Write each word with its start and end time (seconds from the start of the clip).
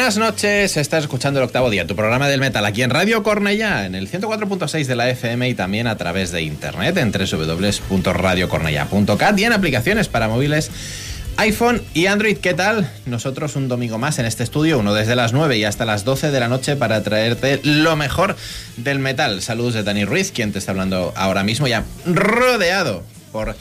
Buenas 0.00 0.16
noches, 0.16 0.78
estás 0.78 1.04
escuchando 1.04 1.40
el 1.40 1.44
octavo 1.44 1.68
día, 1.68 1.86
tu 1.86 1.94
programa 1.94 2.26
del 2.26 2.40
metal 2.40 2.64
aquí 2.64 2.82
en 2.82 2.88
Radio 2.88 3.22
Cornella, 3.22 3.84
en 3.84 3.94
el 3.94 4.10
104.6 4.10 4.86
de 4.86 4.96
la 4.96 5.10
FM 5.10 5.46
y 5.46 5.54
también 5.54 5.86
a 5.86 5.98
través 5.98 6.32
de 6.32 6.40
internet 6.40 6.96
en 6.96 7.12
www.radiocornella.cat 7.12 9.38
y 9.38 9.44
en 9.44 9.52
aplicaciones 9.52 10.08
para 10.08 10.26
móviles 10.26 10.70
iPhone 11.36 11.82
y 11.92 12.06
Android. 12.06 12.38
¿Qué 12.38 12.54
tal? 12.54 12.90
Nosotros 13.04 13.56
un 13.56 13.68
domingo 13.68 13.98
más 13.98 14.18
en 14.18 14.24
este 14.24 14.42
estudio, 14.42 14.78
uno 14.78 14.94
desde 14.94 15.16
las 15.16 15.34
9 15.34 15.58
y 15.58 15.64
hasta 15.64 15.84
las 15.84 16.06
12 16.06 16.30
de 16.30 16.40
la 16.40 16.48
noche 16.48 16.76
para 16.76 17.02
traerte 17.02 17.60
lo 17.62 17.94
mejor 17.94 18.36
del 18.78 19.00
metal. 19.00 19.42
Saludos 19.42 19.74
de 19.74 19.82
Dani 19.82 20.06
Ruiz, 20.06 20.32
quien 20.32 20.50
te 20.50 20.60
está 20.60 20.70
hablando 20.70 21.12
ahora 21.14 21.44
mismo, 21.44 21.66
ya 21.66 21.84
rodeado 22.06 23.02
por 23.32 23.54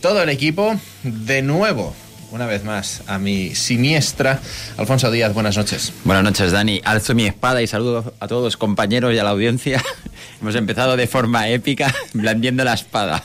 todo 0.00 0.22
el 0.22 0.28
equipo. 0.28 0.80
De 1.02 1.42
nuevo, 1.42 1.96
una 2.30 2.46
vez 2.46 2.64
más 2.64 3.02
a 3.06 3.18
mi 3.18 3.54
siniestra 3.54 4.40
Alfonso 4.76 5.10
Díaz. 5.10 5.34
Buenas 5.34 5.56
noches. 5.56 5.92
Buenas 6.04 6.24
noches, 6.24 6.52
Dani. 6.52 6.80
Alzo 6.84 7.14
mi 7.14 7.26
espada 7.26 7.62
y 7.62 7.66
saludo 7.66 8.14
a 8.20 8.28
todos 8.28 8.44
los 8.44 8.56
compañeros 8.56 9.14
y 9.14 9.18
a 9.18 9.24
la 9.24 9.30
audiencia. 9.30 9.82
Hemos 10.40 10.54
empezado 10.54 10.96
de 10.96 11.06
forma 11.06 11.48
épica, 11.48 11.94
blandiendo 12.12 12.64
la 12.64 12.74
espada. 12.74 13.24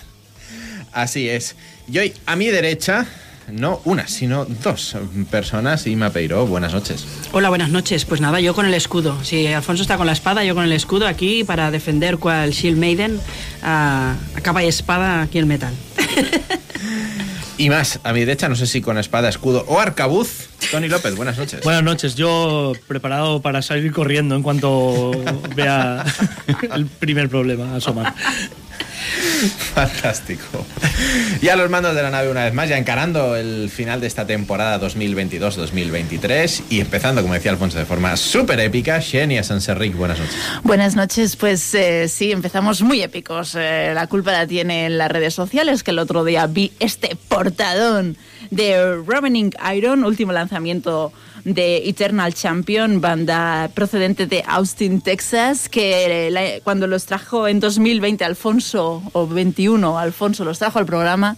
Así 0.92 1.30
es. 1.30 1.56
Y 1.92 2.00
hoy 2.00 2.14
a 2.26 2.36
mi 2.36 2.48
derecha, 2.48 3.06
no 3.52 3.82
una, 3.86 4.08
sino 4.08 4.46
dos 4.46 4.96
personas. 5.30 5.86
Ima 5.86 6.10
Peiro, 6.10 6.48
buenas 6.48 6.74
noches. 6.74 7.06
Hola, 7.32 7.50
buenas 7.50 7.70
noches. 7.70 8.06
Pues 8.06 8.22
nada, 8.22 8.40
yo 8.40 8.56
con 8.56 8.66
el 8.66 8.74
escudo. 8.74 9.24
Si 9.24 9.48
Alfonso 9.48 9.84
está 9.84 9.98
con 9.98 10.08
la 10.08 10.14
espada, 10.14 10.44
yo 10.44 10.56
con 10.56 10.64
el 10.64 10.72
escudo 10.72 11.08
aquí 11.08 11.44
para 11.44 11.70
defender 11.70 12.18
cual 12.18 12.52
Shield 12.52 12.78
Maiden 12.78 13.20
a, 13.62 14.16
a 14.36 14.42
capa 14.42 14.64
y 14.64 14.68
espada 14.68 15.22
aquí 15.22 15.38
el 15.38 15.46
metal. 15.46 15.74
Y 17.58 17.70
más, 17.70 18.00
a 18.04 18.12
mi 18.12 18.20
derecha, 18.20 18.50
no 18.50 18.56
sé 18.56 18.68
si 18.68 18.82
con 18.82 18.98
espada, 18.98 19.30
escudo 19.30 19.64
o 19.68 19.80
arcabuz, 19.80 20.50
Tony 20.72 20.90
López, 20.90 21.16
buenas 21.16 21.38
noches. 21.38 21.62
Buenas 21.64 21.84
noches, 21.84 22.16
yo 22.16 22.74
preparado 22.88 23.42
para 23.42 23.62
salir 23.62 23.94
corriendo 23.94 24.36
en 24.36 24.44
cuanto 24.44 25.12
vea 25.56 26.04
el 26.74 26.86
primer 26.86 27.30
problema 27.30 27.76
asomar. 27.76 28.14
Fantástico. 29.76 30.66
Y 31.42 31.50
a 31.50 31.56
los 31.56 31.70
mandos 31.70 31.96
de 31.96 32.02
la 32.02 32.10
nave 32.10 32.30
una 32.30 32.46
vez 32.46 32.54
más, 32.54 32.70
ya 32.70 32.78
encarando 32.78 33.36
el 33.36 33.70
final 33.70 34.02
de 34.02 34.08
esta 34.08 34.26
temporada 34.26 34.80
2022-2023 34.88 36.64
y 36.70 36.80
empezando, 36.80 37.22
como 37.22 37.34
decía 37.34 37.52
Alfonso, 37.52 37.78
de 37.78 37.86
forma 37.86 38.16
súper 38.18 38.60
épica, 38.60 39.02
Xenia 39.02 39.44
Sanserric, 39.44 39.96
buenas 39.96 40.20
noches. 40.20 40.36
Buenas 40.64 40.96
noches, 40.96 41.36
pues 41.36 41.74
eh, 41.74 42.08
sí, 42.08 42.32
empezamos 42.32 42.82
muy 42.82 43.02
épicos. 43.02 43.56
Eh, 43.56 43.92
la 43.94 44.08
culpa 44.08 44.32
la 44.32 44.48
tienen 44.48 44.98
las 44.98 45.12
redes 45.12 45.34
sociales, 45.34 45.84
que 45.84 45.92
el 45.92 46.00
otro 46.00 46.24
día 46.24 46.48
vi 46.48 46.72
este 46.80 47.18
portadón 47.28 48.18
de 48.52 49.02
Ravening 49.06 49.52
Iron, 49.74 50.04
último 50.04 50.32
lanzamiento 50.32 51.12
de 51.46 51.88
Eternal 51.88 52.34
Champion, 52.34 53.00
banda 53.00 53.70
procedente 53.74 54.26
de 54.26 54.44
Austin, 54.48 55.00
Texas, 55.00 55.70
que 55.70 56.60
cuando 56.64 56.88
los 56.88 57.06
trajo 57.06 57.48
en 57.48 57.60
2020 57.60 58.26
Alfonso, 58.26 59.04
o 59.14 59.28
21, 59.28 59.98
Alfonso 59.98 60.44
los 60.44 60.60
trajo 60.60 60.80
al 60.80 60.88
programa, 60.88 61.38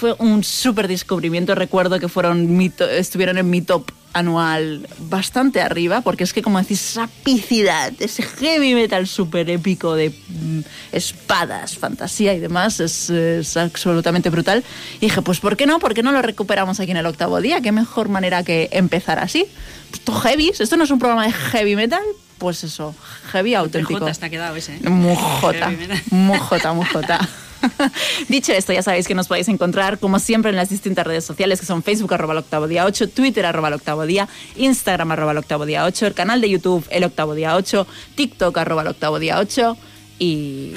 fue 0.00 0.16
un 0.18 0.42
súper 0.42 0.88
descubrimiento. 0.88 1.54
Recuerdo 1.54 2.00
que 2.00 2.08
fueron 2.08 2.56
mi 2.56 2.72
estuvieron 2.90 3.36
en 3.36 3.50
mi 3.50 3.60
top 3.60 3.92
anual 4.14 4.88
bastante 4.98 5.60
arriba, 5.60 6.00
porque 6.00 6.24
es 6.24 6.32
que 6.32 6.40
como 6.40 6.58
decís, 6.58 6.82
esa 6.92 7.04
epicidad, 7.04 7.92
ese 8.00 8.22
heavy 8.22 8.74
metal 8.74 9.06
súper 9.06 9.50
épico 9.50 9.94
de 9.94 10.08
mm, 10.08 10.60
espadas, 10.92 11.76
fantasía 11.76 12.32
y 12.32 12.40
demás, 12.40 12.80
es, 12.80 13.10
es 13.10 13.56
absolutamente 13.58 14.30
brutal. 14.30 14.64
Y 14.96 15.06
dije, 15.06 15.20
pues 15.20 15.38
¿por 15.38 15.56
qué 15.56 15.66
no? 15.66 15.78
¿Por 15.78 15.92
qué 15.92 16.02
no 16.02 16.12
lo 16.12 16.22
recuperamos 16.22 16.80
aquí 16.80 16.90
en 16.92 16.96
el 16.96 17.06
octavo 17.06 17.40
día? 17.42 17.60
¿Qué 17.60 17.70
mejor 17.70 18.08
manera 18.08 18.42
que 18.42 18.70
empezar 18.72 19.18
así? 19.18 19.46
Esto 19.92 20.14
heavy, 20.14 20.50
esto 20.58 20.76
no 20.78 20.84
es 20.84 20.90
un 20.90 20.98
programa 20.98 21.26
de 21.26 21.32
heavy 21.32 21.76
metal, 21.76 22.02
pues 22.38 22.64
eso, 22.64 22.94
heavy 23.32 23.54
auténtico. 23.54 24.00
Jota, 24.00 24.10
está 24.10 24.30
quedado 24.30 24.56
ese. 24.56 24.76
¿eh? 24.76 24.88
Muy 24.88 25.14
jota, 25.14 25.70
Heavy 25.70 25.88
Dicho 28.28 28.52
esto, 28.52 28.72
ya 28.72 28.82
sabéis 28.82 29.06
que 29.06 29.14
nos 29.14 29.28
podéis 29.28 29.48
encontrar, 29.48 29.98
como 29.98 30.18
siempre, 30.18 30.50
en 30.50 30.56
las 30.56 30.68
distintas 30.68 31.06
redes 31.06 31.24
sociales 31.24 31.60
que 31.60 31.66
son 31.66 31.82
Facebook, 31.82 32.14
arroba 32.14 32.32
el 32.32 32.38
octavo 32.38 32.66
día 32.68 32.84
8, 32.84 33.08
Twitter, 33.08 33.46
arroba 33.46 33.68
octavo 33.74 34.06
día, 34.06 34.28
Instagram, 34.56 35.12
arroba 35.12 35.32
el 35.32 35.38
octavo 35.38 35.66
día 35.66 35.84
8, 35.84 36.06
el 36.06 36.14
canal 36.14 36.40
de 36.40 36.50
YouTube, 36.50 36.86
el 36.90 37.04
octavo 37.04 37.34
día 37.34 37.56
8, 37.56 37.86
TikTok, 38.14 38.56
arroba 38.58 38.82
el 38.82 38.88
octavo 38.88 39.18
día 39.18 39.38
8 39.38 39.76
y, 40.18 40.74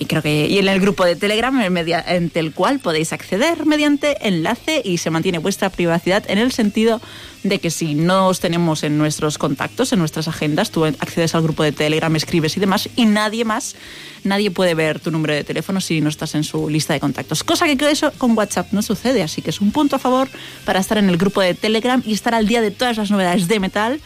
y 0.00 0.06
creo 0.06 0.22
que 0.22 0.46
y 0.46 0.58
en 0.58 0.66
el 0.66 0.80
grupo 0.80 1.04
de 1.04 1.14
Telegram, 1.14 1.54
mediante 1.70 2.40
el 2.40 2.52
cual 2.54 2.80
podéis 2.80 3.12
acceder 3.12 3.66
mediante 3.66 4.26
enlace 4.26 4.80
y 4.82 4.96
se 4.96 5.10
mantiene 5.10 5.38
vuestra 5.38 5.68
privacidad 5.68 6.24
en 6.28 6.38
el 6.38 6.52
sentido 6.52 7.02
de 7.42 7.58
que 7.58 7.70
si 7.70 7.94
no 7.94 8.28
os 8.28 8.40
tenemos 8.40 8.82
en 8.82 8.96
nuestros 8.96 9.36
contactos, 9.36 9.92
en 9.92 9.98
nuestras 9.98 10.26
agendas, 10.26 10.70
tú 10.70 10.86
accedes 10.86 11.34
al 11.34 11.42
grupo 11.42 11.62
de 11.62 11.72
Telegram, 11.72 12.14
escribes 12.16 12.56
y 12.56 12.60
demás, 12.60 12.88
y 12.96 13.04
nadie 13.04 13.44
más, 13.44 13.76
nadie 14.24 14.50
puede 14.50 14.74
ver 14.74 15.00
tu 15.00 15.10
número 15.10 15.34
de 15.34 15.44
teléfono 15.44 15.82
si 15.82 16.00
no 16.00 16.08
estás 16.08 16.34
en 16.34 16.44
su 16.44 16.70
lista 16.70 16.94
de 16.94 17.00
contactos. 17.00 17.44
Cosa 17.44 17.66
que 17.66 17.90
eso 17.90 18.10
con 18.16 18.36
WhatsApp 18.36 18.72
no 18.72 18.80
sucede, 18.80 19.22
así 19.22 19.42
que 19.42 19.50
es 19.50 19.60
un 19.60 19.70
punto 19.70 19.96
a 19.96 19.98
favor 19.98 20.28
para 20.64 20.80
estar 20.80 20.96
en 20.96 21.10
el 21.10 21.18
grupo 21.18 21.42
de 21.42 21.52
Telegram 21.52 22.02
y 22.06 22.14
estar 22.14 22.34
al 22.34 22.46
día 22.46 22.62
de 22.62 22.70
todas 22.70 22.96
las 22.96 23.10
novedades 23.10 23.48
de 23.48 23.60
metal 23.60 24.00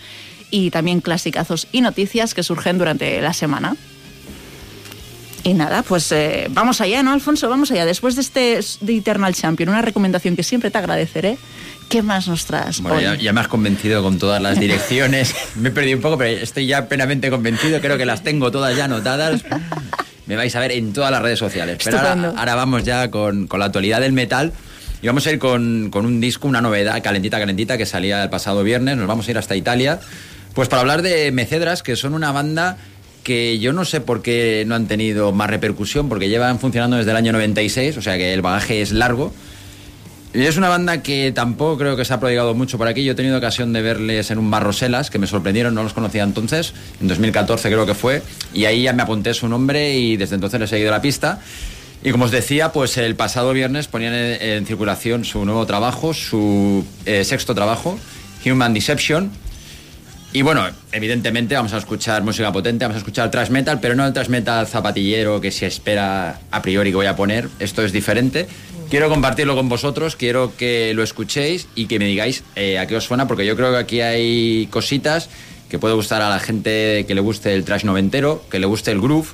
y 0.51 0.71
también 0.71 1.01
clasicazos 1.01 1.69
y 1.71 1.83
noticias 1.83 2.35
que 2.35 2.43
surgen 2.43 2.79
durante 2.79 3.21
la 3.21 3.33
semana. 3.33 3.77
Y 5.45 5.53
nada, 5.53 5.83
pues 5.83 6.11
eh, 6.11 6.47
vamos 6.51 6.81
allá, 6.81 7.03
¿no, 7.03 7.13
Alfonso? 7.13 7.51
Vamos 7.51 7.71
allá. 7.71 7.85
Después 7.85 8.17
de 8.17 8.23
este 8.23 8.61
de 8.81 8.97
Eternal 8.97 9.35
Champion, 9.35 9.69
una 9.69 9.83
recomendación 9.83 10.37
que 10.37 10.43
siempre 10.43 10.71
te 10.71 10.79
agradeceré. 10.79 11.37
¿Qué 11.91 12.01
más 12.03 12.27
nos 12.29 12.47
traes? 12.47 12.81
Bueno, 12.81 12.99
ya, 12.99 13.15
ya 13.15 13.35
me 13.35 13.43
has 13.43 13.49
convencido 13.49 14.03
con 14.03 14.19
todas 14.19 14.41
las 14.41 14.59
direcciones. 14.59 15.35
me 15.57 15.69
he 15.69 15.73
perdido 15.73 15.99
un 15.99 16.03
poco, 16.03 16.17
pero 16.17 16.31
estoy 16.41 16.67
ya 16.67 16.89
plenamente 16.89 17.29
convencido. 17.29 17.79
Creo 17.83 17.99
que 17.99 18.07
las 18.07 18.23
tengo 18.23 18.51
todas 18.51 18.75
ya 18.75 18.87
anotadas. 18.87 19.45
Me 20.27 20.35
vais 20.35 20.57
a 20.57 20.61
ver 20.61 20.73
en 20.73 20.95
todas 20.95 21.11
las 21.11 21.21
redes 21.21 21.39
sociales. 21.41 21.79
Pero 21.85 21.99
ahora 21.99 22.55
vamos 22.55 22.85
ya 22.85 23.11
con, 23.11 23.47
con 23.47 23.61
la 23.61 23.67
actualidad 23.67 24.01
del 24.01 24.13
metal. 24.13 24.55
Y 25.03 25.07
vamos 25.07 25.27
a 25.27 25.33
ir 25.33 25.39
con, 25.39 25.91
con 25.91 26.07
un 26.07 26.23
disco, 26.23 26.49
una 26.49 26.63
novedad 26.63 27.03
calentita, 27.03 27.39
calentita, 27.39 27.77
que 27.77 27.85
salía 27.85 28.23
el 28.23 28.31
pasado 28.31 28.63
viernes. 28.63 28.97
Nos 28.97 29.07
vamos 29.07 29.29
a 29.29 29.31
ir 29.33 29.37
hasta 29.37 29.55
Italia. 29.55 30.01
Pues 30.55 30.69
para 30.69 30.81
hablar 30.81 31.03
de 31.03 31.31
Mecedras, 31.33 31.83
que 31.83 31.97
son 31.97 32.15
una 32.15 32.33
banda 32.33 32.79
que 33.25 33.59
yo 33.59 33.73
no 33.73 33.85
sé 33.85 34.00
por 34.00 34.23
qué 34.23 34.64
no 34.66 34.76
han 34.76 34.87
tenido 34.87 35.33
más 35.33 35.50
repercusión, 35.50 36.09
porque 36.09 36.28
llevan 36.28 36.61
funcionando 36.61 36.97
desde 36.97 37.11
el 37.11 37.16
año 37.16 37.33
96, 37.33 37.97
o 37.97 38.02
sea 38.02 38.16
que 38.16 38.33
el 38.33 38.43
bagaje 38.43 38.81
es 38.81 38.93
largo. 38.93 39.33
Es 40.35 40.57
una 40.57 40.69
banda 40.69 41.00
que 41.00 41.31
tampoco 41.33 41.78
creo 41.78 41.97
que 41.97 42.04
se 42.04 42.12
ha 42.12 42.19
prodigado 42.19 42.54
mucho 42.54 42.76
por 42.76 42.88
aquí. 42.88 43.04
Yo 43.04 43.12
he 43.12 43.14
tenido 43.14 43.38
ocasión 43.38 43.73
de 43.73 43.83
verles 43.83 44.31
en 44.31 44.38
un 44.38 44.50
bar 44.50 44.64
Roselas, 44.64 45.09
que 45.09 45.19
me 45.19 45.26
sorprendieron, 45.26 45.75
no 45.75 45.83
los 45.83 45.93
conocía 45.93 46.25
entonces, 46.25 46.75
en 47.00 47.09
2014 47.09 47.69
creo 47.69 47.87
que 47.87 47.95
fue, 47.95 48.23
y 48.52 48.64
ahí 48.64 48.83
ya 48.83 48.93
me 48.93 49.02
apunté 49.02 49.33
su 49.33 49.49
nombre 49.49 49.95
y 49.97 50.16
desde 50.16 50.35
entonces 50.35 50.61
les 50.61 50.71
he 50.71 50.75
seguido 50.75 50.90
la 50.90 51.00
pista. 51.00 51.40
Y 52.02 52.11
como 52.11 52.26
os 52.26 52.31
decía, 52.31 52.73
pues 52.73 52.99
el 52.99 53.16
pasado 53.16 53.52
viernes 53.52 53.87
ponían 53.87 54.12
en, 54.12 54.43
en 54.43 54.66
circulación 54.66 55.25
su 55.25 55.45
nuevo 55.47 55.64
trabajo, 55.64 56.12
su 56.12 56.85
eh, 57.07 57.25
sexto 57.25 57.54
trabajo, 57.54 57.99
Human 58.45 58.75
Deception. 58.75 59.31
Y 60.35 60.43
bueno, 60.43 60.67
evidentemente 60.91 61.55
vamos 61.55 61.75
a 61.75 61.79
escuchar 61.79 62.25
música 62.25 62.50
potente, 62.50 62.85
vamos 62.85 62.97
a 62.97 62.99
escuchar 62.99 63.31
thrash 63.31 63.50
metal, 63.50 63.79
pero 63.81 63.95
no 63.95 64.05
el 64.05 64.12
thrash 64.12 64.26
metal 64.26 64.67
zapatillero 64.67 65.41
que 65.41 65.53
se 65.53 65.69
espera 65.69 66.41
a 66.50 66.61
priori 66.61 66.91
que 66.91 66.97
voy 66.97 67.07
a 67.07 67.14
poner. 67.14 67.49
Esto 67.61 67.85
es 67.85 67.93
diferente. 67.93 68.49
Quiero 68.91 69.09
compartirlo 69.09 69.55
con 69.55 69.69
vosotros, 69.69 70.17
quiero 70.17 70.57
que 70.57 70.93
lo 70.93 71.05
escuchéis 71.05 71.69
y 71.76 71.87
que 71.87 72.00
me 72.00 72.07
digáis 72.07 72.43
eh, 72.57 72.81
a 72.81 72.88
qué 72.88 72.97
os 72.97 73.05
suena, 73.05 73.29
porque 73.29 73.47
yo 73.47 73.55
creo 73.55 73.71
que 73.71 73.79
aquí 73.79 74.00
hay 74.00 74.67
cositas 74.73 75.31
que 75.69 75.79
puede 75.79 75.95
gustar 75.95 76.21
a 76.21 76.29
la 76.29 76.41
gente 76.41 77.05
que 77.07 77.14
le 77.14 77.21
guste 77.21 77.55
el 77.55 77.64
thrash 77.64 77.85
noventero, 77.85 78.45
que 78.50 78.59
le 78.59 78.67
guste 78.67 78.91
el 78.91 79.00
groove, 79.00 79.29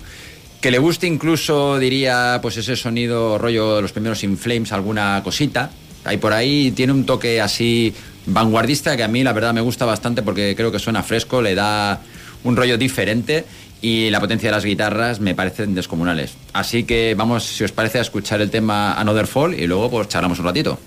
que 0.61 0.71
le 0.71 0.77
guste 0.77 1.07
incluso, 1.07 1.79
diría, 1.79 2.41
pues 2.43 2.59
ese 2.59 2.77
sonido 2.77 3.39
rollo 3.39 3.77
de 3.77 3.81
los 3.81 3.93
primeros 3.93 4.23
In 4.23 4.37
Flames, 4.37 4.71
alguna 4.71 5.23
cosita. 5.25 5.71
Hay 6.05 6.17
por 6.17 6.33
ahí, 6.33 6.71
tiene 6.71 6.93
un 6.93 7.05
toque 7.05 7.41
así 7.41 7.95
vanguardista 8.27 8.97
que 8.97 9.03
a 9.03 9.09
mí 9.09 9.23
la 9.23 9.33
verdad 9.33 9.53
me 9.53 9.61
gusta 9.61 9.85
bastante 9.85 10.23
porque 10.23 10.55
creo 10.57 10.73
que 10.73 10.79
suena 10.79 11.03
fresco, 11.03 11.43
le 11.43 11.55
da 11.55 12.01
un 12.45 12.57
rollo 12.57 12.79
diferente 12.79 13.45
y 13.83 14.11
la 14.11 14.21
potencia 14.21 14.49
de 14.49 14.57
las 14.57 14.65
guitarras 14.65 15.21
me 15.21 15.35
parecen 15.35 15.75
descomunales. 15.75 16.35
Así 16.53 16.85
que 16.85 17.15
vamos, 17.17 17.45
si 17.45 17.65
os 17.65 17.73
parece, 17.73 17.99
a 17.99 18.03
escuchar 18.03 18.41
el 18.41 18.51
tema 18.51 18.95
Another 18.95 19.27
Fall 19.27 19.55
y 19.55 19.67
luego 19.67 19.91
pues 19.91 20.09
charlamos 20.09 20.39
un 20.39 20.47
ratito. 20.47 20.79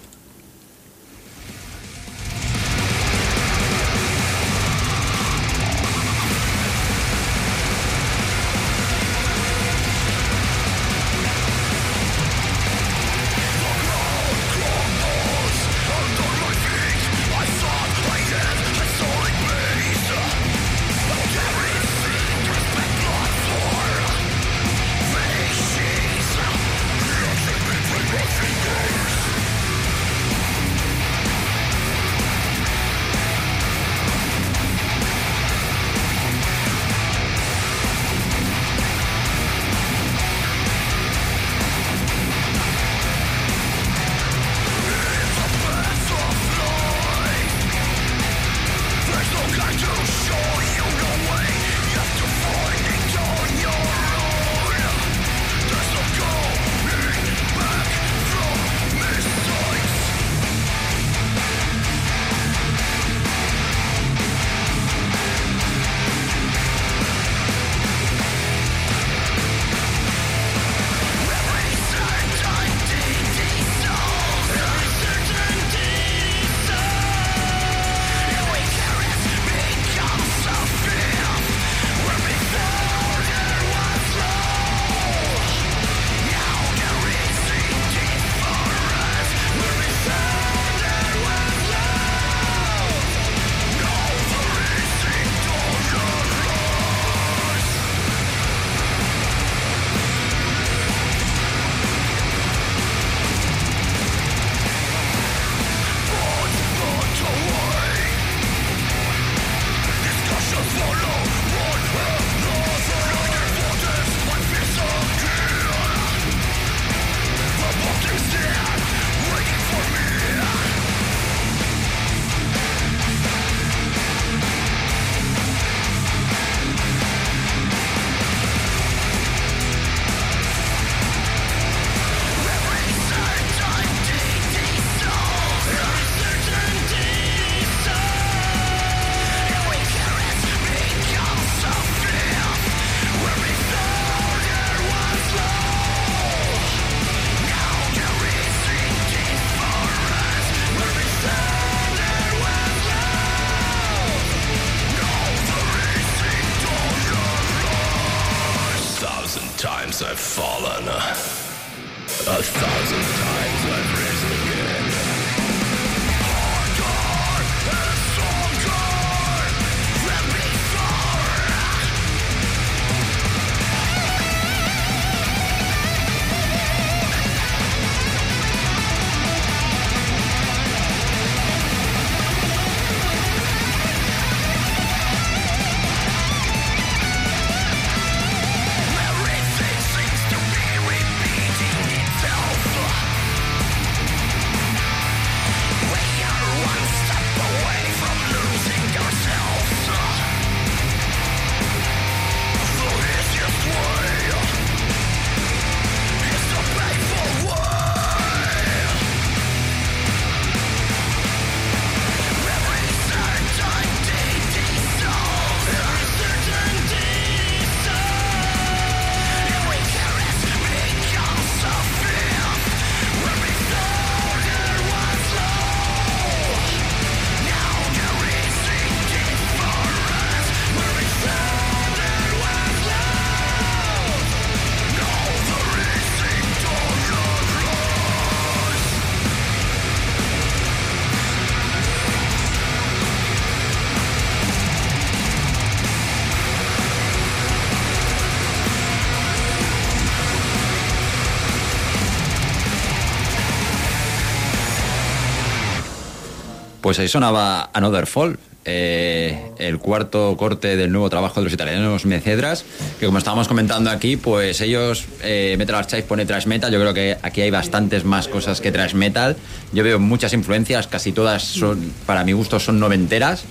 Pues 256.83 257.00
ahí 257.00 257.07
sonaba 257.07 257.69
Another 257.72 258.05
Fall, 258.07 258.37
eh, 258.65 259.51
el 259.57 259.79
cuarto 259.79 260.35
corte 260.35 260.75
del 260.75 260.91
nuevo 260.91 261.09
trabajo 261.09 261.39
de 261.39 261.46
los 261.46 261.53
italianos 261.53 262.05
Mecedras, 262.05 262.65
que 263.00 263.05
como 263.05 263.19
estábamos 263.19 263.48
comentando 263.48 263.89
aquí, 263.89 264.17
pues 264.17 264.59
ellos, 264.59 265.05
eh, 265.22 265.55
Metal 265.57 265.75
Archive 265.75 266.03
pone 266.03 266.25
thrash 266.25 266.46
metal, 266.46 266.74
yo 266.74 266.81
creo 266.81 266.93
que 266.93 267.17
aquí 267.22 267.39
hay 267.39 267.51
bastantes 267.51 268.03
más 268.03 268.27
cosas 268.27 268.59
que 268.59 268.74
thrash 268.74 268.96
metal, 268.96 269.37
yo 269.72 269.81
veo 269.81 269.98
muchas 269.98 270.33
influencias, 270.33 270.87
casi 270.87 271.13
todas 271.13 271.43
son, 271.43 271.93
para 272.05 272.25
mi 272.25 272.33
gusto, 272.33 272.59
son 272.59 272.81
noventeras, 272.81 273.46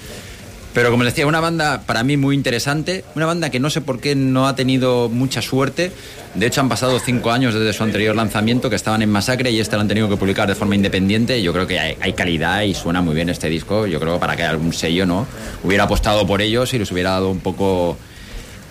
pero 0.74 0.90
como 0.90 1.04
les 1.04 1.12
decía, 1.12 1.26
una 1.26 1.40
banda 1.40 1.82
para 1.86 2.02
mí 2.02 2.16
muy 2.16 2.34
interesante, 2.34 3.04
una 3.14 3.26
banda 3.26 3.50
que 3.50 3.60
no 3.60 3.68
sé 3.68 3.82
por 3.82 4.00
qué 4.00 4.14
no 4.14 4.48
ha 4.48 4.56
tenido 4.56 5.10
mucha 5.10 5.42
suerte. 5.42 5.92
De 6.34 6.46
hecho, 6.46 6.62
han 6.62 6.70
pasado 6.70 6.98
cinco 6.98 7.30
años 7.30 7.52
desde 7.52 7.74
su 7.74 7.82
anterior 7.82 8.16
lanzamiento, 8.16 8.70
que 8.70 8.76
estaban 8.76 9.02
en 9.02 9.10
Masacre, 9.10 9.50
y 9.50 9.60
este 9.60 9.76
lo 9.76 9.82
han 9.82 9.88
tenido 9.88 10.08
que 10.08 10.16
publicar 10.16 10.48
de 10.48 10.54
forma 10.54 10.74
independiente. 10.74 11.42
Yo 11.42 11.52
creo 11.52 11.66
que 11.66 11.78
hay, 11.78 12.12
calidad 12.14 12.62
y 12.62 12.72
suena 12.72 13.02
muy 13.02 13.14
bien 13.14 13.28
este 13.28 13.50
disco. 13.50 13.86
Yo 13.86 14.00
creo 14.00 14.14
que 14.14 14.20
para 14.20 14.34
que 14.34 14.44
algún 14.44 14.72
sello 14.72 15.04
no 15.04 15.26
hubiera 15.62 15.84
apostado 15.84 16.26
por 16.26 16.40
ellos 16.40 16.72
y 16.72 16.78
les 16.78 16.90
hubiera 16.90 17.10
dado 17.10 17.30
un 17.30 17.40
poco 17.40 17.98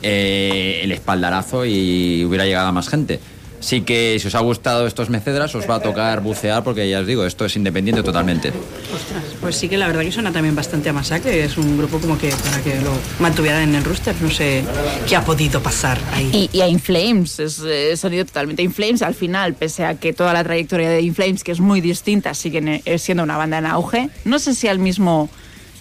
eh, 0.02 0.82
el 0.84 0.92
espaldarazo 0.92 1.66
y 1.66 2.26
hubiera 2.26 2.46
llegado 2.46 2.68
a 2.68 2.72
más 2.72 2.90
gente. 2.90 3.20
Sí 3.62 3.82
que 3.82 4.18
si 4.20 4.28
os 4.28 4.36
ha 4.36 4.40
gustado 4.40 4.88
estos 4.88 5.10
mecedras, 5.10 5.54
os 5.56 5.70
va 5.70 5.76
a 5.76 5.80
tocar 5.80 6.22
bucear 6.22 6.64
porque 6.64 6.90
ya 6.90 7.00
os 7.00 7.08
digo, 7.08 7.26
esto 7.26 7.46
es 7.46 7.56
independiente 7.56 8.04
totalmente. 8.04 8.50
Ostras, 8.50 9.24
pues 9.40 9.56
sí 9.56 9.70
que 9.70 9.78
la 9.78 9.88
verdad 9.88 10.02
que 10.02 10.12
suena 10.12 10.32
también 10.32 10.56
bastante 10.56 10.90
a 10.90 10.94
masacre. 10.94 11.44
Es 11.44 11.58
un 11.58 11.78
grupo 11.78 12.00
como 12.00 12.18
que 12.18 12.32
para 12.32 12.62
que 12.62 12.82
lo 12.82 12.92
mantuvieran 13.20 13.70
en 13.70 13.76
el 13.76 13.84
rooster. 13.84 14.16
No 14.20 14.30
sé 14.30 14.64
qué 15.08 15.16
ha 15.16 15.24
podido 15.24 15.62
pasar 15.62 16.00
ahí. 16.14 16.50
Y, 16.52 16.58
y 16.58 16.62
a 16.62 16.68
Inflames, 16.68 17.40
es 17.40 17.60
eh, 17.60 17.96
sonido 17.96 18.26
totalmente 18.26 18.64
Inflames. 18.64 19.04
Al 19.04 19.14
final, 19.14 19.54
pese 19.54 19.86
a 19.86 19.96
que 19.96 20.12
toda 20.12 20.34
la 20.34 20.44
trayectoria 20.44 20.90
de 20.90 21.02
Inflames, 21.02 21.44
que 21.44 21.52
es 21.52 21.60
muy 21.60 21.82
distinta, 21.82 22.34
siguen 22.34 22.82
eh, 22.84 22.98
siendo 22.98 23.24
una 23.24 23.38
banda 23.38 23.60
en 23.60 23.68
auge. 23.68 24.10
No 24.26 24.40
sé 24.40 24.56
si 24.56 24.68
al 24.68 24.80
mismo 24.80 25.30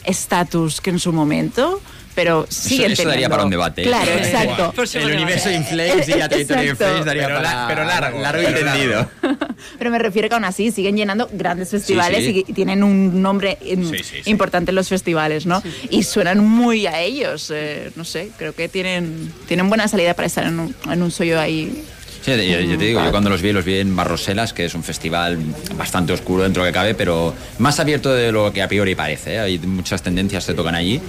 estatus 0.04 0.80
que 0.80 0.90
en 0.90 0.98
su 0.98 1.12
momento, 1.12 1.80
pero 2.14 2.46
siguen 2.48 2.92
eso 2.92 3.02
daría 3.04 3.12
teniendo- 3.28 3.30
para 3.34 3.44
un 3.44 3.50
debate. 3.50 3.82
Claro, 3.82 4.10
Eh, 4.10 4.18
exacto. 4.18 4.72
Pues 4.74 4.94
el 4.94 5.04
universo. 5.12 5.50
Inflames 5.50 6.08
y 6.08 6.12
la 6.12 6.24
Exacto. 6.30 6.62
Inflames 6.64 7.04
daría 7.04 7.26
Pero 7.26 7.36
para 7.36 7.54
la- 7.62 7.68
pero 7.68 7.84
largo, 7.84 8.20
largo 8.20 8.42
y 8.42 8.46
pero 8.46 8.58
entendido. 8.58 9.10
Pero 9.78 9.90
me 9.90 9.98
refiero 9.98 10.28
que 10.28 10.34
aún 10.34 10.44
así 10.44 10.70
siguen 10.72 10.96
llenando 10.96 11.28
grandes 11.32 11.70
festivales 11.70 12.24
sí. 12.24 12.44
y 12.46 12.52
tienen 12.52 12.82
un 12.82 13.20
nombre 13.20 13.58
Sí, 13.60 13.76
sí, 14.02 14.04
sí. 14.24 14.30
importante 14.30 14.70
en 14.70 14.74
los 14.74 14.88
festivales, 14.88 15.44
¿no? 15.46 15.62
Y 15.90 16.02
suenan 16.02 16.46
muy 16.46 16.86
a 16.86 17.00
ellos, 17.00 17.50
eh, 17.54 17.90
no 17.96 18.04
sé, 18.04 18.30
creo 18.38 18.54
que 18.54 18.68
tienen, 18.68 19.32
tienen 19.46 19.68
buena 19.68 19.86
salida 19.88 20.14
para 20.14 20.26
estar 20.26 20.44
en 20.46 20.58
un, 20.60 20.74
en 20.90 21.02
un 21.02 21.10
sello 21.10 21.38
ahí. 21.38 21.84
Sí, 22.22 22.32
yo, 22.32 22.60
yo 22.60 22.78
te 22.78 22.84
digo, 22.84 23.02
yo 23.02 23.10
cuando 23.10 23.30
los 23.30 23.40
vi, 23.40 23.52
los 23.52 23.64
vi 23.64 23.78
en 23.78 23.96
Barroselas, 23.96 24.52
que 24.52 24.66
es 24.66 24.74
un 24.74 24.82
festival 24.82 25.38
bastante 25.76 26.12
oscuro 26.12 26.42
dentro 26.42 26.62
de 26.62 26.68
lo 26.68 26.72
que 26.72 26.78
cabe, 26.78 26.94
pero 26.94 27.34
más 27.58 27.80
abierto 27.80 28.12
de 28.12 28.30
lo 28.30 28.52
que 28.52 28.62
a 28.62 28.68
priori 28.68 28.94
parece. 28.94 29.34
¿eh? 29.34 29.40
Hay 29.40 29.58
muchas 29.58 30.02
tendencias 30.02 30.44
que 30.44 30.52
se 30.52 30.56
tocan 30.56 30.74
allí 30.74 31.00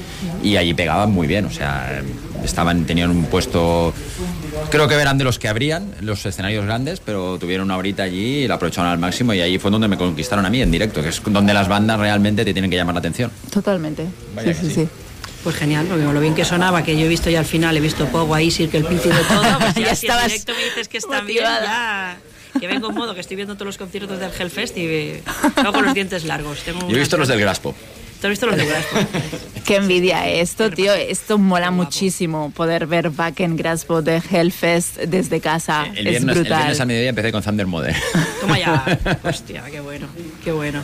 y 0.41 0.55
allí 0.55 0.73
pegaban 0.73 1.11
muy 1.11 1.27
bien. 1.27 1.45
O 1.45 1.51
sea, 1.51 2.01
estaban, 2.43 2.85
tenían 2.85 3.09
un 3.09 3.25
puesto. 3.25 3.93
Creo 4.69 4.87
que 4.87 4.95
eran 4.95 5.17
de 5.17 5.23
los 5.25 5.37
que 5.37 5.49
abrían 5.49 5.93
los 5.99 6.25
escenarios 6.25 6.65
grandes, 6.65 7.01
pero 7.01 7.37
tuvieron 7.37 7.65
una 7.65 7.77
horita 7.77 8.03
allí 8.03 8.43
y 8.43 8.47
la 8.47 8.55
aprovecharon 8.55 8.89
al 8.89 8.99
máximo. 8.99 9.33
Y 9.33 9.41
ahí 9.41 9.57
fue 9.57 9.69
donde 9.69 9.89
me 9.89 9.97
conquistaron 9.97 10.45
a 10.45 10.49
mí 10.49 10.61
en 10.61 10.71
directo, 10.71 11.01
que 11.01 11.09
es 11.09 11.21
donde 11.25 11.53
las 11.53 11.67
bandas 11.67 11.99
realmente 11.99 12.45
te 12.45 12.53
tienen 12.53 12.71
que 12.71 12.77
llamar 12.77 12.95
la 12.95 12.99
atención. 12.99 13.31
Totalmente. 13.51 14.05
Vaya 14.33 14.53
sí, 14.53 14.61
que 14.61 14.67
sí, 14.67 14.73
sí. 14.73 14.81
sí. 14.81 14.89
Pues 15.43 15.55
genial, 15.55 15.87
porque 15.87 16.03
con 16.03 16.13
lo 16.13 16.21
bien 16.21 16.35
que 16.35 16.45
sonaba, 16.45 16.83
que 16.83 16.95
yo 16.97 17.05
he 17.05 17.09
visto 17.09 17.29
ya 17.29 17.39
al 17.39 17.45
final, 17.45 17.75
he 17.75 17.79
visto 17.79 18.05
Pogo 18.07 18.35
ahí, 18.35 18.51
Circle 18.51 18.81
Pit 18.83 19.05
y 19.05 19.09
de 19.09 19.23
todo. 19.23 19.41
Pues 19.59 19.75
ya, 19.75 19.81
Ya 19.81 19.95
si 19.95 20.05
en 20.05 20.11
estabas 20.11 20.27
directo 20.27 20.53
me 20.53 20.63
dices 20.65 20.87
que 20.87 20.97
están 20.97 21.25
bien, 21.25 21.43
ya. 21.43 22.17
Que 22.59 22.67
vengo 22.67 22.89
en 22.89 22.95
modo, 22.95 23.15
que 23.15 23.21
estoy 23.21 23.37
viendo 23.37 23.55
todos 23.55 23.65
los 23.67 23.77
conciertos 23.77 24.19
del 24.19 24.29
Hellfest 24.37 24.77
y 24.77 24.85
eh, 24.85 25.23
vengo 25.55 25.71
con 25.73 25.85
los 25.85 25.93
dientes 25.93 26.25
largos. 26.25 26.59
Tengo 26.59 26.87
Yo 26.89 26.95
he 26.95 26.99
visto 26.99 27.17
los 27.17 27.27
del 27.27 27.39
Graspo. 27.39 27.73
¿Tú 28.19 28.27
has 28.27 28.31
visto 28.31 28.45
los 28.45 28.55
del 28.55 28.67
Graspo? 28.67 28.97
Qué 29.65 29.77
envidia 29.77 30.27
esto, 30.29 30.69
tío. 30.69 30.93
Esto 30.93 31.39
mola 31.39 31.71
muchísimo 31.71 32.51
poder 32.51 32.85
ver 32.85 33.09
Back 33.09 33.39
en 33.39 33.55
Graspo 33.57 34.01
de 34.03 34.21
Hellfest 34.29 34.97
desde 34.97 35.39
casa. 35.39 35.85
El 35.95 36.05
es 36.05 36.11
viernes, 36.11 36.35
el 36.35 36.41
brutal. 36.41 36.57
viernes 36.59 36.79
a 36.81 36.85
mediodía 36.85 37.09
empecé 37.09 37.31
con 37.31 37.41
Thunder 37.41 37.65
Mother. 37.65 37.95
Toma 38.41 38.59
ya. 38.59 38.99
Hostia, 39.23 39.63
qué 39.71 39.79
bueno, 39.79 40.07
qué 40.43 40.51
bueno. 40.51 40.83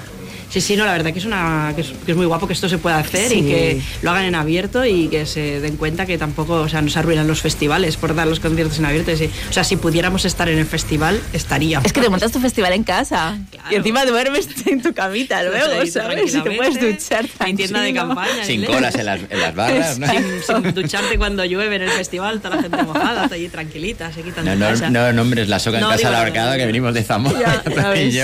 Sí, 0.50 0.62
sí, 0.62 0.78
no, 0.78 0.86
la 0.86 0.94
verdad 0.94 1.12
que 1.12 1.20
es, 1.20 1.26
una, 1.26 1.74
que 1.76 1.82
es, 1.82 1.88
que 2.06 2.12
es 2.12 2.18
muy 2.18 2.26
guapo 2.26 2.48
que 2.48 2.54
esto 2.54 2.70
se 2.70 2.78
pueda 2.78 3.00
hacer 3.00 3.30
Sí. 3.30 3.40
y 3.40 3.42
que 3.44 3.82
lo 4.02 4.12
hagan 4.12 4.24
en 4.24 4.36
abierto 4.36 4.86
y 4.86 5.10
que 5.10 5.26
se 5.26 5.60
den 5.60 5.76
cuenta 5.76 6.06
que 6.06 6.18
tampoco, 6.18 6.54
o 6.62 6.70
sea, 6.70 6.82
no 6.82 6.90
se 6.90 6.98
arruinan 7.00 7.28
los 7.28 7.42
festivales 7.42 7.98
por 7.98 8.16
dar 8.16 8.28
los 8.28 8.40
conciertos 8.40 8.80
en 8.80 8.86
abierto. 8.86 9.16
Sí, 9.18 9.30
O 9.50 9.54
sea, 9.54 9.64
si 9.66 9.76
pudiéramos 9.76 10.24
estar 10.24 10.48
en 10.48 10.58
el 10.58 10.66
festival, 10.66 11.20
estaríamos. 11.34 11.86
Es 11.86 11.92
que 11.92 12.00
te 12.02 12.10
montas 12.10 12.32
tu 12.32 12.40
festival 12.40 12.72
en 12.74 12.84
casa 12.84 13.38
Claro. 13.52 13.68
y 13.72 13.76
encima 13.76 14.06
duermes 14.06 14.48
en 14.68 14.82
tu 14.82 14.94
camita 14.94 15.44
luego, 15.44 15.86
¿sabes? 15.86 16.34
Y 16.34 16.42
te 16.42 16.52
puedes 16.52 16.80
duchar 16.80 17.26
Hay 17.40 17.54
tienda 17.54 17.82
de 17.82 17.94
campaña. 17.94 18.44
Sin 18.46 18.56
inglés. 18.62 18.72
colas 18.76 18.96
en 18.96 19.06
las, 19.06 19.20
en 19.30 19.40
las 19.40 19.54
barras, 19.56 20.00
¿no? 20.00 20.08
Sin, 20.08 20.24
sin 20.64 20.74
ducharte 20.74 21.18
cuando 21.18 21.44
llueve 21.44 21.76
en 21.76 21.82
el 21.84 21.90
festival, 21.92 22.40
toda 22.40 22.56
la 22.56 22.62
gente 22.62 22.84
mojada, 22.84 23.24
está 23.24 23.36
allí 23.36 23.50
tranquilita, 23.50 24.14
se 24.14 24.22
quitan 24.22 24.46
No, 24.46 24.52
de 24.52 24.58
no, 24.58 24.68
casa. 24.70 24.90
no 24.90 25.12
nombres 25.14 25.50
la 25.50 25.60
soca 25.60 25.78
en 25.78 25.84
No, 25.84 25.90
casa 25.90 26.10
la 26.10 26.58
que 26.58 26.66
venimos 26.66 26.94
de 26.94 27.04
Zamora 27.04 27.62
Ya, 27.66 27.96
y 28.02 28.12
yo. 28.12 28.24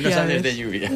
nos 0.00 0.10
Ya 0.10 0.22
hables 0.22 0.42
de 0.42 0.56
lluvia. 0.56 0.90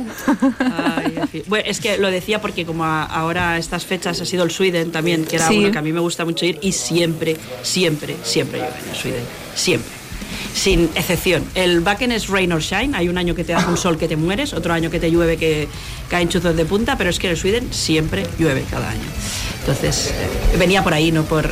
Ay, 0.58 1.14
en 1.16 1.28
fin. 1.28 1.42
Bueno, 1.46 1.64
es 1.68 1.80
que 1.80 1.98
lo 1.98 2.10
decía 2.10 2.40
porque 2.40 2.64
como 2.66 2.84
a- 2.84 3.04
ahora 3.04 3.58
estas 3.58 3.84
fechas 3.86 4.20
ha 4.20 4.24
sido 4.24 4.44
el 4.44 4.50
Sweden 4.50 4.90
también, 4.92 5.24
que 5.24 5.36
era 5.36 5.48
Sí. 5.48 5.58
uno 5.58 5.70
que 5.72 5.78
a 5.78 5.82
mí 5.82 5.92
me 5.92 6.00
gusta 6.00 6.24
mucho 6.24 6.44
ir 6.46 6.58
y 6.62 6.72
siempre, 6.72 7.36
siempre, 7.62 8.16
siempre 8.22 8.58
llueve 8.60 8.74
en 8.84 8.90
el 8.90 8.96
Sweden. 8.96 9.24
Siempre. 9.54 9.90
Sin 10.54 10.84
excepción. 10.94 11.44
El 11.54 11.80
backend 11.80 12.12
es 12.12 12.28
rain 12.28 12.52
or 12.52 12.60
shine. 12.60 12.94
Hay 12.96 13.08
un 13.08 13.16
año 13.16 13.34
que 13.34 13.44
te 13.44 13.52
da 13.52 13.66
un 13.68 13.76
sol 13.76 13.96
que 13.96 14.08
te 14.08 14.16
mueres, 14.16 14.52
otro 14.52 14.72
año 14.74 14.90
que 14.90 14.98
te 15.00 15.10
llueve 15.10 15.36
que 15.36 15.68
caen 16.10 16.28
chuzos 16.28 16.56
de 16.56 16.64
punta, 16.64 16.96
pero 16.98 17.10
es 17.10 17.18
que 17.18 17.28
en 17.28 17.32
el 17.32 17.36
Sweden 17.38 17.72
siempre 17.72 18.26
llueve 18.38 18.64
cada 18.70 18.90
año. 18.90 19.00
Entonces, 19.60 20.08
eh, 20.52 20.56
venía 20.58 20.82
por 20.82 20.94
ahí, 20.94 21.12
no 21.12 21.22
por 21.24 21.48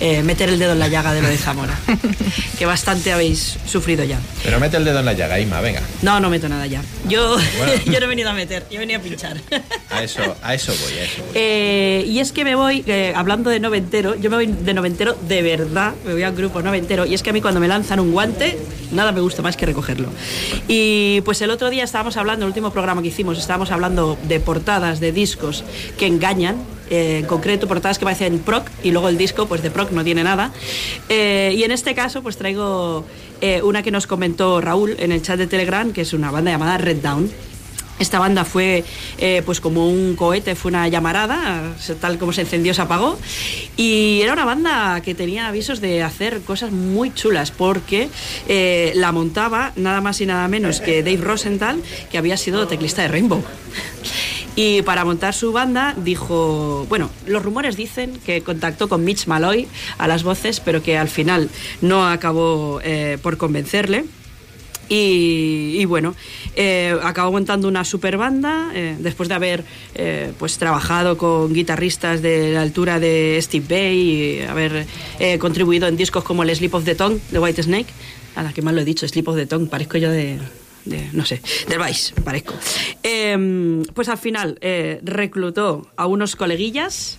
eh, 0.00 0.22
meter 0.22 0.48
el 0.48 0.58
dedo 0.58 0.72
en 0.72 0.78
la 0.78 0.88
llaga 0.88 1.12
de 1.12 1.22
lo 1.22 1.28
de 1.28 1.36
Zamora. 1.36 1.78
que 2.58 2.66
bastante 2.66 3.12
habéis 3.12 3.58
sufrido 3.66 4.04
ya. 4.04 4.18
Pero 4.42 4.58
mete 4.58 4.76
el 4.76 4.84
dedo 4.84 4.98
en 5.00 5.04
la 5.04 5.12
llaga, 5.12 5.38
Ima, 5.38 5.60
venga. 5.60 5.82
No, 6.02 6.20
no 6.20 6.30
meto 6.30 6.48
nada 6.48 6.66
ya. 6.66 6.82
Yo, 7.08 7.36
Bueno. 7.58 7.72
yo 7.84 8.00
no 8.00 8.06
he 8.06 8.08
venido 8.08 8.30
a 8.30 8.32
meter, 8.32 8.66
yo 8.70 8.78
venía 8.80 8.96
a 8.98 9.00
pinchar. 9.00 9.36
A 9.90 10.02
eso, 10.02 10.20
a 10.42 10.54
eso 10.54 10.72
voy, 10.72 10.98
a 10.98 11.04
eso 11.04 11.22
voy. 11.22 11.32
Eh, 11.34 12.04
y 12.06 12.18
es 12.18 12.32
que 12.32 12.44
me 12.44 12.54
voy, 12.54 12.82
eh, 12.86 13.12
hablando 13.14 13.50
de 13.50 13.60
noventero, 13.60 14.14
yo 14.16 14.30
me 14.30 14.36
voy 14.36 14.46
de 14.46 14.74
noventero 14.74 15.16
de 15.28 15.42
verdad, 15.42 15.94
me 16.04 16.12
voy 16.12 16.22
a 16.22 16.30
un 16.30 16.36
grupo 16.36 16.62
noventero, 16.62 17.06
y 17.06 17.14
es 17.14 17.22
que 17.22 17.30
a 17.30 17.32
mí 17.32 17.40
cuando 17.40 17.60
me 17.60 17.68
lanzan 17.68 18.00
un 18.00 18.12
guante, 18.12 18.58
nada 18.92 19.12
me 19.12 19.20
gusta 19.20 19.42
más 19.42 19.56
que 19.56 19.66
recogerlo. 19.66 20.08
Y 20.68 21.20
pues 21.22 21.40
el 21.42 21.50
otro 21.50 21.70
día 21.70 21.84
estábamos 21.84 22.16
hablando, 22.16 22.44
el 22.44 22.48
último 22.48 22.72
programa 22.72 23.02
que 23.02 23.08
hicimos, 23.08 23.38
estábamos 23.38 23.70
hablando 23.70 24.18
de 24.24 24.40
portadas 24.40 25.00
de 25.00 25.12
discos 25.12 25.64
que 25.98 26.06
engañan, 26.06 26.56
eh, 26.90 27.18
en 27.18 27.26
concreto 27.26 27.68
portadas 27.68 27.98
que 28.00 28.04
parecen 28.04 28.40
proc 28.40 28.68
y 28.82 28.90
luego 28.90 29.08
el 29.08 29.16
disco 29.16 29.46
pues 29.46 29.62
de 29.62 29.70
proc 29.70 29.92
no 29.92 30.02
tiene 30.02 30.24
nada. 30.24 30.50
Eh, 31.08 31.54
y 31.56 31.62
en 31.62 31.70
este 31.70 31.94
caso 31.94 32.20
pues 32.20 32.36
traigo 32.36 33.04
eh, 33.40 33.62
una 33.62 33.84
que 33.84 33.92
nos 33.92 34.08
comentó 34.08 34.60
Raúl 34.60 34.96
en 34.98 35.12
el 35.12 35.22
chat 35.22 35.38
de 35.38 35.46
Telegram, 35.46 35.92
que 35.92 36.00
es 36.00 36.12
una 36.12 36.32
banda 36.32 36.50
llamada 36.50 36.78
Red 36.78 36.96
Down. 36.96 37.30
Esta 38.00 38.18
banda 38.18 38.46
fue 38.46 38.82
pues 39.44 39.60
como 39.60 39.86
un 39.86 40.16
cohete, 40.16 40.54
fue 40.54 40.70
una 40.70 40.88
llamarada, 40.88 41.74
tal 42.00 42.16
como 42.16 42.32
se 42.32 42.40
encendió 42.40 42.72
se 42.72 42.80
apagó. 42.80 43.18
Y 43.76 44.22
era 44.22 44.32
una 44.32 44.46
banda 44.46 45.02
que 45.02 45.14
tenía 45.14 45.48
avisos 45.48 45.82
de 45.82 46.02
hacer 46.02 46.40
cosas 46.40 46.72
muy 46.72 47.12
chulas 47.12 47.50
porque 47.50 48.08
la 48.94 49.12
montaba 49.12 49.72
nada 49.76 50.00
más 50.00 50.18
y 50.22 50.24
nada 50.24 50.48
menos 50.48 50.80
que 50.80 51.02
Dave 51.02 51.18
Rosenthal, 51.18 51.82
que 52.10 52.16
había 52.16 52.38
sido 52.38 52.66
teclista 52.66 53.02
de 53.02 53.08
Rainbow. 53.08 53.44
Y 54.62 54.82
para 54.82 55.06
montar 55.06 55.32
su 55.32 55.52
banda 55.52 55.94
dijo, 55.96 56.84
bueno, 56.90 57.08
los 57.26 57.42
rumores 57.42 57.78
dicen 57.78 58.20
que 58.26 58.42
contactó 58.42 58.90
con 58.90 59.02
Mitch 59.02 59.26
Malloy 59.26 59.66
a 59.96 60.06
las 60.06 60.22
voces, 60.22 60.60
pero 60.60 60.82
que 60.82 60.98
al 60.98 61.08
final 61.08 61.48
no 61.80 62.06
acabó 62.06 62.78
eh, 62.84 63.16
por 63.22 63.38
convencerle. 63.38 64.04
Y, 64.90 65.76
y 65.78 65.86
bueno, 65.86 66.14
eh, 66.56 66.94
acabó 67.02 67.32
montando 67.32 67.68
una 67.68 67.86
super 67.86 68.18
banda 68.18 68.70
eh, 68.74 68.96
después 68.98 69.30
de 69.30 69.34
haber 69.34 69.64
eh, 69.94 70.34
pues 70.38 70.58
trabajado 70.58 71.16
con 71.16 71.54
guitarristas 71.54 72.20
de 72.20 72.52
la 72.52 72.60
altura 72.60 73.00
de 73.00 73.38
Steve 73.40 73.64
Bay 73.66 73.96
y 73.96 74.42
haber 74.42 74.84
eh, 75.20 75.38
contribuido 75.38 75.88
en 75.88 75.96
discos 75.96 76.22
como 76.22 76.42
el 76.42 76.54
Sleep 76.54 76.74
of 76.74 76.84
the 76.84 76.94
Tongue 76.94 77.18
de 77.30 77.38
White 77.38 77.62
Snake. 77.62 77.88
Nada, 78.36 78.52
que 78.52 78.60
mal 78.60 78.74
lo 78.74 78.82
he 78.82 78.84
dicho, 78.84 79.08
Sleep 79.08 79.26
of 79.26 79.36
the 79.36 79.46
Tongue, 79.46 79.70
parezco 79.70 79.96
yo 79.96 80.10
de, 80.10 80.38
de, 80.84 81.08
no 81.12 81.24
sé, 81.24 81.40
del 81.68 81.78
Vice, 81.78 82.14
parezco. 82.24 82.54
Eh, 83.02 83.82
pues 83.94 84.08
al 84.08 84.18
final 84.18 84.58
eh, 84.60 85.00
reclutó 85.02 85.86
a 85.96 86.06
unos 86.06 86.36
coleguillas, 86.36 87.18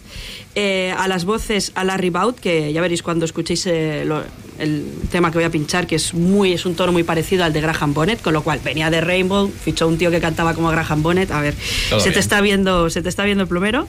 eh, 0.55 0.93
a 0.97 1.07
las 1.07 1.25
voces 1.25 1.71
a 1.75 1.83
Larry 1.83 2.09
Baut, 2.09 2.39
que 2.39 2.73
ya 2.73 2.81
veréis 2.81 3.03
cuando 3.03 3.25
escuchéis 3.25 3.65
eh, 3.67 4.03
lo- 4.05 4.23
el 4.59 4.85
tema 5.11 5.31
que 5.31 5.37
voy 5.39 5.45
a 5.45 5.49
pinchar, 5.49 5.87
que 5.87 5.95
es 5.95 6.13
muy 6.13 6.53
es 6.53 6.65
un 6.67 6.75
tono 6.75 6.91
muy 6.91 7.01
parecido 7.03 7.43
al 7.43 7.51
de 7.53 7.61
Graham 7.61 7.93
Bonnet, 7.95 8.21
con 8.21 8.33
lo 8.33 8.43
cual 8.43 8.59
venía 8.63 8.91
de 8.91 9.01
Rainbow, 9.01 9.49
fichó 9.49 9.87
un 9.87 9.97
tío 9.97 10.11
que 10.11 10.19
cantaba 10.19 10.53
como 10.53 10.69
Graham 10.69 11.01
Bonnet, 11.01 11.31
a 11.31 11.41
ver, 11.41 11.55
Todo 11.89 11.99
se 11.99 12.11
te 12.11 12.19
está 12.19 12.41
viendo, 12.41 12.89
se 12.91 13.01
te 13.01 13.09
está 13.09 13.23
viendo 13.25 13.43
el 13.43 13.47
plumero. 13.49 13.87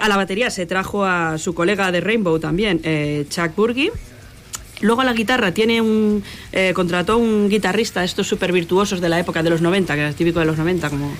A 0.00 0.08
la 0.08 0.16
batería 0.16 0.50
se 0.50 0.66
trajo 0.66 1.04
a 1.06 1.38
su 1.38 1.54
colega 1.54 1.90
de 1.92 2.00
Rainbow 2.02 2.38
también, 2.38 2.80
Chuck 3.30 3.54
Burgi. 3.56 3.90
Luego 4.82 5.00
a 5.00 5.04
la 5.04 5.14
guitarra 5.14 5.52
tiene 5.54 5.80
un. 5.80 6.22
eh, 6.52 6.72
contrató 6.74 7.16
un 7.16 7.48
guitarrista, 7.48 8.04
estos 8.04 8.26
súper 8.26 8.52
virtuosos 8.52 9.00
de 9.00 9.08
la 9.08 9.18
época 9.18 9.42
de 9.42 9.50
los 9.50 9.62
90, 9.62 9.94
que 9.94 10.00
era 10.00 10.12
típico 10.12 10.38
de 10.40 10.44
los 10.44 10.58
90, 10.58 10.90
como 10.90 11.14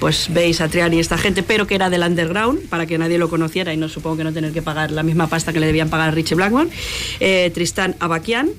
pues 0.00 0.28
veis 0.30 0.62
Triani 0.70 0.96
y 0.96 1.00
esta 1.00 1.18
gente, 1.18 1.42
pero 1.42 1.66
que 1.66 1.74
era 1.74 1.90
del 1.90 2.02
underground, 2.02 2.68
para 2.68 2.86
que 2.86 2.96
nadie 2.98 3.18
lo 3.18 3.28
conociera 3.28 3.72
y 3.74 3.76
no 3.76 3.88
supongo 3.88 4.16
que 4.16 4.24
no 4.24 4.32
tener 4.32 4.52
que 4.52 4.62
pagar 4.62 4.90
la 4.90 5.02
misma 5.02 5.26
pasta 5.28 5.52
que 5.52 5.60
le 5.60 5.66
debían 5.66 5.90
pagar 5.90 6.08
a 6.08 6.10
Richie 6.12 6.34
Blackmore. 6.34 6.70
eh, 7.20 7.50
Tristán 7.54 7.96
Abakian. 8.00 8.50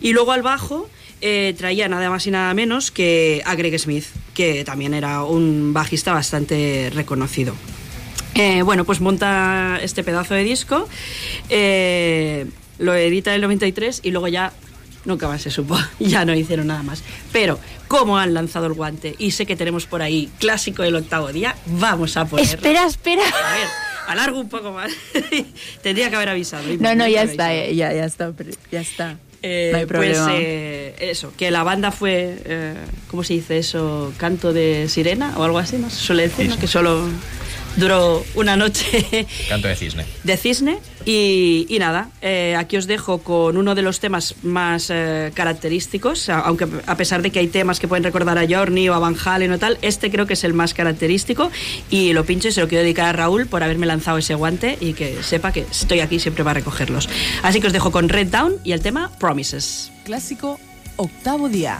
Y 0.00 0.12
luego 0.12 0.32
al 0.32 0.42
bajo. 0.42 0.88
eh, 1.22 1.54
traía 1.56 1.86
nada 1.86 2.08
más 2.08 2.26
y 2.26 2.30
nada 2.30 2.52
menos 2.54 2.90
que 2.90 3.42
a 3.44 3.54
Greg 3.54 3.78
Smith, 3.78 4.06
que 4.32 4.64
también 4.64 4.94
era 4.94 5.22
un 5.22 5.72
bajista 5.74 6.14
bastante 6.14 6.90
reconocido. 6.94 7.54
Eh, 8.34 8.62
bueno, 8.62 8.84
pues 8.84 9.00
monta 9.02 9.78
este 9.82 10.02
pedazo 10.02 10.32
de 10.34 10.44
disco, 10.44 10.88
lo 12.80 12.94
edita 12.94 13.30
en 13.30 13.36
el 13.36 13.42
93 13.42 14.00
y 14.02 14.10
luego 14.10 14.26
ya 14.26 14.52
nunca 15.04 15.28
más 15.28 15.42
se 15.42 15.50
supo, 15.50 15.78
ya 16.00 16.24
no 16.24 16.34
hicieron 16.34 16.66
nada 16.66 16.82
más. 16.82 17.02
Pero, 17.32 17.58
como 17.86 18.18
han 18.18 18.34
lanzado 18.34 18.66
el 18.66 18.72
guante 18.72 19.14
y 19.18 19.30
sé 19.30 19.46
que 19.46 19.56
tenemos 19.56 19.86
por 19.86 20.02
ahí 20.02 20.30
clásico 20.38 20.82
del 20.82 20.96
octavo 20.96 21.32
día, 21.32 21.54
vamos 21.66 22.16
a 22.16 22.24
ponerlo. 22.24 22.52
Espera, 22.52 22.86
espera. 22.86 23.22
A 23.22 23.54
ver, 23.54 23.68
alargo 24.08 24.40
un 24.40 24.48
poco 24.48 24.72
más. 24.72 24.90
Tendría 25.82 26.10
que 26.10 26.16
haber 26.16 26.30
avisado. 26.30 26.64
No, 26.80 26.94
no, 26.94 27.06
ya 27.06 27.22
está, 27.22 27.54
eh, 27.54 27.74
ya, 27.74 27.92
ya 27.92 28.04
está, 28.04 28.32
pero 28.32 28.50
ya 28.70 28.80
está. 28.80 29.16
Eh, 29.42 29.70
no 29.72 29.78
hay 29.78 29.86
problema. 29.86 30.24
Pues 30.26 30.36
eh, 30.38 30.94
eso, 30.98 31.32
que 31.36 31.50
la 31.50 31.62
banda 31.62 31.92
fue, 31.92 32.36
eh, 32.44 32.74
¿cómo 33.08 33.24
se 33.24 33.34
dice 33.34 33.58
eso? 33.58 34.12
Canto 34.18 34.52
de 34.52 34.88
sirena 34.88 35.38
o 35.38 35.44
algo 35.44 35.58
así, 35.58 35.78
¿no? 35.78 35.88
Se 35.88 35.96
suele 35.96 36.24
decir, 36.24 36.48
¿no? 36.48 36.58
Que 36.58 36.66
solo 36.66 37.08
duró 37.76 38.24
una 38.34 38.56
noche 38.56 39.26
Canto 39.48 39.68
de 39.68 39.76
cisne. 39.76 40.04
de 40.24 40.36
cisne. 40.36 40.78
Y, 41.06 41.66
y 41.70 41.78
nada, 41.78 42.10
eh, 42.20 42.54
aquí 42.58 42.76
os 42.76 42.86
dejo 42.86 43.18
con 43.22 43.56
uno 43.56 43.74
de 43.74 43.80
los 43.80 44.00
temas 44.00 44.34
más 44.42 44.88
eh, 44.90 45.32
característicos, 45.32 46.28
aunque 46.28 46.66
a 46.86 46.96
pesar 46.96 47.22
de 47.22 47.30
que 47.30 47.38
hay 47.38 47.48
temas 47.48 47.80
que 47.80 47.88
pueden 47.88 48.04
recordar 48.04 48.36
a 48.36 48.46
Journey 48.46 48.88
o 48.90 48.94
a 48.94 48.98
Van 48.98 49.16
Halen 49.24 49.52
o 49.52 49.58
tal, 49.58 49.78
este 49.80 50.10
creo 50.10 50.26
que 50.26 50.34
es 50.34 50.44
el 50.44 50.52
más 50.52 50.74
característico 50.74 51.50
y 51.88 52.12
lo 52.12 52.24
pincho 52.26 52.48
y 52.48 52.52
se 52.52 52.60
lo 52.60 52.68
quiero 52.68 52.82
dedicar 52.82 53.06
a 53.06 53.12
Raúl 53.12 53.46
por 53.46 53.62
haberme 53.62 53.86
lanzado 53.86 54.18
ese 54.18 54.34
guante 54.34 54.76
y 54.78 54.92
que 54.92 55.22
sepa 55.22 55.52
que 55.52 55.64
estoy 55.70 56.00
aquí 56.00 56.20
siempre 56.20 56.44
para 56.44 56.54
recogerlos. 56.60 57.08
Así 57.42 57.60
que 57.60 57.68
os 57.68 57.72
dejo 57.72 57.90
con 57.90 58.10
Red 58.10 58.26
Down 58.26 58.56
y 58.62 58.72
el 58.72 58.82
tema 58.82 59.10
Promises. 59.18 59.90
Clásico, 60.04 60.60
octavo 60.96 61.48
día. 61.48 61.78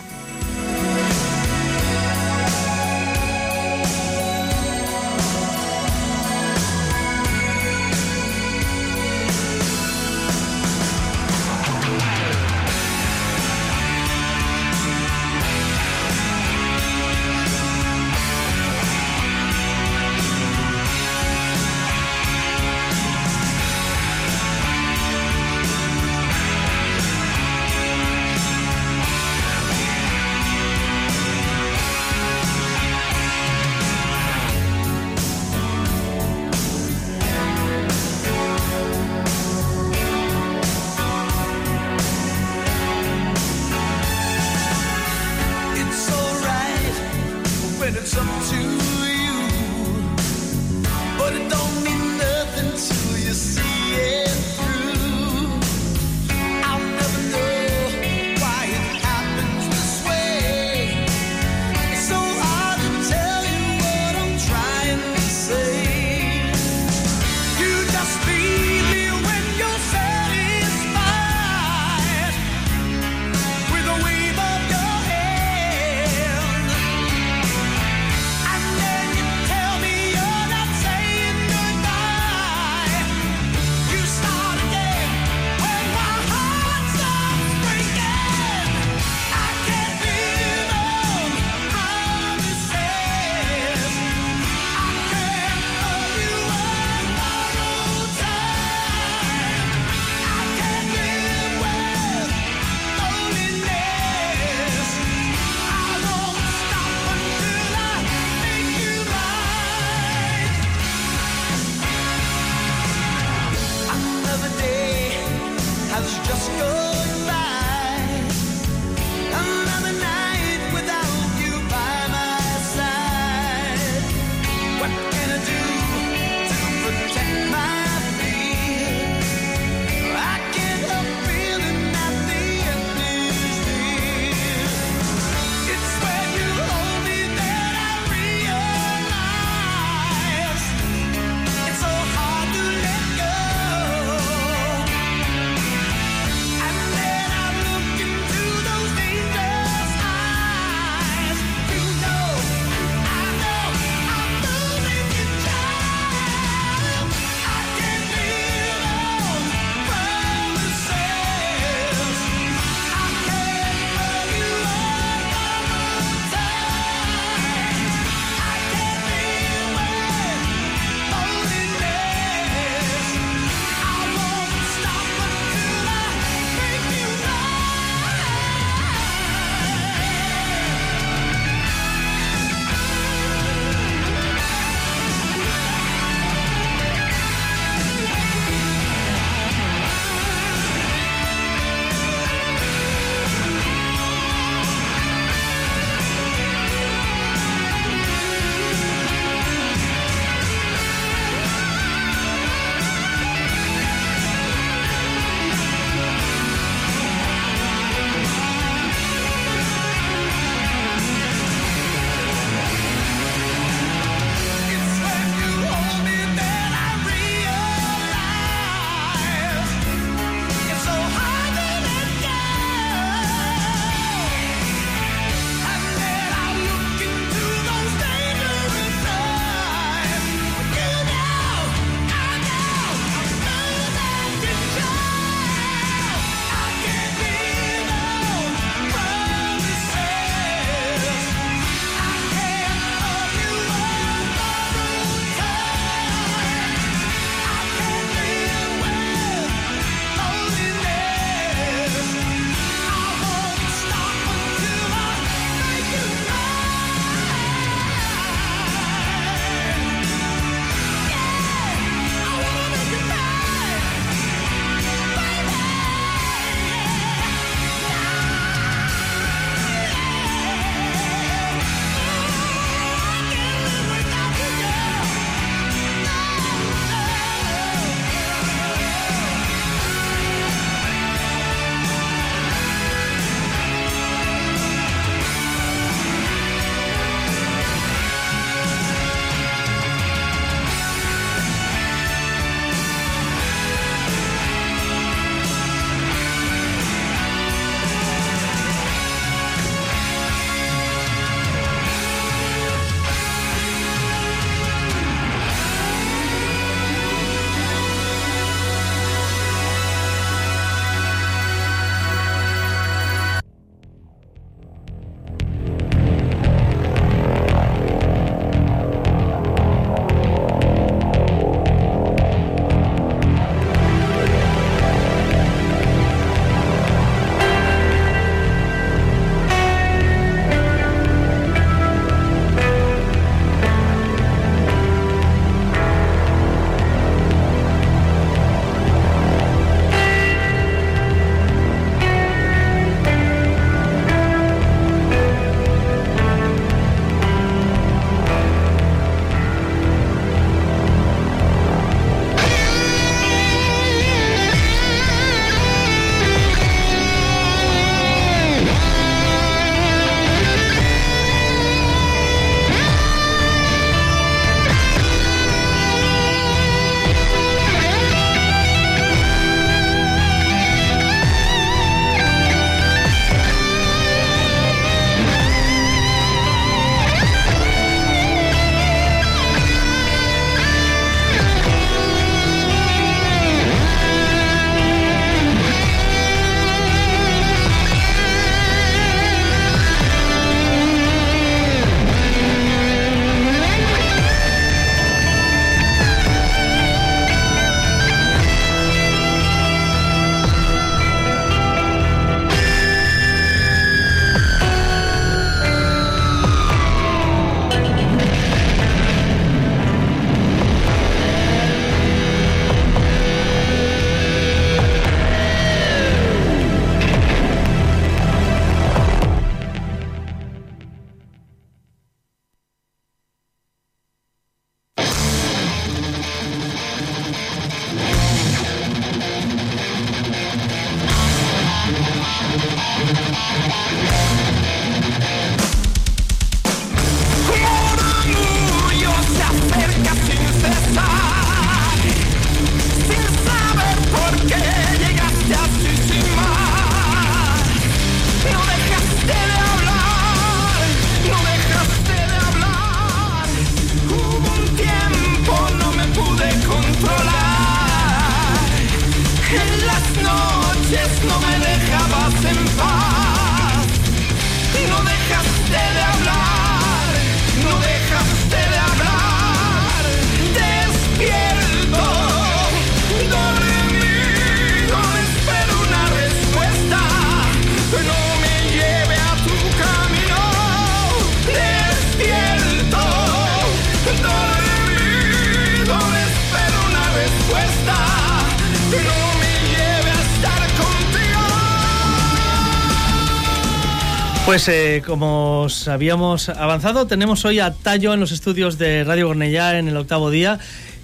Pues 494.51 494.67
eh, 494.67 495.01
como 495.07 495.61
os 495.61 495.87
habíamos 495.87 496.49
avanzado, 496.49 497.07
tenemos 497.07 497.45
hoy 497.45 497.61
a 497.61 497.73
Tallo 497.73 498.15
en 498.15 498.19
los 498.19 498.33
estudios 498.33 498.79
de 498.79 499.05
Radio 499.05 499.29
Cornellá 499.29 499.79
en 499.79 499.87
el 499.87 499.97
octavo 499.97 500.29
día 500.29 500.59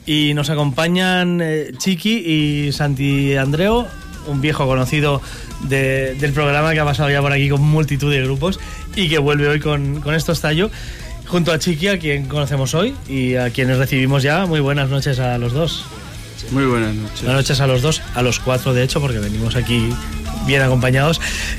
y 0.05 0.35
nos 0.35 0.51
acompañan 0.51 1.41
eh, 1.41 1.71
Chiqui 1.79 2.17
y 2.67 2.73
Santi 2.73 3.37
Andreo, 3.37 3.87
un 4.27 4.41
viejo 4.41 4.67
conocido 4.67 5.23
de- 5.69 6.17
del 6.17 6.33
programa 6.33 6.73
que 6.73 6.81
ha 6.81 6.85
pasado 6.85 7.09
ya 7.09 7.23
por 7.23 7.33
aquí 7.33 7.49
con 7.49 7.63
multitud 7.63 8.11
de 8.13 8.21
grupos 8.25 8.59
y 8.97 9.09
que 9.09 9.19
vuelve 9.19 9.47
hoy 9.47 9.61
con, 9.61 10.01
con 10.01 10.17
estos 10.17 10.41
Tallo, 10.41 10.69
junto 11.29 11.53
a 11.53 11.61
Chiqui, 11.61 11.87
a 11.87 12.01
quien 12.01 12.27
conocemos 12.27 12.75
hoy 12.75 12.97
y 13.09 13.37
a 13.37 13.51
quienes 13.51 13.79
recibimos 13.79 14.25
ya. 14.25 14.45
Muy 14.47 14.59
buenas 14.59 14.91
noches 14.91 15.21
a 15.21 15.39
los 15.39 15.53
dos. 15.53 15.85
Muy 16.51 16.65
buenas 16.65 16.97
noches. 16.97 17.23
Buenas 17.23 17.43
noches 17.43 17.61
a 17.61 17.69
los 17.69 17.81
dos, 17.81 18.03
a 18.17 18.23
los 18.23 18.41
cuatro 18.41 18.75
de 18.75 18.83
hecho, 18.83 19.01
porque 19.01 19.21
venimos 19.21 19.55
aquí 19.55 19.89
bien 20.49 20.63
acompañados. 20.63 21.16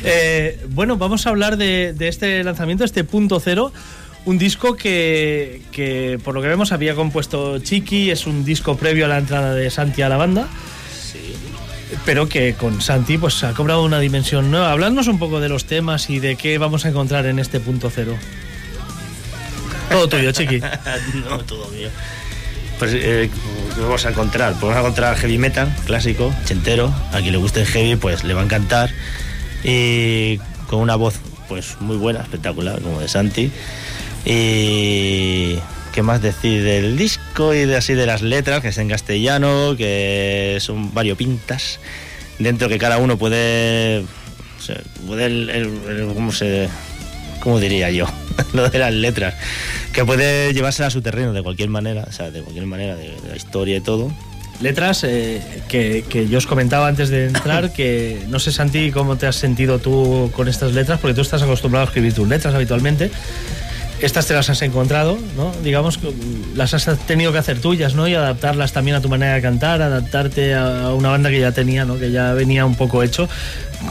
Eh, 0.09 0.65
bueno, 0.69 0.97
vamos 0.97 1.27
a 1.27 1.29
hablar 1.29 1.57
de, 1.57 1.93
este 1.99 2.43
lanzamiento, 2.43 2.83
este 2.83 3.03
punto 3.03 3.39
cero. 3.39 3.73
Un 4.25 4.37
disco 4.37 4.75
que, 4.75 6.19
por 6.23 6.33
lo 6.33 6.41
que 6.41 6.47
vemos, 6.47 6.71
había 6.71 6.95
compuesto 6.95 7.59
Chiqui, 7.59 8.09
es 8.09 8.25
un 8.25 8.43
disco 8.43 8.77
previo 8.77 9.05
a 9.05 9.07
la 9.07 9.17
entrada 9.17 9.53
de 9.53 9.69
Santi 9.69 10.01
a 10.01 10.09
la 10.09 10.17
banda. 10.17 10.47
Pero 12.05 12.27
que 12.27 12.53
con 12.53 12.81
Santi 12.81 13.17
pues 13.17 13.43
ha 13.43 13.53
cobrado 13.53 13.83
una 13.83 13.99
dimensión 13.99 14.51
nueva. 14.51 14.71
Habladnos 14.71 15.07
un 15.07 15.19
poco 15.19 15.39
de 15.39 15.49
los 15.49 15.65
temas 15.65 16.09
y 16.09 16.19
de 16.19 16.35
qué 16.35 16.57
vamos 16.57 16.85
a 16.85 16.89
encontrar 16.89 17.25
en 17.25 17.39
este 17.39 17.59
punto 17.59 17.89
cero. 17.93 18.15
Todo 19.89 20.09
tuyo, 20.09 20.31
Chiqui. 20.31 20.59
no, 21.29 21.39
todo 21.39 21.69
mío. 21.69 21.89
Pues, 22.79 22.91
eh, 22.93 23.29
¿qué 23.73 23.81
vamos 23.81 24.05
a 24.05 24.09
encontrar? 24.09 24.51
Pues 24.53 24.61
vamos 24.63 24.75
a 24.75 24.79
encontrar 24.79 25.15
heavy 25.17 25.37
metal, 25.37 25.73
clásico, 25.85 26.33
chentero. 26.45 26.93
A 27.13 27.19
quien 27.19 27.31
le 27.31 27.37
guste 27.37 27.61
el 27.61 27.67
heavy, 27.67 27.95
pues 27.95 28.23
le 28.23 28.33
va 28.33 28.41
a 28.41 28.43
encantar. 28.43 28.91
Y 29.63 30.37
con 30.67 30.79
una 30.79 30.95
voz, 30.95 31.15
pues 31.47 31.79
muy 31.79 31.97
buena, 31.97 32.21
espectacular, 32.21 32.81
como 32.81 32.99
de 32.99 33.07
Santi. 33.07 33.51
Y. 34.25 35.57
¿Qué 35.93 36.03
más 36.03 36.21
decir 36.21 36.63
del 36.63 36.95
disco 36.95 37.55
y 37.55 37.65
de 37.65 37.75
así 37.75 37.95
de 37.95 38.05
las 38.05 38.21
letras? 38.21 38.61
Que 38.61 38.67
es 38.67 38.77
en 38.77 38.87
castellano, 38.87 39.75
que 39.75 40.57
son 40.61 40.93
variopintas. 40.93 41.79
Dentro 42.37 42.69
que 42.69 42.77
cada 42.77 42.99
uno 42.99 43.17
puede. 43.17 44.05
puede 45.07 45.67
¿Cómo 46.13 46.31
se.? 46.31 46.69
¿Cómo 47.39 47.59
diría 47.59 47.89
yo? 47.89 48.05
Lo 48.53 48.69
de 48.69 48.77
las 48.77 48.93
letras. 48.93 49.33
Que 49.91 50.05
puede 50.05 50.53
llevársela 50.53 50.87
a 50.87 50.91
su 50.91 51.01
terreno 51.01 51.33
de 51.33 51.41
cualquier 51.41 51.69
manera, 51.69 52.05
o 52.07 52.11
sea, 52.11 52.29
de 52.29 52.41
cualquier 52.41 52.67
manera, 52.67 52.95
de, 52.95 53.19
de 53.19 53.29
la 53.29 53.35
historia 53.35 53.77
y 53.77 53.81
todo. 53.81 54.11
Letras 54.61 55.03
eh, 55.03 55.41
que, 55.67 56.03
que 56.09 56.27
yo 56.27 56.39
os 56.39 56.47
comentaba 56.47 56.87
antes 56.87 57.09
de 57.09 57.27
entrar, 57.27 57.71
que 57.73 58.25
no 58.29 58.39
sé, 58.39 58.51
Santi, 58.51 58.91
cómo 58.91 59.17
te 59.17 59.27
has 59.27 59.35
sentido 59.35 59.79
tú 59.79 60.31
con 60.35 60.47
estas 60.47 60.73
letras, 60.73 60.99
porque 60.99 61.13
tú 61.13 61.21
estás 61.21 61.41
acostumbrado 61.41 61.85
a 61.85 61.87
escribir 61.87 62.13
tus 62.13 62.27
letras 62.27 62.55
habitualmente. 62.55 63.11
Estas 63.99 64.27
te 64.27 64.35
las 64.35 64.47
has 64.51 64.61
encontrado, 64.61 65.17
¿no? 65.35 65.51
Digamos 65.63 65.97
que 65.97 66.13
las 66.55 66.75
has 66.75 66.99
tenido 67.07 67.31
que 67.31 67.39
hacer 67.39 67.59
tuyas, 67.59 67.95
¿no? 67.95 68.07
Y 68.07 68.13
adaptarlas 68.13 68.71
también 68.71 68.95
a 68.95 69.01
tu 69.01 69.09
manera 69.09 69.33
de 69.33 69.41
cantar, 69.41 69.81
adaptarte 69.81 70.53
a 70.53 70.93
una 70.93 71.09
banda 71.09 71.31
que 71.31 71.39
ya 71.39 71.51
tenía, 71.51 71.83
¿no? 71.83 71.97
Que 71.97 72.11
ya 72.11 72.33
venía 72.33 72.67
un 72.67 72.75
poco 72.75 73.01
hecho. 73.01 73.27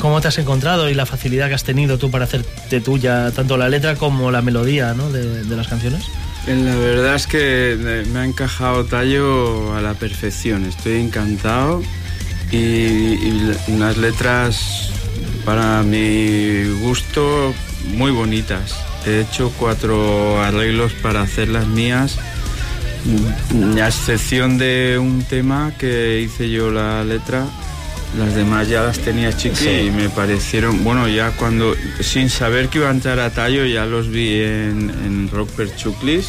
¿Cómo 0.01 0.21
te 0.21 0.29
has 0.29 0.39
encontrado 0.39 0.89
y 0.89 0.95
la 0.95 1.07
facilidad 1.07 1.49
que 1.49 1.55
has 1.55 1.65
tenido 1.65 1.99
tú 1.99 2.13
para 2.13 2.25
hacerte 2.25 2.81
tuya 2.81 3.33
tanto 3.33 3.57
la 3.57 3.69
letra 3.69 3.97
como 3.97 4.31
la 4.31 4.43
melodía, 4.43 4.95
¿no? 4.95 5.11
De, 5.11 5.43
de 5.43 5.57
las 5.57 5.67
canciones. 5.67 6.05
Eh, 6.47 6.55
La 6.57 6.77
verdad 6.77 7.15
es 7.17 7.27
que 7.27 7.73
eh, 7.73 8.05
me 8.13 8.21
ha 8.21 8.25
encajado 8.25 8.85
Tallo 8.85 9.75
a 9.75 9.81
la 9.81 9.95
perfección. 9.95 10.65
Estoy 10.65 11.01
encantado 11.01 11.83
y, 12.51 12.57
y 12.57 13.57
unas 13.69 13.97
letras 13.97 14.91
para 15.45 15.83
mi 15.83 16.65
gusto 16.81 17.55
muy 17.95 18.11
bonitas. 18.11 18.77
He 19.07 19.21
hecho 19.21 19.53
cuatro 19.59 20.41
arreglos 20.43 20.93
para 20.95 21.23
hacer 21.23 21.49
las 21.49 21.67
mías, 21.69 22.19
mm, 23.53 23.79
a 23.79 23.87
excepción 23.87 24.59
de 24.59 24.99
un 25.01 25.23
tema 25.23 25.73
que 25.79 26.21
hice 26.21 26.51
yo 26.51 26.71
la 26.71 27.05
letra. 27.05 27.47
Las 28.19 28.35
demás 28.35 28.69
ya 28.69 28.83
las 28.83 28.99
tenía 29.01 29.31
chiqui 29.37 29.57
Sí. 29.57 29.69
y 29.89 29.91
me 29.91 30.09
parecieron, 30.09 30.83
bueno, 30.85 31.07
ya 31.07 31.33
cuando, 31.33 31.75
sin 32.01 32.31
saber 32.31 32.69
que 32.69 32.79
iba 32.79 32.89
a 32.89 32.91
entrar 32.93 33.19
a 33.21 33.31
Tallo, 33.31 33.67
ya 33.67 33.85
los 33.85 34.09
vi 34.09 34.41
en, 34.41 34.91
en 35.05 35.29
Rock 35.31 35.51
Per 35.51 35.75
Chuclis 35.77 36.29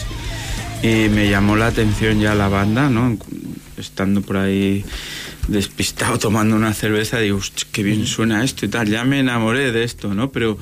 y 0.83 1.07
me 1.09 1.29
llamó 1.29 1.55
la 1.55 1.67
atención 1.67 2.19
ya 2.19 2.35
la 2.35 2.49
banda, 2.49 2.89
¿no? 2.89 3.17
Estando 3.77 4.21
por 4.21 4.35
ahí 4.37 4.83
despistado 5.47 6.19
tomando 6.19 6.57
una 6.57 6.73
cerveza, 6.73 7.19
digo, 7.19 7.37
"Hostia, 7.37 7.65
qué 7.71 7.83
bien 7.83 8.05
suena 8.05 8.43
esto 8.43 8.65
y 8.65 8.69
tal, 8.69 8.89
ya 8.89 9.05
me 9.05 9.19
enamoré 9.19 9.71
de 9.71 9.83
esto, 9.85 10.13
¿no? 10.13 10.29
Pero 10.31 10.57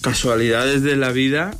casualidades 0.00 0.82
de 0.82 0.96
la 0.96 1.12
vida 1.12 1.52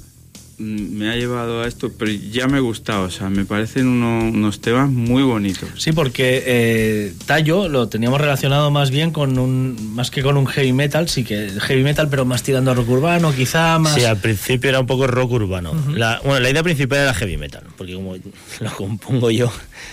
me 0.61 1.11
ha 1.11 1.17
llevado 1.17 1.63
a 1.63 1.67
esto, 1.67 1.91
pero 1.99 2.11
ya 2.13 2.47
me 2.47 2.61
gusta, 2.61 3.01
o 3.01 3.11
sea, 3.11 3.31
me 3.31 3.45
parecen 3.47 3.89
uno- 3.89 4.29
unos 4.31 4.61
temas 4.61 4.91
muy 4.91 5.23
bonitos. 5.23 5.69
Sí, 5.79 5.93
porque 5.93 6.43
eh, 6.47 7.15
Tallo 7.27 7.69
lo 7.69 7.89
teníamos 7.89 8.21
relacionado 8.21 8.71
más 8.71 8.91
bien 8.91 9.11
con 9.11 9.39
un. 9.39 9.95
más 9.95 10.11
que 10.11 10.23
con 10.23 10.37
un 10.37 10.47
heavy 10.47 10.73
metal, 10.73 11.09
sí 11.09 11.25
que 11.25 11.49
heavy 11.61 11.83
metal, 11.83 12.09
pero 12.11 12.25
más 12.27 12.43
tirando 12.43 12.71
a 12.71 12.75
rock 12.75 12.91
urbano, 12.91 13.35
quizá 13.35 13.79
más. 13.79 13.95
Sí, 13.95 14.05
al 14.05 14.19
principio 14.19 14.69
era 14.69 14.81
un 14.81 14.87
poco 14.87 15.07
rock 15.07 15.33
urbano. 15.33 15.73
la, 15.95 16.21
bueno, 16.25 16.41
la 16.41 16.51
idea 16.51 16.63
principal 16.63 16.99
era 16.99 17.15
heavy 17.15 17.37
metal, 17.39 17.65
porque 17.79 17.95
como 17.95 18.15
lo 18.61 18.71
compongo 18.77 19.31
yo. 19.31 19.51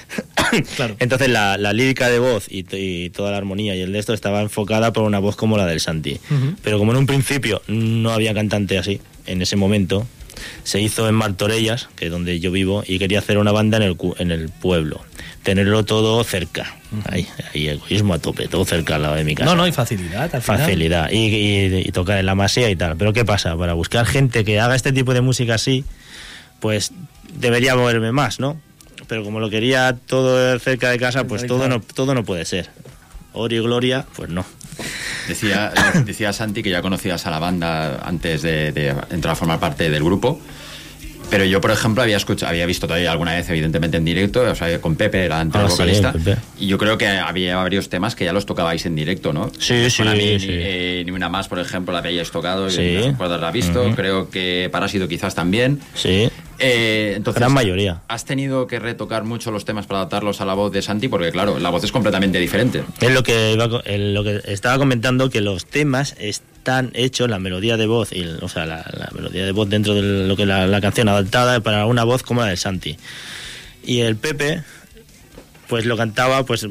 claro. 0.76 0.95
Entonces 0.99 1.30
la, 1.30 1.57
la 1.57 1.74
lírica 1.74 2.09
de 2.09 2.20
voz 2.20 2.45
y, 2.49 2.65
y 2.76 3.09
toda 3.11 3.32
la 3.32 3.38
armonía 3.38 3.76
y 3.76 3.82
el 3.82 3.91
de 3.93 3.99
esto 3.99 4.13
estaba 4.13 4.41
enfocada 4.41 4.93
por 4.93 5.03
una 5.03 5.20
voz 5.20 5.36
como 5.36 5.57
la 5.57 5.65
del 5.65 5.80
Santi. 5.80 6.20
Pero 6.63 6.78
como 6.78 6.91
en 6.91 6.97
un 6.97 7.05
principio 7.07 7.61
no 7.68 8.11
había 8.11 8.34
cantante 8.34 8.78
así, 8.78 8.99
en 9.26 9.41
ese 9.41 9.55
momento, 9.55 10.07
se 10.63 10.81
hizo 10.81 11.07
en 11.07 11.15
Martorellas, 11.15 11.89
que 11.95 12.05
es 12.05 12.11
donde 12.11 12.39
yo 12.39 12.51
vivo, 12.51 12.83
y 12.87 12.99
quería 12.99 13.19
hacer 13.19 13.37
una 13.37 13.51
banda 13.51 13.77
en 13.77 13.83
el, 13.83 13.97
en 14.19 14.31
el 14.31 14.49
pueblo. 14.49 15.01
Tenerlo 15.43 15.85
todo 15.85 16.23
cerca. 16.23 16.75
Ahí, 17.05 17.25
ahí 17.53 17.69
egoísmo 17.69 18.13
a 18.13 18.19
tope, 18.19 18.47
todo 18.47 18.65
cerca 18.65 18.95
al 18.95 19.01
lado 19.03 19.15
de 19.15 19.23
mi 19.23 19.33
casa. 19.35 19.49
No, 19.49 19.55
no, 19.55 19.63
hay 19.63 19.71
facilidad. 19.71 20.33
Al 20.35 20.41
final. 20.41 20.59
Facilidad. 20.61 21.09
Y, 21.11 21.17
y- 21.27 21.83
y 21.87 21.91
tocar 21.91 22.17
en 22.17 22.25
la 22.25 22.35
masía 22.35 22.69
y 22.69 22.75
tal. 22.75 22.97
Pero 22.97 23.13
¿qué 23.13 23.23
pasa? 23.25 23.55
Para 23.55 23.73
buscar 23.73 24.05
gente 24.05 24.43
que 24.43 24.59
haga 24.59 24.75
este 24.75 24.91
tipo 24.91 25.13
de 25.13 25.21
música 25.21 25.55
así, 25.55 25.85
pues 26.59 26.91
debería 27.33 27.75
moverme 27.75 28.11
más, 28.11 28.39
¿no? 28.39 28.59
Pero 29.07 29.23
como 29.23 29.39
lo 29.39 29.49
quería 29.49 29.95
todo 30.05 30.59
cerca 30.59 30.89
de 30.89 30.99
casa, 30.99 31.23
pues 31.25 31.45
todo 31.47 31.69
no, 31.69 31.79
todo 31.81 32.13
no 32.13 32.25
puede 32.25 32.43
ser. 32.43 32.69
Oro 33.34 33.53
y 33.55 33.59
gloria, 33.59 34.05
pues 34.15 34.30
no. 34.30 34.45
Decía, 35.28 35.71
decía 36.05 36.34
Santi 36.34 36.63
que 36.63 36.69
ya 36.69 36.82
conocías 36.82 37.25
a 37.28 37.32
la 37.32 37.39
banda 37.39 37.99
antes 38.03 38.41
de, 38.41 38.71
de 38.71 38.95
entrar 39.11 39.34
a 39.34 39.36
formar 39.36 39.59
parte 39.59 39.89
del 39.89 40.03
grupo. 40.03 40.39
Pero 41.30 41.43
yo, 41.43 41.59
por 41.59 41.71
ejemplo, 41.71 42.01
había 42.01 42.15
escuchado, 42.15 42.49
había 42.51 42.65
visto 42.65 42.88
todavía 42.88 43.11
alguna 43.11 43.34
vez, 43.34 43.49
evidentemente, 43.49 43.97
en 43.97 44.05
directo, 44.05 44.43
o 44.49 44.55
sea, 44.55 44.80
con 44.80 44.95
Pepe, 44.95 45.25
el 45.25 45.32
anterior 45.34 45.67
Ah, 45.69 45.71
vocalista. 45.73 46.13
Y 46.57 46.67
yo 46.67 46.78
creo 46.78 46.97
que 46.97 47.05
había 47.05 47.57
varios 47.57 47.89
temas 47.89 48.15
que 48.15 48.23
ya 48.23 48.32
los 48.32 48.45
tocabais 48.45 48.86
en 48.86 48.95
directo, 48.95 49.34
¿no? 49.34 49.51
Sí, 49.59 49.89
sí, 49.89 50.03
mí, 50.03 50.39
sí. 50.39 50.47
Ni, 50.47 50.53
eh, 50.53 51.03
ni 51.05 51.11
una 51.11 51.28
más, 51.28 51.49
por 51.49 51.59
ejemplo, 51.59 51.91
la 51.91 51.99
habíais 51.99 52.32
tocado, 52.32 52.69
Sí. 52.69 52.99
no 53.01 53.07
recuerdo 53.11 53.34
haberla 53.34 53.51
visto. 53.51 53.84
Ujú. 53.84 53.95
Creo 53.95 54.30
que 54.30 54.69
Parásito 54.71 55.09
quizás 55.09 55.36
también. 55.36 55.82
Sí. 55.95 56.30
Eh, 56.59 57.13
entonces, 57.15 57.39
Gran 57.39 57.53
mayoría. 57.53 58.01
¿Has 58.07 58.25
tenido 58.25 58.67
que 58.67 58.79
retocar 58.79 59.23
mucho 59.23 59.51
los 59.51 59.65
temas 59.65 59.85
para 59.85 59.99
adaptarlos 59.99 60.41
a 60.41 60.45
la 60.45 60.53
voz 60.53 60.71
de 60.71 60.81
Santi? 60.81 61.07
Porque, 61.07 61.31
claro, 61.31 61.59
la 61.59 61.69
voz 61.69 61.83
es 61.83 61.91
completamente 61.91 62.39
diferente. 62.39 62.83
Es 62.99 63.11
lo 63.11 63.23
que, 63.23 63.53
iba 63.53 63.67
lo 63.67 64.23
que 64.23 64.41
estaba 64.45 64.77
comentando, 64.77 65.29
que 65.29 65.41
los 65.41 65.65
temas 65.65 66.15
están 66.19 66.91
hechos, 66.93 67.29
la 67.29 67.39
melodía 67.39 67.77
de 67.77 67.87
voz, 67.87 68.11
y, 68.11 68.25
o 68.41 68.49
sea, 68.49 68.65
la, 68.65 68.85
la 68.91 69.09
melodía 69.13 69.45
de 69.45 69.51
voz 69.51 69.69
dentro 69.69 69.93
de 69.93 70.27
lo 70.27 70.35
que 70.35 70.45
la, 70.45 70.67
la 70.67 70.81
canción 70.81 71.09
adaptada 71.09 71.59
para 71.59 71.85
una 71.85 72.03
voz 72.03 72.23
como 72.23 72.41
la 72.41 72.47
del 72.47 72.57
Santi. 72.57 72.97
Y 73.83 74.01
el 74.01 74.17
Pepe, 74.17 74.63
pues 75.67 75.85
lo 75.85 75.95
cantaba, 75.95 76.45
pues, 76.45 76.67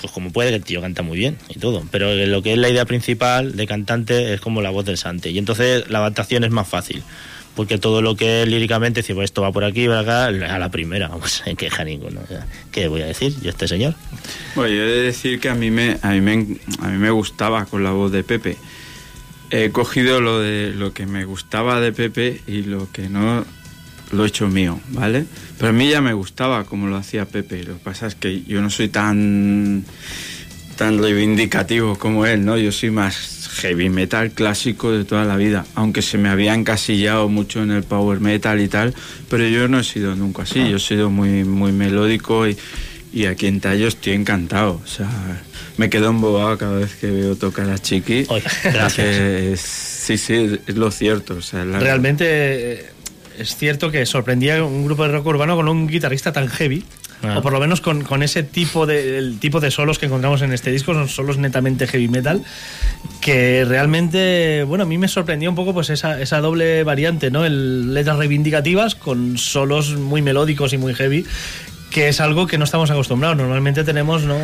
pues 0.00 0.12
como 0.12 0.32
puede, 0.32 0.50
que 0.50 0.56
el 0.56 0.64
tío 0.64 0.80
canta 0.80 1.02
muy 1.02 1.18
bien 1.18 1.38
y 1.48 1.58
todo. 1.58 1.84
Pero 1.90 2.14
lo 2.14 2.42
que 2.42 2.52
es 2.52 2.58
la 2.58 2.68
idea 2.68 2.84
principal 2.84 3.56
de 3.56 3.66
cantante 3.66 4.34
es 4.34 4.40
como 4.40 4.60
la 4.60 4.70
voz 4.70 4.84
del 4.84 4.98
Santi. 4.98 5.30
Y 5.30 5.38
entonces 5.38 5.88
la 5.88 6.00
adaptación 6.00 6.44
es 6.44 6.50
más 6.50 6.68
fácil. 6.68 7.02
Porque 7.58 7.76
todo 7.76 8.02
lo 8.02 8.14
que 8.14 8.46
líricamente, 8.46 9.02
si 9.02 9.14
pues 9.14 9.24
esto 9.24 9.42
va 9.42 9.50
por 9.50 9.64
aquí, 9.64 9.88
va 9.88 9.98
acá, 9.98 10.26
a 10.26 10.58
la 10.60 10.70
primera, 10.70 11.08
vamos, 11.08 11.42
en 11.44 11.56
queja 11.56 11.82
ninguno. 11.82 12.20
¿Qué 12.70 12.86
voy 12.86 13.02
a 13.02 13.06
decir 13.06 13.34
yo 13.42 13.50
este 13.50 13.66
señor? 13.66 13.96
Bueno, 14.54 14.72
yo 14.72 14.84
he 14.84 14.86
de 14.86 15.02
decir 15.02 15.40
que 15.40 15.48
a 15.48 15.56
mí 15.56 15.72
me, 15.72 15.98
a 16.00 16.10
mí 16.10 16.20
me, 16.20 16.34
a 16.80 16.86
mí 16.86 16.98
me 16.98 17.10
gustaba 17.10 17.64
con 17.64 17.82
la 17.82 17.90
voz 17.90 18.12
de 18.12 18.22
Pepe. 18.22 18.56
He 19.50 19.70
cogido 19.70 20.20
lo 20.20 20.38
de 20.38 20.72
lo 20.72 20.92
que 20.92 21.06
me 21.06 21.24
gustaba 21.24 21.80
de 21.80 21.90
Pepe 21.90 22.42
y 22.46 22.62
lo 22.62 22.92
que 22.92 23.08
no 23.08 23.44
lo 24.12 24.24
he 24.24 24.28
hecho 24.28 24.46
mío, 24.46 24.78
¿vale? 24.90 25.24
Pero 25.56 25.70
a 25.70 25.72
mí 25.72 25.90
ya 25.90 26.00
me 26.00 26.12
gustaba 26.12 26.62
como 26.62 26.86
lo 26.86 26.94
hacía 26.94 27.24
Pepe. 27.24 27.64
Lo 27.64 27.74
que 27.74 27.80
pasa 27.82 28.06
es 28.06 28.14
que 28.14 28.44
yo 28.44 28.62
no 28.62 28.70
soy 28.70 28.88
tan 28.88 29.84
tan 30.78 30.98
reivindicativo 31.02 31.98
como 31.98 32.24
él, 32.24 32.44
¿no? 32.44 32.56
Yo 32.56 32.72
soy 32.72 32.90
más 32.90 33.48
heavy 33.60 33.90
metal 33.90 34.30
clásico 34.30 34.92
de 34.92 35.04
toda 35.04 35.24
la 35.24 35.36
vida, 35.36 35.66
aunque 35.74 36.00
se 36.00 36.16
me 36.16 36.28
había 36.28 36.54
encasillado 36.54 37.28
mucho 37.28 37.62
en 37.62 37.72
el 37.72 37.82
power 37.82 38.20
metal 38.20 38.60
y 38.60 38.68
tal, 38.68 38.94
pero 39.28 39.46
yo 39.48 39.66
no 39.68 39.80
he 39.80 39.84
sido 39.84 40.14
nunca 40.14 40.42
así, 40.44 40.60
yo 40.70 40.76
he 40.76 40.80
sido 40.80 41.10
muy 41.10 41.42
muy 41.44 41.72
melódico 41.72 42.46
y, 42.46 42.56
y 43.12 43.26
aquí 43.26 43.46
en 43.48 43.60
Tallo 43.60 43.88
estoy 43.88 44.12
encantado, 44.12 44.80
o 44.82 44.86
sea, 44.86 45.10
me 45.76 45.90
quedo 45.90 46.10
embobado 46.10 46.56
cada 46.56 46.78
vez 46.78 46.94
que 46.94 47.08
veo 47.08 47.34
tocar 47.36 47.68
a 47.70 47.78
Chiqui, 47.78 48.26
gracias. 48.64 49.06
es- 49.16 49.84
Sí, 50.08 50.16
sí, 50.16 50.34
es- 50.34 50.60
es 50.66 50.76
lo 50.76 50.90
cierto. 50.90 51.34
O 51.34 51.42
sea, 51.42 51.64
la- 51.66 51.80
Realmente 51.80 52.24
eh, 52.28 52.86
es 53.38 53.54
cierto 53.56 53.90
que 53.90 54.06
sorprendía 54.06 54.64
un 54.64 54.84
grupo 54.86 55.02
de 55.04 55.10
rock 55.12 55.26
urbano 55.26 55.54
con 55.54 55.68
un 55.68 55.86
guitarrista 55.86 56.32
tan 56.32 56.48
heavy. 56.48 56.82
Ah. 57.22 57.38
O 57.38 57.42
por 57.42 57.52
lo 57.52 57.60
menos 57.60 57.80
con, 57.80 58.04
con 58.04 58.22
ese 58.22 58.42
tipo 58.42 58.86
de, 58.86 59.18
el 59.18 59.38
tipo 59.40 59.60
de 59.60 59.70
solos 59.70 59.98
que 59.98 60.06
encontramos 60.06 60.42
en 60.42 60.52
este 60.52 60.70
disco, 60.70 60.94
son 60.94 61.08
solos 61.08 61.38
netamente 61.38 61.86
heavy 61.86 62.08
metal, 62.08 62.42
que 63.20 63.64
realmente, 63.64 64.64
bueno, 64.64 64.84
a 64.84 64.86
mí 64.86 64.98
me 64.98 65.08
sorprendió 65.08 65.50
un 65.50 65.56
poco 65.56 65.74
pues 65.74 65.90
esa, 65.90 66.20
esa 66.20 66.40
doble 66.40 66.84
variante, 66.84 67.30
¿no? 67.30 67.44
El 67.44 67.92
letras 67.94 68.18
reivindicativas 68.18 68.94
con 68.94 69.36
solos 69.36 69.96
muy 69.96 70.22
melódicos 70.22 70.72
y 70.72 70.78
muy 70.78 70.94
heavy, 70.94 71.26
que 71.90 72.08
es 72.08 72.20
algo 72.20 72.46
que 72.46 72.58
no 72.58 72.64
estamos 72.64 72.90
acostumbrados. 72.90 73.36
Normalmente 73.36 73.82
tenemos, 73.82 74.22
¿no? 74.22 74.36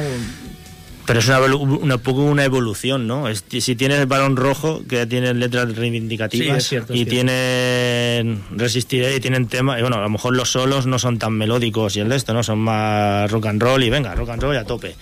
Pero 1.06 1.18
es 1.20 1.28
una, 1.28 1.38
una 1.56 1.98
poco 1.98 2.22
una 2.22 2.44
evolución, 2.44 3.06
¿no? 3.06 3.28
Es- 3.28 3.44
si 3.60 3.76
tienes 3.76 3.98
el 4.00 4.06
balón 4.06 4.36
rojo, 4.36 4.82
que 4.88 5.04
tienen 5.06 5.38
letras 5.38 5.76
reivindicativas 5.76 6.46
Sí, 6.48 6.58
es 6.58 6.68
cierto, 6.68 6.94
y 6.94 7.04
tienen 7.04 8.42
resistiré 8.50 9.14
y 9.16 9.20
tienen 9.20 9.46
temas, 9.46 9.78
y 9.78 9.82
bueno, 9.82 9.96
a 9.96 10.00
lo 10.02 10.08
mejor 10.10 10.34
los 10.34 10.50
solos 10.50 10.86
no 10.86 10.98
son 10.98 11.18
tan 11.18 11.32
melódicos 11.34 11.96
y 11.96 12.00
el 12.00 12.08
de 12.08 12.16
esto, 12.16 12.32
¿no? 12.32 12.42
Son 12.42 12.58
más 12.58 13.30
rock 13.30 13.46
and 13.46 13.62
roll 13.62 13.82
y 13.84 13.90
venga, 13.90 14.14
rock 14.14 14.30
and 14.30 14.42
roll 14.42 14.54
y 14.54 14.58
a 14.58 14.64
tope. 14.64 14.94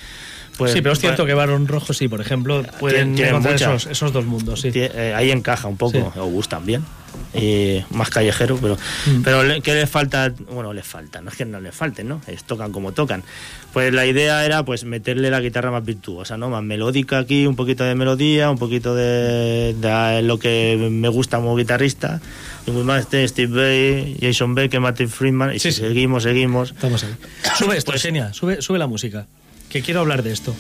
Pues- 0.63 0.73
sí, 0.73 0.83
pero 0.83 0.93
es 0.95 0.99
cierto 1.01 1.25
que 1.27 1.35
Barón 1.35 1.69
Rojo 1.69 1.93
sí, 1.93 2.09
por 2.09 2.21
ejemplo, 2.21 2.63
pueden 2.81 3.15
tienen 3.15 3.35
encontrar 3.37 3.55
esos, 3.55 3.87
esos 3.87 4.13
dos 4.13 4.25
mundos, 4.25 4.61
sí. 4.61 4.71
Eh, 4.75 5.13
ahí 5.17 5.31
encaja 5.31 5.69
un 5.69 5.77
poco, 5.77 6.13
Sí. 6.15 6.19
o 6.21 6.25
Gus 6.27 6.49
también. 6.49 6.83
Más 7.91 8.11
callejero, 8.11 8.59
pero, 8.61 8.77
Mm. 9.07 9.23
pero 9.23 9.43
le- 9.43 9.61
¿qué 9.63 9.75
les 9.75 9.89
falta? 9.89 10.33
Bueno, 10.51 10.73
les 10.73 10.87
falta, 10.87 11.21
no 11.23 11.31
es 11.31 11.37
que 11.37 11.45
no 11.45 11.61
les 11.61 11.75
falten, 11.75 12.09
¿no? 12.09 12.21
Es 12.27 12.45
tocan 12.45 12.73
como 12.73 12.93
tocan. 12.93 13.23
Pues 13.73 13.93
la 13.93 14.05
idea 14.07 14.45
era 14.45 14.65
pues 14.65 14.85
meterle 14.85 15.31
la 15.31 15.41
guitarra 15.41 15.71
más 15.71 15.85
virtuosa, 15.85 16.37
¿no? 16.37 16.51
Más 16.51 16.63
melódica 16.63 17.19
aquí, 17.19 17.47
un 17.47 17.57
poquito 17.57 17.85
de 17.85 17.95
melodía, 17.95 18.51
un 18.51 18.59
poquito 18.59 18.95
de, 18.95 19.75
de 19.75 20.23
lo 20.23 20.39
que 20.39 20.77
me 20.91 21.09
gusta 21.09 21.39
como 21.39 21.57
guitarrista. 21.57 22.21
Y 22.67 22.71
muy 22.71 22.83
más 22.85 23.11
de 23.11 23.27
Steve 23.27 23.53
Bay, 23.55 24.19
Jason 24.21 24.55
Beck, 24.55 24.79
Martin 24.79 25.09
Friedman, 25.09 25.55
y 25.55 25.59
si 25.59 25.73
seguimos, 25.73 26.23
seguimos. 26.25 26.71
Estamos 26.73 27.03
ahí. 27.05 27.15
Sube 27.59 27.77
esto, 27.77 27.93
Pues- 27.93 28.03
Xenia, 28.03 28.33
sube, 28.35 28.61
sube 28.63 28.79
la 28.79 28.87
música. 28.87 29.27
Que 29.73 29.81
quiero 29.81 30.01
hablar 30.01 30.23
de 30.23 30.33
esto. 30.33 30.55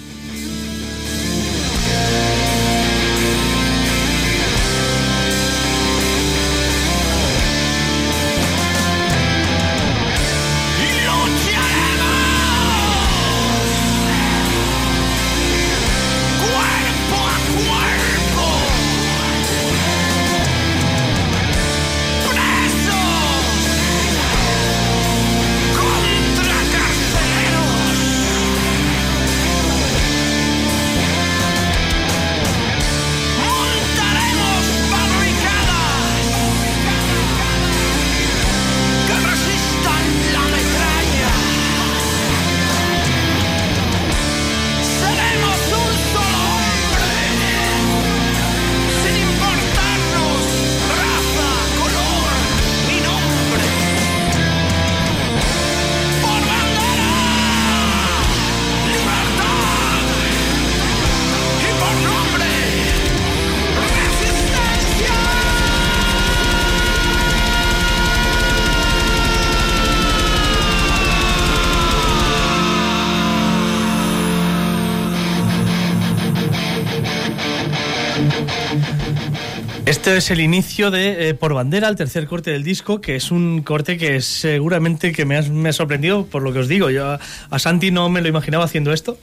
Este 80.03 80.17
es 80.17 80.31
el 80.33 80.41
inicio 80.41 80.91
de 80.91 81.29
eh, 81.29 81.35
Por 81.35 81.55
Bandera, 81.55 81.87
el 81.89 81.95
tercer 81.95 82.27
corte 82.27 82.51
del 82.51 82.65
disco, 82.65 83.01
que 83.01 83.15
es 83.15 83.31
un 83.31 83.63
corte 83.63 83.97
que 83.99 84.21
seguramente 84.21 85.13
que 85.13 85.25
me, 85.25 85.37
has- 85.37 85.49
me 85.49 85.69
ha 85.69 85.73
sorprendido 85.73 86.27
por 86.27 86.43
lo 86.43 86.53
que 86.53 86.59
os 86.59 86.67
digo. 86.67 86.91
Yo 86.91 87.07
a, 87.07 87.21
a 87.51 87.59
Santi 87.61 87.93
no 87.93 88.09
me 88.09 88.21
lo 88.21 88.27
imaginaba 88.27 88.65
haciendo 88.65 88.93
esto 88.93 89.17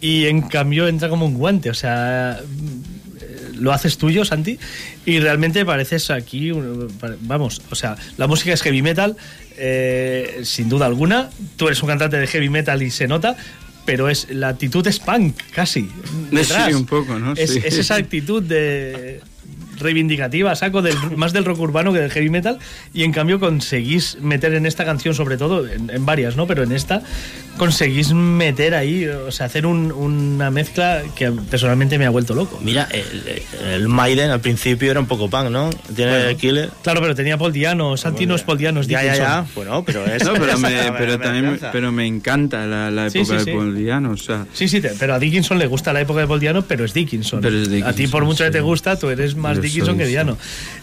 y 0.00 0.26
en 0.26 0.42
cambio 0.42 0.86
entra 0.86 1.08
como 1.08 1.26
un 1.26 1.34
guante. 1.34 1.70
O 1.70 1.74
sea, 1.74 2.38
eh, 2.38 3.50
lo 3.54 3.72
haces 3.72 3.98
tuyo, 3.98 4.24
Santi, 4.24 4.60
y 5.06 5.18
realmente 5.18 5.64
pareces 5.64 6.08
aquí, 6.10 6.52
vamos, 7.22 7.60
o 7.72 7.74
sea, 7.74 7.96
la 8.16 8.28
música 8.28 8.52
es 8.52 8.62
heavy 8.62 8.80
metal, 8.80 9.16
eh, 9.56 10.42
sin 10.44 10.68
duda 10.68 10.86
alguna. 10.86 11.30
Tú 11.56 11.66
eres 11.66 11.82
un 11.82 11.88
cantante 11.88 12.18
de 12.18 12.28
heavy 12.28 12.48
metal 12.48 12.80
y 12.84 12.92
se 12.92 13.08
nota. 13.08 13.34
Pero 13.84 14.08
es 14.08 14.28
la 14.30 14.46
actitud 14.50 14.86
es 14.86 15.00
punk, 15.00 15.34
casi. 15.52 15.88
detrás. 16.30 16.68
Sí, 16.68 16.74
un 16.74 16.86
poco, 16.86 17.18
¿no? 17.18 17.32
Es 17.32 17.56
esa 17.56 17.96
actitud 17.96 18.40
de 18.40 19.20
reivindicativa, 19.82 20.54
saco 20.54 20.82
del, 20.82 20.96
más 21.16 21.32
del 21.32 21.44
rock 21.44 21.60
urbano 21.60 21.92
que 21.92 22.00
del 22.00 22.10
heavy 22.10 22.30
metal, 22.30 22.58
y 22.94 23.04
en 23.04 23.12
cambio 23.12 23.40
conseguís 23.40 24.18
meter 24.20 24.54
en 24.54 24.66
esta 24.66 24.84
canción, 24.84 25.14
sobre 25.14 25.36
todo, 25.36 25.68
en, 25.68 25.90
en 25.90 26.06
varias, 26.06 26.36
¿no? 26.36 26.46
Pero 26.46 26.62
en 26.62 26.72
esta 26.72 27.02
conseguís 27.58 28.12
meter 28.12 28.74
ahí, 28.74 29.06
o 29.06 29.30
sea, 29.30 29.46
hacer 29.46 29.66
un- 29.66 29.92
una 29.92 30.50
mezcla 30.50 31.02
que 31.14 31.30
personalmente 31.30 31.98
me 31.98 32.06
ha 32.06 32.10
vuelto 32.10 32.34
loco. 32.34 32.58
Mira, 32.62 32.88
el, 32.90 33.42
el 33.74 33.88
Maiden 33.88 34.30
al 34.30 34.40
principio 34.40 34.90
era 34.90 34.98
un 35.00 35.06
poco 35.06 35.28
punk, 35.30 35.50
¿no? 35.50 35.70
Tiene 35.94 36.10
Bueno, 36.12 36.28
el 36.30 36.36
Killer. 36.36 36.70
Claro, 36.82 37.00
pero 37.00 37.14
tenía 37.14 37.36
Paul 37.38 37.52
Diano, 37.52 37.96
Santi 37.96 38.26
no 38.26 38.34
es 38.34 38.42
Paul 38.42 38.58
Diano, 38.58 38.80
es 38.80 38.88
Ya, 38.88 39.02
ya, 39.02 39.12
Dickinson. 39.12 39.26
ya. 39.26 39.46
Bueno, 39.54 39.84
pero 39.84 40.04
es. 40.12 40.24
No, 40.24 40.32
pero, 40.32 40.58
me, 40.58 40.92
pero 40.98 41.18
también, 41.18 41.60
pero 41.72 41.92
me 41.92 42.06
encanta 42.06 42.66
la, 42.66 42.90
la 42.90 43.10
Sí, 43.10 43.18
época 43.18 43.38
sí, 43.38 43.44
sí. 43.44 43.50
de 43.50 43.56
Paul 43.56 43.76
Diano, 43.76 44.10
o 44.12 44.16
sea, 44.16 44.46
Sí, 44.52 44.66
sí, 44.68 44.80
te- 44.80 44.90
pero 44.98 45.14
a 45.14 45.18
Dickinson 45.18 45.58
le 45.58 45.66
gusta 45.66 45.92
la 45.92 46.00
época 46.00 46.20
de 46.20 46.26
Paul 46.26 46.40
Diano, 46.40 46.62
pero 46.62 46.84
es 46.84 46.94
Dickinson. 46.94 47.40
Pero 47.42 47.56
es 47.58 47.68
a 47.68 47.70
ti, 47.70 47.76
Dickinson, 47.76 48.10
por 48.10 48.24
mucho 48.24 48.44
que 48.44 48.48
sí. 48.48 48.52
te 48.54 48.60
gusta, 48.60 48.98
tú 48.98 49.08
eres 49.10 49.36
más 49.36 49.56
Yo 49.56 49.62
Dickinson 49.62 49.94
soy, 49.94 49.98
que 49.98 50.04
sí. 50.04 50.10
Diano. 50.10 50.36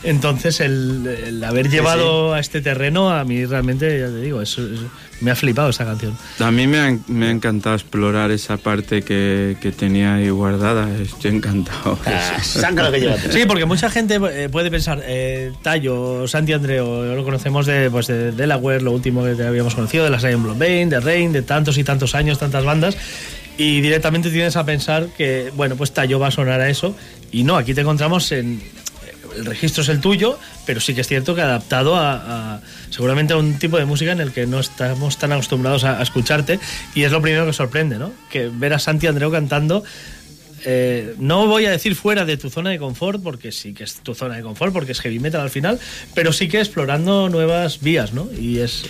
Entonces, 0.03 0.59
el, 0.61 1.05
el 1.26 1.43
haber 1.43 1.70
llevado 1.70 2.34
a 2.34 2.39
este 2.39 2.61
terreno, 2.61 3.09
a 3.09 3.24
mí 3.26 3.43
realmente, 3.45 3.99
ya 3.99 4.07
te 4.07 4.22
digo, 4.22 4.41
es- 4.41 4.57
es- 4.57 4.80
me 5.22 5.32
ha 5.32 5.36
flipado 5.36 5.70
esta 5.70 5.86
canción. 5.86 6.17
a 6.39 6.51
mí 6.51 6.67
me 6.67 6.80
ha, 6.80 6.97
me 7.07 7.28
ha 7.28 7.32
encantado 7.32 7.76
explorar 7.76 8.32
esa 8.32 8.57
parte 8.57 9.01
que, 9.01 9.57
que 9.61 9.72
tenía 9.72 10.15
ahí 10.15 10.30
guardada, 10.30 10.89
estoy 10.97 11.36
encantado. 11.36 11.97
Sí, 13.30 13.39
porque 13.47 13.65
mucha 13.65 13.89
gente 13.89 14.20
eh, 14.32 14.49
puede 14.49 14.72
pensar, 14.72 15.01
eh, 15.05 15.51
Tallo, 15.61 16.28
Santi 16.28 16.53
Andreo, 16.53 17.15
lo 17.15 17.24
conocemos 17.24 17.65
de, 17.65 17.89
pues, 17.89 18.07
de 18.07 18.32
Delaware, 18.32 18.82
lo 18.82 18.91
último 18.91 19.24
que 19.24 19.43
habíamos 19.43 19.76
conocido, 19.76 20.03
de 20.03 20.09
las 20.09 20.24
Iron 20.24 20.43
Blood 20.43 20.57
Bane, 20.57 20.88
de 20.88 20.99
Rain, 20.99 21.34
de 21.34 21.41
tantos 21.41 21.78
y 21.78 21.84
tantos 21.84 22.15
años, 22.15 22.39
tantas 22.39 22.63
bandas, 22.63 22.97
y 23.57 23.82
directamente 23.82 24.30
tienes 24.30 24.55
a 24.55 24.65
pensar 24.65 25.07
que, 25.17 25.51
bueno, 25.55 25.76
pues 25.76 25.91
Tallo 25.91 26.20
va 26.20 26.28
a 26.28 26.32
sonar 26.32 26.61
a 26.61 26.70
eso, 26.70 26.95
y 27.32 27.43
no, 27.43 27.57
aquí 27.57 27.74
te 27.74 27.82
encontramos 27.82 28.32
en... 28.32 28.61
El 29.38 29.45
registro 29.45 29.84
es 29.84 29.89
el 29.89 30.01
tuyo, 30.01 30.39
pero 30.70 30.82
sí 30.82 30.93
que 30.93 31.01
es 31.01 31.07
cierto 31.07 31.34
que 31.34 31.41
adaptado 31.41 31.95
a, 31.95 32.61
seguramente 32.91 33.34
a 33.34 33.38
un 33.38 33.57
tipo 33.57 33.80
de 33.80 33.86
música 33.86 34.11
en 34.11 34.20
el 34.20 34.32
que 34.32 34.45
no 34.45 34.59
estamos 34.59 35.17
tan 35.17 35.32
acostumbrados 35.32 35.84
a, 35.84 35.97
a 35.97 36.03
escucharte, 36.03 36.59
y 36.93 37.05
es 37.05 37.11
lo 37.11 37.24
primero 37.24 37.47
que 37.47 37.53
sorprende, 37.53 37.97
¿no? 37.97 38.11
Que 38.30 38.51
ver 38.53 38.74
a 38.74 38.78
Santi 38.78 39.07
Andreu 39.07 39.32
cantando 39.32 39.84
eh, 40.65 41.15
no 41.17 41.47
voy 41.47 41.65
a 41.65 41.72
decir 41.72 41.95
fuera 41.95 42.24
de 42.24 42.38
tu 42.38 42.51
zona 42.51 42.70
de 42.70 42.78
confort, 42.78 43.20
porque 43.24 43.51
sí 43.51 43.74
que 43.74 43.84
es 43.84 43.95
tu 43.95 44.13
zona 44.13 44.36
de 44.36 44.43
confort, 44.43 44.72
porque 44.72 44.91
es 44.91 44.99
heavy 44.99 45.17
metal 45.17 45.41
al 45.41 45.49
final, 45.49 45.80
pero 46.13 46.32
sí 46.34 46.47
que 46.47 46.59
explorando 46.59 47.30
nuevas 47.30 47.80
vías, 47.82 48.13
¿no? 48.13 48.30
Y 48.32 48.59
es. 48.59 48.84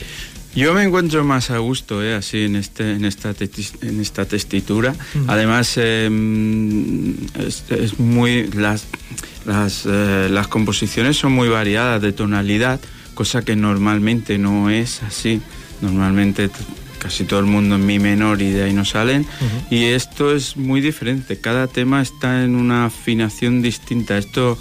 Yo 0.56 0.74
me 0.74 0.84
encuentro 0.84 1.24
más 1.24 1.52
a 1.52 1.60
gusto, 1.60 2.04
eh, 2.04 2.16
así 2.16 2.44
en 2.44 2.56
este, 2.56 2.94
en 2.94 3.06
esta, 3.06 3.34
en 3.82 4.00
esta 4.02 4.26
testitura. 4.26 4.96
Además, 5.28 5.74
eh, 5.78 6.10
es, 7.38 7.64
es 7.70 8.00
muy 8.00 8.48
las 8.52 8.88
las, 9.46 9.86
eh, 9.86 10.28
las 10.30 10.48
composiciones 10.48 11.18
son 11.18 11.32
muy 11.32 11.50
variadas 11.50 12.02
de 12.02 12.12
tonalidad, 12.12 12.80
cosa 13.14 13.44
que 13.44 13.56
normalmente 13.56 14.38
no 14.38 14.70
es 14.70 15.02
así. 15.04 15.42
Normalmente 15.82 16.50
casi 17.00 17.24
todo 17.24 17.40
el 17.40 17.46
mundo 17.46 17.76
en 17.76 17.86
mi 17.86 17.98
menor 17.98 18.42
y 18.42 18.52
de 18.52 18.64
ahí 18.64 18.74
no 18.74 18.84
salen. 18.84 19.26
Y 19.70 19.86
esto 19.86 20.36
es 20.36 20.58
muy 20.58 20.82
diferente. 20.82 21.40
Cada 21.40 21.68
tema 21.68 22.02
está 22.02 22.44
en 22.44 22.56
una 22.56 22.86
afinación 22.86 23.62
distinta. 23.62 24.18
Esto 24.18 24.58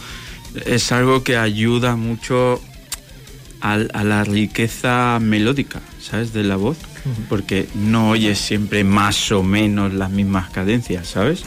es 0.64 0.92
algo 0.92 1.24
que 1.24 1.36
ayuda 1.36 1.96
mucho 1.96 2.62
al- 3.60 3.90
a, 3.94 4.04
la 4.04 4.24
riqueza 4.24 5.18
melódica, 5.20 5.80
¿sabes? 6.00 6.32
De 6.32 6.44
la 6.44 6.56
voz. 6.56 6.76
Porque 7.28 7.66
no 7.74 8.10
oyes 8.10 8.38
siempre 8.38 8.84
más 8.84 9.32
o 9.32 9.42
menos 9.42 9.94
las 9.94 10.10
mismas 10.10 10.50
cadencias, 10.50 11.06
¿sabes? 11.08 11.42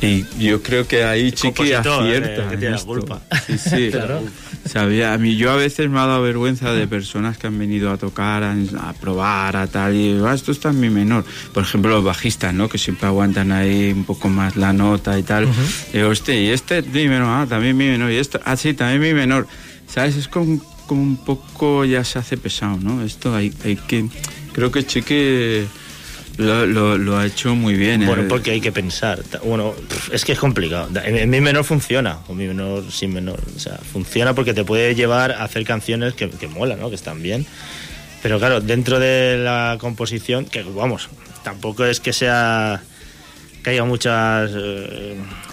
Y 0.00 0.24
yo 0.38 0.62
creo 0.62 0.86
que 0.86 1.04
ahí 1.04 1.32
Chiqui 1.32 1.48
compositor, 1.70 2.02
acierta. 2.04 2.30
eh, 2.42 2.46
que 2.48 2.54
en 2.54 2.60
tiene 2.60 2.70
la 2.70 2.76
esto. 2.76 2.86
culpa. 2.86 3.22
Sí, 3.46 3.58
sí. 3.58 3.88
Claro. 3.92 4.22
Sabía, 4.66 5.12
a 5.12 5.18
mí 5.18 5.36
yo 5.36 5.50
a 5.50 5.56
veces 5.56 5.90
me 5.90 5.98
ha 6.00 6.06
dado 6.06 6.22
vergüenza 6.22 6.72
de 6.72 6.86
personas 6.88 7.36
que 7.36 7.46
han 7.46 7.58
venido 7.58 7.90
a 7.90 7.98
tocar, 7.98 8.42
a, 8.42 8.54
a 8.80 8.92
probar, 8.94 9.56
a 9.56 9.66
tal, 9.66 9.94
y 9.94 10.18
"Ah, 10.26 10.32
esto 10.34 10.52
está 10.52 10.70
en 10.70 10.80
mi 10.80 10.88
menor. 10.88 11.24
Por 11.52 11.64
ejemplo, 11.64 11.90
los 11.90 12.02
bajistas, 12.04 12.54
¿no? 12.54 12.68
Que 12.70 12.78
siempre 12.78 13.06
aguantan 13.06 13.52
ahí 13.52 13.92
un 13.94 14.04
poco 14.04 14.30
más 14.30 14.56
la 14.56 14.72
nota 14.72 15.18
y 15.18 15.22
tal. 15.22 15.46
Digo, 15.92 16.08
hostia, 16.08 16.34
y 16.40 16.48
este 16.48 16.78
es 16.78 16.86
mi 16.86 17.08
menor, 17.08 17.28
ah, 17.28 17.46
también 17.46 17.76
mi 17.76 17.86
menor, 17.88 18.10
y 18.10 18.16
esto, 18.16 18.40
ah, 18.44 18.56
sí, 18.56 18.72
también 18.72 19.00
mi 19.02 19.12
menor. 19.12 19.46
¿Sabes? 19.94 20.16
Es 20.16 20.26
como, 20.26 20.60
como 20.86 21.02
un 21.02 21.16
poco 21.16 21.84
ya 21.84 22.02
se 22.02 22.18
hace 22.18 22.36
pesado, 22.36 22.78
¿no? 22.80 23.04
Esto 23.04 23.34
hay, 23.34 23.52
hay 23.64 23.76
que. 23.76 24.06
Creo 24.52 24.72
que 24.72 24.84
Chiqui 24.84 25.66
lo, 26.38 26.66
lo- 26.98 27.16
ha 27.16 27.26
hecho 27.26 27.54
muy 27.54 27.74
bien. 27.74 28.04
Bueno, 28.04 28.22
eh. 28.22 28.26
porque 28.28 28.50
hay 28.50 28.60
que 28.60 28.72
pensar. 28.72 29.22
Bueno, 29.44 29.72
es 30.10 30.24
que 30.24 30.32
es 30.32 30.38
complicado. 30.38 30.88
En, 31.04 31.30
mi 31.30 31.40
menor 31.40 31.62
funciona, 31.62 32.18
con 32.26 32.36
mi 32.36 32.46
menor 32.48 32.90
sin 32.90 33.14
menor. 33.14 33.40
O 33.54 33.58
sea, 33.60 33.78
funciona 33.78 34.34
porque 34.34 34.52
te 34.52 34.64
puede 34.64 34.96
llevar 34.96 35.30
a 35.30 35.44
hacer 35.44 35.64
canciones 35.64 36.14
que, 36.14 36.28
que 36.28 36.48
¿no? 36.48 36.88
Que 36.88 36.96
están 36.96 37.22
bien. 37.22 37.46
Pero 38.20 38.38
claro, 38.38 38.60
dentro 38.60 38.98
de 38.98 39.38
la 39.38 39.76
composición, 39.78 40.46
que 40.46 40.62
vamos, 40.62 41.08
tampoco 41.44 41.84
es 41.84 42.00
que 42.00 42.12
sea 42.12 42.82
que 43.64 43.70
haya 43.70 43.84
muchos 43.84 44.12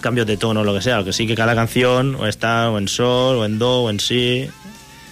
cambios 0.01 0.27
de 0.27 0.37
tono 0.37 0.59
o 0.61 0.63
lo 0.63 0.73
que 0.75 0.81
sea, 0.81 1.03
que 1.03 1.13
sí 1.13 1.25
que 1.25 1.33
cada 1.35 1.55
canción 1.55 2.15
o 2.15 2.27
está 2.27 2.69
o 2.69 2.77
en 2.77 2.87
sol, 2.87 3.37
o 3.37 3.45
en 3.45 3.57
do, 3.57 3.83
o 3.83 3.89
en 3.89 3.99
si, 3.99 4.47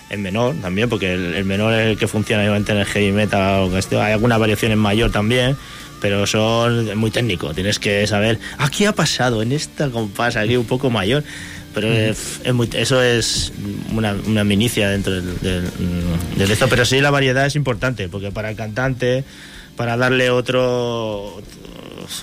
en 0.10 0.22
menor 0.22 0.56
también, 0.62 0.90
porque 0.90 1.14
el, 1.14 1.34
el 1.34 1.46
menor 1.46 1.74
es 1.74 1.88
el 1.88 1.98
que 1.98 2.08
funciona 2.08 2.44
obviamente 2.44 2.72
en 2.74 2.80
el 2.80 2.86
heavy 2.86 3.12
metal 3.12 3.64
o 3.64 3.72
que 3.72 3.80
esté. 3.80 4.00
Hay 4.00 4.14
algunas 4.14 4.38
variaciones 4.40 4.74
en 4.76 4.80
mayor 4.80 5.12
también, 5.12 5.56
pero 6.02 6.28
son 6.28 6.98
muy 6.98 7.10
técnico. 7.12 7.54
Tienes 7.54 7.80
que 7.80 8.06
saber, 8.06 8.38
aquí 8.58 8.86
ha 8.86 8.92
pasado 8.92 9.42
en 9.42 9.52
esta 9.54 9.90
compás, 9.90 10.36
aquí 10.36 10.58
un 10.58 10.66
poco 10.66 10.90
mayor. 10.90 11.24
Pero 11.72 11.88
es, 11.94 12.42
es 12.44 12.52
muy, 12.54 12.68
eso 12.74 13.00
es 13.04 13.54
una, 13.94 14.16
una 14.26 14.44
minicia 14.44 14.90
dentro 14.90 15.14
del, 15.14 15.40
del- 15.40 15.70
del 16.36 16.50
esto. 16.52 16.68
Pero 16.68 16.84
sí, 16.84 17.00
la 17.00 17.12
variedad 17.12 17.46
es 17.46 17.56
importante, 17.56 18.10
porque 18.10 18.32
para 18.32 18.50
el 18.50 18.56
cantante, 18.56 19.24
para 19.78 19.96
darle 19.96 20.32
otro. 20.32 21.40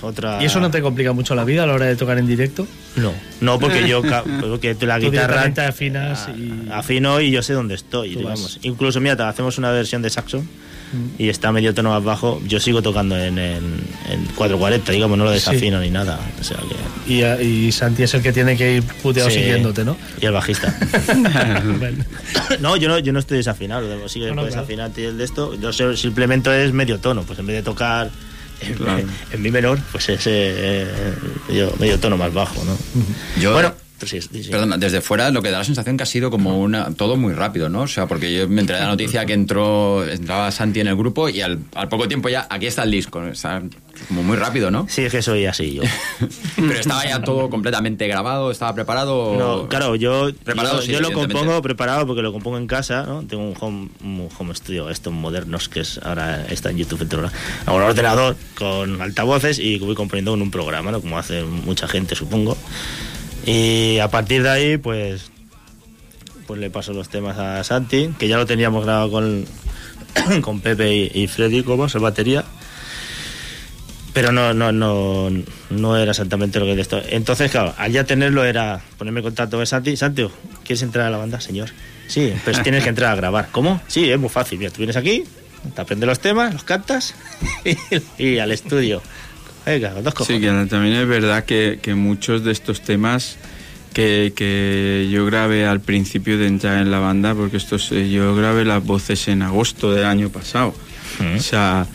Otra 0.01 0.41
¿Y 0.41 0.45
eso 0.45 0.59
no 0.59 0.69
te 0.71 0.81
complica 0.81 1.13
mucho 1.13 1.35
la 1.35 1.43
vida 1.43 1.63
a 1.63 1.65
la 1.67 1.73
hora 1.73 1.85
de 1.85 1.95
tocar 1.95 2.17
en 2.17 2.27
directo? 2.27 2.67
no, 2.95 3.13
no 3.41 3.59
porque 3.59 3.87
yo 3.87 4.01
porque 4.41 4.75
la 4.81 4.99
guitarra 4.99 5.43
directamente 5.43 5.61
afinas 5.61 6.27
y... 6.37 6.69
afino 6.71 7.21
y 7.21 7.31
yo 7.31 7.41
sé 7.43 7.53
dónde 7.53 7.75
estoy, 7.75 8.15
digamos. 8.15 8.59
Incluso, 8.63 8.99
mira, 9.01 9.15
te- 9.15 9.23
hacemos 9.23 9.57
una 9.57 9.71
versión 9.71 10.01
de 10.01 10.09
saxo 10.09 10.43
Mm. 10.89 11.21
y 11.21 11.27
está 11.27 11.51
medio 11.51 11.73
tono 11.73 11.89
más 11.89 12.01
bajo. 12.01 12.41
Yo 12.47 12.61
sigo 12.61 12.81
tocando 12.81 13.17
en, 13.17 13.37
en, 13.37 13.57
en 14.09 14.23
440, 14.37 14.89
digamos, 14.93 15.17
no 15.17 15.25
lo 15.25 15.31
desafino 15.31 15.81
ni 15.81 15.89
nada. 15.89 16.17
O 16.39 16.43
sea 16.45 16.55
que... 17.05 17.43
Y, 17.43 17.69
Santi 17.73 18.03
es 18.03 18.13
el 18.13 18.21
que 18.21 18.31
tiene 18.31 18.55
que 18.55 18.75
ir 18.77 18.83
puteado 19.03 19.29
Sí. 19.29 19.39
siguiéndote, 19.39 19.83
¿no? 19.83 19.97
Y 20.21 20.25
el 20.27 20.31
bajista. 20.31 20.73
No, 22.61 22.77
yo 22.77 22.87
no, 22.87 22.99
yo 22.99 23.11
no 23.11 23.19
estoy 23.19 23.37
desafinado. 23.37 24.07
Sí 24.07 24.19
que 24.21 24.27
No, 24.27 24.35
no, 24.35 24.41
puedes 24.43 24.53
claro. 24.53 24.65
afinarte 24.65 25.05
el 25.07 25.17
de 25.17 25.25
esto. 25.25 25.55
Yo 25.55 25.73
simplemente 25.97 26.63
es 26.63 26.71
medio 26.71 26.99
tono. 26.99 27.23
Pues 27.23 27.37
en 27.39 27.47
vez 27.47 27.57
de 27.57 27.63
tocar 27.63 28.09
Claro. 28.77 29.03
en 29.31 29.41
mi 29.41 29.51
menor, 29.51 29.79
pues 29.91 30.09
es 30.09 30.23
eh, 30.25 30.87
medio, 31.47 31.73
medio 31.79 31.99
tono 31.99 32.17
más 32.17 32.33
bajo, 32.33 32.63
¿no? 32.63 32.77
Yo, 33.39 33.53
Bueno, 33.53 33.73
sí, 34.05 34.21
sí, 34.21 34.43
sí. 34.43 34.49
Perdona, 34.49 34.77
desde 34.77 35.01
fuera 35.01 35.31
lo 35.31 35.41
que 35.41 35.51
da 35.51 35.59
la 35.59 35.63
sensación 35.63 35.97
que 35.97 36.03
ha 36.03 36.05
sido 36.05 36.29
como 36.29 36.59
una 36.59 36.93
todo 36.93 37.17
muy 37.17 37.33
rápido, 37.33 37.69
¿no? 37.69 37.81
O 37.81 37.87
sea, 37.87 38.07
porque 38.07 38.33
yo 38.33 38.47
me 38.47 38.61
enteré 38.61 38.79
de 38.79 38.85
la 38.85 38.91
noticia 38.91 39.25
que 39.25 39.33
entró 39.33 40.07
entraba 40.07 40.51
Santi 40.51 40.79
en 40.79 40.87
el 40.87 40.95
grupo 40.95 41.29
y 41.29 41.41
al, 41.41 41.59
al 41.75 41.89
poco 41.89 42.07
tiempo 42.07 42.29
ya 42.29 42.47
aquí 42.49 42.67
está 42.67 42.83
el 42.83 42.91
disco, 42.91 43.21
como 44.07 44.23
muy 44.23 44.37
rápido, 44.37 44.69
¿no? 44.69 44.85
Sí, 44.89 45.03
es 45.03 45.11
que 45.11 45.21
soy 45.21 45.45
así 45.45 45.73
yo. 45.73 45.83
Pero 46.55 46.73
estaba 46.73 47.03
ya 47.05 47.21
todo 47.21 47.49
completamente 47.49 48.07
grabado, 48.07 48.51
estaba 48.51 48.73
preparado. 48.75 49.35
No, 49.37 49.67
claro, 49.67 49.95
yo, 49.95 50.29
Preparado, 50.43 50.81
yo, 50.81 50.81
sí, 50.81 50.91
yo 50.91 51.01
lo 51.01 51.11
compongo 51.11 51.61
preparado 51.61 52.05
porque 52.05 52.21
lo 52.21 52.31
compongo 52.31 52.57
en 52.57 52.67
casa, 52.67 53.03
¿no? 53.03 53.23
Tengo 53.23 53.43
un 53.43 53.55
home, 53.59 53.89
un 54.03 54.29
home 54.37 54.53
studio, 54.53 54.89
estos 54.89 55.11
modernos 55.13 55.67
que 55.69 55.79
es 55.79 55.99
ahora 56.03 56.45
está 56.45 56.69
en 56.69 56.77
YouTube, 56.77 57.01
entre 57.01 57.17
Hago 57.65 57.77
un 57.77 57.83
ordenador 57.83 58.35
con 58.57 59.01
altavoces 59.01 59.59
y 59.59 59.79
voy 59.79 59.95
componiendo 59.95 60.33
en 60.33 60.41
un 60.41 60.51
programa, 60.51 60.91
¿no? 60.91 61.01
Como 61.01 61.17
hace 61.17 61.43
mucha 61.43 61.87
gente, 61.87 62.15
supongo. 62.15 62.57
Y 63.47 63.99
a 63.99 64.09
partir 64.09 64.43
de 64.43 64.49
ahí, 64.49 64.77
pues, 64.77 65.31
pues 66.45 66.59
le 66.59 66.69
paso 66.69 66.91
los 66.91 67.07
temas 67.07 67.37
a 67.37 67.63
Santi, 67.63 68.13
que 68.19 68.27
ya 68.27 68.35
lo 68.35 68.45
teníamos 68.45 68.83
grabado 68.83 69.09
con, 69.09 69.45
con 70.41 70.59
Pepe 70.59 70.93
y, 70.93 71.11
y 71.13 71.27
Freddy 71.27 71.63
Cobos, 71.63 71.95
el 71.95 72.01
batería. 72.01 72.43
Pero 74.11 74.33
no, 74.33 74.53
no, 74.53 74.73
no, 74.73 75.29
no 75.69 75.95
era 75.97 76.11
exactamente 76.11 76.59
lo 76.59 76.65
que 76.65 76.75
de 76.75 76.81
esto. 76.81 77.01
Entonces, 77.07 77.49
claro, 77.49 77.73
al 77.77 77.89
ya 77.93 78.03
tenerlo 78.03 78.43
era 78.43 78.81
ponerme 78.97 79.21
en 79.21 79.25
contacto 79.25 79.55
con 79.55 79.65
Santi. 79.65 79.95
Santi, 79.95 80.27
¿quieres 80.65 80.81
entrar 80.81 81.05
a 81.05 81.09
la 81.09 81.17
banda, 81.17 81.39
señor? 81.39 81.69
Sí, 82.07 82.33
pues 82.43 82.61
tienes 82.63 82.83
que 82.83 82.89
entrar 82.89 83.13
a 83.13 83.15
grabar. 83.15 83.47
¿Cómo? 83.53 83.79
Sí, 83.87 84.11
es 84.11 84.19
muy 84.19 84.29
fácil. 84.29 84.59
Mira, 84.59 84.71
tú 84.71 84.79
vienes 84.79 84.97
aquí, 84.97 85.23
te 85.73 85.81
aprendes 85.81 86.07
los 86.07 86.19
temas, 86.19 86.51
los 86.51 86.65
cantas 86.65 87.15
y, 87.63 87.77
y 88.21 88.39
al 88.39 88.51
estudio. 88.51 89.01
Venga, 89.67 89.93
Sí, 90.25 90.39
que 90.39 90.47
también 90.69 90.95
es 90.95 91.07
verdad 91.07 91.43
que, 91.43 91.79
que 91.81 91.93
muchos 91.93 92.45
de 92.45 92.53
estos 92.53 92.79
temas 92.79 93.37
que, 93.93 94.31
que 94.33 95.09
yo 95.11 95.25
grabé 95.25 95.65
al 95.65 95.81
principio 95.81 96.37
de 96.37 96.47
entrar 96.47 96.81
en 96.81 96.89
la 96.89 96.99
banda, 96.99 97.35
porque 97.35 97.57
estos, 97.57 97.91
eh, 97.91 98.09
yo 98.09 98.33
grabé 98.33 98.63
las 98.63 98.81
voces 98.85 99.27
en 99.27 99.41
agosto 99.41 99.91
del 99.91 100.05
año 100.05 100.29
pasado. 100.29 100.73
O 101.35 101.39
sea, 101.39 101.85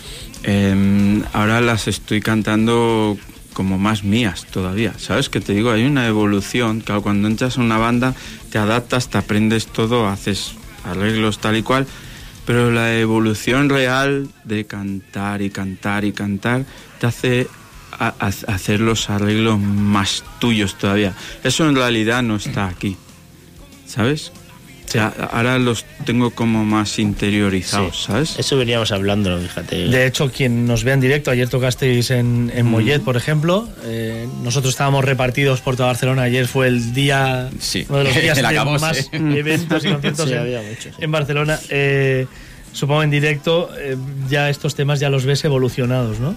em, 0.43 1.23
ahora 1.33 1.62
las 1.62 1.89
estoy 1.89 2.20
cantando 2.20 3.16
como 3.55 3.79
más 3.79 4.05
mías 4.05 4.47
todavía. 4.51 4.93
¿Sabes? 4.99 5.31
Que 5.31 5.41
te 5.41 5.55
digo, 5.55 5.70
hay 5.70 5.85
una 5.85 6.07
evolución. 6.07 6.81
Claro, 6.81 7.03
cuando 7.03 7.27
entras 7.27 7.57
a 7.57 7.61
una 7.62 7.79
banda, 7.79 8.14
te 8.51 8.59
adaptas, 8.59 9.09
te 9.09 9.16
aprendes 9.16 9.66
todo, 9.66 10.09
haces 10.09 10.53
arreglos 10.85 11.39
tal 11.39 11.57
y 11.57 11.62
cual. 11.62 11.87
Pero 12.45 12.70
la 12.70 12.99
evolución 12.99 13.68
real 13.68 14.29
de 14.45 14.66
cantar 14.66 15.41
y 15.41 15.51
cantar 15.51 16.05
y 16.05 16.12
cantar 16.12 16.64
te 16.99 17.07
hace 17.07 17.47
a- 17.93 18.14
a- 18.18 18.53
hacer 18.55 18.80
los 18.80 19.09
arreglos 19.11 19.59
más 19.61 20.24
tuyos 20.40 20.76
todavía. 20.78 21.12
Eso 21.45 21.68
en 21.68 21.76
realidad 21.76 22.22
no 22.22 22.36
está 22.36 22.66
aquí. 22.68 22.97
¿Sabes? 23.86 24.32
O 24.86 24.90
sea, 24.93 25.07
ahora 25.32 25.59
los 25.59 25.86
tengo 26.05 26.32
como 26.32 26.64
más 26.66 26.99
interiorizados, 26.99 27.97
Sí. 27.97 28.05
¿sabes? 28.09 28.38
Eso 28.38 28.59
veníamos 28.59 28.93
hablando, 28.93 29.38
fíjate. 29.40 29.88
De 29.88 30.07
hecho, 30.07 30.30
quien 30.30 30.66
nos 30.66 30.84
vea 30.84 30.93
en 30.93 31.01
directo, 31.01 31.30
ayer 31.30 31.49
tocasteis 31.49 32.11
en, 32.11 32.53
en 32.55 32.66
Mollet, 32.66 33.01
por 33.03 33.16
ejemplo. 33.16 33.68
eh, 33.84 34.28
nosotros 34.43 34.74
estábamos 34.74 35.03
repartidos 35.05 35.61
por 35.62 35.76
toda 35.76 35.88
Barcelona. 35.88 36.22
Ayer 36.22 36.47
fue 36.47 36.68
el 36.68 36.93
día, 36.93 37.49
Sí. 37.59 37.86
uno 37.88 37.99
de 37.99 38.05
los 38.05 38.14
días 38.22 38.36
de 38.36 38.43
más 38.64 39.09
eventos 39.12 39.84
y 39.84 39.88
conciertos 39.93 40.26
Sí, 40.28 40.34
en, 40.34 40.38
había 40.40 40.61
mucho, 40.61 40.82
sí. 40.82 40.90
en 40.99 41.11
Barcelona. 41.11 41.59
Eh, 41.70 42.26
supongo 42.72 43.03
en 43.03 43.11
directo, 43.11 43.70
eh, 43.78 43.97
ya 44.28 44.51
estos 44.51 44.74
temas 44.74 45.01
ya 45.01 45.09
los 45.09 45.24
ves 45.24 45.43
evolucionados, 45.47 46.20
¿no? 46.20 46.34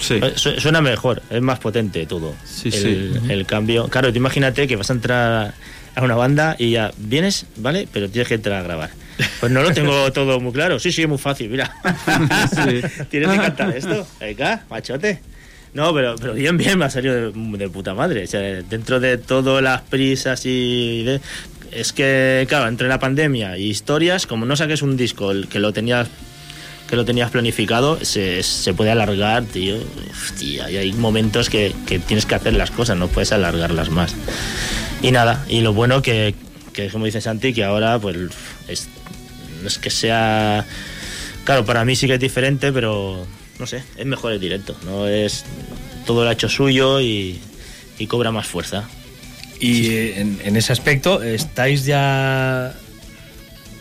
Sí. 0.00 0.14
Eh, 0.22 0.32
su- 0.36 0.58
Suena 0.60 0.80
mejor, 0.80 1.22
es 1.30 1.40
más 1.42 1.58
potente 1.58 2.06
todo. 2.06 2.34
Sí, 2.44 2.68
el, 2.72 2.72
sí. 2.72 3.32
el 3.32 3.46
cambio. 3.46 3.88
Claro, 3.88 4.10
tú 4.12 4.16
imagínate 4.18 4.66
que 4.66 4.76
vas 4.76 4.90
a 4.90 4.94
entrar 4.94 5.54
a 5.94 6.02
una 6.02 6.14
banda 6.16 6.56
y 6.58 6.70
ya 6.72 6.90
vienes, 6.96 7.46
¿vale? 7.56 7.86
Pero 7.92 8.08
tienes 8.08 8.28
que 8.28 8.34
entrar 8.34 8.60
a 8.60 8.62
grabar. 8.62 8.90
Pues 9.40 9.52
no 9.52 9.62
lo 9.62 9.72
tengo 9.72 10.10
todo 10.12 10.40
muy 10.40 10.52
claro. 10.52 10.78
Sí, 10.78 10.90
sí, 10.92 11.02
es 11.02 11.08
muy 11.08 11.18
fácil, 11.18 11.50
mira. 11.50 11.74
Sí. 12.50 12.80
tienes 13.10 13.28
que 13.30 13.36
cantar 13.36 13.76
esto. 13.76 14.06
Venga, 14.20 14.64
machote. 14.70 15.20
No, 15.74 15.94
pero, 15.94 16.16
pero 16.16 16.32
bien, 16.34 16.56
bien, 16.56 16.78
me 16.78 16.86
ha 16.86 16.90
salido 16.90 17.30
de, 17.30 17.58
de 17.58 17.68
puta 17.68 17.94
madre. 17.94 18.24
O 18.24 18.26
sea, 18.26 18.40
dentro 18.40 18.98
de 18.98 19.18
todas 19.18 19.62
las 19.62 19.82
prisas 19.82 20.42
y 20.46 21.04
de- 21.04 21.20
es 21.72 21.92
que, 21.92 22.44
claro, 22.48 22.66
entre 22.66 22.88
la 22.88 22.98
pandemia 22.98 23.56
y 23.56 23.66
historias, 23.66 24.26
como 24.26 24.46
no 24.46 24.56
saques 24.56 24.82
un 24.82 24.96
disco 24.96 25.30
el 25.30 25.46
que 25.46 25.60
lo 25.60 25.72
tenías 25.72 26.08
que 26.90 26.96
lo 26.96 27.04
tenías 27.04 27.30
planificado, 27.30 28.04
se, 28.04 28.42
se 28.42 28.74
puede 28.74 28.90
alargar, 28.90 29.44
tío. 29.44 29.76
Hostia, 30.10 30.68
y 30.68 30.76
hay 30.76 30.92
momentos 30.92 31.48
que, 31.48 31.72
que 31.86 32.00
tienes 32.00 32.26
que 32.26 32.34
hacer 32.34 32.54
las 32.54 32.72
cosas, 32.72 32.96
no 32.96 33.06
puedes 33.06 33.30
alargarlas 33.30 33.90
más. 33.90 34.16
Y 35.00 35.12
nada, 35.12 35.46
y 35.48 35.60
lo 35.60 35.72
bueno 35.72 36.02
que, 36.02 36.34
que 36.72 36.88
como 36.88 37.04
dice 37.04 37.20
Santi, 37.20 37.54
que 37.54 37.62
ahora 37.62 38.00
pues 38.00 38.16
es, 38.66 38.88
no 39.62 39.68
es 39.68 39.78
que 39.78 39.88
sea... 39.88 40.66
Claro, 41.44 41.64
para 41.64 41.84
mí 41.84 41.94
sí 41.94 42.08
que 42.08 42.14
es 42.14 42.20
diferente, 42.20 42.72
pero 42.72 43.24
no 43.60 43.66
sé, 43.66 43.84
es 43.96 44.06
mejor 44.06 44.32
el 44.32 44.40
directo, 44.40 44.76
¿no? 44.84 45.06
Es 45.06 45.44
todo 46.06 46.28
ha 46.28 46.32
hecho 46.32 46.48
suyo 46.48 47.00
y, 47.00 47.38
y 47.98 48.06
cobra 48.08 48.32
más 48.32 48.48
fuerza. 48.48 48.88
Y 49.60 49.90
eh, 49.90 50.20
en, 50.20 50.40
en 50.42 50.56
ese 50.56 50.72
aspecto, 50.72 51.22
¿estáis 51.22 51.84
ya 51.84 52.74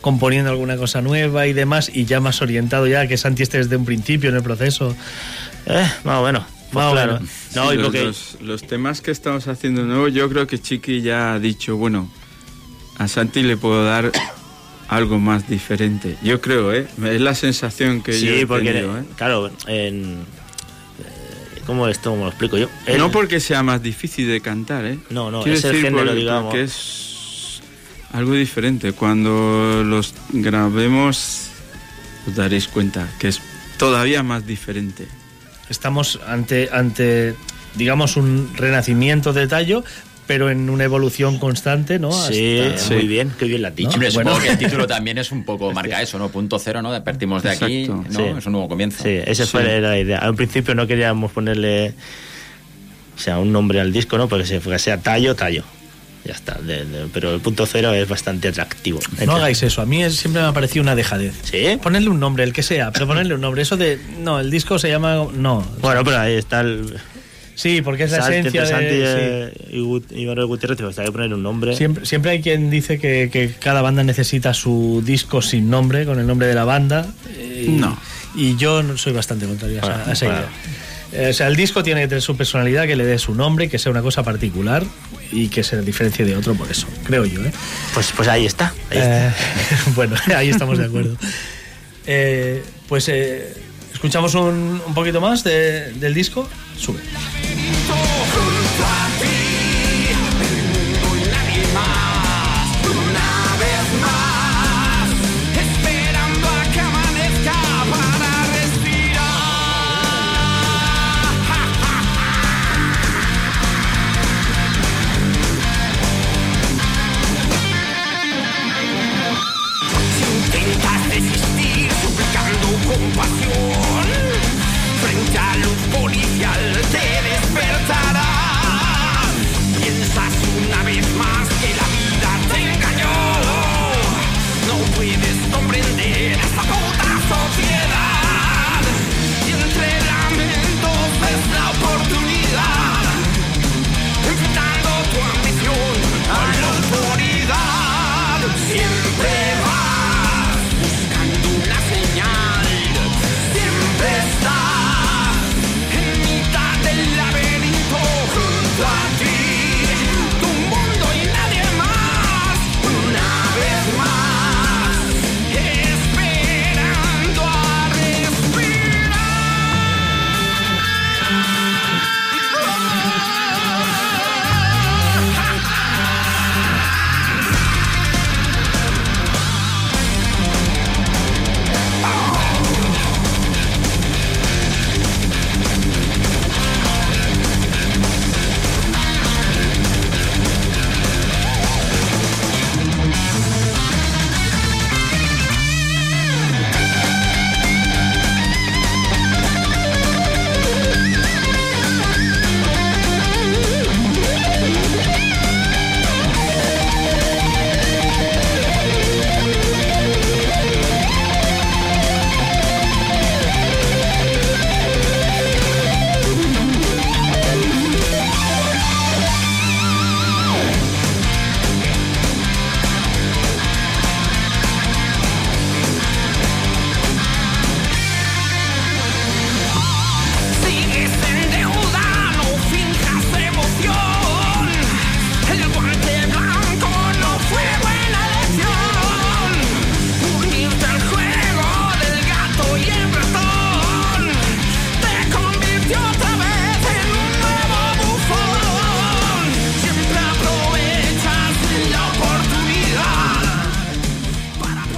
componiendo 0.02 0.50
alguna 0.50 0.78
cosa 0.78 1.02
nueva 1.02 1.47
y 1.47 1.54
demás 1.54 1.91
y 1.93 2.06
ya 2.06 2.20
más 2.20 2.41
orientado 2.41 2.88
ya 2.88 3.08
que 3.08 3.18
Santi 3.18 3.43
esté 3.43 3.58
desde 3.58 3.76
un 3.76 3.86
principio 3.86 4.30
en 4.30 4.36
el 4.38 4.43
proceso? 4.43 4.95
Eh, 5.66 5.88
más 6.04 6.20
o 6.20 6.26
menos. 6.26 6.43
Pues 6.72 6.84
Más 6.86 6.86
o 6.86 6.91
claro. 6.93 7.14
menos. 7.14 7.30
No, 7.56 7.70
Sí, 7.70 7.74
y 7.74 7.78
los, 7.78 7.86
porque- 7.86 8.04
los- 8.04 8.38
los 8.41 8.64
temas 8.68 9.02
que 9.02 9.12
estamos 9.12 9.47
haciendo 9.47 9.84
nuevos, 9.86 10.14
yo 10.14 10.30
creo 10.30 10.45
que 10.47 10.60
Chiqui 10.60 11.02
ya 11.02 11.34
ha 11.34 11.39
dicho, 11.39 11.78
bueno, 11.78 12.10
a 12.97 13.08
Santi 13.08 13.41
le 13.43 13.58
puedo 13.58 13.84
dar 13.84 14.12
algo 14.88 15.18
más 15.20 15.47
diferente. 15.50 16.16
Yo 16.22 16.41
creo, 16.41 16.72
¿eh? 16.74 16.88
Es 17.06 17.22
la 17.22 17.34
sensación 17.36 18.02
que 18.02 18.14
yo 18.14 18.20
sí, 18.34 18.39
he 18.41 18.47
porque, 18.47 18.72
tenido, 18.72 18.97
¿eh? 19.00 19.04
claro, 19.18 19.52
en, 19.68 20.14
eh, 21.00 21.62
¿Cómo 21.66 21.88
esto? 21.88 22.12
¿Cómo 22.12 22.24
lo 22.24 22.30
explico 22.30 22.58
yo? 22.58 22.68
El- 22.86 22.97
No 23.00 23.12
porque 23.12 23.39
sea 23.39 23.62
más 23.64 23.82
difícil 23.84 24.28
de 24.28 24.41
cantar, 24.41 24.86
¿eh? 24.86 25.00
No, 25.10 25.30
no, 25.32 25.41
Quiero 25.43 25.58
es 25.58 25.64
el 25.66 25.72
decir 25.72 25.86
género, 25.88 26.06
por- 26.08 26.16
digamos. 26.16 26.43
porque 26.45 26.64
es 26.64 27.18
algo 28.14 28.34
diferente. 28.34 28.93
Cuando 28.93 29.84
los 29.86 30.14
grabemos 30.32 31.47
os 32.28 32.36
daréis 32.36 32.68
cuenta 32.68 33.07
que 33.20 33.28
es 33.30 33.39
todavía 33.78 34.24
más 34.24 34.45
diferente. 34.45 35.07
Estamos 35.70 36.20
ante, 36.28 36.70
ante, 36.72 37.36
digamos, 37.76 38.18
un 38.18 38.51
renacimiento 38.55 39.34
de 39.34 39.47
tallo, 39.47 39.84
pero 40.26 40.49
en 40.49 40.70
una 40.70 40.84
evolución 40.84 41.39
constante, 41.39 41.97
¿no? 41.99 42.12
Sí, 42.12 42.60
Hasta- 42.60 42.93
muy 42.95 43.07
bien, 43.07 43.32
qué 43.38 43.45
bien 43.45 43.62
la 43.64 43.70
has 43.70 43.76
dicho. 43.76 43.89
Hombre, 43.91 44.10
Bueno. 44.12 44.32
supongo 44.32 44.45
que 44.45 44.51
el 44.53 44.57
título 44.60 44.86
también 44.88 45.18
es 45.18 45.32
un 45.32 45.43
poco 45.43 45.72
marca 45.74 46.01
eso, 46.01 46.18
¿no? 46.20 46.30
Punto 46.30 46.60
cero, 46.60 46.82
¿no? 46.82 47.03
Partimos 47.03 47.41
de 47.43 47.51
aquí, 47.51 47.84
Exacto. 47.84 48.03
¿no? 48.12 48.20
Sí. 48.34 48.38
Es 48.38 48.45
un 48.45 48.51
nuevo 48.53 48.68
comienzo. 48.70 49.03
Sí, 49.03 49.10
esa 49.26 49.45
Sí. 49.45 49.51
fue 49.51 49.80
la 49.82 49.97
idea. 49.99 50.20
Al 50.20 50.36
principio 50.36 50.76
no 50.76 50.86
queríamos 50.88 51.32
ponerle 51.32 51.93
o 53.16 53.22
sea, 53.22 53.38
un 53.39 53.51
nombre 53.51 53.80
al 53.82 53.91
disco, 53.91 54.18
¿no? 54.18 54.28
Porque 54.30 54.45
se- 54.45 54.60
que 54.60 54.80
sea 54.80 54.97
tallo, 54.97 55.36
tallo. 55.36 55.64
Ya 56.26 56.34
está. 56.34 56.55
de- 56.55 56.86
de- 56.86 57.07
pero 57.13 57.34
el 57.34 57.39
punto 57.41 57.65
cero 57.65 57.93
es 57.93 58.07
bastante 58.07 58.49
atractivo. 58.49 58.99
No 59.26 59.36
hagáis 59.38 59.63
eso, 59.63 59.82
a 59.82 59.86
mí 59.86 60.03
es- 60.03 60.15
siempre 60.17 60.41
me 60.41 60.47
ha 60.49 60.53
parecido 60.53 60.84
una 60.84 60.95
dejadez. 60.95 61.34
¿Sí? 61.43 61.78
Ponerle 61.82 62.09
un 62.09 62.20
nombre, 62.20 62.43
el 62.43 62.53
que 62.53 62.61
sea, 62.63 62.91
pero 62.91 63.07
ponerle 63.07 63.36
un 63.36 63.41
nombre. 63.41 63.61
Eso 63.61 63.78
de, 63.78 63.97
no, 64.22 64.39
el 64.39 64.51
disco 64.51 64.78
se 64.80 64.89
llama, 64.89 65.28
no. 65.34 65.65
Bueno, 65.82 66.03
pero 66.03 66.17
ahí 66.20 66.34
está 66.36 66.61
el. 66.61 66.97
Sí, 67.55 67.82
porque 67.82 68.03
es 68.03 68.11
la 68.11 68.20
Salte 68.22 68.39
esencia 68.39 68.63
de... 68.78 69.51
y, 69.72 69.80
Gut- 69.82 70.11
y 70.15 70.26
Manuel 70.26 70.47
Gutiérrez, 70.47 70.78
pues 70.80 70.97
hay 70.97 71.07
que 71.07 71.11
poner 71.11 71.34
un 71.34 71.43
nombre. 71.43 71.76
Siempre, 71.76 72.05
siempre 72.05 72.32
hay 72.32 72.41
quien 72.41 72.70
dice 72.70 72.99
que, 72.99 73.30
que 73.32 73.51
cada 73.59 73.82
banda 73.82 74.01
necesita 74.03 74.53
su 74.53 75.01
disco 75.05 75.41
sin 75.41 75.70
nombre, 75.70 76.05
con 76.05 76.20
el 76.20 76.26
nombre 76.28 76.47
de 76.47 76.53
la 76.55 76.63
banda. 76.63 77.05
Y, 77.38 77.67
No. 77.70 77.97
Y 78.36 78.55
yo 78.55 78.95
soy 78.97 79.11
bastante 79.11 79.45
contrario 79.45 79.78
a 79.78 79.80
esa, 79.80 79.88
Bueno, 79.89 80.03
a 80.09 80.13
esa 80.13 80.26
bueno. 80.26 80.39
idea. 80.41 80.49
Eh, 81.28 81.30
O 81.32 81.34
sea, 81.34 81.47
el 81.47 81.55
disco 81.57 81.82
tiene 81.84 81.99
que 82.01 82.07
tener 82.07 82.22
su 82.22 82.38
personalidad, 82.38 82.86
que 82.86 82.95
le 82.95 83.03
dé 83.03 83.17
su 83.20 83.34
nombre, 83.36 83.67
que 83.67 83.78
sea 83.80 83.91
una 83.91 84.03
cosa 84.03 84.24
particular 84.24 84.84
y 85.32 85.48
que 85.50 85.64
se 85.64 85.82
diferencie 85.82 86.26
de 86.26 86.36
otro 86.36 86.54
por 86.56 86.70
eso, 86.72 86.88
creo 87.06 87.26
yo. 87.26 87.44
¿eh? 87.44 87.52
Pues, 87.94 88.12
pues 88.16 88.28
ahí 88.28 88.46
está. 88.46 88.74
ahí 88.90 88.98
Eh, 89.00 89.32
está. 89.32 89.92
bueno, 89.96 90.16
ahí 90.36 90.50
estamos 90.50 90.78
de 90.78 90.86
acuerdo. 90.86 91.16
Eh, 92.08 92.64
pues 92.88 93.08
eh, 93.10 93.54
escuchamos 93.94 94.34
un, 94.36 94.82
un 94.86 94.94
poquito 94.94 95.22
más 95.22 95.44
de- 95.44 95.92
del 95.94 96.14
disco. 96.14 96.50
Sube. 96.78 97.00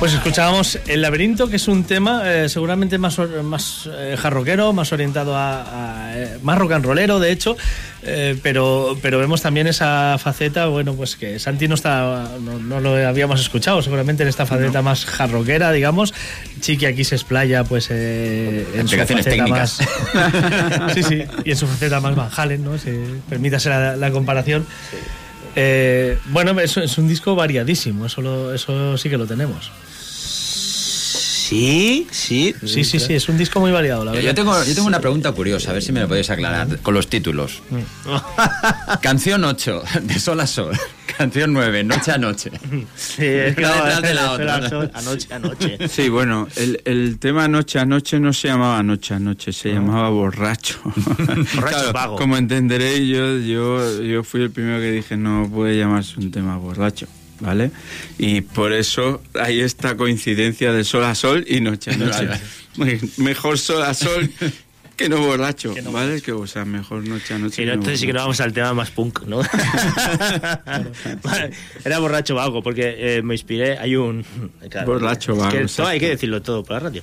Pues 0.02 0.14
escuchábamos 0.14 0.80
El 0.88 1.04
laberinto, 1.04 1.47
que 1.47 1.58
es 1.58 1.68
un 1.68 1.84
tema 1.84 2.24
eh, 2.26 2.49
seguramente 2.49 2.97
más, 2.97 3.20
más 3.43 3.88
eh, 3.93 4.16
jarroquero, 4.18 4.74
más 4.74 4.91
orientado 4.93 5.36
a, 5.36 6.08
a, 6.08 6.18
eh, 6.18 6.39
más 6.41 6.58
rock 6.58 6.72
and 6.72 6.84
rollero, 6.86 7.20
de 7.20 7.32
hecho, 7.32 7.56
eh, 8.02 8.36
pero, 8.41 8.97
pero 9.04 9.20
vemos 9.20 9.43
también 9.43 9.68
esa 9.68 10.18
faceta, 10.18 10.66
bueno, 10.66 10.95
pues 10.95 11.16
que 11.16 11.38
Santi 11.38 11.68
no 11.68 11.76
está, 11.76 12.30
no, 12.41 12.58
no 12.58 12.80
lo 12.80 12.95
habíamos 13.08 13.39
escuchado, 13.41 13.84
seguramente 13.84 14.24
en 14.24 14.30
esta 14.30 14.47
faceta 14.47 14.82
más 14.82 15.06
jarroquera, 15.06 15.72
digamos. 15.72 16.16
Chiqui 16.62 16.88
aquí 16.88 17.04
se 17.04 17.14
explaya, 17.14 17.64
pues 17.64 17.89
eh, 17.91 18.66
en 18.74 18.88
su 18.88 18.97
faceta 18.97 19.22
técnicas. 19.30 19.82
más, 20.16 20.93
sí, 20.95 21.04
sí, 21.04 21.24
y 21.45 21.52
en 21.52 21.58
su 21.58 21.68
faceta 21.68 21.99
más 21.99 22.16
Van 22.16 22.30
Halen, 22.36 22.64
¿no? 22.66 22.76
Si 22.80 22.89
permítase 23.30 23.70
la, 23.70 23.95
la 23.95 24.10
comparación. 24.10 24.66
Eh, 25.56 26.18
bueno, 26.30 26.60
es, 26.60 26.76
es 26.78 26.97
un 26.97 27.08
disco 27.08 27.36
variadísimo, 27.36 28.08
eso, 28.08 28.22
lo- 28.22 28.52
eso 28.52 28.97
sí 28.97 29.08
que 29.10 29.18
lo 29.18 29.28
tenemos. 29.28 29.70
Sí, 31.52 32.08
sí. 32.12 32.56
Sí, 32.66 32.86
sí, 32.86 32.97
sí, 32.97 33.14
es 33.14 33.28
un 33.28 33.38
disco 33.38 33.60
muy 33.60 33.72
variado, 33.74 34.06
la 34.06 34.12
Yo, 34.12 34.16
verdad. 34.16 34.30
yo 34.30 34.36
tengo, 34.36 34.64
yo 34.64 34.74
tengo 34.74 34.88
una 34.88 35.02
pregunta 35.02 35.34
curiosa, 35.34 35.72
a 35.72 35.74
ver 35.74 35.84
si 35.84 35.91
me 35.91 35.99
la 35.99 36.08
podéis 36.08 36.30
aclarar 36.30 36.80
con 36.80 36.93
los 36.93 37.08
títulos. 37.10 37.62
Canción 39.02 39.43
8, 39.43 39.84
de 40.04 40.18
sol 40.18 40.39
a 40.39 40.47
sol. 40.47 40.78
Canción 41.18 41.52
9, 41.52 41.84
noche 41.84 42.12
a 42.14 42.18
noche. 42.18 42.52
Sí, 42.95 43.26
es 43.26 43.54
que 43.56 43.64
no, 43.64 43.68
detrás 43.68 44.02
de 44.02 44.14
la 44.14 44.32
otra, 44.32 44.60
¿no? 44.60 44.89
Anoche, 44.93 45.28
anoche. 45.34 45.89
Sí, 45.89 46.08
bueno, 46.08 46.47
el, 46.56 46.82
el 46.86 47.20
tema 47.20 47.49
Noche 47.49 47.80
a 47.80 47.86
Noche 47.86 48.18
no 48.20 48.32
se 48.32 48.47
llamaba 48.47 48.82
Noche 48.82 49.16
a 49.16 49.20
Noche, 49.20 49.52
se 49.52 49.74
llamaba 49.74 50.10
Borracho. 50.10 50.80
Borracho 51.56 51.91
vago. 51.91 52.16
Como 52.16 52.38
entenderéis, 52.38 53.10
yo, 53.10 53.38
yo, 53.39 54.02
yo 54.02 54.24
fui 54.24 54.41
el 54.43 54.52
primero 54.52 54.80
que 54.80 54.89
dije 54.89 55.18
no 55.18 55.49
puede 55.54 55.78
llamarse 55.78 56.18
un 56.18 56.32
tema 56.32 56.56
borracho, 56.58 57.08
¿vale? 57.42 57.72
Y 58.18 58.42
por 58.42 58.72
eso 58.72 59.22
hay 59.39 59.60
esta 59.60 59.98
coincidencia 59.98 60.72
de 60.72 60.84
sol 60.86 61.04
a 61.04 61.14
sol 61.16 61.44
y 61.48 61.60
noche 61.60 61.92
a 61.92 61.98
noche. 61.98 62.30
Mejor 63.18 63.58
sol 63.60 63.84
a 63.84 63.94
sol 63.94 64.30
que 64.96 65.10
no 65.10 65.18
borracho, 65.20 65.74
¿vale? 65.92 66.22
Que, 66.22 66.32
o 66.32 66.46
sea, 66.48 66.64
mejor 66.64 67.06
noche 67.08 67.34
a 67.34 67.39
noche. 67.39 67.58
Que 67.58 67.66
no, 67.66 67.70
no 67.70 67.74
entonces 67.80 68.00
sí 68.00 68.06
que 68.06 68.14
nos 68.14 68.22
borracho. 68.24 68.28
vamos 68.28 68.42
al 68.42 68.54
tema 68.54 68.74
más 68.74 68.92
punk, 68.92 69.24
¿no? 69.26 69.42
Vale, 71.24 71.52
Era 71.84 72.00
borracho 72.00 72.36
vago, 72.36 72.62
porque 72.62 72.96
eh, 73.18 73.22
me 73.22 73.34
inspiré. 73.34 73.78
Hay 73.78 73.96
un. 73.96 74.24
Borracho 74.86 75.34
es 75.34 75.38
vago, 75.39 75.50
que 75.52 75.58
todo 75.58 75.66
exacto. 75.66 75.89
hay 75.89 76.00
que 76.00 76.10
decirlo 76.10 76.42
todo 76.42 76.64
por 76.64 76.74
la 76.74 76.80
radio. 76.82 77.02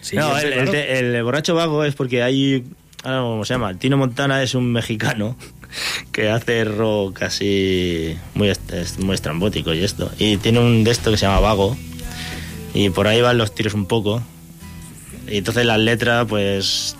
Sí, 0.00 0.16
no, 0.16 0.36
el, 0.38 0.46
claro. 0.48 0.62
el 0.62 0.70
te- 0.70 0.98
el 0.98 1.22
borracho 1.22 1.54
vago 1.54 1.84
es 1.84 1.94
porque 1.94 2.22
hay. 2.22 2.64
ahora 3.02 3.18
no 3.18 3.24
¿Cómo 3.30 3.44
se 3.44 3.54
llama? 3.54 3.74
Tino 3.78 3.96
Montana 3.96 4.42
es 4.42 4.54
un 4.54 4.72
mexicano 4.72 5.36
que 6.12 6.28
hace 6.28 6.64
rock 6.64 7.22
así. 7.22 8.16
Muy, 8.34 8.52
muy 8.98 9.14
estrambótico 9.14 9.72
y 9.74 9.82
esto. 9.82 10.10
Y 10.18 10.36
tiene 10.38 10.60
un 10.60 10.84
de 10.84 10.90
esto 10.90 11.10
que 11.10 11.16
se 11.16 11.26
llama 11.26 11.40
Vago. 11.40 11.76
Y 12.74 12.90
por 12.90 13.06
ahí 13.06 13.20
van 13.20 13.38
los 13.38 13.54
tiros 13.54 13.74
un 13.74 13.86
poco. 13.86 14.22
Y 15.28 15.38
entonces 15.38 15.64
las 15.66 15.78
letras, 15.78 16.26
pues. 16.28 16.96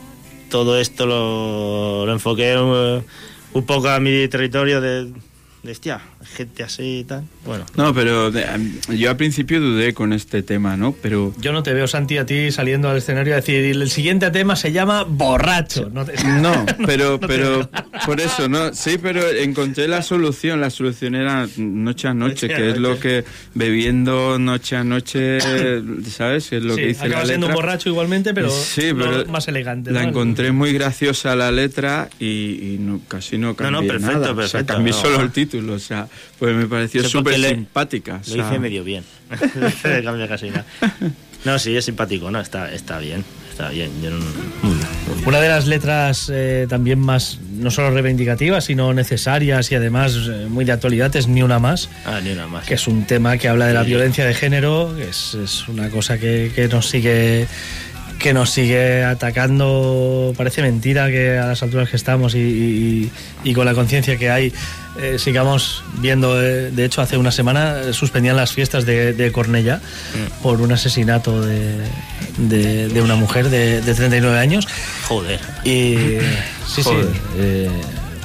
Todo 0.51 0.79
esto 0.79 1.07
lo, 1.07 2.07
lo 2.07 2.13
enfoqué 2.13 2.57
un 2.57 3.65
poco 3.67 3.89
a 3.89 3.99
mi 3.99 4.29
territorio 4.29 4.81
de. 4.81 5.13
de 5.63 5.73
hostia, 5.73 6.01
gente 6.25 6.63
así 6.63 7.01
y 7.01 7.05
tal. 7.05 7.25
Bueno. 7.45 7.67
No, 7.77 7.93
pero 7.95 8.31
de- 8.31 8.45
yo 8.97 9.11
al 9.11 9.17
principio 9.17 9.61
dudé 9.61 9.93
con 9.95 10.13
este 10.13 10.43
tema, 10.43 10.77
¿no? 10.77 10.93
Pero 11.03 11.35
Yo 11.39 11.53
no 11.53 11.63
te 11.63 11.73
veo, 11.75 11.87
Santi, 11.87 12.17
a 12.19 12.27
ti 12.27 12.51
saliendo 12.51 12.89
al 12.89 12.97
escenario 12.97 13.35
a 13.35 13.37
decir, 13.37 13.57
el 13.65 13.91
siguiente 13.91 14.31
tema 14.31 14.57
se 14.57 14.73
llama 14.73 15.05
borracho. 15.05 15.91
No, 15.93 16.05
te- 16.05 16.15
No, 16.25 16.65
pero, 16.87 17.13
No 17.13 17.19
te 17.21 17.27
pero 17.29 17.71
por 18.07 18.21
eso, 18.21 18.49
¿no? 18.49 18.73
Sí, 18.75 18.99
pero 19.01 19.29
encontré 19.29 19.89
la 19.89 20.03
solución. 20.03 20.61
La 20.61 20.71
solución 20.71 21.15
era 21.15 21.47
noche 21.57 22.09
a 22.09 22.15
noche, 22.15 22.47
Noche 22.49 22.55
a 22.55 22.57
que 22.57 22.71
es 22.71 22.79
lo 22.79 22.99
que 22.99 23.25
bebiendo 23.55 24.39
noche 24.39 24.77
a 24.77 24.85
noche, 24.85 25.39
¿sabes? 26.11 26.53
Es 26.53 26.63
lo 26.63 26.75
Sí, 26.75 26.81
que 26.81 26.87
dice 26.89 27.01
la 27.01 27.07
acaba 27.17 27.27
siendo 27.27 27.47
un 27.47 27.53
letra. 27.53 27.67
borracho 27.67 27.89
igualmente, 27.89 28.35
pero, 28.35 28.51
Sí, 28.51 28.93
no 28.93 29.05
pero 29.05 29.27
más 29.27 29.49
elegante. 29.49 29.91
La 29.91 30.03
¿no? 30.03 30.09
encontré 30.09 30.53
muy 30.53 30.73
graciosa 30.73 31.35
la 31.37 31.51
letra 31.51 32.09
y, 32.19 32.27
y 32.75 32.77
no, 32.81 33.01
casi 33.09 33.39
no 33.39 33.55
cambié 33.55 33.81
no, 33.83 33.87
perfecto, 33.87 34.07
nada. 34.19 34.21
O 34.21 34.25
sea, 34.27 34.35
perfecto, 34.37 34.75
cambié 34.75 34.93
no. 34.93 34.99
solo 35.01 35.21
el 35.21 35.31
título, 35.31 35.73
o 35.75 35.79
sea, 35.79 36.09
pues 36.39 36.55
me 36.55 36.67
pareció 36.67 37.03
súper 37.09 37.41
simpática. 37.41 38.15
o 38.15 38.19
Lo 38.19 38.25
sea, 38.25 38.49
hice 38.49 38.59
medio 38.59 38.85
bien. 38.85 39.05
No 39.85 39.91
le 39.91 40.03
cambia 40.05 40.29
casi 40.29 40.51
nada. 40.51 40.65
No, 41.45 41.59
sí, 41.59 41.77
es 41.77 41.85
simpático, 41.85 42.31
¿no? 42.31 42.41
Está, 42.41 42.73
está 42.73 42.99
bien. 42.99 43.25
Está 43.51 43.69
bien. 43.69 43.91
Yo 44.03 44.11
no- 44.11 44.17
muy 44.19 44.75
bien, 44.75 44.89
muy 45.07 45.15
bien. 45.17 45.29
Una 45.29 45.41
de 45.41 45.49
las 45.49 45.67
letras 45.67 46.31
eh, 46.33 46.67
también 46.69 46.99
más, 46.99 47.39
no 47.53 47.71
solo 47.71 47.91
reivindicativas, 47.91 48.65
sino 48.65 48.93
necesarias 48.95 49.71
y 49.71 49.75
además 49.75 50.17
eh, 50.29 50.47
muy 50.49 50.65
de 50.65 50.73
actualidad 50.73 51.15
es 51.17 51.29
Ni 51.29 51.43
una 51.43 51.59
más, 51.59 51.89
Ah, 52.05 52.21
ni 52.23 52.33
una 52.33 52.47
más. 52.47 52.67
que 52.67 52.75
es 52.75 52.89
un 52.89 53.07
tema 53.07 53.37
que 53.39 53.49
habla 53.49 53.67
de 53.67 53.75
la 53.75 53.83
violencia 53.85 54.25
de 54.27 54.35
género, 54.35 54.93
que 54.97 55.09
es, 55.11 55.35
es 55.35 55.69
una 55.69 55.89
cosa 55.91 56.19
que, 56.19 56.51
que 56.55 56.67
nos 56.69 56.89
sigue 56.89 57.47
que 58.19 58.33
nos 58.33 58.51
sigue 58.51 59.05
atacando, 59.05 60.33
parece 60.37 60.63
mentira 60.63 61.09
que 61.11 61.37
a 61.39 61.47
las 61.47 61.63
alturas 61.63 61.89
que 61.91 61.97
estamos 61.97 62.35
y, 62.35 62.39
y- 62.39 63.11
y 63.45 63.53
con 63.55 63.67
la 63.67 63.75
conciencia 63.75 64.17
que 64.17 64.31
hay 64.31 64.53
eh, 65.01 65.17
sigamos 65.19 65.83
viendo, 65.99 66.41
eh, 66.41 66.71
de 66.71 66.85
hecho 66.85 67.03
hace 67.03 67.17
una 67.17 67.33
semana 67.33 67.93
suspendían 67.93 68.37
las 68.37 68.53
fiestas 68.53 68.87
de, 68.87 69.13
de 69.13 69.33
Cornella 69.33 69.81
por 70.43 70.61
un 70.61 70.73
asesinato 70.73 71.41
de, 71.45 71.79
de- 72.39 72.89
de 72.89 73.03
una 73.03 73.17
mujer 73.17 73.51
de, 73.51 73.81
de 73.83 73.95
39 73.95 74.39
años. 74.39 74.67
Joder. 75.09 75.41
Y 75.65 75.97
sí, 76.67 76.83
Joder. 76.83 77.07
sí. 77.07 77.11
eh, 77.39 77.69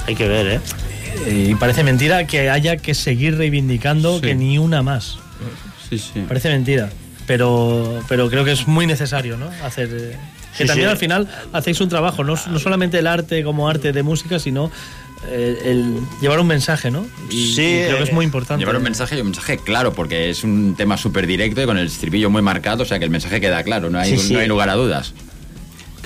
Hay 0.06 0.14
que 0.14 0.28
ver, 0.28 0.46
¿eh? 0.46 0.60
y 1.30 1.54
parece 1.56 1.82
mentira 1.84 2.26
que 2.26 2.48
haya 2.48 2.76
que 2.78 2.94
seguir 2.94 3.36
reivindicando 3.36 4.14
Sí. 4.16 4.20
que 4.22 4.34
ni 4.34 4.56
una 4.58 4.82
más. 4.82 5.18
Sí, 5.90 5.98
sí. 5.98 6.24
Parece 6.28 6.48
mentira. 6.50 6.88
Pero, 7.30 8.02
pero 8.08 8.28
creo 8.28 8.44
que 8.44 8.50
es 8.50 8.66
muy 8.66 8.88
necesario, 8.88 9.36
¿no? 9.36 9.48
Hacer. 9.64 9.88
eh, 9.92 10.16
que 10.58 10.64
Sí, 10.64 10.66
también 10.66 10.88
sí. 10.88 10.90
al 10.90 10.96
final 10.98 11.28
hacéis 11.52 11.80
un 11.80 11.88
trabajo, 11.88 12.24
no, 12.24 12.34
no 12.50 12.58
solamente 12.58 12.98
el 12.98 13.06
arte 13.06 13.44
como 13.44 13.68
arte 13.68 13.92
de 13.92 14.02
música, 14.02 14.40
sino 14.40 14.68
eh, 15.28 15.56
el 15.64 15.94
llevar 16.20 16.40
un 16.40 16.48
mensaje, 16.48 16.90
¿no? 16.90 17.06
Y, 17.30 17.54
Sí, 17.54 17.62
y 17.62 17.84
creo 17.86 17.98
que 17.98 18.02
es 18.02 18.12
muy 18.12 18.24
eh, 18.24 18.26
importante. 18.26 18.58
Llevar 18.60 18.74
un 18.78 18.82
mensaje 18.82 19.16
y 19.16 19.20
un 19.20 19.28
mensaje 19.28 19.58
claro, 19.58 19.92
porque 19.92 20.28
es 20.28 20.42
un 20.42 20.74
tema 20.76 20.96
súper 20.96 21.28
directo 21.28 21.62
y 21.62 21.66
con 21.66 21.78
el 21.78 21.86
estribillo 21.86 22.30
muy 22.30 22.42
marcado, 22.42 22.82
o 22.82 22.84
sea 22.86 22.98
que 22.98 23.04
el 23.04 23.12
mensaje 23.12 23.40
queda 23.40 23.62
claro, 23.62 23.90
no 23.90 24.00
hay, 24.00 24.10
Sí, 24.10 24.26
sí. 24.26 24.32
No 24.32 24.40
hay 24.40 24.48
lugar 24.48 24.68
a 24.68 24.74
dudas. 24.74 25.14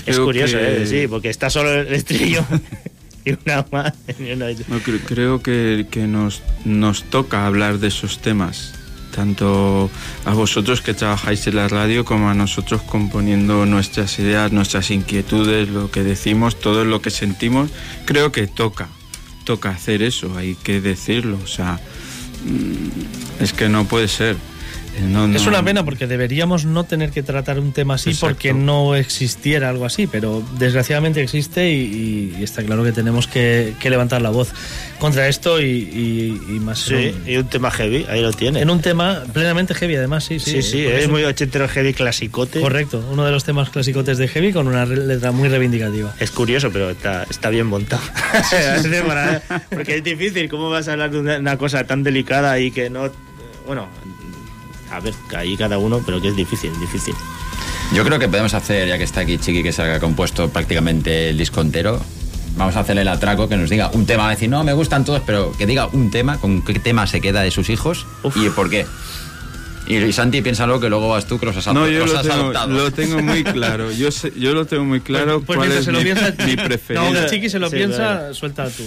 Es 0.05 0.17
Creo 0.17 0.25
curioso, 0.25 0.57
que- 0.59 0.83
¿eh? 0.83 0.85
Sí, 0.85 1.07
porque 1.07 1.29
está 1.31 1.49
solo 1.49 1.73
el 1.73 1.91
estribillo 1.91 2.45
y 3.25 3.31
una 3.31 3.65
más. 3.71 3.93
No, 4.67 4.79
cre- 4.79 5.01
creo 5.03 5.41
que, 5.41 5.87
que 5.89 6.05
nos, 6.05 6.43
nos 6.65 7.01
toca 7.05 7.47
hablar 7.47 7.79
de 7.79 7.87
esos 7.87 8.19
temas, 8.19 8.73
tanto 9.15 9.89
a 10.25 10.33
vosotros 10.33 10.81
que 10.81 10.93
trabajáis 10.93 11.47
en 11.47 11.55
la 11.55 11.69
radio 11.69 12.03
como 12.03 12.29
a 12.29 12.33
nosotros 12.33 12.81
componiendo 12.81 13.65
nuestras 13.65 14.19
ideas, 14.19 14.51
nuestras 14.51 14.91
inquietudes, 14.91 15.69
lo 15.69 15.89
que 15.89 16.03
decimos, 16.03 16.59
todo 16.59 16.83
lo 16.83 17.01
que 17.01 17.11
sentimos. 17.11 17.71
Creo 18.05 18.33
que 18.33 18.47
toca, 18.47 18.89
toca 19.45 19.69
hacer 19.69 20.01
eso, 20.01 20.37
hay 20.37 20.55
que 20.55 20.81
decirlo, 20.81 21.39
o 21.41 21.47
sea, 21.47 21.79
mm, 22.43 23.43
es 23.43 23.53
que 23.53 23.69
no 23.69 23.85
puede 23.85 24.09
ser. 24.09 24.35
Eh, 24.97 25.01
no- 25.01 25.25
Es 25.35 25.43
no- 25.43 25.49
una 25.49 25.63
pena 25.63 25.83
porque 25.83 26.07
deberíamos 26.07 26.65
no 26.65 26.83
tener 26.85 27.11
que 27.11 27.21
tratar 27.23 27.59
un 27.59 27.73
tema 27.73 27.95
así 27.95 28.11
Exacto. 28.11 28.27
porque 28.35 28.53
no 28.53 28.95
existiera 28.95 29.69
algo 29.69 29.85
así, 29.85 30.07
pero 30.07 30.41
desgraciadamente 30.57 31.21
existe 31.21 31.69
y, 31.71 32.33
y 32.39 32.43
está 32.43 32.63
claro 32.63 32.83
que 32.83 32.91
tenemos 32.91 33.27
que, 33.27 33.73
que 33.79 33.89
levantar 33.89 34.21
la 34.21 34.29
voz 34.29 34.53
contra 34.99 35.27
esto 35.27 35.61
y, 35.61 35.65
y- 35.65 36.41
y 36.55 36.59
más 36.59 36.79
Sí, 36.79 36.93
un- 36.93 37.29
y 37.29 37.37
un 37.37 37.47
tema 37.47 37.71
heavy, 37.71 38.05
ahí 38.09 38.21
lo 38.21 38.31
tiene. 38.31 38.61
en 38.61 38.69
un 38.69 38.79
tema 38.81 39.23
plenamente 39.33 39.73
heavy 39.73 39.95
además, 39.95 40.23
sí, 40.23 40.39
sí. 40.39 40.61
sí, 40.61 40.71
sí, 40.71 40.85
es 40.85 41.05
un- 41.05 41.11
muy 41.11 41.23
ochentero 41.25 41.67
heavy 41.67 41.93
clasicote. 41.93 42.61
Correcto, 42.61 43.03
uno 43.11 43.25
de 43.25 43.31
los 43.31 43.43
temas 43.43 43.69
clasicotes 43.69 44.17
de 44.17 44.27
heavy 44.27 44.53
con 44.53 44.67
una 44.67 44.85
letra 44.85 45.31
muy 45.31 45.49
reivindicativa. 45.49 46.13
Es 46.19 46.31
curioso, 46.31 46.69
pero 46.71 46.89
está, 46.89 47.23
está 47.29 47.49
bien 47.49 47.67
montado. 47.67 48.01
Es 48.55 49.41
Porque 49.69 49.97
es 49.97 50.03
difícil, 50.03 50.49
¿cómo 50.49 50.69
vas 50.69 50.87
a 50.87 50.93
hablar 50.93 51.11
de 51.11 51.19
una, 51.19 51.37
una 51.39 51.57
cosa 51.57 51.83
tan 51.85 52.03
delicada 52.03 52.57
y 52.59 52.71
que 52.71 52.89
no... 52.89 53.11
Bueno, 53.65 53.87
a 54.95 54.99
ver, 54.99 55.13
que 55.29 55.35
ahí 55.37 55.57
cada 55.57 55.77
uno, 55.77 56.01
pero 56.05 56.21
que 56.21 56.29
es 56.29 56.35
difícil, 56.35 56.71
difícil. 56.79 57.13
Yo 57.93 58.03
creo 58.03 58.17
que 58.19 58.27
podemos 58.27 58.53
hacer, 58.53 58.87
ya 58.87 58.97
que 58.97 59.03
está 59.03 59.21
aquí 59.21 59.37
Chiqui, 59.37 59.61
que 59.63 59.71
se 59.71 59.81
ha 59.83 59.99
compuesto 59.99 60.49
prácticamente 60.49 61.29
el 61.29 61.37
disco 61.37 61.61
entero, 61.61 62.01
vamos 62.57 62.75
a 62.75 62.79
hacerle 62.79 63.03
el 63.03 63.07
atraco, 63.07 63.47
que 63.47 63.57
nos 63.57 63.69
diga 63.69 63.89
un 63.93 64.05
tema, 64.05 64.23
va 64.23 64.29
a 64.29 64.31
decir, 64.31 64.49
no, 64.49 64.63
me 64.63 64.73
gustan 64.73 65.05
todos, 65.05 65.21
pero 65.25 65.51
que 65.57 65.65
diga 65.65 65.87
un 65.87 66.09
tema, 66.11 66.37
con 66.39 66.61
qué 66.63 66.79
tema 66.79 67.05
se 67.07 67.21
queda 67.21 67.41
de 67.41 67.51
sus 67.51 67.69
hijos 67.69 68.05
y 68.35 68.49
por 68.49 68.69
qué. 68.69 68.85
Y, 69.87 69.97
y 69.97 70.13
Santi, 70.13 70.41
piénsalo 70.41 70.79
que 70.79 70.89
luego 70.89 71.09
vas 71.09 71.27
tú 71.27 71.37
que 71.37 71.45
los 71.45 71.55
has, 71.57 71.71
No, 71.71 71.87
yo 71.87 71.99
los 71.99 72.13
lo 72.13 72.17
has 72.19 72.23
tengo, 72.25 72.35
adoptado. 72.41 72.67
lo 72.71 72.91
tengo 72.91 73.21
muy 73.21 73.43
claro. 73.43 73.91
Yo, 73.91 74.09
sé- 74.09 74.33
yo 74.35 74.53
lo 74.55 74.65
tengo 74.65 74.83
muy 74.83 74.99
claro 75.01 75.41
Pues 75.41 75.57
cuál 75.57 75.71
es 75.71 75.85
se 75.85 75.91
lo 75.91 75.99
mi, 75.99 76.05
piensa, 76.05 76.33
mi 76.43 76.55
preferido. 76.55 77.05
No, 77.05 77.11
que 77.21 77.27
Chiqui 77.29 77.49
se 77.51 77.59
lo 77.59 77.69
Sí, 77.69 77.75
piensa, 77.75 77.97
claro. 77.97 78.33
suelta 78.33 78.67
tú. 78.71 78.83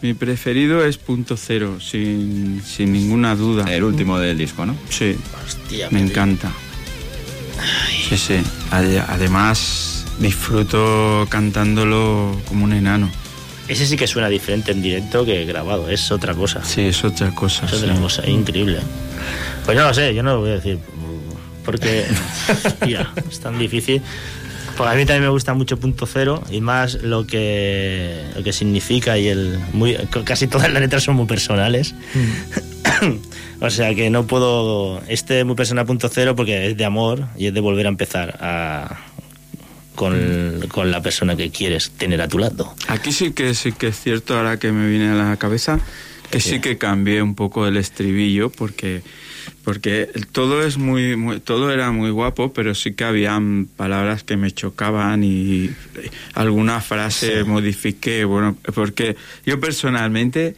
Mi 0.00 0.14
preferido 0.14 0.84
es 0.84 0.96
punto 0.96 1.36
cero, 1.36 1.78
sin, 1.80 2.62
sin 2.64 2.92
ninguna 2.92 3.34
duda. 3.34 3.64
El 3.74 3.82
último 3.82 4.18
del 4.18 4.38
disco, 4.38 4.64
¿no? 4.64 4.76
Sí, 4.90 5.16
Hostia, 5.44 5.88
me 5.90 6.00
encanta. 6.00 6.52
Sí, 8.08 8.16
sí. 8.16 8.34
Ade- 8.70 9.04
Además, 9.08 10.04
disfruto 10.20 11.26
cantándolo 11.28 12.40
como 12.46 12.64
un 12.64 12.72
enano. 12.74 13.10
Ese 13.66 13.86
sí 13.86 13.96
que 13.96 14.06
suena 14.06 14.28
diferente 14.28 14.70
en 14.72 14.80
directo 14.82 15.24
que 15.26 15.44
grabado, 15.44 15.90
es 15.90 16.10
otra 16.12 16.32
cosa. 16.32 16.64
Sí, 16.64 16.82
es 16.82 17.04
otra 17.04 17.34
cosa. 17.34 17.66
Es 17.66 17.72
otra 17.74 17.94
cosa, 17.96 18.24
increíble. 18.28 18.78
Pues 19.66 19.76
no 19.76 19.84
lo 19.84 19.92
sé, 19.92 20.14
yo 20.14 20.22
no 20.22 20.34
lo 20.34 20.40
voy 20.40 20.50
a 20.50 20.54
decir. 20.54 20.78
Porque, 21.64 22.06
hostia, 22.64 23.12
es 23.28 23.40
tan 23.40 23.58
difícil. 23.58 24.00
Pues 24.78 24.88
a 24.88 24.94
mí 24.94 25.04
también 25.04 25.24
me 25.24 25.28
gusta 25.30 25.54
mucho 25.54 25.80
Punto 25.80 26.06
Cero 26.06 26.40
y 26.52 26.60
más 26.60 27.02
lo 27.02 27.26
que, 27.26 28.22
lo 28.36 28.44
que 28.44 28.52
significa 28.52 29.18
y 29.18 29.26
el 29.26 29.58
muy 29.72 29.96
casi 30.22 30.46
todas 30.46 30.72
las 30.72 30.80
letras 30.80 31.02
son 31.02 31.16
muy 31.16 31.26
personales. 31.26 31.96
o 33.60 33.70
sea 33.70 33.92
que 33.96 34.08
no 34.08 34.28
puedo 34.28 35.02
este 35.08 35.42
muy 35.42 35.56
personal 35.56 35.84
Punto 35.84 36.08
Cero 36.08 36.36
porque 36.36 36.68
es 36.68 36.76
de 36.76 36.84
amor 36.84 37.26
y 37.36 37.46
es 37.46 37.54
de 37.54 37.58
volver 37.58 37.86
a 37.86 37.88
empezar 37.88 38.38
a, 38.40 39.00
con, 39.96 40.64
con 40.68 40.92
la 40.92 41.02
persona 41.02 41.34
que 41.34 41.50
quieres 41.50 41.90
tener 41.98 42.22
a 42.22 42.28
tu 42.28 42.38
lado. 42.38 42.72
Aquí 42.86 43.10
sí 43.10 43.32
que 43.32 43.54
sí 43.54 43.72
que 43.72 43.88
es 43.88 44.00
cierto, 44.00 44.36
ahora 44.36 44.60
que 44.60 44.70
me 44.70 44.88
viene 44.88 45.08
a 45.08 45.14
la 45.14 45.36
cabeza, 45.38 45.80
que 46.30 46.38
sí 46.38 46.60
que 46.60 46.78
cambié 46.78 47.20
un 47.20 47.34
poco 47.34 47.66
el 47.66 47.76
estribillo 47.78 48.48
porque 48.48 49.02
porque 49.68 50.08
todo 50.32 50.62
es 50.62 50.78
muy, 50.78 51.14
muy- 51.14 51.40
todo 51.40 51.70
era 51.70 51.92
muy 51.92 52.08
guapo, 52.10 52.54
pero 52.54 52.74
sí 52.74 52.94
que 52.94 53.04
habían 53.04 53.66
palabras 53.76 54.22
que 54.24 54.38
me 54.38 54.50
chocaban 54.50 55.22
y 55.22 55.68
alguna 56.32 56.80
frase 56.80 57.44
modifiqué, 57.44 58.24
bueno, 58.24 58.56
porque 58.74 59.14
yo 59.44 59.60
personalmente 59.60 60.56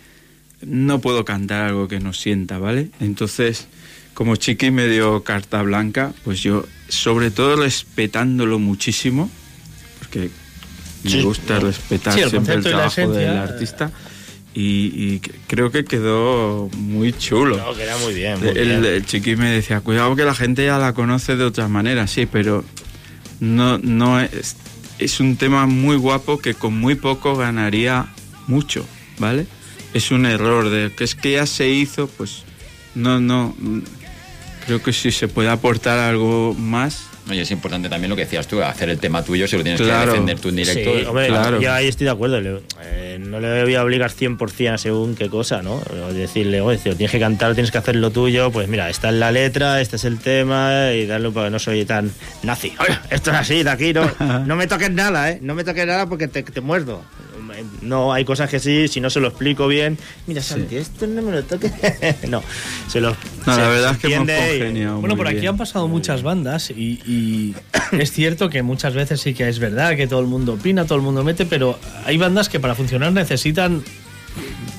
no 0.63 1.01
puedo 1.01 1.25
cantar 1.25 1.65
algo 1.65 1.89
que 1.89 1.99
no 1.99 2.13
sienta, 2.13 2.59
¿vale? 2.59 2.91
Entonces, 3.01 3.67
como 4.15 4.37
Chiqui 4.37 4.71
me 4.71 4.87
dio 4.87 5.25
carta 5.25 5.61
blanca, 5.63 6.13
pues 6.23 6.41
yo, 6.41 6.65
sobre 6.89 7.33
todo 7.33 7.57
respetándolo 7.57 8.61
muchísimo, 8.61 9.29
porque 9.99 10.31
me 11.03 11.11
Sí. 11.11 11.23
gusta 11.23 11.59
respetar 11.59 12.15
Sí, 12.15 12.29
siempre 12.31 12.55
el 12.55 12.63
trabajo 12.63 13.11
del 13.11 13.37
artista. 13.39 13.91
Y, 14.53 15.21
creo 15.47 15.71
que 15.71 15.85
quedó 15.85 16.69
muy 16.77 17.13
chulo. 17.13 17.57
No, 17.57 17.75
queda 17.75 17.97
muy 17.99 18.15
bien. 18.15 18.41
muy 18.41 18.49
El, 18.49 18.81
bien. 18.81 19.05
chiqui 19.05 19.37
me 19.37 19.49
decía, 19.49 19.81
cuidado 19.81 20.17
que 20.17 20.25
la 20.25 20.35
gente 20.35 20.65
ya 20.65 20.79
la 20.79 20.93
conoce 20.93 21.37
de 21.37 21.45
otras 21.45 21.71
maneras, 21.71 22.11
sí, 22.11 22.27
pero 22.27 22.65
no, 23.39 23.79
no 23.79 24.21
es, 24.21 24.57
es 24.99 25.21
un 25.21 25.37
tema 25.37 25.67
muy 25.67 25.97
guapo 25.97 26.39
que 26.39 26.55
con 26.55 26.75
muy 26.75 26.97
poco 26.97 27.37
ganaría 27.37 28.13
mucho, 28.49 28.85
¿vale? 29.19 29.47
Es 29.95 30.11
un 30.11 30.27
error 30.27 30.69
de 30.69 30.93
que 30.95 31.05
es 31.05 31.15
que 31.15 31.33
ya 31.33 31.47
se 31.47 31.69
hizo, 31.69 32.09
pues 32.09 32.45
no, 32.95 33.21
no. 33.21 33.55
Creo 34.67 34.83
que 34.83 34.93
si 34.93 35.11
se 35.11 35.29
puede 35.29 35.49
aportar 35.49 35.99
algo 35.99 36.55
más. 36.55 37.10
Oye, 37.31 37.43
es 37.43 37.51
importante 37.53 37.89
también 37.89 38.11
lo 38.11 38.17
que 38.17 38.25
decías 38.25 38.47
tú, 38.49 38.61
hacer 38.63 38.89
el 38.91 38.99
tema 38.99 39.23
tuyo 39.25 39.47
si 39.47 39.57
lo 39.57 39.63
tienes 39.63 39.81
Claro. 39.81 40.07
que 40.07 40.11
defender 40.11 40.39
tú 40.41 40.49
en 40.49 40.57
directo. 40.57 40.99
Sí, 40.99 41.05
hombre, 41.07 41.29
Claro. 41.29 41.61
yo 41.61 41.73
ahí 41.73 41.87
estoy 41.89 42.07
de 42.07 42.11
acuerdo. 42.11 42.41
le- 42.41 42.61
eh, 42.83 43.19
no 43.21 43.39
le 43.41 43.63
voy 43.63 43.75
a 43.75 43.85
obligar 43.85 44.11
100% 44.11 44.75
a 44.75 44.79
según 44.79 45.15
qué 45.15 45.29
cosa, 45.29 45.63
¿no? 45.63 45.75
O 46.09 46.13
decirle, 46.13 46.61
oye, 46.61 46.79
si 46.79 46.89
lo 46.89 46.97
tienes 46.97 47.13
que 47.13 47.21
cantar, 47.21 47.55
tienes 47.55 47.71
que 47.71 47.79
hacer 47.79 47.97
lo 47.97 48.11
tuyo. 48.11 48.51
Pues 48.51 48.67
mira, 48.69 48.89
esta 48.91 49.09
es 49.11 49.15
la 49.15 49.31
letra, 49.31 49.81
este 49.81 49.97
es 49.97 50.05
el 50.05 50.19
tema 50.19 50.93
y 50.93 51.07
darle 51.07 51.31
porque 51.31 51.51
no 51.51 51.59
soy 51.59 51.85
tan 51.85 52.11
nazi. 52.43 52.73
Oye, 52.81 52.99
esto 53.11 53.31
es 53.31 53.37
así, 53.37 53.63
de 53.63 53.71
aquí, 53.71 53.93
no, 53.93 54.03
no 54.47 54.57
me 54.57 54.67
toques 54.67 54.91
nada, 54.91 55.31
¿eh? 55.31 55.39
No 55.43 55.55
me 55.55 55.63
toques 55.65 55.87
nada 55.87 56.07
porque 56.07 56.27
te, 56.29 56.43
te 56.43 56.61
muerdo. 56.61 57.03
No, 57.83 58.13
hay 58.13 58.25
cosas 58.25 58.51
que 58.51 58.59
sí, 58.61 58.89
si 58.89 59.01
no 59.01 59.11
se 59.11 59.21
lo 59.21 59.29
explico 59.29 59.67
bien. 59.69 59.99
Mira, 60.27 60.43
Santi, 60.43 60.77
esto 60.77 61.07
no 61.07 61.23
me 61.23 61.33
lo 61.33 61.43
toques. 61.45 61.73
no, 62.29 62.43
se 62.89 63.01
lo. 63.01 63.11
No, 63.47 63.55
se 63.55 63.61
la 63.61 63.69
verdad 63.69 63.93
es 63.93 63.99
que 63.99 64.15
hemos 64.15 64.29
y- 64.29 64.59
congeniado 64.59 65.01
Bueno, 65.01 65.17
por 65.17 65.29
aquí 65.29 65.47
han 65.47 65.57
pasado 65.57 65.89
muchas 65.89 66.23
bandas 66.23 66.71
y, 66.71 67.01
y 67.07 67.55
es 67.99 68.13
cierto 68.13 68.51
que 68.51 68.63
muchas 68.63 68.95
veces 68.95 69.21
sí 69.21 69.35
que 69.35 69.49
es 69.49 69.59
verdad 69.59 69.97
que 69.97 70.07
todo 70.07 70.21
el 70.21 70.27
mundo 70.27 70.55
opina, 70.55 70.85
todo 70.85 70.97
el 70.97 71.03
mundo 71.03 71.25
mete, 71.25 71.47
pero 71.47 71.79
hay 72.05 72.17
bandas 72.19 72.49
que 72.49 72.61
para 72.61 72.75
funcionar 72.75 73.13
necesitan 73.13 73.83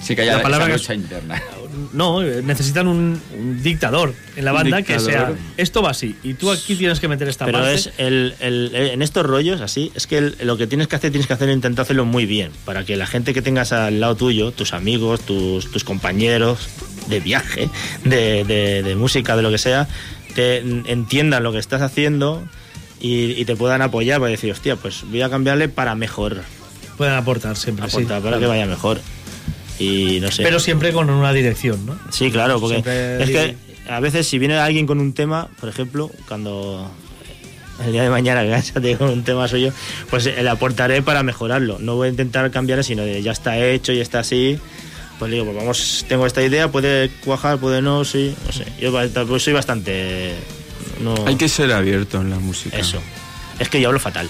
Sí 0.02 0.16
que 0.16 0.24
haya 0.24 0.38
La 0.38 0.44
palabra 0.44 0.66
esa 0.68 0.74
que 0.74 0.80
lucha 0.80 0.94
interna. 0.96 1.42
No, 1.94 2.22
eh, 2.22 2.42
necesitan 2.44 2.88
un, 2.88 3.20
un 3.38 3.64
dictador 3.64 4.14
en 4.36 4.46
la 4.46 4.52
banda 4.52 4.82
que 4.82 5.00
sea 5.00 5.34
esto 5.58 5.82
va 5.82 5.92
así 5.92 6.16
y 6.24 6.34
tú 6.36 6.52
aquí 6.52 6.76
tienes 6.76 7.00
que 7.00 7.08
meter 7.08 7.28
esta 7.28 7.46
Pero 7.46 7.60
parte. 7.60 7.74
es 7.76 7.92
el, 7.98 8.36
el- 8.40 8.72
en 8.76 9.02
estos 9.02 9.26
rollos 9.26 9.62
así, 9.62 9.92
es 9.96 10.08
que 10.08 10.18
el- 10.18 10.36
lo 10.44 10.58
que 10.58 10.68
tienes 10.68 10.88
que 10.88 10.96
hacer, 10.96 11.12
tienes 11.12 11.28
que 11.28 11.34
hacer 11.34 11.50
intentar 11.50 11.84
hacerlo 11.84 12.06
muy 12.06 12.26
bien, 12.26 12.52
para 12.66 12.84
que 12.86 12.96
la 12.98 13.08
gente 13.08 13.34
que 13.34 13.42
tengas 13.42 13.72
al 13.72 14.00
lado 14.00 14.16
tuyo, 14.16 14.52
tus 14.52 14.74
amigos, 14.74 15.22
tus, 15.22 15.70
tus 15.72 15.84
compañeros 15.84 16.70
de 17.08 17.20
viaje, 17.20 17.70
de, 18.06 18.44
de- 18.44 18.84
de 18.84 18.96
música, 18.96 19.36
de 19.36 19.42
lo 19.42 19.52
que 19.52 19.58
sea, 19.58 19.88
te 20.36 20.58
entiendan 20.60 21.44
lo 21.44 21.52
que 21.52 21.60
estás 21.60 21.82
haciendo 21.82 22.44
y, 23.00 23.32
y 23.32 23.46
te 23.46 23.56
puedan 23.56 23.82
apoyar 23.82 24.20
para 24.20 24.32
decir, 24.32 24.52
hostia, 24.52 24.76
pues 24.76 25.04
voy 25.10 25.22
a 25.22 25.30
cambiarle 25.30 25.70
para 25.70 25.96
mejor, 25.96 26.42
Pueden 26.98 27.16
aportar 27.16 27.58
siempre, 27.58 27.90
sí. 27.90 27.96
aportar 27.98 28.22
para 28.22 28.38
que 28.38 28.46
vaya 28.46 28.66
mejor. 28.68 29.02
Y 29.82 30.20
no 30.20 30.32
sé. 30.32 30.44
Pero 30.44 30.60
siempre 30.60 30.94
con 30.94 31.10
una 31.10 31.34
dirección, 31.34 31.86
¿no? 31.86 31.98
Sí, 32.12 32.32
claro, 32.32 32.60
porque 32.60 32.76
Siempre 32.76 33.24
es 33.24 33.30
que 33.30 33.56
a 33.90 34.00
veces 34.00 34.28
si 34.28 34.40
viene 34.40 34.58
alguien 34.58 34.86
con 34.86 35.00
un 35.00 35.14
tema, 35.14 35.50
por 35.60 35.70
ejemplo, 35.70 36.12
cuando 36.28 36.90
el 37.86 37.92
día 37.92 38.04
de 38.04 38.10
mañana 38.10 38.44
que 38.82 38.98
con 38.98 39.10
un 39.10 39.24
tema 39.24 39.48
suyo, 39.48 39.74
pues 40.10 40.26
eh, 40.28 40.42
le 40.42 40.50
aportaré 40.50 41.02
para 41.02 41.24
mejorarlo. 41.24 41.80
No 41.80 41.96
voy 41.96 42.08
a 42.08 42.12
intentar 42.12 42.50
cambiar, 42.52 42.84
sino 42.84 43.04
de 43.04 43.22
ya 43.22 43.32
está 43.32 43.58
hecho, 43.58 43.92
ya 43.94 44.02
está 44.02 44.20
así. 44.20 44.60
Pues 45.20 45.30
le 45.30 45.36
digo, 45.36 45.46
pues 45.46 45.58
vamos, 45.58 46.06
tengo 46.08 46.26
esta 46.26 46.42
idea, 46.42 46.72
puede 46.72 47.10
cuajar, 47.24 47.60
puede 47.60 47.82
no, 47.82 48.04
sí, 48.06 48.36
no 48.46 48.52
sé. 48.52 48.66
Yo 48.80 48.92
pues 49.28 49.44
soy 49.44 49.54
bastante... 49.54 50.34
No, 51.00 51.14
Hay 51.26 51.36
que 51.36 51.48
ser 51.48 51.72
abierto 51.72 52.22
en 52.22 52.30
la 52.30 52.40
música. 52.40 52.78
Eso. 52.78 53.00
Es 53.60 53.70
que 53.70 53.80
yo 53.80 53.90
hablo 53.90 54.00
fatal. 54.00 54.30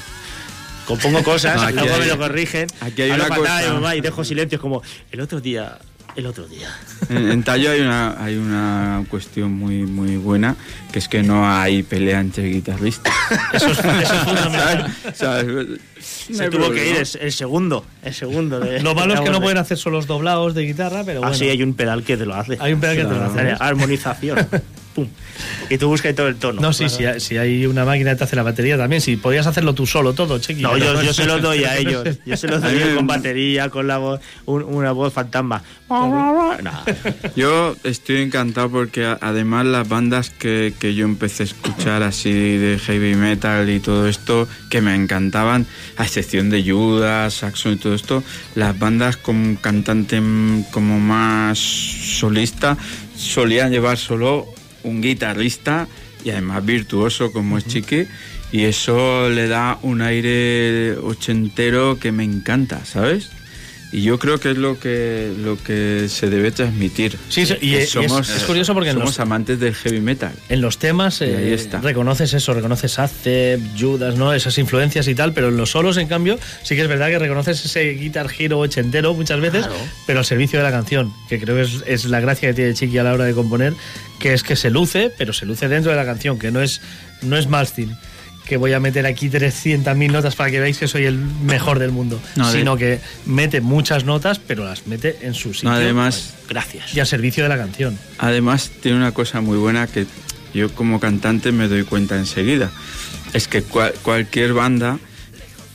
Compongo 0.91 1.23
cosas, 1.23 1.55
No, 1.55 1.61
aquí 1.67 1.73
luego 1.75 1.93
hay- 1.95 1.99
me 2.01 2.07
lo 2.07 2.17
corrigen, 2.17 2.67
aquí 2.81 3.01
hay 3.03 3.11
hablo 3.11 3.25
una 3.25 3.35
fatal, 3.35 3.75
cosa- 3.79 3.95
y 3.95 4.01
dejo 4.01 4.23
silencios 4.23 4.61
como 4.61 4.81
el 5.11 5.21
otro 5.21 5.39
día, 5.41 5.77
el 6.15 6.25
otro 6.25 6.45
día. 6.47 6.69
En, 7.09 7.31
en 7.31 7.43
Tallo 7.43 7.71
hay 7.71 7.81
una, 7.81 8.21
hay 8.23 8.35
una 8.35 9.03
cuestión 9.09 9.53
muy, 9.53 9.83
muy 9.83 10.17
buena, 10.17 10.55
que 10.91 10.99
es 10.99 11.07
que 11.07 11.23
no 11.23 11.49
hay 11.49 11.83
pelea 11.83 12.19
entre 12.19 12.43
guitarristas. 12.49 13.13
Eso 13.53 13.67
es, 13.71 13.79
eso 13.79 14.13
es 14.13 14.19
fundamental. 14.19 14.93
¿Sabes? 15.13 15.45
¿Sabes? 15.45 15.67
No 16.29 16.35
Se 16.37 16.49
tuvo 16.49 16.69
que 16.71 16.81
problema. 16.81 16.89
ir 16.89 16.95
el, 16.97 17.07
el 17.21 17.31
segundo, 17.31 17.85
el 18.03 18.13
segundo. 18.13 18.59
De, 18.59 18.81
Lo 18.81 18.93
malo 18.95 19.13
es 19.13 19.21
que 19.21 19.29
no 19.29 19.35
de- 19.35 19.41
pueden 19.41 19.57
hacer 19.57 19.77
solo 19.77 19.97
los 19.97 20.07
doblados 20.07 20.53
de 20.53 20.63
guitarra, 20.63 21.03
pero 21.05 21.19
Ah, 21.19 21.27
bueno. 21.29 21.35
sí, 21.37 21.47
hay 21.49 21.63
un 21.63 21.73
pedal 21.75 22.03
que 22.03 22.17
te 22.17 22.25
lo 22.25 22.35
hace. 22.35 22.57
Hay 22.59 22.73
un 22.73 22.81
pedal 22.81 22.97
que 22.97 23.03
te 23.05 23.09
lo 23.13 23.23
hace. 23.23 23.55
Armonización. 23.59 24.47
Pum. 24.93 25.07
Y 25.69 25.77
tú 25.77 25.87
buscas 25.87 26.13
todo 26.15 26.27
el 26.27 26.35
tono. 26.35 26.59
No, 26.61 26.73
sí, 26.73 26.89
sí, 26.89 27.03
si 27.19 27.37
hay 27.37 27.65
una 27.65 27.85
máquina 27.85 28.11
que 28.11 28.17
te 28.17 28.23
hace 28.25 28.35
la 28.35 28.43
batería 28.43 28.77
también. 28.77 29.01
Si 29.01 29.15
podías 29.15 29.47
hacerlo 29.47 29.73
tú 29.73 29.85
solo 29.87 30.13
todo, 30.13 30.37
Chequi. 30.39 30.61
No, 30.61 30.77
yo, 30.77 31.01
yo 31.03 31.13
se 31.13 31.25
los 31.25 31.41
doy 31.41 31.63
a 31.63 31.77
ellos. 31.79 32.07
Yo 32.25 32.35
se 32.37 32.47
los 32.47 32.61
doy 32.61 32.77
con 32.95 33.07
batería, 33.07 33.69
con 33.69 33.87
la 33.87 33.97
voz, 33.97 34.19
un- 34.45 34.63
una 34.63 34.91
voz 34.91 35.13
fantasma. 35.13 35.63
No. 35.89 36.83
Yo 37.35 37.75
estoy 37.83 38.21
encantado 38.21 38.69
porque 38.69 39.15
además 39.19 39.65
las 39.65 39.87
bandas 39.87 40.29
que, 40.29 40.73
que 40.79 40.93
yo 40.95 41.05
empecé 41.05 41.43
a 41.43 41.45
escuchar 41.47 42.03
así 42.03 42.31
de 42.31 42.79
heavy 42.79 43.15
metal 43.15 43.69
y 43.69 43.79
todo 43.79 44.07
esto, 44.07 44.47
que 44.69 44.81
me 44.81 44.95
encantaban, 44.95 45.65
a 45.97 46.03
excepción 46.03 46.49
de 46.49 46.63
Judas, 46.69 47.33
Saxon 47.35 47.73
y 47.73 47.75
todo 47.77 47.93
esto, 47.95 48.23
las 48.55 48.77
bandas 48.77 49.17
con 49.17 49.35
un 49.35 49.55
cantante 49.55 50.19
mm, 50.21 50.63
como 50.71 50.99
más 50.99 51.57
solista 51.59 52.77
solían 53.15 53.71
llevar 53.71 53.97
solo 53.97 54.47
un 54.83 55.01
guitarrista 55.01 55.87
y 56.23 56.29
además 56.29 56.65
virtuoso 56.65 57.31
como 57.31 57.57
es 57.57 57.65
Chiqui 57.65 58.07
y 58.51 58.63
eso 58.63 59.29
le 59.29 59.47
da 59.47 59.79
un 59.81 60.01
aire 60.01 60.97
ochentero 60.97 61.97
que 61.99 62.11
me 62.11 62.23
encanta, 62.23 62.83
¿sabes? 62.85 63.31
Y 63.93 64.03
yo 64.03 64.17
creo 64.19 64.39
que 64.39 64.51
es 64.51 64.57
lo 64.57 64.79
que 64.79 65.33
lo 65.37 65.61
que 65.61 66.07
se 66.07 66.29
debe 66.29 66.51
transmitir. 66.51 67.17
Sí, 67.27 67.45
sí, 67.45 67.55
y 67.59 67.71
Que 67.71 67.83
es- 67.83 67.95
y 67.95 67.99
es- 67.99 68.29
es 68.29 68.43
curioso 68.43 68.73
porque 68.73 68.91
somos 68.93 69.09
los- 69.09 69.19
amantes 69.19 69.59
del 69.59 69.75
heavy 69.75 69.99
metal. 69.99 70.31
En 70.47 70.61
los 70.61 70.77
temas 70.77 71.21
ahí 71.21 71.29
eh, 71.29 71.53
está. 71.53 71.81
reconoces 71.81 72.33
eso, 72.33 72.53
reconoces 72.53 72.97
Acep, 72.99 73.59
Judas, 73.77 74.15
¿no? 74.15 74.33
Esas 74.33 74.57
influencias 74.57 75.09
y 75.09 75.15
tal, 75.15 75.33
pero 75.33 75.49
en 75.49 75.57
los 75.57 75.71
solos, 75.71 75.97
en 75.97 76.07
cambio, 76.07 76.39
sí 76.63 76.75
que 76.75 76.83
es 76.83 76.87
verdad 76.87 77.07
que 77.09 77.19
reconoces 77.19 77.65
ese 77.65 77.83
guitar 77.95 78.29
giro 78.29 78.59
ochentero 78.59 79.13
muchas 79.13 79.41
veces, 79.41 79.65
pero 80.07 80.19
al 80.19 80.25
servicio 80.25 80.59
de 80.59 80.63
la 80.63 80.71
canción, 80.71 81.11
que 81.27 81.39
creo 81.41 81.57
que 81.57 81.63
es, 81.63 81.83
es 81.85 82.05
la 82.05 82.21
gracia 82.21 82.47
que 82.47 82.53
tiene 82.53 82.73
Chiqui 82.73 82.97
a 82.97 83.03
la 83.03 83.11
hora 83.13 83.25
de 83.25 83.33
componer, 83.33 83.73
que 84.19 84.33
es 84.33 84.43
que 84.43 84.55
se 84.55 84.69
luce, 84.69 85.11
pero 85.17 85.33
se 85.33 85.45
luce 85.45 85.67
dentro 85.67 85.91
de 85.91 85.97
la 85.97 86.05
canción, 86.05 86.39
que 86.39 86.49
no 86.51 86.61
es, 86.61 86.79
no 87.23 87.37
es 87.37 87.47
Malstein, 87.47 87.93
que 88.45 88.57
voy 88.57 88.73
a 88.73 88.79
meter 88.79 89.05
aquí 89.05 89.29
300.000 89.29 90.11
notas 90.11 90.35
para 90.35 90.51
que 90.51 90.59
veáis 90.59 90.77
que 90.77 90.87
soy 90.87 91.05
el 91.05 91.15
mejor 91.17 91.79
del 91.79 91.91
mundo, 91.91 92.19
No, 92.35 92.51
de- 92.51 92.57
sino 92.59 92.75
que 92.77 92.99
mete 93.25 93.61
muchas 93.61 94.03
notas, 94.03 94.39
pero 94.39 94.65
las 94.65 94.87
mete 94.87 95.19
en 95.21 95.33
su 95.33 95.53
sitio. 95.53 95.69
No, 95.69 95.75
además, 95.75 96.33
Gracias. 96.49 96.93
y 96.95 96.99
al 96.99 97.07
servicio 97.07 97.43
de 97.43 97.49
la 97.49 97.57
canción. 97.57 97.97
además 98.17 98.71
tiene 98.81 98.97
una 98.97 99.13
cosa 99.13 99.41
muy 99.41 99.57
buena 99.57 99.87
que 99.87 100.05
yo 100.53 100.73
como 100.75 100.99
cantante 100.99 101.51
me 101.51 101.67
doy 101.69 101.83
cuenta 101.83 102.17
enseguida. 102.17 102.71
Es 103.33 103.47
que 103.47 103.61
cual- 103.63 103.93
cualquier 104.01 104.51
banda 104.53 104.99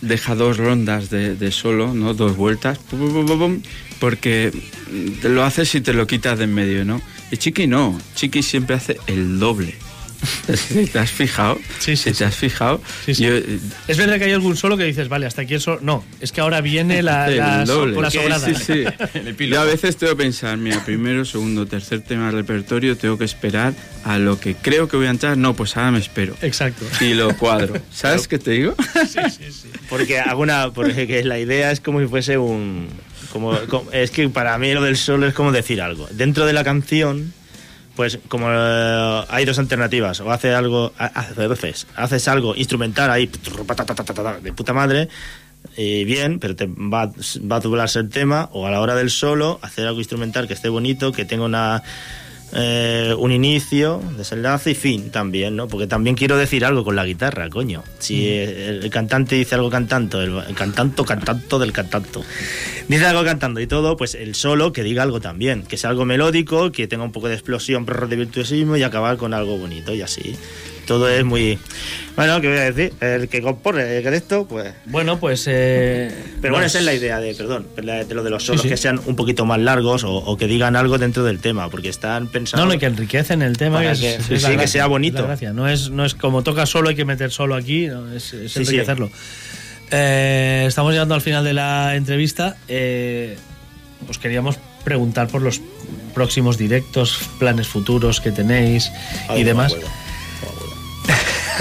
deja 0.02 0.34
dos 0.34 0.58
rondas 0.58 1.08
de, 1.08 1.34
de 1.36 1.50
solo, 1.52 1.94
¿no? 1.94 2.12
Dos 2.12 2.36
vueltas, 2.36 2.76
pum, 2.78 3.26
pum, 3.26 3.38
pum, 3.38 3.62
porque 3.98 4.52
te 5.22 5.28
lo 5.30 5.42
haces 5.44 5.74
y 5.74 5.80
te 5.80 5.94
lo 5.94 6.06
quitas 6.06 6.36
de 6.38 6.44
en 6.44 6.54
medio, 6.54 6.84
¿no? 6.84 7.00
Y 7.30 7.38
Chiqui 7.38 7.66
no, 7.66 7.98
Chiqui 8.14 8.42
siempre 8.42 8.76
hace 8.76 8.98
el 9.06 9.38
doble. 9.38 9.74
¿Te 10.92 10.98
has 10.98 11.10
fijado? 11.10 11.58
Sí, 11.78 11.96
sí, 11.96 12.12
¿Te 12.12 12.24
has 12.24 12.34
fijado? 12.36 12.80
Sí, 13.04 13.14
sí. 13.14 13.24
Yo, 13.24 13.32
Es 13.88 13.96
verdad 13.96 14.18
que 14.18 14.24
hay 14.24 14.32
algún 14.32 14.56
solo 14.56 14.76
que 14.76 14.84
dices, 14.84 15.08
vale, 15.08 15.26
hasta 15.26 15.42
aquí 15.42 15.54
el 15.54 15.60
solo. 15.60 15.80
No, 15.82 16.04
es 16.20 16.32
que 16.32 16.40
ahora 16.40 16.60
viene 16.60 17.02
la, 17.02 17.28
la, 17.30 17.64
doble. 17.64 18.00
la 18.00 18.10
Sí, 18.10 18.18
sobrada. 18.18 18.46
Sí, 18.46 18.54
sí. 18.54 18.84
Yo 19.48 19.60
a 19.60 19.64
veces 19.64 19.96
tengo 19.96 20.16
que 20.16 20.22
pensar, 20.24 20.56
mira, 20.58 20.84
primero, 20.84 21.24
segundo, 21.24 21.66
tercer 21.66 22.00
tema 22.02 22.26
del 22.26 22.36
repertorio, 22.36 22.96
tengo 22.96 23.18
que 23.18 23.24
esperar 23.24 23.74
a 24.04 24.18
lo 24.18 24.38
que 24.40 24.54
creo 24.54 24.88
que 24.88 24.96
voy 24.96 25.06
a 25.06 25.10
entrar. 25.10 25.36
No, 25.36 25.54
pues 25.54 25.76
ahora 25.76 25.90
me 25.90 25.98
espero. 25.98 26.34
Exacto. 26.42 26.84
Y 27.00 27.14
lo 27.14 27.36
cuadro. 27.36 27.74
¿Sabes 27.92 28.28
qué 28.28 28.38
te 28.38 28.52
digo? 28.52 28.74
Porque 29.88 30.18
alguna, 30.20 30.70
porque 30.72 31.06
que 31.06 31.24
la 31.24 31.38
idea 31.38 31.70
es 31.70 31.80
como 31.80 32.00
si 32.00 32.06
fuese 32.06 32.38
un, 32.38 32.88
como, 33.32 33.56
como- 33.68 33.90
es 33.92 34.10
que 34.10 34.28
para 34.28 34.56
mí 34.58 34.72
lo 34.72 34.82
del 34.82 34.96
solo 34.96 35.26
es 35.26 35.34
como 35.34 35.52
decir 35.52 35.80
algo. 35.80 36.08
Dentro 36.12 36.46
de 36.46 36.52
la 36.52 36.64
canción, 36.64 37.32
pues 37.96 38.18
como 38.28 38.46
eh, 38.50 39.24
hay 39.28 39.44
dos 39.44 39.58
alternativas, 39.58 40.20
o 40.20 40.30
hace 40.30 40.54
algo, 40.54 40.92
a 40.98 41.24
veces 41.48 41.86
haces 41.96 42.28
algo 42.28 42.54
instrumental 42.54 43.10
ahí 43.10 43.28
de 44.42 44.52
puta 44.52 44.72
madre. 44.72 45.08
Y 45.76 46.04
bien, 46.04 46.38
pero 46.38 46.54
te 46.54 46.66
va, 46.66 47.06
va 47.50 47.56
a 47.56 47.60
doblarse 47.60 47.98
el 47.98 48.08
tema, 48.08 48.48
o 48.52 48.66
a 48.66 48.70
la 48.70 48.80
hora 48.80 48.94
del 48.94 49.10
solo, 49.10 49.58
hacer 49.62 49.86
algo 49.86 49.98
instrumental 49.98 50.46
que 50.46 50.54
esté 50.54 50.68
bonito, 50.68 51.10
que 51.10 51.24
tenga 51.24 51.44
una, 51.44 51.82
eh, 52.52 53.14
un 53.18 53.32
inicio, 53.32 54.00
desenlace 54.16 54.70
y 54.70 54.74
fin 54.74 55.10
también, 55.10 55.56
¿no? 55.56 55.68
Porque 55.68 55.86
también 55.86 56.16
quiero 56.16 56.36
decir 56.36 56.64
algo 56.64 56.84
con 56.84 56.96
la 56.96 57.04
guitarra, 57.04 57.50
coño. 57.50 57.82
Si 57.98 58.28
el, 58.28 58.84
el 58.84 58.90
cantante 58.90 59.34
dice 59.34 59.56
algo 59.56 59.68
cantando, 59.68 60.22
el, 60.22 60.36
el 60.48 60.54
cantanto, 60.54 61.04
cantanto 61.04 61.58
del 61.58 61.72
cantanto, 61.72 62.22
dice 62.88 63.06
algo 63.06 63.24
cantando 63.24 63.60
y 63.60 63.66
todo, 63.66 63.96
pues 63.96 64.14
el 64.14 64.34
solo 64.34 64.72
que 64.72 64.82
diga 64.82 65.02
algo 65.02 65.20
también, 65.20 65.64
que 65.64 65.76
sea 65.76 65.90
algo 65.90 66.04
melódico, 66.04 66.70
que 66.70 66.86
tenga 66.86 67.04
un 67.04 67.12
poco 67.12 67.28
de 67.28 67.34
explosión, 67.34 67.84
de 67.84 68.16
virtuosismo 68.16 68.76
y 68.76 68.82
acabar 68.82 69.16
con 69.16 69.34
algo 69.34 69.58
bonito 69.58 69.92
y 69.92 70.02
así. 70.02 70.36
Todo 70.86 71.08
es 71.08 71.24
muy... 71.24 71.58
Bueno, 72.14 72.40
¿qué 72.40 72.48
voy 72.48 72.58
a 72.58 72.70
decir? 72.72 72.92
El 73.00 73.28
que 73.28 73.42
compone 73.42 73.98
el 73.98 74.14
esto, 74.14 74.46
pues... 74.46 74.72
Bueno, 74.86 75.18
pues. 75.18 75.44
eh, 75.48 76.10
Pero 76.40 76.54
bueno, 76.54 76.64
los- 76.64 76.72
esa 76.72 76.78
es 76.78 76.84
la 76.84 76.94
idea 76.94 77.18
de, 77.20 77.34
perdón, 77.34 77.66
de 77.76 78.14
lo 78.14 78.22
de 78.22 78.30
los 78.30 78.44
solos, 78.44 78.62
Sí, 78.62 78.68
sí. 78.68 78.72
que 78.72 78.76
sean 78.76 79.00
un 79.04 79.16
poquito 79.16 79.44
más 79.44 79.58
largos 79.58 80.04
o, 80.04 80.12
o 80.14 80.36
que 80.36 80.46
digan 80.46 80.76
algo 80.76 80.96
dentro 80.98 81.24
del 81.24 81.40
tema, 81.40 81.68
porque 81.70 81.88
están 81.88 82.28
pensando... 82.28 82.64
No, 82.66 82.72
no, 82.72 82.78
que 82.78 82.86
enriquecen 82.86 83.42
el 83.42 83.56
tema. 83.56 83.78
Para 83.78 83.94
que- 83.94 84.14
es 84.14 84.22
sí, 84.24 84.56
que 84.56 84.68
sea 84.68 84.86
bonito. 84.86 85.30
es. 85.32 85.42
No 85.52 85.68
es, 85.68 85.90
no 85.90 86.04
es 86.04 86.14
como 86.14 86.42
toca 86.42 86.64
solo, 86.66 86.88
hay 86.88 86.94
que 86.94 87.04
meter 87.04 87.30
solo 87.32 87.54
aquí, 87.56 87.88
no, 87.88 88.12
es, 88.12 88.32
es 88.32 88.56
enriquecerlo. 88.56 89.10
Eh, 89.90 90.64
estamos 90.66 90.92
llegando 90.92 91.14
al 91.14 91.20
final 91.20 91.44
de 91.44 91.52
la 91.52 91.94
entrevista. 91.96 92.56
Eh, 92.68 93.36
os 94.08 94.18
queríamos 94.18 94.58
preguntar 94.84 95.28
por 95.28 95.42
los 95.42 95.60
próximos 96.14 96.58
directos, 96.58 97.18
planes 97.38 97.66
futuros 97.68 98.20
que 98.20 98.30
tenéis 98.32 98.90
y 99.36 99.42
demás. 99.44 99.74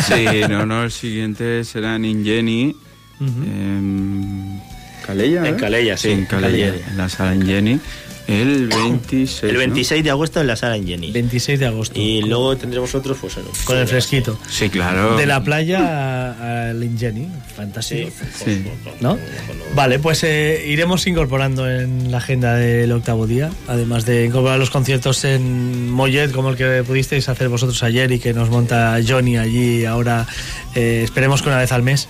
Sí, 0.04 0.26
no, 0.50 0.66
no, 0.66 0.84
el 0.84 0.92
siguiente 0.92 1.64
será 1.64 1.96
en 1.96 2.06
Ingeni. 2.06 2.76
en 3.20 4.62
Calella. 5.06 5.48
En 5.48 5.56
¿eh? 5.56 5.58
Calella, 5.58 5.98
sí, 5.98 6.12
en 6.12 6.20
en 6.20 6.26
Calella, 6.26 6.68
Calella. 6.72 6.88
en 6.92 6.98
la 6.98 7.10
sala 7.10 7.36
Ingeni. 7.36 7.80
El 8.28 8.68
26. 8.70 9.44
El 9.44 9.54
¿no? 9.54 9.60
26 9.60 10.04
de 10.04 10.10
agosto 10.10 10.42
en 10.42 10.48
la 10.48 10.56
sala 10.56 10.78
en 10.78 10.88
Jenny. 10.88 11.12
26 11.12 11.60
de 11.60 11.66
agosto. 11.68 12.00
Y 12.00 12.22
luego 12.24 12.58
tendremos 12.58 12.96
otros, 12.96 13.18
pues 13.22 13.38
en- 13.38 13.44
Con 13.66 13.78
el 13.78 13.88
fresquito. 13.88 14.40
Sí, 14.50 14.70
claro. 14.70 15.16
De 15.16 15.26
la 15.26 15.44
playa 15.44 16.70
al 16.70 16.84
Ingeni. 16.84 17.28
Fantástico. 17.56 18.10
Sí. 18.44 18.64
¿No? 19.00 19.18
Vale, 19.76 20.00
pues 20.00 20.24
eh, 20.24 20.66
iremos 20.68 21.06
incorporando 21.08 21.70
en 21.70 22.12
la 22.12 22.18
agenda 22.18 22.56
del 22.56 22.92
octavo 22.92 23.28
día, 23.28 23.50
además 23.68 24.06
de 24.06 24.26
incorporar 24.26 24.58
los 24.60 24.70
conciertos 24.72 25.24
en 25.24 25.90
Mollet, 25.92 26.32
como 26.32 26.50
el 26.50 26.56
que 26.58 26.84
pudisteis 26.86 27.30
hacer 27.30 27.50
vosotros 27.50 27.82
ayer 27.84 28.12
y 28.12 28.20
que 28.20 28.34
nos 28.34 28.50
monta 28.50 28.98
Johnny 29.08 29.38
allí 29.38 29.86
ahora, 29.86 30.28
eh, 30.74 31.02
esperemos 31.04 31.42
que 31.42 31.50
una 31.50 31.60
vez 31.60 31.72
al 31.72 31.84
mes, 31.84 32.10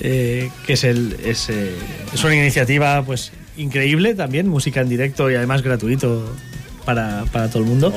eh, 0.00 0.50
que 0.66 0.74
es, 0.74 0.84
el, 0.84 1.16
es, 1.24 1.48
eh, 1.50 1.72
es 2.14 2.24
una 2.24 2.34
iniciativa 2.36 3.02
pues 3.04 3.32
increíble 3.56 4.14
también, 4.14 4.48
música 4.48 4.80
en 4.80 4.88
directo 4.88 5.30
y 5.30 5.34
además 5.34 5.62
gratuito 5.62 6.34
para, 6.84 7.24
para 7.32 7.48
todo 7.48 7.62
el 7.62 7.68
mundo. 7.68 7.92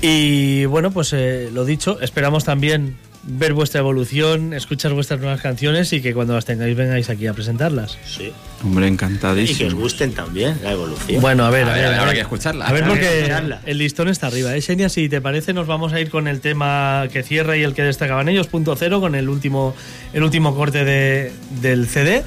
Y 0.00 0.64
bueno, 0.66 0.90
pues 0.92 1.12
eh, 1.12 1.50
lo 1.52 1.64
dicho, 1.64 2.00
esperamos 2.00 2.44
también 2.44 2.96
ver 3.30 3.52
vuestra 3.52 3.80
evolución, 3.80 4.54
escuchar 4.54 4.92
vuestras 4.94 5.20
nuevas 5.20 5.40
canciones 5.40 5.92
y 5.92 6.00
que 6.00 6.14
cuando 6.14 6.34
las 6.34 6.44
tengáis 6.46 6.74
vengáis 6.76 7.10
aquí 7.10 7.26
a 7.26 7.34
presentarlas. 7.34 7.98
Sí. 8.06 8.32
Hombre, 8.64 8.86
Y 8.86 8.88
que 8.88 8.92
encantadísimo. 8.94 9.68
os 9.68 9.74
gusten 9.74 10.12
también 10.12 10.56
la 10.62 10.72
evolución. 10.72 11.20
Bueno, 11.20 11.44
a 11.44 11.50
ver, 11.50 11.64
a, 11.64 11.72
A 11.72 11.74
ver, 11.74 11.82
ver, 11.82 11.86
a 11.86 11.90
ver, 11.90 11.98
a 11.98 12.00
habrá 12.02 12.06
ver. 12.06 12.14
que 12.14 12.20
escucharla. 12.22 12.66
A 12.66 12.72
ver, 12.72 12.84
porque 12.86 13.60
el 13.66 13.78
listón 13.78 14.08
está 14.08 14.28
arriba. 14.28 14.54
¿eh? 14.56 14.62
Xenia, 14.62 14.88
si 14.88 15.08
te 15.08 15.20
parece, 15.20 15.52
nos 15.52 15.66
vamos 15.66 15.92
a 15.92 16.00
ir 16.00 16.10
con 16.10 16.26
el 16.28 16.40
tema 16.40 17.06
que 17.12 17.22
cierra 17.22 17.56
y 17.56 17.64
el 17.64 17.74
que 17.74 17.82
destacaban 17.82 18.28
ellos, 18.28 18.46
punto 18.46 18.74
cero, 18.76 19.00
con 19.00 19.14
el 19.14 19.28
último, 19.28 19.74
el 20.12 20.22
último 20.22 20.54
corte 20.54 20.84
de, 20.84 21.32
del 21.60 21.86
CD. 21.88 22.24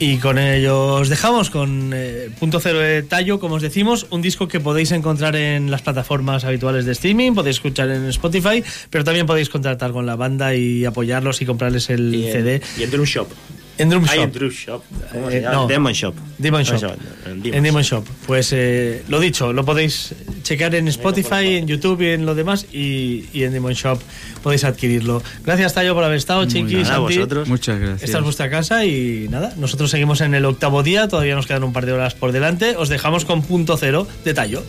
Y 0.00 0.18
con 0.18 0.38
ello 0.38 0.94
os 0.94 1.08
dejamos 1.08 1.50
con 1.50 1.90
eh, 1.92 2.30
Punto 2.38 2.60
Cero 2.60 2.78
de 2.78 3.02
Tallo, 3.02 3.40
como 3.40 3.56
os 3.56 3.62
decimos, 3.62 4.06
un 4.10 4.22
disco 4.22 4.46
que 4.46 4.60
podéis 4.60 4.92
encontrar 4.92 5.34
en 5.34 5.72
las 5.72 5.82
plataformas 5.82 6.44
habituales 6.44 6.84
de 6.84 6.92
streaming, 6.92 7.32
podéis 7.34 7.56
escuchar 7.56 7.90
en 7.90 8.04
Spotify, 8.06 8.62
pero 8.90 9.02
también 9.02 9.26
podéis 9.26 9.48
contactar 9.48 9.90
con 9.90 10.06
la 10.06 10.14
banda 10.14 10.54
y 10.54 10.84
apoyarlos 10.84 11.42
y 11.42 11.46
comprarles 11.46 11.90
el 11.90 12.14
y 12.14 12.26
en, 12.26 12.32
CD 12.32 12.62
y 12.78 12.84
en 12.84 12.90
Drum 12.92 13.06
Shop. 13.06 13.28
En 13.78 13.90
Drum 13.90 14.04
Hay 14.08 14.18
Shop. 14.18 14.24
en 14.24 14.32
Drum 14.32 14.50
Shop. 14.50 14.82
¿Cómo 15.12 15.30
Eh, 15.30 15.44
no. 15.50 15.66
Demon 15.66 15.92
Shop. 15.92 16.14
Demon 16.36 16.62
Shop. 16.64 16.92
En 17.26 17.54
En 17.54 17.62
Demon 17.62 17.82
Shop. 17.82 18.04
Pues 18.26 18.52
eh, 18.52 19.02
lo 19.08 19.20
dicho, 19.20 19.52
lo 19.52 19.64
podéis 19.64 20.14
checar 20.42 20.74
en 20.74 20.88
Spotify, 20.88 21.56
en 21.56 21.66
YouTube 21.66 22.00
y 22.02 22.08
en 22.08 22.26
lo 22.26 22.34
demás. 22.34 22.66
Y, 22.72 23.24
y 23.32 23.44
en 23.44 23.52
Demon 23.52 23.72
Shop 23.74 23.98
podéis 24.42 24.64
adquirirlo. 24.64 25.22
Gracias, 25.44 25.74
Tayo, 25.74 25.94
por 25.94 26.04
haber 26.04 26.18
estado, 26.18 26.44
Chiqui, 26.46 26.74
nada, 26.76 26.96
Santi. 26.96 27.16
vosotros. 27.16 27.48
Muchas 27.48 27.78
gracias. 27.78 28.02
Esta 28.02 28.18
es 28.18 28.24
vuestra 28.24 28.50
casa 28.50 28.84
y 28.84 29.26
nada, 29.30 29.54
nosotros 29.56 29.90
seguimos 29.90 30.20
en 30.20 30.34
el 30.34 30.44
octavo 30.44 30.82
día, 30.82 31.08
todavía 31.08 31.34
nos 31.34 31.46
quedan 31.46 31.64
un 31.64 31.72
par 31.72 31.86
de 31.86 31.92
horas 31.92 32.14
por 32.14 32.32
delante. 32.32 32.76
Os 32.76 32.88
dejamos 32.88 33.24
con 33.24 33.42
punto 33.42 33.76
cero 33.76 34.06
de 34.24 34.34
Tallo. 34.34 34.62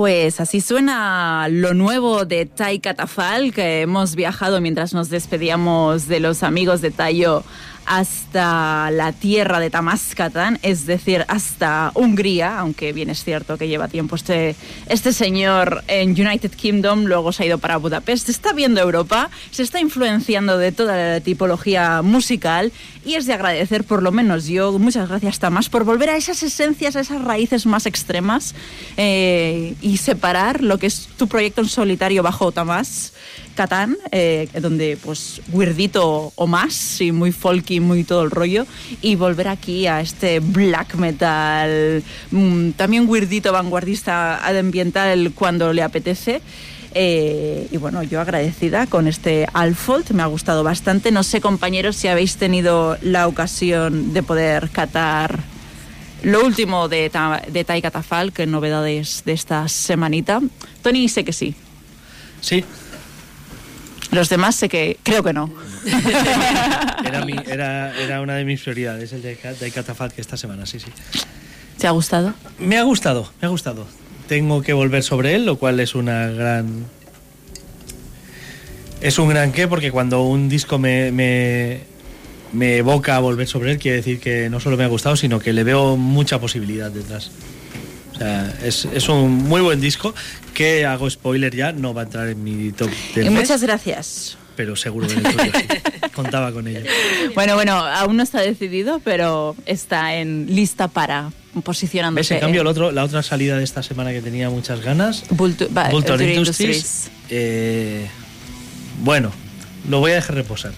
Pues 0.00 0.40
así 0.40 0.62
suena 0.62 1.46
lo 1.50 1.74
nuevo 1.74 2.24
de 2.24 2.46
Tai 2.46 2.78
Catafal, 2.78 3.52
que 3.52 3.82
hemos 3.82 4.14
viajado 4.14 4.58
mientras 4.62 4.94
nos 4.94 5.10
despedíamos 5.10 6.08
de 6.08 6.20
los 6.20 6.42
amigos 6.42 6.80
de 6.80 6.90
Tayo 6.90 7.44
hasta 7.90 8.88
la 8.92 9.10
tierra 9.10 9.58
de 9.58 9.68
Tamascatan, 9.68 10.60
es 10.62 10.86
decir, 10.86 11.24
hasta 11.26 11.90
Hungría, 11.94 12.60
aunque 12.60 12.92
bien 12.92 13.10
es 13.10 13.24
cierto 13.24 13.58
que 13.58 13.66
lleva 13.66 13.88
tiempo 13.88 14.14
este, 14.14 14.54
este 14.86 15.12
señor 15.12 15.82
en 15.88 16.10
United 16.10 16.52
Kingdom, 16.52 17.06
luego 17.06 17.32
se 17.32 17.42
ha 17.42 17.46
ido 17.46 17.58
para 17.58 17.78
Budapest, 17.78 18.28
está 18.28 18.52
viendo 18.52 18.80
Europa, 18.80 19.28
se 19.50 19.64
está 19.64 19.80
influenciando 19.80 20.56
de 20.56 20.70
toda 20.70 20.96
la 20.96 21.20
tipología 21.20 22.00
musical 22.02 22.70
y 23.04 23.14
es 23.14 23.26
de 23.26 23.32
agradecer, 23.32 23.82
por 23.82 24.04
lo 24.04 24.12
menos 24.12 24.46
yo, 24.46 24.78
muchas 24.78 25.08
gracias 25.08 25.40
Tamás, 25.40 25.68
por 25.68 25.82
volver 25.82 26.10
a 26.10 26.16
esas 26.16 26.44
esencias, 26.44 26.94
a 26.94 27.00
esas 27.00 27.24
raíces 27.24 27.66
más 27.66 27.86
extremas 27.86 28.54
eh, 28.98 29.74
y 29.82 29.96
separar 29.96 30.62
lo 30.62 30.78
que 30.78 30.86
es 30.86 31.08
tu 31.16 31.26
proyecto 31.26 31.60
en 31.60 31.68
solitario 31.68 32.22
bajo 32.22 32.52
Tamás. 32.52 33.14
Catán, 33.54 33.96
eh, 34.10 34.48
donde 34.60 34.96
pues 35.02 35.40
weirdito 35.52 36.32
o 36.34 36.46
más, 36.46 37.00
y 37.00 37.12
muy 37.12 37.32
folky, 37.32 37.80
muy 37.80 38.04
todo 38.04 38.22
el 38.22 38.30
rollo, 38.30 38.66
y 39.02 39.16
volver 39.16 39.48
aquí 39.48 39.86
a 39.86 40.00
este 40.00 40.40
black 40.40 40.94
metal, 40.94 42.02
mm, 42.30 42.70
también 42.70 43.08
weirdito, 43.08 43.52
vanguardista, 43.52 44.38
ambiental 44.46 45.32
cuando 45.34 45.72
le 45.72 45.82
apetece. 45.82 46.40
Eh, 46.92 47.68
y 47.70 47.76
bueno, 47.76 48.02
yo 48.02 48.20
agradecida 48.20 48.86
con 48.86 49.06
este 49.06 49.46
Alfold, 49.52 50.10
me 50.10 50.22
ha 50.22 50.26
gustado 50.26 50.64
bastante. 50.64 51.12
No 51.12 51.22
sé, 51.22 51.40
compañeros, 51.40 51.94
si 51.96 52.08
habéis 52.08 52.36
tenido 52.36 52.96
la 53.02 53.28
ocasión 53.28 54.12
de 54.12 54.22
poder 54.24 54.70
catar 54.70 55.38
lo 56.22 56.44
último 56.44 56.88
de, 56.88 57.08
Ta- 57.08 57.42
de 57.46 57.64
Tai 57.64 57.80
Catafal, 57.80 58.32
que 58.32 58.44
novedades 58.46 59.22
de 59.24 59.32
esta 59.32 59.68
semanita. 59.68 60.40
Tony, 60.82 61.08
sé 61.08 61.24
que 61.24 61.32
sí. 61.32 61.54
Sí, 62.40 62.64
Los 64.12 64.28
demás 64.28 64.56
sé 64.56 64.68
que 64.68 64.98
creo 65.02 65.22
que 65.22 65.32
no. 65.32 65.52
era, 67.04 67.24
mi- 67.24 67.36
era, 67.46 67.96
era 68.00 68.20
una 68.20 68.34
de 68.34 68.44
mis 68.44 68.60
prioridades, 68.60 69.12
el 69.12 69.22
de, 69.22 69.36
de 69.36 69.70
que 69.70 70.20
esta 70.20 70.36
semana, 70.36 70.66
sí, 70.66 70.80
sí. 70.80 70.90
¿Te 71.78 71.86
ha 71.86 71.92
gustado? 71.92 72.34
Me 72.58 72.76
ha 72.76 72.82
gustado, 72.82 73.30
me 73.40 73.46
ha 73.46 73.50
gustado. 73.50 73.86
Tengo 74.28 74.62
que 74.62 74.72
volver 74.72 75.02
sobre 75.02 75.34
él, 75.34 75.46
lo 75.46 75.58
cual 75.58 75.80
es 75.80 75.94
una 75.94 76.26
gran. 76.28 76.84
Es 79.00 79.18
un 79.18 79.28
gran 79.28 79.52
qué, 79.52 79.66
porque 79.66 79.90
cuando 79.90 80.22
un 80.22 80.48
disco 80.48 80.78
me, 80.78 81.10
me, 81.10 81.80
me 82.52 82.76
evoca 82.76 83.16
a 83.16 83.20
volver 83.20 83.46
sobre 83.48 83.72
él, 83.72 83.78
quiere 83.78 83.96
decir 83.98 84.20
que 84.20 84.50
no 84.50 84.60
solo 84.60 84.76
me 84.76 84.84
ha 84.84 84.88
gustado, 84.88 85.16
sino 85.16 85.38
que 85.38 85.52
le 85.52 85.64
veo 85.64 85.96
mucha 85.96 86.38
posibilidad 86.38 86.90
detrás. 86.90 87.30
Es, 88.20 88.86
es 88.92 89.08
un 89.08 89.32
muy 89.44 89.60
buen 89.60 89.80
disco 89.80 90.14
que 90.54 90.84
hago 90.84 91.08
spoiler 91.08 91.54
ya, 91.54 91.72
no 91.72 91.94
va 91.94 92.02
a 92.02 92.04
entrar 92.04 92.28
en 92.28 92.42
mi 92.44 92.70
top 92.72 92.90
del 93.14 93.26
Y 93.26 93.30
mes, 93.30 93.40
muchas 93.40 93.62
gracias. 93.62 94.36
pero 94.56 94.76
seguro 94.76 95.06
que. 95.08 95.14
Contaba 96.14 96.52
con 96.52 96.66
ello. 96.68 96.80
Bueno, 97.34 97.54
bueno, 97.54 97.72
aún 97.76 98.16
no 98.16 98.22
está 98.22 98.40
decidido, 98.40 99.00
pero 99.02 99.56
está 99.64 100.16
en 100.16 100.54
lista 100.54 100.88
para 100.88 101.30
¿Ves? 101.54 101.64
posicionándose. 101.64 102.34
En 102.34 102.40
cambio, 102.40 102.60
el 102.60 102.66
otro, 102.66 102.90
la 102.92 103.04
otra 103.04 103.22
salida 103.22 103.56
de 103.56 103.64
esta 103.64 103.82
semana 103.82 104.10
que 104.12 104.20
tenía 104.20 104.50
muchas 104.50 104.82
ganas, 104.82 105.24
Vultu- 105.30 105.68
Vulture 105.90 106.34
Industries. 106.34 107.10
eh, 107.30 108.06
bueno, 109.02 109.32
lo 109.88 110.00
voy 110.00 110.12
a 110.12 110.16
dejar 110.16 110.36
reposar. 110.36 110.72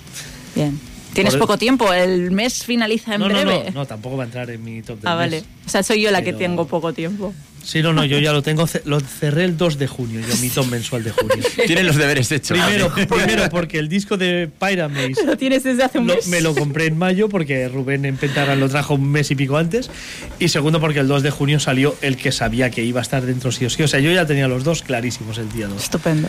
Bien. 0.54 0.78
Tienes 1.12 1.36
poco 1.36 1.58
tiempo, 1.58 1.92
el 1.92 2.30
mes 2.30 2.64
finaliza 2.64 3.14
en 3.14 3.20
no, 3.20 3.28
no, 3.28 3.34
breve. 3.34 3.64
no, 3.66 3.80
no, 3.80 3.86
tampoco 3.86 4.16
va 4.16 4.24
a 4.24 4.26
entrar 4.26 4.48
en 4.50 4.62
mi 4.64 4.82
top 4.82 5.00
del 5.00 5.08
ah, 5.08 5.14
vale. 5.14 5.36
mes. 5.40 5.44
O 5.66 5.68
sea, 5.68 5.82
soy 5.82 6.00
yo 6.02 6.10
la 6.10 6.20
que 6.22 6.26
Pero- 6.32 6.38
tengo 6.38 6.66
poco 6.66 6.92
tiempo. 6.92 7.34
Sí, 7.64 7.80
no, 7.80 7.92
no, 7.92 8.04
yo 8.04 8.18
ya 8.18 8.32
lo 8.32 8.42
tengo, 8.42 8.66
lo 8.86 8.98
cerré 8.98 9.44
el 9.44 9.56
2 9.56 9.78
de 9.78 9.86
junio, 9.86 10.20
yo 10.28 10.36
mi 10.38 10.48
top 10.48 10.66
mensual 10.66 11.04
de 11.04 11.12
junio. 11.12 11.36
Tienen 11.66 11.86
los 11.86 11.94
deberes 11.94 12.32
hechos. 12.32 12.58
Primero, 12.58 12.92
primero 13.08 13.48
porque 13.50 13.78
el 13.78 13.88
disco 13.88 14.16
de 14.16 14.48
Pyramaze 14.58 15.24
Lo 15.24 15.36
tienes 15.36 15.62
desde 15.62 15.84
hace 15.84 16.00
un 16.00 16.08
lo- 16.08 16.16
mes. 16.16 16.26
me 16.26 16.40
lo 16.40 16.56
compré 16.56 16.86
en 16.86 16.98
mayo 16.98 17.28
porque 17.28 17.68
Rubén 17.68 18.04
en 18.04 18.16
Pentagram 18.16 18.58
lo 18.58 18.68
trajo 18.68 18.94
un 18.94 19.08
mes 19.12 19.30
y 19.30 19.36
pico 19.36 19.58
antes. 19.58 19.90
Y 20.40 20.48
segundo 20.48 20.80
porque 20.80 20.98
el 20.98 21.06
2 21.06 21.22
de 21.22 21.30
junio 21.30 21.60
salió 21.60 21.94
el 22.02 22.16
que 22.16 22.32
sabía 22.32 22.68
que 22.70 22.82
iba 22.82 22.98
a 22.98 23.02
estar 23.02 23.22
dentro 23.24 23.52
sí 23.52 23.64
o 23.64 23.70
sí. 23.70 23.80
O 23.84 23.86
sea, 23.88 24.00
yo 24.00 24.10
ya 24.10 24.26
tenía 24.26 24.48
los 24.48 24.64
dos 24.64 24.82
clarísimos 24.82 25.38
el 25.38 25.52
día 25.52 25.68
2. 25.68 25.84
Estupendo. 25.84 26.28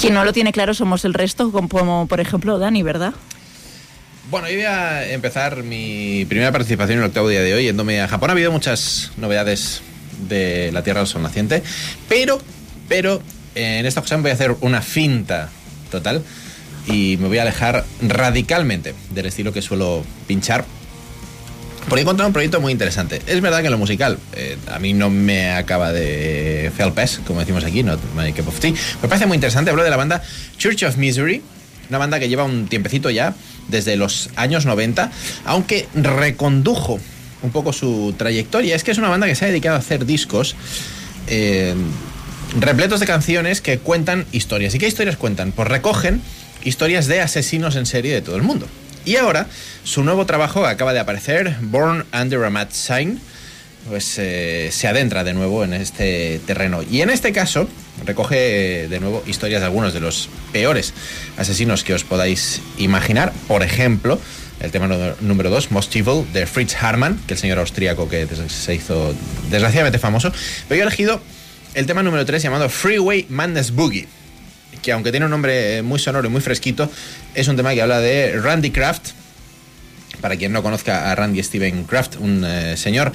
Quien 0.00 0.14
no 0.14 0.24
lo 0.24 0.32
tiene 0.32 0.52
claro 0.52 0.74
somos 0.74 1.04
el 1.04 1.14
resto, 1.14 1.50
como 1.50 2.06
por 2.06 2.20
ejemplo 2.20 2.58
Dani, 2.58 2.82
¿verdad? 2.82 3.14
Bueno, 4.30 4.48
yo 4.48 4.54
voy 4.54 4.64
a 4.64 5.12
empezar 5.12 5.62
mi 5.64 6.24
primera 6.26 6.52
participación 6.52 6.98
en 6.98 7.04
el 7.04 7.08
octavo 7.08 7.28
día 7.28 7.42
de 7.42 7.52
hoy 7.52 7.64
yéndome 7.64 8.00
a 8.00 8.06
Japón. 8.06 8.30
Ha 8.30 8.32
habido 8.32 8.52
muchas 8.52 9.10
novedades 9.16 9.82
de 10.28 10.70
la 10.72 10.84
Tierra 10.84 11.00
del 11.00 11.08
Sol 11.08 11.22
Naciente, 11.22 11.62
pero, 12.08 12.40
pero 12.88 13.22
en 13.54 13.86
esta 13.86 14.00
ocasión 14.00 14.22
voy 14.22 14.30
a 14.30 14.34
hacer 14.34 14.54
una 14.60 14.82
finta 14.82 15.48
total 15.90 16.22
y 16.86 17.16
me 17.18 17.28
voy 17.28 17.38
a 17.38 17.42
alejar 17.42 17.84
radicalmente 18.02 18.94
del 19.10 19.26
estilo 19.26 19.52
que 19.52 19.62
suelo 19.62 20.04
pinchar. 20.26 20.64
Porque 21.88 22.02
encontrado 22.02 22.28
un 22.28 22.32
proyecto 22.32 22.60
muy 22.60 22.72
interesante. 22.72 23.20
Es 23.26 23.40
verdad 23.40 23.60
que 23.60 23.66
en 23.66 23.72
lo 23.72 23.78
musical 23.78 24.18
eh, 24.34 24.56
a 24.70 24.78
mí 24.78 24.92
no 24.92 25.10
me 25.10 25.50
acaba 25.50 25.92
de 25.92 26.70
felpes, 26.76 27.20
como 27.26 27.40
decimos 27.40 27.64
aquí, 27.64 27.82
no 27.82 27.98
my 28.16 28.32
cup 28.32 28.48
of 28.48 28.60
tea. 28.60 28.72
Me 29.02 29.08
parece 29.08 29.26
muy 29.26 29.36
interesante. 29.36 29.70
Hablo 29.70 29.82
de 29.82 29.90
la 29.90 29.96
banda 29.96 30.22
Church 30.56 30.84
of 30.84 30.96
Misery, 30.96 31.42
una 31.88 31.98
banda 31.98 32.20
que 32.20 32.28
lleva 32.28 32.44
un 32.44 32.68
tiempecito 32.68 33.10
ya, 33.10 33.34
desde 33.68 33.96
los 33.96 34.30
años 34.36 34.66
90, 34.66 35.10
aunque 35.44 35.88
recondujo 35.94 37.00
un 37.42 37.50
poco 37.50 37.72
su 37.72 38.14
trayectoria. 38.16 38.76
Es 38.76 38.84
que 38.84 38.90
es 38.90 38.98
una 38.98 39.08
banda 39.08 39.26
que 39.26 39.34
se 39.34 39.46
ha 39.46 39.48
dedicado 39.48 39.76
a 39.76 39.78
hacer 39.78 40.06
discos 40.06 40.54
eh, 41.26 41.74
repletos 42.58 43.00
de 43.00 43.06
canciones 43.06 43.60
que 43.60 43.78
cuentan 43.78 44.26
historias. 44.32 44.74
¿Y 44.74 44.78
qué 44.78 44.88
historias 44.88 45.16
cuentan? 45.16 45.52
Pues 45.52 45.68
recogen 45.68 46.20
historias 46.64 47.06
de 47.06 47.20
asesinos 47.20 47.76
en 47.76 47.86
serie 47.86 48.12
de 48.14 48.22
todo 48.22 48.36
el 48.36 48.42
mundo. 48.42 48.66
Y 49.04 49.16
ahora, 49.16 49.46
su 49.84 50.04
nuevo 50.04 50.26
trabajo 50.26 50.66
acaba 50.66 50.92
de 50.92 51.00
aparecer, 51.00 51.56
Born 51.60 52.04
Under 52.12 52.44
a 52.44 52.50
Mad 52.50 52.68
Sign, 52.70 53.20
pues 53.88 54.16
eh, 54.18 54.68
se 54.72 54.88
adentra 54.88 55.24
de 55.24 55.32
nuevo 55.32 55.64
en 55.64 55.72
este 55.72 56.40
terreno. 56.46 56.82
Y 56.82 57.00
en 57.00 57.10
este 57.10 57.32
caso, 57.32 57.68
recoge 58.04 58.88
de 58.88 59.00
nuevo 59.00 59.22
historias 59.26 59.60
de 59.60 59.66
algunos 59.66 59.94
de 59.94 60.00
los 60.00 60.28
peores 60.52 60.92
asesinos 61.38 61.82
que 61.82 61.94
os 61.94 62.04
podáis 62.04 62.60
imaginar. 62.76 63.32
Por 63.48 63.62
ejemplo, 63.62 64.20
el 64.60 64.70
tema 64.70 64.86
número 65.20 65.48
2, 65.48 65.70
Most 65.70 65.96
Evil, 65.96 66.30
de 66.32 66.46
Fritz 66.46 66.76
Harman, 66.80 67.18
que 67.26 67.34
el 67.34 67.40
señor 67.40 67.58
austríaco 67.58 68.08
que 68.08 68.26
se 68.48 68.74
hizo 68.74 69.14
desgraciadamente 69.50 69.98
famoso. 69.98 70.30
Pero 70.68 70.78
yo 70.78 70.84
he 70.84 70.86
elegido 70.86 71.20
el 71.74 71.86
tema 71.86 72.02
número 72.02 72.26
3 72.26 72.42
llamado 72.42 72.68
Freeway 72.68 73.26
Madness 73.30 73.70
Boogie 73.70 74.06
que 74.82 74.92
aunque 74.92 75.10
tiene 75.10 75.26
un 75.26 75.30
nombre 75.30 75.78
eh, 75.78 75.82
muy 75.82 75.98
sonoro 75.98 76.26
y 76.26 76.30
muy 76.30 76.40
fresquito, 76.40 76.90
es 77.34 77.48
un 77.48 77.56
tema 77.56 77.74
que 77.74 77.82
habla 77.82 78.00
de 78.00 78.40
Randy 78.40 78.70
Kraft. 78.70 79.10
Para 80.20 80.36
quien 80.36 80.52
no 80.52 80.62
conozca 80.62 81.10
a 81.10 81.14
Randy 81.14 81.42
Steven 81.42 81.84
Kraft, 81.84 82.16
un 82.18 82.44
eh, 82.44 82.76
señor 82.76 83.12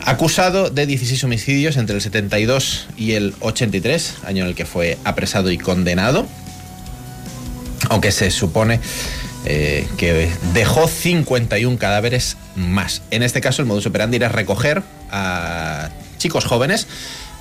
acusado 0.00 0.70
de 0.70 0.86
16 0.86 1.24
homicidios 1.24 1.76
entre 1.76 1.96
el 1.96 2.02
72 2.02 2.88
y 2.96 3.12
el 3.12 3.34
83, 3.40 4.16
año 4.24 4.42
en 4.44 4.50
el 4.50 4.54
que 4.54 4.66
fue 4.66 4.98
apresado 5.04 5.50
y 5.50 5.58
condenado. 5.58 6.26
Aunque 7.88 8.12
se 8.12 8.30
supone 8.30 8.80
eh, 9.44 9.86
que 9.96 10.28
dejó 10.52 10.88
51 10.88 11.78
cadáveres 11.78 12.36
más. 12.56 13.02
En 13.10 13.22
este 13.22 13.40
caso, 13.40 13.62
el 13.62 13.68
modus 13.68 13.86
operandi 13.86 14.16
era 14.16 14.28
recoger 14.28 14.82
a 15.10 15.90
chicos 16.18 16.44
jóvenes 16.44 16.86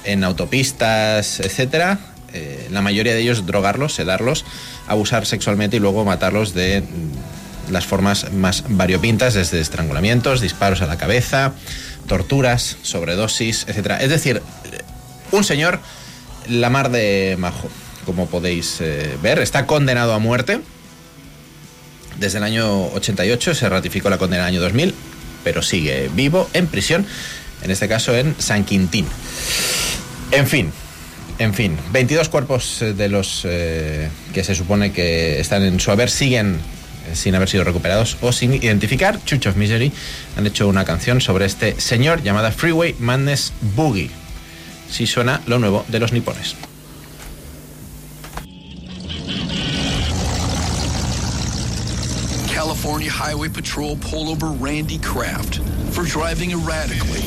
en 0.03 0.23
autopistas, 0.23 1.39
etcétera. 1.39 1.99
Eh, 2.35 2.67
la 2.69 2.81
mayoría 2.81 3.13
de 3.13 3.21
ellos 3.21 3.45
drogarlos, 3.45 3.93
sedarlos, 3.93 4.45
abusar 4.87 5.25
sexualmente 5.25 5.77
y 5.77 5.79
luego 5.79 6.03
matarlos 6.03 6.53
de 6.53 6.81
mm, 6.81 7.71
las 7.71 7.85
formas 7.85 8.31
más 8.33 8.63
variopintas, 8.67 9.33
desde 9.33 9.61
estrangulamientos, 9.61 10.41
disparos 10.41 10.81
a 10.81 10.85
la 10.85 10.97
cabeza, 10.97 11.53
torturas, 12.07 12.77
sobredosis, 12.81 13.65
etcétera. 13.67 14.01
Es 14.01 14.09
decir, 14.09 14.41
un 15.31 15.43
señor 15.43 15.79
la 16.49 16.69
mar 16.69 16.91
de 16.91 17.35
majo, 17.39 17.69
como 18.05 18.27
podéis 18.27 18.77
eh, 18.81 19.17
ver, 19.21 19.39
está 19.39 19.65
condenado 19.65 20.13
a 20.13 20.19
muerte. 20.19 20.59
Desde 22.19 22.37
el 22.37 22.43
año 22.43 22.87
88 22.87 23.55
se 23.55 23.69
ratificó 23.69 24.09
la 24.09 24.17
condena 24.17 24.43
en 24.43 24.49
el 24.49 24.55
año 24.55 24.61
2000, 24.61 24.93
pero 25.43 25.61
sigue 25.61 26.09
vivo 26.13 26.49
en 26.53 26.67
prisión, 26.67 27.05
en 27.61 27.71
este 27.71 27.87
caso 27.87 28.15
en 28.15 28.35
San 28.39 28.63
Quintín. 28.63 29.07
En 30.31 30.47
fin, 30.47 30.71
en 31.39 31.53
fin, 31.53 31.77
22 31.91 32.29
cuerpos 32.29 32.81
eh, 32.81 32.93
de 32.93 33.09
los 33.09 33.41
eh, 33.45 34.09
que 34.33 34.43
se 34.43 34.55
supone 34.55 34.91
que 34.91 35.39
están 35.39 35.63
en 35.63 35.79
su 35.79 35.91
haber 35.91 36.09
siguen 36.09 36.55
eh, 37.07 37.15
sin 37.15 37.35
haber 37.35 37.49
sido 37.49 37.63
recuperados 37.63 38.17
o 38.21 38.31
sin 38.31 38.53
identificar. 38.53 39.23
Church 39.25 39.47
of 39.47 39.55
Misery 39.55 39.91
han 40.37 40.47
hecho 40.47 40.67
una 40.67 40.85
canción 40.85 41.21
sobre 41.21 41.45
este 41.45 41.79
señor 41.79 42.23
llamada 42.23 42.51
Freeway 42.51 42.95
Madness 42.99 43.53
Boogie. 43.75 44.09
Si 44.89 45.07
suena 45.07 45.41
lo 45.47 45.59
nuevo 45.59 45.83
de 45.87 45.99
los 45.99 46.13
nipones. 46.13 46.55
California 52.53 53.11
Highway 53.11 53.49
Patrol 53.49 53.97
pulled 53.97 54.29
over 54.29 54.47
Randy 54.47 54.99
Kraft 54.99 55.59
for 55.91 56.03
driving 56.03 56.51
erratically. 56.51 57.23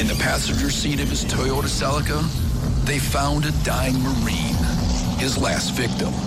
In 0.00 0.08
the 0.08 0.16
passenger 0.18 0.70
seat 0.70 0.98
of 0.98 1.08
his 1.08 1.24
Toyota 1.24 1.68
Celica, 1.68 2.43
they 2.84 2.98
found 2.98 3.46
a 3.46 3.52
dying 3.64 4.00
Marine, 4.02 4.54
his 5.18 5.38
last 5.38 5.72
victim. 5.72 6.23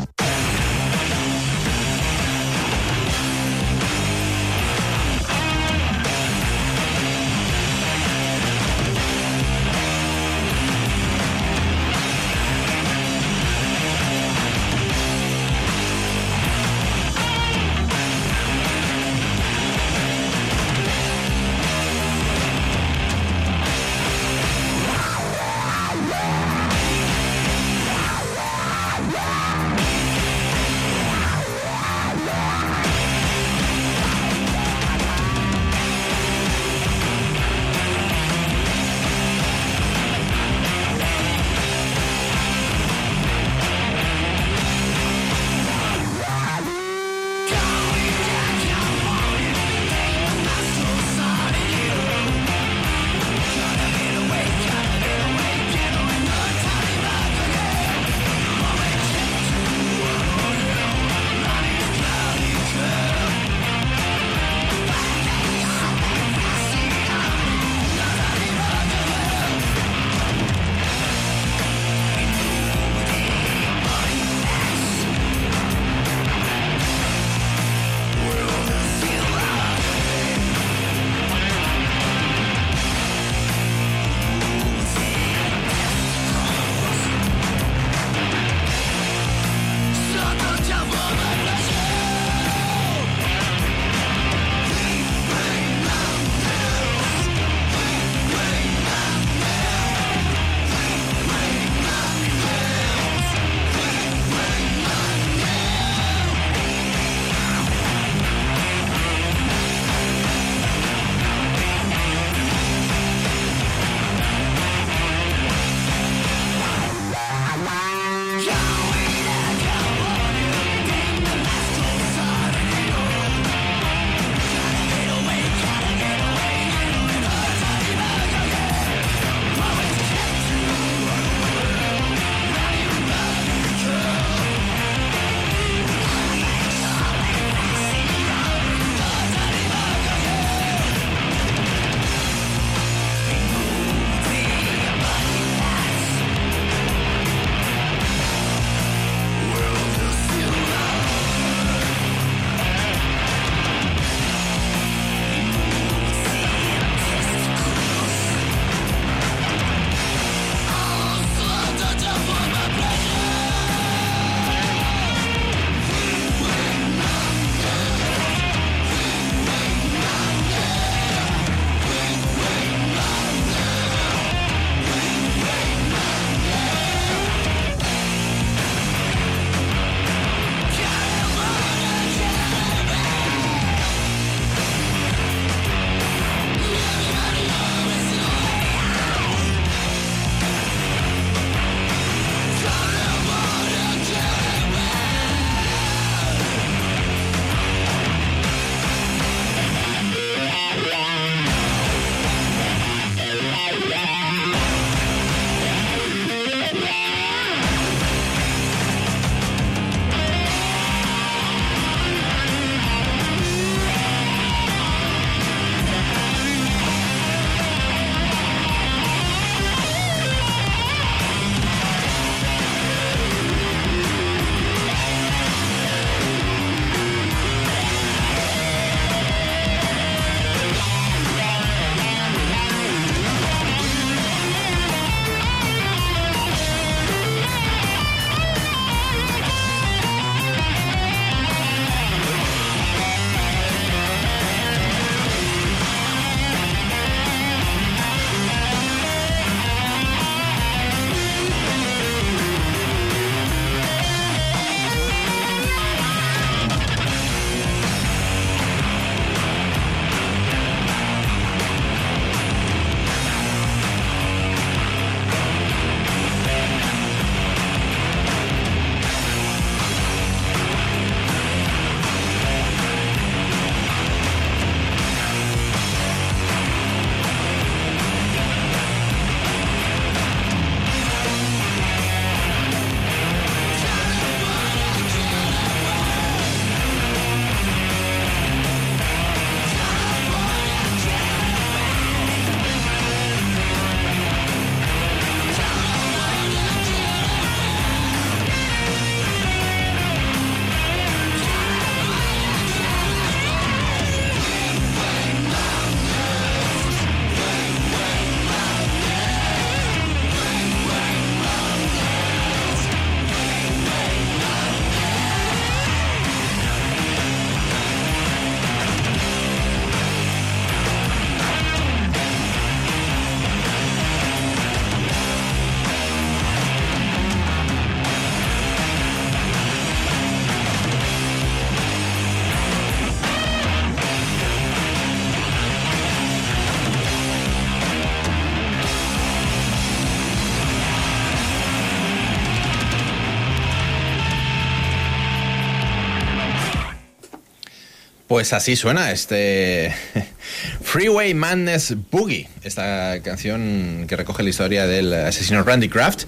Pues 348.37 348.53
así 348.53 348.75
suena 348.75 349.09
este 349.11 349.91
Freeway 350.83 351.33
Madness 351.33 351.95
Boogie, 352.11 352.47
esta 352.61 353.19
canción 353.23 354.05
que 354.07 354.15
recoge 354.15 354.43
la 354.43 354.49
historia 354.51 354.85
del 354.85 355.11
asesino 355.11 355.63
Randy 355.63 355.89
Kraft, 355.89 356.25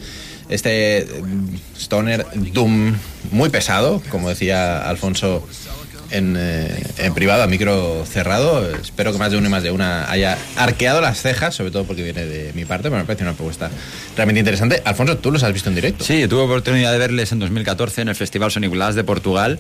este 0.49 1.05
stoner 1.77 2.25
doom 2.51 2.95
muy 3.29 3.49
pesado, 3.49 4.01
como 4.09 4.27
decía 4.27 4.89
Alfonso 4.89 5.47
en, 6.09 6.35
eh, 6.35 6.83
en 6.97 7.13
privado, 7.13 7.43
a 7.43 7.47
micro 7.47 8.03
cerrado. 8.07 8.67
Espero 8.75 9.11
que 9.11 9.19
más 9.19 9.29
de 9.29 9.37
uno 9.37 9.45
y 9.45 9.51
más 9.51 9.61
de 9.61 9.69
una 9.69 10.09
haya 10.09 10.35
arqueado 10.55 11.01
las 11.01 11.21
cejas, 11.21 11.53
sobre 11.53 11.69
todo 11.69 11.83
porque 11.83 12.01
viene 12.01 12.25
de 12.25 12.53
mi 12.53 12.65
parte, 12.65 12.89
pero 12.89 12.97
me 12.97 13.05
parece 13.05 13.23
una 13.23 13.33
propuesta 13.33 13.69
realmente 14.15 14.39
interesante. 14.39 14.81
Alfonso, 14.83 15.17
tú 15.19 15.31
los 15.31 15.43
has 15.43 15.53
visto 15.53 15.69
en 15.69 15.75
directo. 15.75 16.03
Sí, 16.03 16.27
tuve 16.27 16.41
oportunidad 16.41 16.91
de 16.91 16.97
verles 16.97 17.31
en 17.31 17.37
2014 17.37 18.01
en 18.01 18.09
el 18.09 18.15
Festival 18.15 18.49
Sonic 18.49 18.71
Blast 18.71 18.95
de 18.95 19.03
Portugal. 19.03 19.59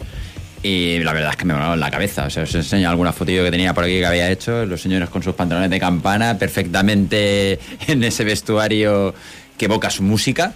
Y 0.61 0.99
la 0.99 1.13
verdad 1.13 1.31
es 1.31 1.37
que 1.37 1.45
me 1.45 1.53
volaron 1.53 1.79
la 1.79 1.89
cabeza. 1.89 2.25
O 2.25 2.29
sea, 2.29 2.43
os 2.43 2.53
enseño 2.53 2.89
alguna 2.89 3.13
fotillo 3.13 3.43
que 3.43 3.51
tenía 3.51 3.73
por 3.73 3.83
aquí 3.83 3.99
que 3.99 4.05
había 4.05 4.29
hecho. 4.29 4.65
Los 4.65 4.81
señores 4.81 5.09
con 5.09 5.23
sus 5.23 5.33
pantalones 5.35 5.69
de 5.69 5.79
campana, 5.79 6.37
perfectamente 6.37 7.59
en 7.87 8.03
ese 8.03 8.23
vestuario 8.23 9.13
que 9.57 9.65
evoca 9.65 9.89
su 9.89 10.03
música. 10.03 10.53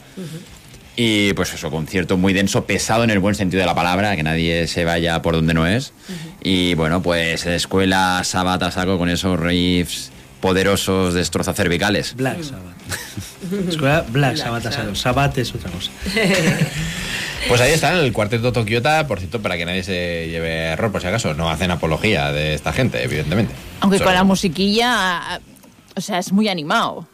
Y 0.95 1.33
pues 1.33 1.53
eso, 1.53 1.71
concierto 1.71 2.17
muy 2.17 2.33
denso, 2.33 2.65
pesado 2.65 3.03
en 3.03 3.09
el 3.09 3.19
buen 3.19 3.33
sentido 3.33 3.61
de 3.61 3.65
la 3.65 3.73
palabra, 3.73 4.15
que 4.15 4.23
nadie 4.23 4.67
se 4.67 4.85
vaya 4.85 5.21
por 5.21 5.35
donde 5.35 5.53
no 5.53 5.65
es. 5.65 5.93
Y 6.41 6.75
bueno, 6.75 7.01
pues 7.01 7.45
escuela 7.45 8.21
sabata 8.23 8.71
saco 8.71 8.97
con 8.97 9.09
esos 9.09 9.39
riffs 9.39 10.12
poderosos 10.43 11.13
destroza 11.13 11.53
cervicales. 11.53 12.15
Black 12.17 12.43
Sabbath. 12.43 13.69
Escuela 13.69 14.03
Black 14.09 14.35
Sabbath. 14.35 14.63
Sabbath. 14.63 14.95
Sabbath 14.95 15.37
es 15.37 15.55
otra 15.55 15.71
cosa. 15.71 15.89
Pues 17.47 17.59
ahí 17.59 17.73
está 17.73 17.91
el 17.99 18.13
cuarteto 18.13 18.53
Tokiota, 18.53 19.05
por 19.05 19.19
cierto, 19.19 19.41
para 19.41 19.57
que 19.57 19.65
nadie 19.65 19.83
se 19.83 20.29
lleve 20.29 20.67
error, 20.67 20.93
por 20.93 21.01
si 21.01 21.07
acaso, 21.07 21.33
no 21.33 21.49
hacen 21.49 21.71
apología 21.71 22.31
de 22.31 22.53
esta 22.53 22.71
gente, 22.71 23.03
evidentemente. 23.03 23.53
Aunque 23.81 23.97
Solo- 23.97 24.07
con 24.11 24.13
la 24.15 24.23
musiquilla, 24.23 25.41
o 25.93 25.99
sea, 25.99 26.19
es 26.19 26.31
muy 26.31 26.47
animado, 26.47 27.05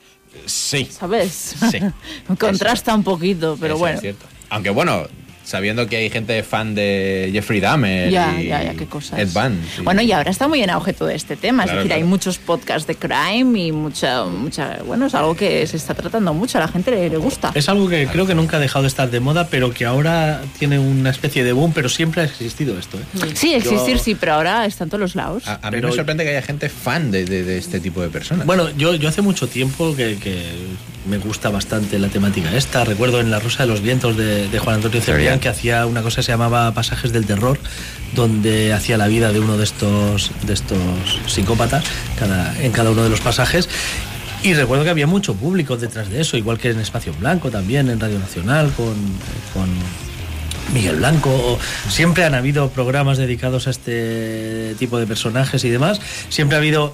Sí. 0.46 0.88
¿sabes? 0.92 1.56
Sí. 1.72 1.80
Contrasta 2.40 2.94
un 2.94 3.04
poquito, 3.04 3.58
pero 3.60 3.74
Eso 3.74 3.80
bueno. 3.80 3.96
es 3.96 4.02
cierto. 4.02 4.26
Aunque 4.52 4.70
bueno, 4.70 5.08
sabiendo 5.50 5.88
que 5.88 5.98
hay 5.98 6.10
gente 6.10 6.42
fan 6.44 6.76
de 6.76 7.30
Jeffrey 7.34 7.60
Dahmer 7.60 8.10
Ya, 8.12 8.40
y 8.42 8.48
ya, 8.48 8.64
ya, 8.64 8.74
qué 8.76 8.86
cosas. 8.86 9.20
Ed 9.20 9.30
Bunn. 9.34 9.60
sí. 9.76 9.82
Bueno, 9.82 10.02
y 10.02 10.12
ahora 10.12 10.30
está 10.32 10.48
muy 10.48 10.62
en 10.62 10.70
auge 10.70 10.94
todo 10.94 11.10
este 11.10 11.36
tema. 11.36 11.64
Claro, 11.64 11.80
es 11.80 11.86
decir, 11.86 11.94
hay 11.98 12.04
muchos 12.04 12.38
podcasts 12.38 12.88
de 12.88 12.96
crime 12.96 13.60
y 13.60 13.72
mucha, 13.72 14.26
mucha. 14.26 14.78
Bueno, 14.86 15.08
es 15.08 15.16
algo 15.16 15.36
que 15.36 15.66
se 15.68 15.78
está 15.78 15.94
tratando 15.96 16.34
mucho, 16.34 16.58
a 16.58 16.62
la 16.62 16.68
gente 16.68 16.92
le, 16.92 17.10
le 17.10 17.18
gusta. 17.18 17.52
Es 17.56 17.68
algo 17.70 17.90
que 17.90 18.08
creo 18.08 18.28
que 18.28 18.36
nunca 18.36 18.58
ha 18.58 18.60
dejado 18.60 18.84
de 18.84 18.88
estar 18.90 19.10
de 19.10 19.20
moda, 19.20 19.48
pero 19.48 19.74
que 19.74 19.86
ahora 19.86 20.42
tiene 20.60 20.78
una 20.80 21.10
especie 21.10 21.44
de 21.44 21.52
boom, 21.52 21.74
pero 21.74 21.90
siempre 21.90 22.22
ha 22.22 22.26
existido 22.26 22.78
esto. 22.78 22.98
¿eh? 22.98 23.32
Sí, 23.34 23.54
existir 23.54 23.98
Yo- 23.98 24.04
sí, 24.04 24.16
pero 24.16 24.34
ahora 24.34 24.66
está 24.66 24.84
en 24.84 24.90
todos 24.92 25.02
los 25.02 25.16
lados. 25.16 25.48
A, 25.48 25.56
a 25.56 25.72
mí 25.72 25.78
Pero- 25.78 25.90
me 25.90 25.96
sorprende 25.96 26.24
que 26.24 26.30
haya 26.30 26.42
gente 26.42 26.70
fan 26.70 27.10
de, 27.12 27.26
de- 27.26 27.44
de 27.44 27.58
este 27.58 27.80
tipo 27.80 28.02
de 28.02 28.10
personas. 28.10 28.46
Bueno, 28.46 28.70
yo, 28.78 28.94
yo 28.96 29.10
hace 29.10 29.22
mucho 29.22 29.48
tiempo 29.48 29.96
que, 29.96 30.18
que 30.18 30.44
me 31.10 31.18
gusta 31.18 31.50
bastante 31.50 31.98
la 31.98 32.10
temática 32.10 32.56
esta. 32.56 32.84
Recuerdo 32.84 33.20
en 33.20 33.32
La 33.32 33.40
Rosa 33.40 33.64
de 33.64 33.70
los 33.70 33.82
Vientos 33.82 34.16
de, 34.18 34.48
de 34.48 34.60
Juan 34.60 34.76
Antonio 34.76 35.02
Cebrián 35.02 35.39
que 35.40 35.50
hacía 35.50 35.86
una 35.86 36.02
cosa 36.02 36.18
que 36.18 36.24
se 36.24 36.32
llamaba 36.32 36.72
Pasajes 36.74 37.12
del 37.12 37.26
Terror, 37.26 37.60
donde 38.16 38.74
hacía 38.74 38.98
la 38.98 39.08
vida 39.08 39.32
de 39.32 39.40
uno 39.40 39.58
de 39.58 39.64
estos, 39.64 40.32
de 40.44 40.54
estos 40.54 40.78
psicópatas 41.28 41.84
cada, 42.18 42.58
en 42.62 42.72
cada 42.72 42.92
uno 42.92 43.04
de 43.04 43.10
los 43.10 43.22
pasajes. 43.22 43.70
Y 44.42 44.54
recuerdo 44.54 44.86
que 44.86 44.90
había 44.90 45.08
mucho 45.08 45.36
público 45.36 45.76
detrás 45.76 46.10
de 46.10 46.22
eso, 46.22 46.38
igual 46.38 46.58
que 46.58 46.70
en 46.70 46.80
Espacio 46.80 47.14
Blanco 47.20 47.52
también, 47.52 47.90
en 47.90 48.00
Radio 48.00 48.20
Nacional, 48.20 48.72
con, 48.72 48.96
con 49.54 49.70
Miguel 50.74 50.98
Blanco. 50.98 51.60
Siempre 51.90 52.24
han 52.24 52.36
habido 52.36 52.70
programas 52.70 53.18
dedicados 53.18 53.68
a 53.68 53.72
este 53.72 54.76
tipo 54.80 54.98
de 54.98 55.08
personajes 55.08 55.64
y 55.66 55.70
demás. 55.70 56.00
Siempre 56.30 56.56
ha 56.56 56.60
habido 56.60 56.94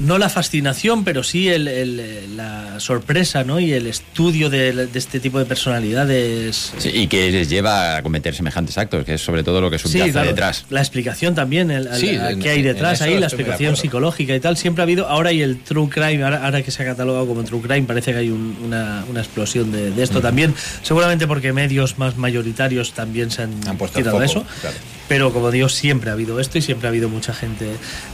no 0.00 0.18
la 0.18 0.28
fascinación, 0.28 1.04
pero 1.04 1.22
sí 1.22 1.48
el- 1.48 1.68
el- 1.68 2.36
la 2.36 2.80
sorpresa 2.80 3.44
¿no? 3.44 3.60
y 3.60 3.72
el 3.72 3.86
estudio 3.86 4.50
de, 4.50 4.72
de 4.86 4.98
este 4.98 5.20
tipo 5.20 5.38
de 5.38 5.44
personalidades. 5.44 6.72
Sí, 6.78 6.90
y 6.92 7.06
que 7.06 7.30
les 7.30 7.48
lleva 7.48 7.96
a 7.96 8.02
cometer 8.02 8.34
semejantes 8.34 8.76
actos, 8.78 9.04
que 9.04 9.14
es 9.14 9.20
sobre 9.20 9.42
todo 9.42 9.60
lo 9.60 9.70
que 9.70 9.78
subyace 9.78 10.06
Sí, 10.06 10.12
claro. 10.12 10.28
detrás. 10.28 10.64
La 10.70 10.80
explicación 10.80 11.34
también, 11.34 11.70
el, 11.70 11.88
Sí, 11.94 12.08
el- 12.10 12.20
en- 12.22 12.40
qué 12.40 12.50
hay 12.50 12.62
detrás 12.62 13.02
ahí, 13.02 13.18
la 13.18 13.26
explicación 13.26 13.76
psicológica 13.76 14.34
y 14.34 14.40
tal. 14.40 14.56
Siempre 14.56 14.82
ha 14.82 14.84
habido, 14.84 15.06
ahora 15.08 15.30
hay 15.30 15.42
el 15.42 15.58
true 15.60 15.88
crime, 15.88 16.24
ahora, 16.24 16.44
ahora 16.44 16.62
que 16.62 16.70
se 16.70 16.82
ha 16.82 16.86
catalogado 16.86 17.26
como 17.26 17.44
true 17.44 17.60
crime, 17.60 17.82
parece 17.86 18.12
que 18.12 18.18
hay 18.18 18.30
un- 18.30 18.56
una, 18.64 19.04
una 19.08 19.20
explosión 19.20 19.70
de, 19.72 19.90
de 19.90 20.02
esto 20.02 20.20
Mm. 20.20 20.22
también. 20.22 20.54
Seguramente 20.82 21.26
porque 21.26 21.52
medios 21.52 21.98
más 21.98 22.16
mayoritarios 22.16 22.92
también 22.92 23.30
se 23.30 23.42
han, 23.42 23.52
puesto 23.76 23.98
el 23.98 24.04
tirado 24.04 24.18
foco, 24.18 24.24
eso. 24.30 24.46
claro. 24.60 24.76
Pero 25.10 25.32
como 25.32 25.50
digo, 25.50 25.68
siempre 25.68 26.08
ha 26.10 26.12
habido 26.12 26.38
esto 26.38 26.56
y 26.58 26.62
siempre 26.62 26.86
ha 26.86 26.90
habido 26.90 27.08
mucha 27.08 27.34
gente 27.34 27.68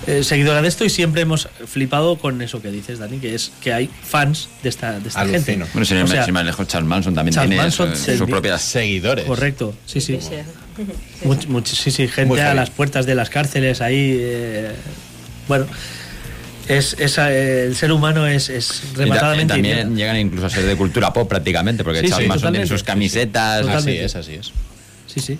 eh, 0.06 0.24
seguidora 0.24 0.62
de 0.62 0.68
esto 0.68 0.82
y 0.82 0.88
siempre 0.88 1.20
hemos 1.20 1.46
flipado 1.66 2.16
con 2.16 2.40
eso 2.40 2.62
que 2.62 2.70
dices, 2.70 2.98
Dani, 2.98 3.18
que 3.18 3.34
es 3.34 3.52
que 3.60 3.74
hay 3.74 3.90
fans 4.02 4.48
de 4.62 4.70
esta, 4.70 4.98
de 4.98 5.08
esta 5.08 5.26
gente. 5.26 5.58
Bueno, 5.74 5.84
sin, 5.84 5.98
O 5.98 6.06
sea, 6.06 6.24
sin 6.24 6.32
más 6.32 6.46
lejos, 6.46 6.66
Charles 6.66 6.88
Manson 6.88 7.14
también 7.14 7.34
Charles 7.34 7.50
tiene 7.50 7.62
Manson 7.62 7.94
sus 8.18 8.26
propias 8.30 8.62
seguidores. 8.62 9.26
Correcto, 9.26 9.74
sí, 9.84 10.00
sí. 10.00 10.18
Much- 11.24 11.46
much- 11.48 11.66
sí, 11.66 11.90
sí, 11.90 12.08
gente 12.08 12.40
a 12.40 12.54
las 12.54 12.70
puertas 12.70 13.04
de 13.04 13.14
las 13.14 13.28
cárceles 13.28 13.82
ahí. 13.82 14.16
eh, 14.18 14.72
bueno, 15.48 15.66
es, 16.66 16.96
es, 16.98 17.18
eh, 17.18 17.66
el 17.66 17.76
ser 17.76 17.92
humano 17.92 18.26
es, 18.26 18.48
es 18.48 18.82
Y 18.84 18.94
ta- 18.94 18.98
rematadamente. 19.02 19.52
también 19.52 19.76
idiota. 19.80 19.94
llegan 19.96 20.16
incluso 20.16 20.46
a 20.46 20.50
ser 20.50 20.64
de 20.64 20.76
cultura 20.76 21.12
pop 21.12 21.28
prácticamente, 21.28 21.84
porque 21.84 22.00
Sí, 22.00 22.08
Charles 22.08 22.24
sí, 22.24 22.28
Manson 22.30 22.52
tiene 22.52 22.66
sus 22.66 22.82
camisetas. 22.82 23.66
Así 23.66 23.90
es, 23.98 24.16
así 24.16 24.32
es. 24.32 24.50
Sí, 25.06 25.20
sí. 25.20 25.38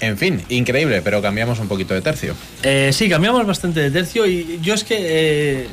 En 0.00 0.18
fin, 0.18 0.42
increíble, 0.48 1.00
pero 1.02 1.22
cambiamos 1.22 1.58
un 1.58 1.68
poquito 1.68 1.94
de 1.94 2.02
tercio. 2.02 2.34
Eh, 2.62 2.90
sí, 2.92 3.08
cambiamos 3.08 3.46
bastante 3.46 3.80
de 3.80 3.90
tercio 3.90 4.26
y 4.26 4.58
yo 4.62 4.74
es 4.74 4.84
que 4.84 4.96
eh, 4.98 5.66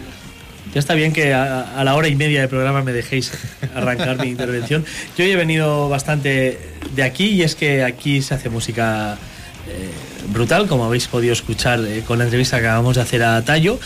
ya 0.73 0.79
está 0.79 0.95
bien 0.95 1.13
que 1.13 1.33
a, 1.33 1.83
la 1.83 1.95
hora 1.95 2.07
y 2.07 2.15
media 2.15 2.39
del 2.41 2.49
programa 2.49 2.81
me 2.81 2.93
dejéis 2.93 3.31
arrancar 3.75 4.17
mi 4.17 4.29
intervención. 4.29 4.85
Yo 5.17 5.23
he 5.23 5.35
venido 5.35 5.89
bastante 5.89 6.59
de 6.95 7.03
aquí 7.03 7.25
y 7.27 7.43
es 7.43 7.55
que 7.55 7.83
aquí 7.83 8.21
se 8.21 8.33
hace 8.33 8.49
música 8.49 9.17
eh, 9.67 9.89
brutal, 10.31 10.67
como 10.67 10.85
habéis 10.85 11.07
podido 11.07 11.33
escuchar 11.33 11.79
eh, 11.85 12.03
con 12.05 12.17
la 12.17 12.25
entrevista 12.25 12.59
que 12.59 12.65
acabamos 12.65 12.95
de 12.95 13.01
hacer 13.01 13.23
a 13.23 13.43
Tayo. 13.43 13.79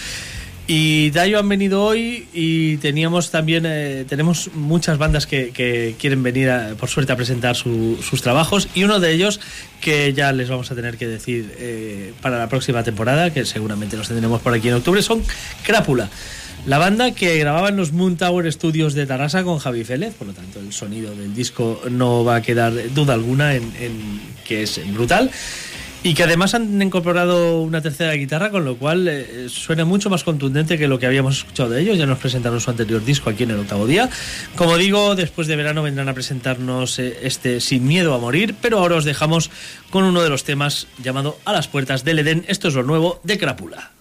Y 0.69 1.11
Tayo 1.11 1.39
han 1.39 1.47
venido 1.47 1.81
hoy 1.81 2.27
y 2.33 2.75
teníamos 2.77 3.31
también, 3.31 3.63
eh, 3.65 4.03
tenemos 4.07 4.49
muchas 4.53 4.97
bandas 4.97 5.25
que, 5.25 5.95
quieren 5.97 6.23
venir, 6.23 6.49
a- 6.49 6.75
por 6.77 6.89
suerte, 6.89 7.13
a 7.13 7.15
presentar 7.15 7.55
su- 7.55 7.97
sus 8.01 8.21
trabajos 8.21 8.67
y 8.75 8.83
uno 8.83 8.99
de 8.99 9.13
ellos 9.13 9.39
que 9.79 10.11
ya 10.13 10.33
les 10.33 10.49
vamos 10.49 10.69
a 10.69 10.75
tener 10.75 10.97
que 10.97 11.07
decir 11.07 11.53
eh, 11.57 12.11
para 12.21 12.37
la 12.37 12.49
próxima 12.49 12.83
temporada, 12.83 13.31
que 13.33 13.45
seguramente 13.45 13.95
los 13.95 14.09
tendremos 14.09 14.41
por 14.41 14.53
aquí 14.53 14.67
en 14.67 14.73
octubre, 14.73 15.01
son 15.01 15.23
Crápula. 15.63 16.09
La 16.65 16.79
banda 16.79 17.11
que 17.11 17.37
grababa 17.37 17.69
en 17.69 17.77
los 17.77 17.93
Moon 17.93 18.17
Tower 18.17 18.51
Studios 18.51 18.93
de 18.93 19.05
Tarrasa 19.05 19.45
con 19.45 19.59
Javi 19.59 19.85
Félez, 19.85 20.15
por 20.15 20.27
lo 20.27 20.33
tanto 20.33 20.59
el 20.59 20.73
sonido 20.73 21.15
del 21.15 21.33
disco 21.33 21.81
no 21.89 22.25
va 22.25 22.35
a 22.37 22.41
quedar 22.41 22.73
duda 22.93 23.13
alguna 23.13 23.55
en, 23.55 23.63
en 23.79 24.19
que 24.45 24.63
es 24.63 24.81
brutal. 24.93 25.31
Y 26.07 26.13
que 26.13 26.23
además 26.23 26.53
han 26.53 26.81
incorporado 26.81 27.61
una 27.61 27.81
tercera 27.81 28.13
guitarra, 28.13 28.49
con 28.49 28.63
lo 28.63 28.77
cual 28.77 29.09
eh, 29.09 29.47
suena 29.49 29.83
mucho 29.83 30.09
más 30.09 30.23
contundente 30.23 30.77
que 30.77 30.87
lo 30.87 30.99
que 30.99 31.05
habíamos 31.05 31.39
escuchado 31.39 31.71
de 31.71 31.81
ellos. 31.81 31.97
Ya 31.97 32.05
nos 32.05 32.17
presentaron 32.17 32.61
su 32.61 32.69
anterior 32.69 33.03
disco 33.03 33.29
aquí 33.29 33.43
en 33.43 33.51
el 33.51 33.59
octavo 33.59 33.85
día. 33.85 34.09
Como 34.55 34.77
digo, 34.77 35.15
después 35.15 35.47
de 35.47 35.57
verano 35.57 35.83
vendrán 35.83 36.07
a 36.07 36.13
presentarnos 36.13 36.97
eh, 36.99 37.19
este 37.23 37.59
Sin 37.59 37.85
Miedo 37.85 38.13
a 38.13 38.19
Morir, 38.19 38.55
pero 38.61 38.79
ahora 38.79 38.95
os 38.95 39.03
dejamos 39.03 39.51
con 39.89 40.05
uno 40.05 40.23
de 40.23 40.29
los 40.29 40.45
temas 40.45 40.87
llamado 41.03 41.37
A 41.43 41.51
las 41.51 41.67
Puertas 41.67 42.05
del 42.05 42.19
Edén. 42.19 42.45
Esto 42.47 42.69
es 42.69 42.75
lo 42.75 42.83
nuevo 42.83 43.19
de 43.25 43.37
Crápula. 43.37 43.91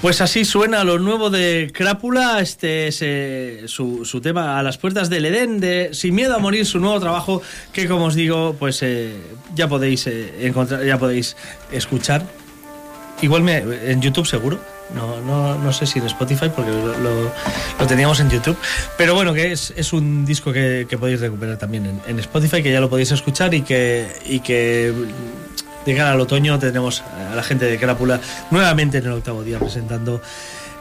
Pues 0.00 0.22
así 0.22 0.46
suena 0.46 0.82
lo 0.82 0.98
nuevo 0.98 1.28
de 1.28 1.70
Crápula, 1.74 2.40
este 2.40 2.88
es 2.88 3.00
eh, 3.02 3.64
su, 3.66 4.06
su 4.06 4.22
tema 4.22 4.58
a 4.58 4.62
las 4.62 4.78
puertas 4.78 5.10
del 5.10 5.26
Edén, 5.26 5.60
de 5.60 5.90
Sin 5.92 6.14
miedo 6.14 6.34
a 6.34 6.38
morir, 6.38 6.64
su 6.64 6.80
nuevo 6.80 6.98
trabajo 6.98 7.42
que 7.74 7.86
como 7.86 8.06
os 8.06 8.14
digo, 8.14 8.56
pues 8.58 8.82
eh, 8.82 9.14
ya 9.54 9.68
podéis 9.68 10.06
eh, 10.06 10.46
encontrar, 10.46 10.82
ya 10.86 10.98
podéis 10.98 11.36
escuchar. 11.70 12.24
Igual 13.20 13.42
me, 13.42 13.58
en 13.58 14.00
YouTube 14.00 14.26
seguro. 14.26 14.58
No, 14.94 15.20
no, 15.20 15.58
no 15.58 15.72
sé 15.72 15.86
si 15.86 15.98
en 15.98 16.06
Spotify 16.06 16.50
porque 16.54 16.72
lo, 16.72 17.86
teníamos 17.86 18.20
en 18.20 18.30
YouTube. 18.30 18.56
Pero 18.96 19.14
bueno, 19.14 19.34
que 19.34 19.52
es, 19.52 19.72
es 19.76 19.92
un 19.92 20.24
disco 20.24 20.50
que, 20.50 20.86
que 20.88 20.96
podéis 20.96 21.20
recuperar 21.20 21.58
también 21.58 21.84
en, 21.86 22.00
en 22.08 22.18
Spotify, 22.20 22.62
que 22.62 22.72
ya 22.72 22.80
lo 22.80 22.88
podéis 22.88 23.12
escuchar 23.12 23.52
y 23.52 23.60
que, 23.60 24.08
y 24.24 24.40
que 24.40 24.92
de 25.84 25.96
cara 25.96 26.12
al 26.12 26.20
otoño 26.20 26.58
tendremos 26.58 27.02
a 27.02 27.34
la 27.34 27.42
gente 27.42 27.64
de 27.66 27.78
Crápula 27.78 28.20
nuevamente 28.50 28.98
en 28.98 29.06
el 29.06 29.12
octavo 29.12 29.42
día 29.42 29.58
presentando 29.58 30.20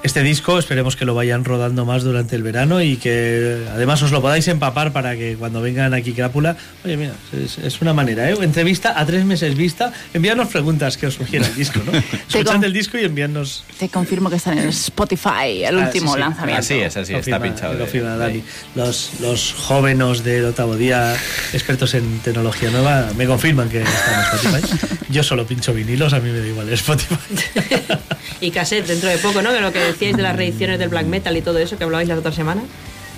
este 0.04 0.24
disco. 0.24 0.58
Esperemos 0.60 0.96
que 0.96 1.06
lo 1.06 1.14
vayan 1.16 1.44
rodando 1.46 1.86
más 1.86 2.04
durante 2.04 2.36
el 2.36 2.44
verano 2.44 2.82
y 2.82 2.98
que 2.98 3.66
además 3.72 4.02
os 4.02 4.12
lo 4.12 4.22
podáis 4.22 4.48
empapar 4.48 4.94
para 4.94 5.16
que 5.16 5.36
cuando 5.38 5.62
vengan 5.62 5.94
aquí 5.94 6.14
Crápula, 6.14 6.56
oye, 6.86 6.98
mira, 6.98 7.14
es, 7.34 7.58
es 7.58 7.82
una 7.82 7.94
manera, 7.94 8.30
¿eh? 8.30 8.36
Entrevista 8.42 9.00
a 9.00 9.06
tres 9.06 9.26
meses 9.26 9.56
vista, 9.56 9.92
enviarnos 10.14 10.48
preguntas 10.48 10.98
que 10.98 11.08
os 11.08 11.16
sugiera 11.16 11.46
el 11.48 11.56
disco, 11.56 11.80
¿no? 11.86 11.92
Escuchad 12.30 12.64
el 12.64 12.74
disco 12.74 12.98
y 12.98 13.04
enviarnos 13.06 13.64
Te 13.78 13.90
confirmo 13.90 14.30
que 14.30 14.38
está 14.38 14.54
en 14.54 14.60
Spotify, 14.70 15.64
el 15.64 15.78
Ah, 15.80 15.86
último 15.86 16.12
sí, 16.12 16.14
sí. 16.16 16.20
lanzamiento. 16.20 16.60
Así 16.60 16.74
es, 16.76 16.98
así 16.98 17.14
Lo 17.14 17.20
está 17.20 17.32
firma- 17.38 17.44
pinchado. 17.44 17.74
lo 17.74 17.86
de- 17.86 17.92
firma 17.92 18.16
Dani. 18.16 18.44
Los, 18.76 19.12
los 19.20 19.54
jóvenes 19.54 20.24
del 20.24 20.46
octavo 20.46 20.76
día, 20.78 21.14
expertos 21.54 21.94
en 21.94 22.20
tecnología 22.20 22.70
nueva, 22.72 23.10
me 23.18 23.26
confirman 23.26 23.68
que 23.70 23.82
está 23.82 24.14
en 24.14 24.38
Spotify. 24.62 24.96
Yo 25.10 25.24
solo 25.24 25.46
pincho 25.46 25.74
vinilos, 25.74 26.14
a 26.14 26.20
mí 26.20 26.30
me 26.32 26.40
da 26.40 26.48
igual 26.48 26.70
Spotify. 26.70 27.16
Y 28.42 28.52
cassette 28.52 28.88
dentro 28.88 29.10
de 29.10 29.18
poco, 29.18 29.42
¿no? 29.42 29.52
Que 29.52 29.60
lo 29.60 29.74
que 29.74 29.89
decíais 29.92 30.16
de 30.18 30.24
las 30.24 30.36
reediciones 30.36 30.80
del 30.80 30.90
black 30.90 31.06
metal 31.06 31.36
y 31.38 31.42
todo 31.42 31.60
eso 31.60 31.78
que 31.78 31.84
hablabais 31.84 32.08
la 32.08 32.16
otra 32.16 32.32
semana. 32.32 32.62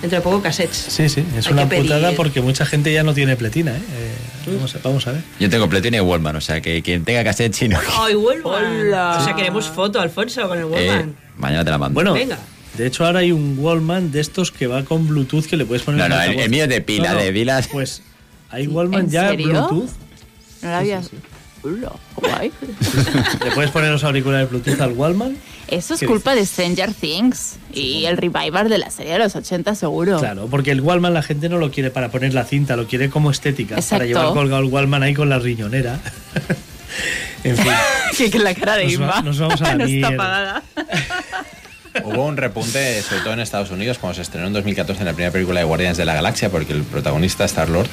Dentro 0.02 0.18
de 0.18 0.24
poco 0.24 0.42
cassettes. 0.42 0.76
Sí, 0.90 1.10
sí, 1.10 1.24
es 1.38 1.46
Hay 1.46 1.54
una 1.54 1.70
pedir. 1.70 1.84
putada 1.84 2.14
porque 2.14 2.42
mucha 2.42 2.66
gente 2.66 2.92
ya 2.92 3.04
no 3.04 3.14
tiene 3.14 3.36
pletina, 3.36 3.72
¿eh? 3.78 3.82
Eh, 4.48 4.52
vamos, 4.56 4.74
a, 4.76 4.80
vamos 4.84 5.06
a 5.06 5.12
ver. 5.12 5.22
Yo 5.40 5.48
tengo 5.48 5.70
Pletina 5.70 5.98
y 5.98 6.00
Wallman, 6.00 6.36
o 6.38 6.42
sea 6.42 6.60
que 6.60 6.82
quien 6.82 7.04
tenga 7.06 7.24
cassette 7.24 7.54
chino. 7.54 7.78
¡Ay, 8.00 8.16
Wallman! 8.16 8.94
O 9.22 9.24
sea, 9.24 9.36
queremos 9.36 9.68
foto, 9.70 10.02
Alfonso, 10.02 10.48
con 10.48 10.58
el 10.58 10.64
Eh, 10.64 10.68
Wallman. 10.68 11.16
mañana 11.38 11.64
te 11.64 11.70
la 11.70 11.78
mando. 11.78 11.94
Bueno, 11.94 12.14
Venga. 12.14 12.40
de 12.80 12.88
hecho 12.88 13.06
ahora 13.06 13.20
hay 13.20 13.32
un 13.32 13.58
Wallman 13.60 14.12
de 14.12 14.22
estos 14.22 14.52
que 14.52 14.66
va 14.66 14.84
con 14.86 15.08
Bluetooth 15.08 15.46
que 15.46 15.56
le 15.56 15.66
puedes 15.66 15.84
poner 15.84 16.00
No, 16.00 16.10
no, 16.16 16.20
el, 16.20 16.50
mío 16.50 16.64
es 16.64 16.70
de 16.70 16.82
pila, 16.82 17.10
No, 17.10 17.20
no, 17.20 17.22
de 17.24 17.32
pilas. 17.32 17.68
Pues 17.68 18.02
hay 18.50 18.66
Wallman 18.66 19.02
¿En 19.02 19.10
ya 19.12 19.30
serio? 19.30 19.50
Bluetooth. 19.50 19.90
¿No 20.64 20.70
lo 20.72 20.76
habías...? 20.78 21.12
Hola, 21.64 21.92
guay. 22.16 22.52
Le 23.46 23.52
puedes 23.52 23.72
poner 23.72 23.92
los 23.92 24.04
auriculares 24.04 24.50
Bluetooth 24.50 24.82
al 24.82 24.94
Wallman. 24.94 25.38
Eso 25.68 25.94
es 25.94 26.00
¿Qué 26.00 26.08
culpa 26.08 26.34
de 26.36 26.46
Stranger 26.46 26.94
Things 26.94 27.58
y 27.74 28.06
el 28.06 28.18
revival 28.18 28.68
de 28.68 28.78
la 28.78 28.90
serie 28.90 29.14
de 29.14 29.20
los 29.20 29.36
80 29.36 29.76
seguro. 29.76 30.18
Claro, 30.20 30.48
porque 30.50 30.72
el 30.72 30.82
Wallman 30.82 31.14
la 31.14 31.22
gente 31.24 31.50
no 31.50 31.58
lo 31.60 31.72
quiere 31.72 31.92
para 31.92 32.10
poner 32.10 32.34
la 32.34 32.44
cinta, 32.46 32.76
lo 32.76 32.88
quiere 32.88 33.10
como 33.10 33.30
estética, 33.32 33.76
Exacto. 33.76 33.96
para 33.96 34.06
llevar 34.06 34.34
colgado 34.34 34.64
el 34.64 34.70
Wallman 34.70 35.04
ahí 35.04 35.14
con 35.14 35.30
la 35.30 35.40
riñonera. 35.40 36.00
en 37.44 37.58
fin. 37.58 38.32
que, 38.32 38.40
la 38.40 38.54
cara 38.56 38.76
de 38.78 38.86
Nos 38.86 38.94
va- 39.02 39.06
Inma 39.06 39.22
nos 39.22 39.40
vamos 39.40 39.62
a 39.62 39.64
la 39.66 39.76
no 39.76 39.86
está 39.86 40.08
apagada. 40.10 40.64
Hubo 42.04 42.26
un 42.26 42.38
repunte, 42.38 43.02
sobre 43.02 43.22
todo 43.22 43.34
en 43.34 43.40
Estados 43.42 43.70
Unidos, 43.72 43.98
cuando 43.98 44.16
se 44.16 44.22
estrenó 44.22 44.48
en 44.48 44.54
2014 44.54 45.02
en 45.02 45.06
la 45.06 45.14
primera 45.14 45.32
película 45.32 45.60
de 45.60 45.66
Guardianes 45.66 45.98
de 45.98 46.06
la 46.06 46.14
Galaxia, 46.14 46.50
porque 46.50 46.74
el 46.74 46.84
protagonista, 46.84 47.44
Star-Lord, 47.46 47.88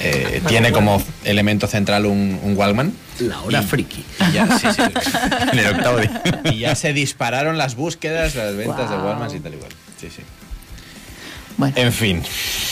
eh, 0.00 0.42
tiene 0.48 0.72
como 0.72 1.02
elemento 1.24 1.66
central 1.66 2.06
un, 2.06 2.38
un 2.42 2.56
Walkman. 2.56 2.92
La 3.20 3.40
hora 3.42 3.62
Y- 3.62 3.66
friki. 3.66 4.04
y 4.28 4.32
ya, 4.32 4.58
sí, 4.58 4.66
sí. 4.74 4.82
En 5.52 5.58
el 5.58 5.66
octavo 5.74 5.98
día. 5.98 6.22
Y 6.44 6.58
ya 6.58 6.74
se 6.74 6.92
dispararon 6.92 7.56
las 7.56 7.76
búsquedas, 7.76 8.34
las 8.34 8.56
ventas 8.56 8.90
de 8.90 8.96
Guau. 8.96 9.06
Walkmans 9.08 9.34
y 9.34 9.40
tal 9.40 9.54
igual. 9.54 9.70
Sí, 10.00 10.08
sí. 10.14 10.22
Bueno, 11.56 11.74
En 11.78 11.90
fin, 11.92 12.22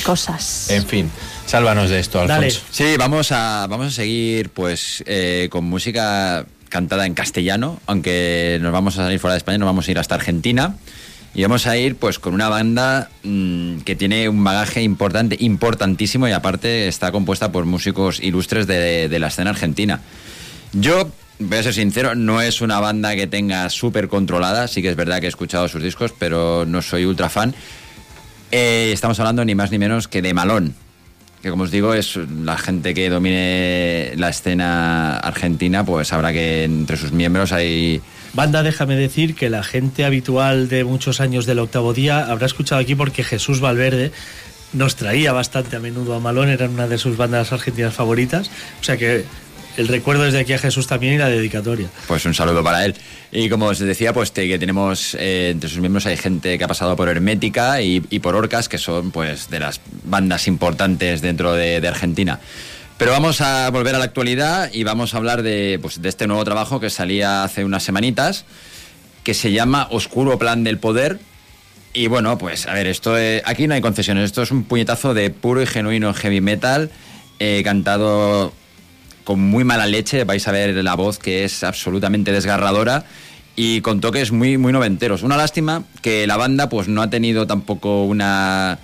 cosas. 0.05 0.69
en 0.71 0.85
fin. 0.87 1.11
Sálvanos 1.47 1.89
de 1.89 2.01
esto, 2.01 2.19
Dale. 2.27 2.47
Alfonso. 2.47 2.61
Sí, 2.71 2.97
vamos 2.99 3.33
a, 3.33 3.67
vamos 3.71 3.87
a 3.87 3.91
seguir 3.91 4.51
pues 4.51 5.03
eh, 5.07 5.49
con 5.51 5.65
música 5.65 6.45
cantada 6.75 7.07
en 7.07 7.15
castellano, 7.15 7.79
aunque 7.87 8.59
nos 8.61 8.73
vamos 8.73 8.99
a 8.99 9.05
salir 9.05 9.21
fuera 9.21 9.35
de 9.35 9.39
España, 9.39 9.59
nos 9.59 9.67
vamos 9.67 9.87
a 9.87 9.93
ir 9.93 9.99
hasta 10.01 10.17
Argentina. 10.17 10.75
Y 11.33 11.43
vamos 11.43 11.69
a 11.69 11.77
ir 11.77 11.95
pues 11.95 12.19
con 12.19 12.35
una 12.35 12.49
banda 12.49 13.11
mm, 13.23 13.83
que 13.83 13.95
tiene 13.95 14.29
un 14.29 14.43
bagaje 14.43 14.83
importante, 14.83 15.37
importantísimo, 15.39 16.27
y 16.27 16.33
aparte 16.33 16.89
está 16.89 17.13
compuesta 17.13 17.53
por 17.53 17.65
músicos 17.65 18.19
ilustres 18.19 18.67
de, 18.67 19.19
la 19.21 19.29
escena 19.29 19.51
argentina. 19.51 20.01
Yo, 20.73 21.13
voy 21.39 21.59
a 21.59 21.63
ser 21.63 21.75
sincero, 21.75 22.17
no 22.17 22.43
es 22.43 22.61
una 22.61 22.81
banda 22.81 23.15
que 23.15 23.29
tenga 23.29 23.71
súper 23.71 24.09
controlada, 24.09 24.67
sí 24.67 24.83
que 24.83 24.89
es 24.91 24.97
verdad 24.97 25.21
que 25.21 25.27
he 25.27 25.29
escuchado 25.29 25.69
sus 25.69 25.81
discos, 25.81 26.13
pero 26.19 26.65
no 26.67 26.83
soy 26.83 27.05
ultra 27.05 27.29
fan. 27.29 27.55
Eh, 28.51 28.91
estamos 28.93 29.21
hablando 29.21 29.45
ni 29.45 29.55
más 29.55 29.71
ni 29.71 29.79
menos 29.79 30.09
que 30.09 30.23
de 30.23 30.35
Malón, 30.35 30.75
que 31.45 31.51
como 31.51 31.65
os 31.65 31.71
digo 31.71 31.93
es 31.93 32.17
la 32.17 32.57
gente 32.57 32.95
que 32.95 33.11
domine 33.11 34.15
la 34.17 34.31
escena 34.31 35.19
argentina, 35.19 35.85
pues 35.85 36.09
sabrá 36.09 36.33
que 36.33 36.65
entre 36.65 36.97
sus 36.97 37.13
miembros 37.13 37.53
hay... 37.53 38.01
Banda, 38.33 38.63
déjame 38.63 38.97
decir 38.97 39.35
que 39.35 39.51
la 39.51 39.63
gente 39.63 40.07
habitual 40.07 40.71
de 40.71 40.85
muchos 40.85 41.21
años 41.21 41.45
del 41.45 41.59
octavo 41.59 41.93
día 41.93 42.25
habrá 42.25 42.47
escuchado 42.47 42.81
aquí 42.81 42.95
porque 42.95 43.23
Jesús 43.23 43.61
Valverde 43.61 44.11
nos 44.73 44.97
traía 44.97 45.35
bastante 45.35 45.77
a 45.77 45.81
menudo 45.81 46.15
a 46.15 46.19
Malón, 46.19 46.49
era 46.49 46.67
una 46.67 46.89
de 46.89 46.97
sus 46.97 47.19
bandas 47.19 47.53
argentinas 47.53 47.93
favoritas. 47.93 48.51
O 48.81 48.85
sea 48.85 48.97
que 48.97 49.27
el 49.77 49.89
recuerdo 49.89 50.25
desde 50.25 50.41
aquí 50.41 50.53
a 50.53 50.59
Jesús 50.59 50.87
también 50.87 51.15
y 51.15 51.19
la 51.19 51.29
dedicatoria. 51.29 51.89
Pues 52.07 52.25
un 52.27 52.35
saludo 52.35 52.63
para 52.63 52.85
él. 52.85 52.95
Y 53.33 53.49
como 53.49 53.67
os 53.67 53.79
decía, 53.79 54.13
pues 54.13 54.31
que 54.31 54.59
tenemos 54.59 55.17
eh, 55.19 55.51
entre 55.53 55.69
sus 55.69 55.79
miembros 55.79 56.07
hay 56.07 56.17
gente 56.17 56.57
que 56.57 56.65
ha 56.65 56.69
pasado 56.69 56.95
por 56.97 57.09
Hermética 57.09 57.83
y, 57.83 58.01
por 58.21 58.37
Orcas, 58.37 58.69
que 58.69 58.79
son 58.79 59.11
pues 59.11 59.51
de 59.51 59.61
las 59.61 59.81
bandas 60.05 60.47
importantes 60.47 61.21
dentro 61.21 61.53
de, 61.53 61.81
de 61.81 61.89
Argentina. 61.89 62.41
Pero 62.97 63.11
vamos 63.11 63.41
a 63.41 63.69
volver 63.71 63.95
a 63.97 63.99
la 63.99 64.05
actualidad 64.05 64.71
y 64.73 64.85
vamos 64.85 65.15
a 65.15 65.17
hablar 65.17 65.43
de, 65.43 65.79
pues, 65.83 66.01
de 66.01 66.09
este 66.09 66.29
nuevo 66.29 66.45
trabajo 66.45 66.79
que 66.79 66.91
salía 66.91 67.43
hace 67.43 67.65
unas 67.65 67.83
semanitas, 67.83 68.45
que 69.25 69.35
se 69.35 69.51
llama 69.51 69.89
Oscuro 69.91 70.39
Plan 70.39 70.63
del 70.63 70.79
Poder. 70.79 71.19
Y 71.93 72.07
bueno, 72.07 72.39
pues 72.39 72.67
a 72.67 72.75
ver, 72.75 72.87
esto 72.87 73.19
eh, 73.19 73.43
aquí 73.47 73.67
no 73.67 73.75
hay 73.75 73.81
concesiones, 73.81 74.25
esto 74.25 74.43
es 74.43 74.51
un 74.51 74.65
puñetazo 74.65 75.15
de 75.15 75.31
puro 75.31 75.63
y 75.63 75.67
genuino 75.67 76.15
heavy 76.15 76.41
metal, 76.41 76.91
eh, 77.41 77.63
cantado 77.65 78.53
con 79.25 79.41
muy 79.41 79.65
mala 79.65 79.87
leche, 79.87 80.25
vais 80.25 80.47
a 80.47 80.53
ver 80.53 80.75
la 80.85 80.95
voz 80.95 81.19
que 81.19 81.45
es 81.45 81.65
absolutamente 81.65 82.31
desgarradora 82.33 83.05
y 83.57 83.81
con 83.81 84.01
toques 84.01 84.33
muy, 84.33 84.59
muy 84.59 84.73
noventeros. 84.73 85.23
Una 85.23 85.37
lástima 85.37 85.85
que 86.03 86.27
la 86.27 86.37
banda 86.37 86.69
pues 86.69 86.89
no 86.89 87.03
ha 87.03 87.11
tenido 87.11 87.47
tampoco 87.47 88.05
una 88.05 88.79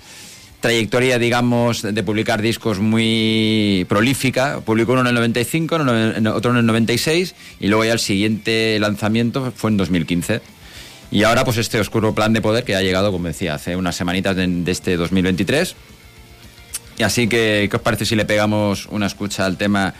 trayectoria, 0.61 1.17
digamos, 1.17 1.81
de 1.81 2.03
publicar 2.03 2.41
discos 2.41 2.79
muy 2.79 3.85
prolífica. 3.89 4.59
Publicó 4.63 4.91
uno 4.93 5.01
en 5.01 5.07
el 5.07 5.15
95, 5.15 5.75
en 5.77 5.89
el- 5.89 6.15
en 6.17 6.27
otro 6.27 6.51
en 6.51 6.57
el 6.57 6.65
96 6.65 7.35
y 7.59 7.67
luego 7.67 7.83
ya 7.85 7.93
el 7.93 7.99
siguiente 7.99 8.77
lanzamiento 8.79 9.51
fue 9.55 9.71
en 9.71 9.77
2015. 9.77 10.41
Y 11.11 11.23
ahora 11.23 11.43
pues 11.43 11.57
este 11.57 11.79
oscuro 11.79 12.15
plan 12.15 12.31
de 12.31 12.41
poder 12.41 12.63
que 12.63 12.75
ha 12.75 12.81
llegado, 12.81 13.11
como 13.11 13.27
decía, 13.27 13.55
hace 13.55 13.75
unas 13.75 13.95
semanitas 13.95 14.35
de 14.35 14.63
este 14.71 14.95
2023. 14.97 15.75
Y 16.97 17.03
así 17.03 17.27
que, 17.27 17.67
¿qué 17.69 17.75
os 17.75 17.81
parece 17.81 18.05
si 18.05 18.15
le 18.15 18.25
pegamos 18.25 18.85
una 18.91 19.07
escucha 19.07 19.45
al 19.45 19.57
tema 19.57 19.93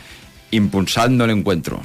Impulsando 0.52 1.24
el 1.24 1.30
Encuentro? 1.30 1.82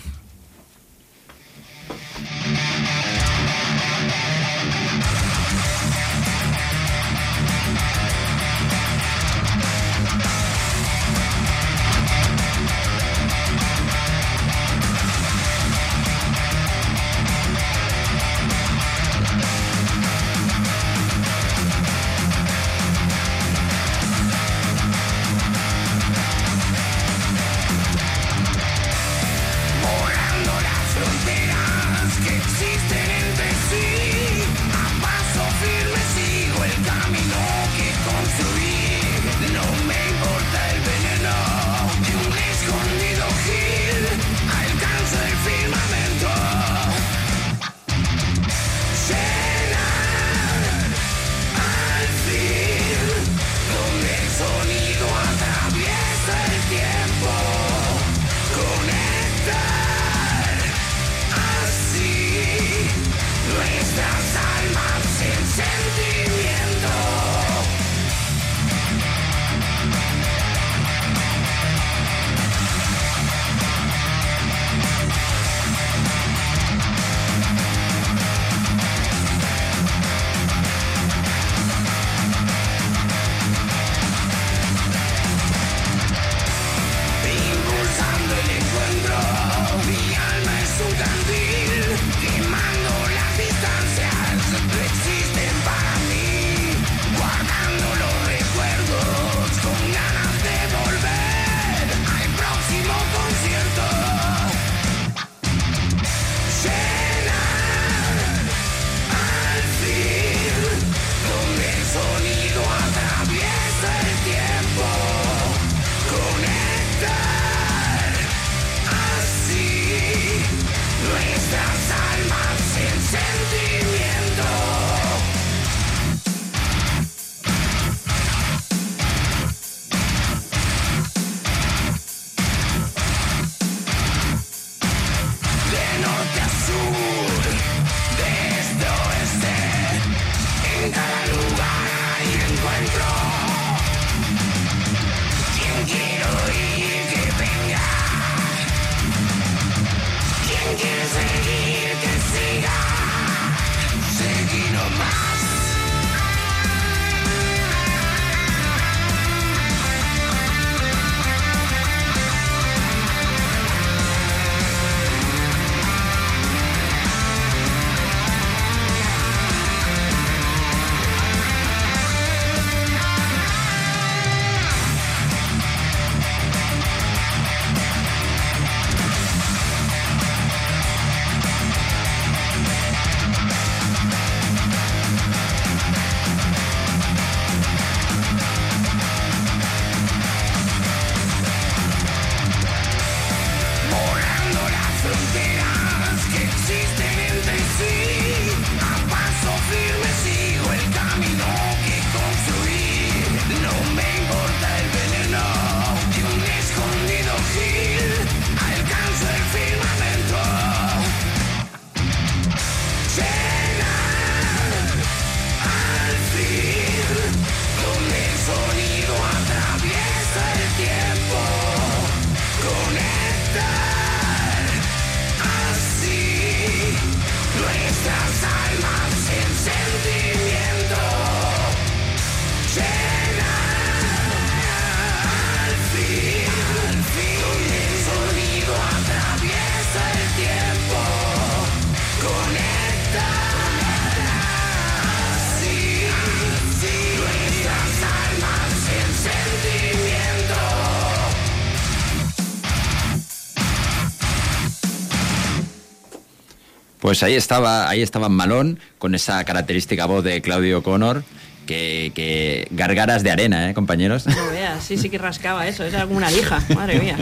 Pues 257.08 257.24
ahí 257.24 257.36
estaba, 257.36 257.88
ahí 257.90 258.02
estaba 258.02 258.28
Malón 258.28 258.80
con 258.98 259.16
esa 259.16 259.42
característica 259.46 260.06
voz 260.08 260.26
de 260.26 260.42
Claudio 260.42 260.84
Connor. 260.84 261.24
Que, 261.66 262.12
que 262.14 262.68
gargaras 262.72 263.24
de 263.24 263.32
arena, 263.32 263.70
¿eh, 263.70 263.74
compañeros? 263.74 264.26
No 264.28 264.36
veas, 264.52 264.84
sí, 264.84 264.98
sí 264.98 265.10
que 265.10 265.18
rascaba 265.18 265.66
eso, 265.70 265.86
era 265.86 266.04
como 266.04 266.18
una 266.18 266.30
lija, 266.30 266.62
madre 266.76 267.00
mía. 267.00 267.18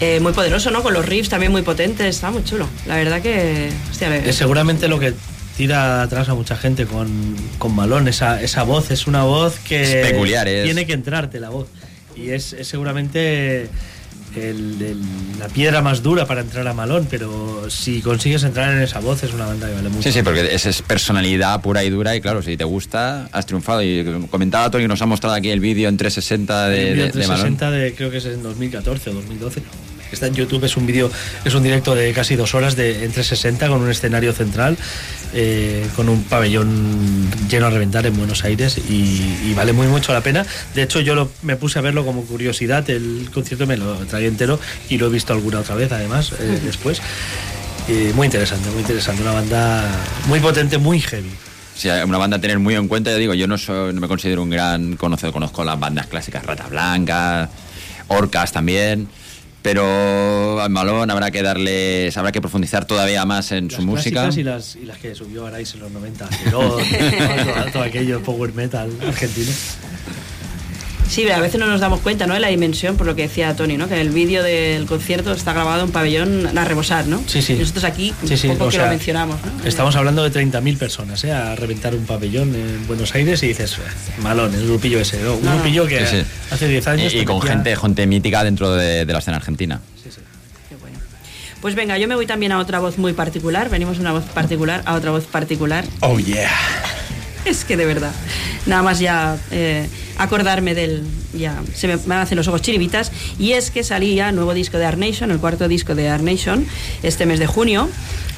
Eh, 0.00 0.20
muy 0.20 0.32
poderoso, 0.34 0.70
¿no? 0.70 0.82
Con 0.82 0.92
los 0.92 1.06
riffs 1.06 1.30
también 1.30 1.50
muy 1.50 1.62
potentes, 1.62 2.06
está 2.16 2.30
muy 2.30 2.44
chulo. 2.44 2.68
La 2.86 2.96
verdad 2.96 3.22
que. 3.22 3.70
Hostia, 3.90 4.10
le- 4.10 4.28
Es 4.28 4.36
seguramente 4.36 4.86
lo 4.86 4.98
que 4.98 5.14
tira 5.56 6.02
atrás 6.02 6.28
a 6.28 6.34
mucha 6.34 6.56
gente 6.56 6.84
con, 6.84 7.34
con 7.56 7.74
Malón, 7.74 8.06
esa, 8.06 8.42
esa 8.42 8.64
voz, 8.64 8.90
es 8.90 9.06
una 9.06 9.22
voz 9.24 9.58
que 9.60 10.02
Es 10.02 10.10
peculiar, 10.10 10.46
es. 10.46 10.64
tiene 10.64 10.84
que 10.84 10.92
entrarte 10.92 11.40
la 11.40 11.48
voz. 11.48 11.68
Y 12.14 12.30
es, 12.32 12.52
es 12.52 12.68
seguramente 12.68 13.68
el- 14.36 14.80
el- 14.82 15.38
la 15.38 15.48
piedra 15.48 15.82
más 15.82 16.02
dura 16.02 16.26
para 16.26 16.40
entrar 16.42 16.66
a 16.68 16.74
Malón, 16.74 17.06
pero 17.10 17.68
si 17.70 18.00
consigues 18.00 18.42
entrar 18.44 18.72
en 18.74 18.82
esa 18.82 19.00
voz 19.00 19.22
es 19.22 19.32
una 19.32 19.46
banda 19.46 19.68
que 19.68 19.74
vale 19.74 19.88
mucho. 19.88 20.02
Sí, 20.02 20.12
sí, 20.12 20.22
porque 20.22 20.54
esa 20.54 20.70
es 20.70 20.82
personalidad 20.82 21.60
pura 21.60 21.82
y 21.84 21.90
dura 21.90 22.14
y 22.16 22.20
claro, 22.20 22.42
si 22.42 22.56
te 22.56 22.64
gusta, 22.64 23.28
has 23.32 23.46
triunfado. 23.46 23.82
Y 23.82 24.04
comentaba 24.30 24.70
Tony, 24.70 24.86
nos 24.88 25.02
ha 25.02 25.06
mostrado 25.06 25.34
aquí 25.36 25.50
el 25.50 25.60
vídeo 25.60 25.88
en 25.88 25.96
360 25.96 26.68
de, 26.68 26.90
El 26.92 26.96
de- 26.96 27.02
de 27.20 27.26
Malón. 27.26 27.56
360 27.56 27.70
de, 27.70 27.94
creo 27.94 28.10
que 28.10 28.18
es 28.18 28.26
en 28.26 28.42
2014 28.42 29.10
o 29.10 29.14
2012. 29.14 29.62
Está 30.12 30.26
en 30.28 30.34
YouTube, 30.34 30.64
es 30.64 30.76
un 30.76 30.86
vídeo, 30.86 31.10
es 31.44 31.54
un 31.54 31.62
directo 31.62 31.94
de 31.94 32.12
casi 32.12 32.36
dos 32.36 32.54
horas 32.54 32.76
de 32.76 33.04
en 33.04 33.12
360 33.12 33.68
con 33.68 33.80
un 33.82 33.90
escenario 33.90 34.32
central, 34.32 34.76
eh, 35.32 35.86
con 35.96 36.08
un 36.08 36.22
pabellón 36.24 37.28
lleno 37.48 37.66
a 37.66 37.70
reventar 37.70 38.06
en 38.06 38.16
Buenos 38.16 38.44
Aires 38.44 38.78
y, 38.88 38.92
y 39.44 39.54
vale 39.56 39.72
muy 39.72 39.86
mucho 39.88 40.12
la 40.12 40.20
pena. 40.20 40.46
De 40.74 40.82
hecho, 40.82 41.00
yo 41.00 41.14
lo- 41.14 41.30
me 41.42 41.56
puse 41.56 41.78
a 41.78 41.82
verlo 41.82 42.04
como 42.04 42.22
curiosidad, 42.24 42.88
el 42.90 43.28
concierto 43.32 43.66
me 43.66 43.76
lo 43.76 43.94
traía 44.06 44.28
entero 44.28 44.60
y 44.88 44.98
lo 44.98 45.06
he 45.06 45.10
visto 45.10 45.32
alguna 45.32 45.60
otra 45.60 45.74
vez 45.74 45.90
además 45.92 46.32
eh, 46.38 46.60
después. 46.64 47.00
Y 47.88 48.12
muy 48.14 48.26
interesante, 48.26 48.70
muy 48.70 48.80
interesante, 48.80 49.20
una 49.22 49.32
banda 49.32 49.84
muy 50.26 50.40
potente, 50.40 50.78
muy 50.78 51.00
heavy. 51.00 51.30
Sí, 51.76 51.88
una 51.88 52.18
banda 52.18 52.36
a 52.36 52.40
tener 52.40 52.58
muy 52.60 52.74
en 52.76 52.86
cuenta. 52.88 53.10
Ya 53.10 53.16
digo, 53.16 53.34
yo 53.34 53.46
no, 53.48 53.58
soy, 53.58 53.92
no 53.92 54.00
me 54.00 54.08
considero 54.08 54.42
un 54.42 54.50
gran 54.50 54.96
conocedor, 54.96 55.32
conozco 55.32 55.64
las 55.64 55.78
bandas 55.78 56.06
clásicas, 56.06 56.46
Rata 56.46 56.66
Blanca, 56.68 57.50
Orcas 58.08 58.52
también. 58.52 59.08
Pero 59.64 60.60
a 60.60 60.68
Malón 60.68 61.10
habrá 61.10 61.30
que 61.30 61.42
darles, 61.42 62.14
habrá 62.18 62.32
que 62.32 62.42
profundizar 62.42 62.84
todavía 62.84 63.24
más 63.24 63.50
en 63.50 63.70
su 63.70 63.80
música. 63.80 64.28
Y 64.36 64.42
las, 64.42 64.76
y 64.76 64.84
las 64.84 64.98
que 64.98 65.14
subió 65.14 65.46
Arais 65.46 65.72
en 65.72 65.80
los 65.80 65.90
90, 65.90 66.26
Feroz, 66.26 66.82
todo, 66.82 67.72
todo 67.72 67.82
aquello, 67.82 68.22
power 68.22 68.52
metal 68.52 68.92
argentino. 69.00 69.50
Sí, 71.08 71.22
pero 71.24 71.36
a 71.36 71.40
veces 71.40 71.60
no 71.60 71.66
nos 71.66 71.80
damos 71.80 72.00
cuenta, 72.00 72.26
¿no? 72.26 72.34
De 72.34 72.40
la 72.40 72.48
dimensión, 72.48 72.96
por 72.96 73.06
lo 73.06 73.14
que 73.14 73.22
decía 73.22 73.54
Tony, 73.54 73.76
¿no? 73.76 73.88
Que 73.88 74.00
el 74.00 74.08
vídeo 74.10 74.42
del 74.42 74.86
concierto 74.86 75.32
está 75.32 75.52
grabado 75.52 75.80
en 75.80 75.86
un 75.86 75.92
pabellón 75.92 76.56
a 76.58 76.64
rebosar, 76.64 77.06
¿no? 77.06 77.22
Sí, 77.26 77.42
sí. 77.42 77.52
Y 77.52 77.58
nosotros 77.58 77.84
aquí, 77.84 78.12
Sí, 78.26 78.48
poco 78.48 78.64
o 78.64 78.68
que 78.68 78.76
sea, 78.76 78.84
lo 78.86 78.90
mencionamos, 78.90 79.36
¿no? 79.44 79.64
Estamos 79.68 79.94
hablando 79.96 80.22
de 80.28 80.30
30.000 80.32 80.76
personas, 80.78 81.22
¿eh? 81.24 81.32
A 81.32 81.54
reventar 81.54 81.94
un 81.94 82.04
pabellón 82.06 82.54
en 82.54 82.86
Buenos 82.86 83.14
Aires 83.14 83.42
y 83.42 83.48
dices, 83.48 83.74
"Eh, 83.74 83.80
malón, 84.22 84.54
el 84.54 84.66
grupillo 84.66 84.98
ese, 84.98 85.22
¿no? 85.22 85.34
Un 85.34 85.44
No, 85.44 85.50
no. 85.50 85.56
grupillo 85.56 85.86
que 85.86 86.06
Sí, 86.06 86.16
sí. 86.20 86.24
hace 86.50 86.68
10 86.68 86.86
años. 86.88 87.14
Y, 87.14 87.24
con 87.24 87.40
gente, 87.42 87.76
gente 87.76 88.06
mítica 88.06 88.42
dentro 88.42 88.74
de, 88.74 89.04
de 89.04 89.12
la 89.12 89.18
escena 89.18 89.36
argentina. 89.36 89.80
Pues 91.60 91.74
venga, 91.76 91.96
yo 91.96 92.06
me 92.08 92.14
voy 92.14 92.26
también 92.26 92.52
a 92.52 92.58
otra 92.58 92.78
voz 92.78 92.98
muy 92.98 93.14
particular. 93.14 93.70
Venimos 93.70 93.96
de 93.96 94.02
una 94.02 94.12
voz 94.12 94.24
particular 94.24 94.82
a 94.84 94.94
otra 94.94 95.12
voz 95.12 95.24
particular. 95.24 95.84
Oh, 96.00 96.18
yeah. 96.18 96.50
Es 97.46 97.64
que 97.64 97.76
de 97.76 97.84
verdad, 97.86 98.12
nada 98.66 98.82
más 98.82 98.98
ya 99.00 99.36
eh, 99.50 99.86
acordarme 100.18 100.74
del. 100.74 101.02
Ya 101.32 101.62
se 101.74 101.88
me, 101.88 101.96
me 102.06 102.14
hacen 102.16 102.36
los 102.36 102.48
ojos 102.48 102.62
chiribitas. 102.62 103.10
Y 103.38 103.52
es 103.52 103.70
que 103.70 103.82
salía 103.84 104.32
nuevo 104.32 104.54
disco 104.54 104.78
de 104.78 104.86
Art 104.86 104.98
Nation, 104.98 105.30
el 105.30 105.38
cuarto 105.38 105.68
disco 105.68 105.94
de 105.94 106.08
Art 106.08 106.22
Nation, 106.22 106.66
este 107.02 107.26
mes 107.26 107.38
de 107.38 107.46
junio. 107.46 107.88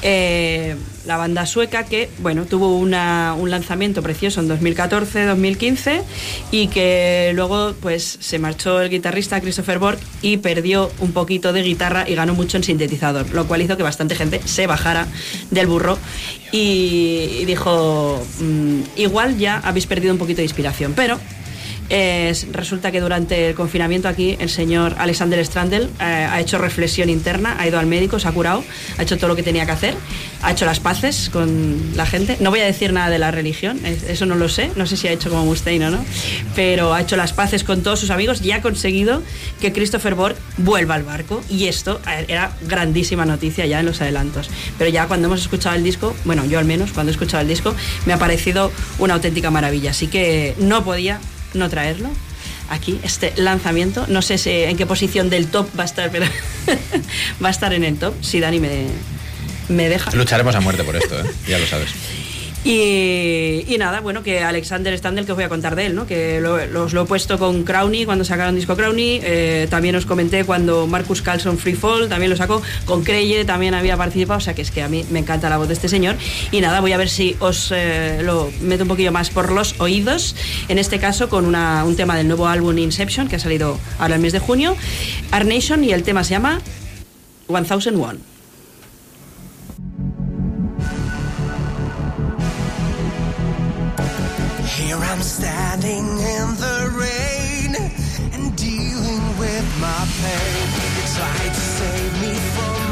Eh, 0.03 0.75
la 1.07 1.17
banda 1.17 1.45
sueca 1.45 1.85
que, 1.85 2.09
bueno, 2.19 2.45
tuvo 2.45 2.77
un 2.77 2.91
lanzamiento 3.49 4.03
precioso 4.03 4.41
en 4.41 4.49
2014-2015 4.49 6.01
y 6.51 6.67
que 6.67 7.31
luego, 7.33 7.73
pues, 7.81 8.17
se 8.19 8.39
marchó 8.39 8.81
el 8.81 8.89
guitarrista 8.89 9.39
Christopher 9.39 9.79
Borg 9.79 9.97
y 10.21 10.37
perdió 10.37 10.91
un 10.99 11.13
poquito 11.13 11.53
de 11.53 11.63
guitarra 11.63 12.07
y 12.07 12.15
ganó 12.15 12.33
mucho 12.33 12.57
en 12.57 12.63
sintetizador, 12.63 13.29
lo 13.31 13.47
cual 13.47 13.61
hizo 13.61 13.77
que 13.77 13.83
bastante 13.83 14.15
gente 14.15 14.41
se 14.45 14.67
bajara 14.67 15.07
del 15.49 15.67
burro 15.67 15.97
y, 16.51 17.39
y 17.39 17.45
dijo, 17.45 18.21
"Mm, 18.41 18.81
igual 18.97 19.37
ya 19.37 19.59
habéis 19.63 19.87
perdido 19.87 20.13
un 20.13 20.19
poquito 20.19 20.37
de 20.37 20.43
inspiración, 20.43 20.93
pero 20.95 21.17
eh, 21.89 22.33
resulta 22.51 22.91
que 22.91 22.99
durante 22.99 23.49
el 23.49 23.55
confinamiento 23.55 24.07
aquí 24.07 24.35
el 24.39 24.49
señor 24.49 24.95
Alexander 24.97 25.43
Strandel 25.45 25.83
eh, 25.99 26.03
ha 26.03 26.39
hecho 26.39 26.57
reflexión 26.57 27.09
interna, 27.09 27.55
ha 27.59 27.67
ido 27.67 27.79
al 27.79 27.85
médico, 27.85 28.19
se 28.19 28.27
ha 28.27 28.31
curado, 28.31 28.63
ha 28.97 29.03
hecho 29.03 29.17
todo 29.17 29.29
lo 29.29 29.35
que 29.35 29.43
tenía 29.43 29.65
que 29.65 29.71
hacer, 29.71 29.95
ha 30.41 30.51
hecho 30.51 30.65
las 30.65 30.79
paces 30.79 31.29
con 31.31 31.79
la 31.95 32.05
gente. 32.05 32.37
No 32.39 32.49
voy 32.49 32.59
a 32.59 32.65
decir 32.65 32.91
nada 32.93 33.09
de 33.09 33.19
la 33.19 33.31
religión, 33.31 33.79
es- 33.85 34.03
eso 34.03 34.25
no 34.25 34.35
lo 34.35 34.49
sé, 34.49 34.71
no 34.75 34.85
sé 34.85 34.97
si 34.97 35.07
ha 35.07 35.11
hecho 35.11 35.29
como 35.29 35.45
Mustaine 35.45 35.85
o 35.87 35.89
no, 35.91 36.03
pero 36.55 36.93
ha 36.93 37.01
hecho 37.01 37.15
las 37.15 37.33
paces 37.33 37.63
con 37.63 37.83
todos 37.83 37.99
sus 37.99 38.09
amigos 38.09 38.41
y 38.41 38.51
ha 38.51 38.61
conseguido 38.61 39.21
que 39.61 39.71
Christopher 39.73 40.15
Borg 40.15 40.35
vuelva 40.57 40.95
al 40.95 41.03
barco 41.03 41.41
y 41.49 41.67
esto 41.67 42.01
era 42.27 42.51
grandísima 42.67 43.25
noticia 43.25 43.65
ya 43.65 43.79
en 43.79 43.85
los 43.85 44.01
adelantos. 44.01 44.49
Pero 44.77 44.89
ya 44.89 45.07
cuando 45.07 45.27
hemos 45.27 45.41
escuchado 45.41 45.75
el 45.75 45.83
disco, 45.83 46.15
bueno, 46.25 46.45
yo 46.45 46.59
al 46.59 46.65
menos 46.65 46.91
cuando 46.91 47.11
he 47.11 47.13
escuchado 47.13 47.41
el 47.41 47.47
disco, 47.47 47.73
me 48.05 48.13
ha 48.13 48.17
parecido 48.17 48.71
una 48.99 49.13
auténtica 49.13 49.51
maravilla, 49.51 49.91
así 49.91 50.07
que 50.07 50.53
no 50.59 50.83
podía 50.83 51.19
no 51.53 51.69
traerlo 51.69 52.09
aquí, 52.69 52.99
este 53.03 53.33
lanzamiento. 53.37 54.05
No 54.07 54.21
sé 54.21 54.37
si- 54.37 54.49
en 54.49 54.77
qué 54.77 54.85
posición 54.85 55.29
del 55.29 55.47
top 55.47 55.67
va 55.77 55.83
a 55.83 55.85
estar, 55.85 56.09
pero 56.11 56.25
va 57.43 57.47
a 57.47 57.51
estar 57.51 57.73
en 57.73 57.83
el 57.83 57.97
top, 57.97 58.13
si 58.21 58.39
Dani 58.39 58.59
me, 58.59 58.87
me 59.69 59.89
deja. 59.89 60.11
Lucharemos 60.11 60.55
a 60.55 60.59
muerte 60.61 60.83
por 60.83 60.95
esto, 60.95 61.19
¿eh? 61.19 61.31
ya 61.47 61.57
lo 61.59 61.65
sabes. 61.65 61.89
Y, 62.63 63.75
nada, 63.79 64.01
bueno, 64.01 64.23
que 64.23 64.41
Alexander 64.43 64.97
Standel, 64.97 65.25
que 65.25 65.31
os 65.31 65.37
voy 65.37 65.45
a 65.45 65.49
contar 65.49 65.75
de 65.75 65.85
él, 65.85 65.95
¿no? 65.95 66.05
Que 66.05 66.41
lo, 66.41 66.65
los 66.65 66.91
lo 66.93 67.03
he 67.03 67.05
puesto 67.05 67.37
con 67.39 67.63
Crowny 67.63 68.03
cuando 68.05 68.25
sacaron 68.25 68.55
disco 68.55 68.75
Crowny. 68.75 69.19
eh, 69.23 69.67
también 69.69 69.95
os 69.95 70.05
comenté 70.05 70.43
cuando 70.43 70.85
Marcus 70.87 71.21
Carlson 71.21 71.57
Free 71.57 71.75
Fall 71.75 72.09
también 72.09 72.29
lo 72.29 72.35
sacó. 72.35 72.61
Con 72.85 73.03
Creye 73.03 73.45
también 73.45 73.73
había 73.73 73.95
participado. 73.95 74.37
O 74.39 74.41
sea 74.41 74.53
que 74.53 74.63
es 74.63 74.71
que 74.71 74.81
a 74.81 74.89
mí 74.89 75.05
me 75.11 75.19
encanta 75.19 75.49
la 75.49 75.57
voz 75.57 75.67
de 75.69 75.75
este 75.75 75.87
señor. 75.87 76.15
Y 76.51 76.59
nada, 76.59 76.81
voy 76.81 76.91
a 76.91 76.97
ver 76.97 77.09
si 77.09 77.35
os 77.39 77.71
eh, 77.73 78.19
lo 78.23 78.51
meto 78.61 78.83
un 78.83 78.89
poquillo 78.89 79.11
más 79.13 79.29
por 79.29 79.51
los 79.51 79.79
oídos. 79.79 80.35
En 80.67 80.77
este 80.77 80.99
caso, 80.99 81.29
con 81.29 81.45
una- 81.45 81.85
un 81.85 81.95
tema 81.95 82.17
del 82.17 82.27
nuevo 82.27 82.47
álbum 82.47 82.77
Inception, 82.77 83.27
que 83.29 83.37
ha 83.37 83.39
salido 83.39 83.79
ahora 83.99 84.15
el 84.15 84.21
mes 84.21 84.33
de 84.33 84.39
junio. 84.39 84.75
Art 85.31 85.47
Nation, 85.47 85.83
y 85.83 85.91
el 85.91 86.03
tema 86.03 86.23
se 86.23 86.31
llama 86.31 86.59
1001. 87.47 88.17
Here 94.87 94.95
I'm 94.95 95.21
standing 95.21 96.07
in 96.07 96.55
the 96.55 96.77
rain 96.95 97.75
and 98.31 98.55
dealing 98.55 99.37
with 99.37 99.67
my 99.81 100.07
pain. 100.21 100.67
You 100.95 101.03
tried 101.13 101.53
to 101.53 101.59
save 101.59 102.21
me 102.21 102.33
from 102.55 102.86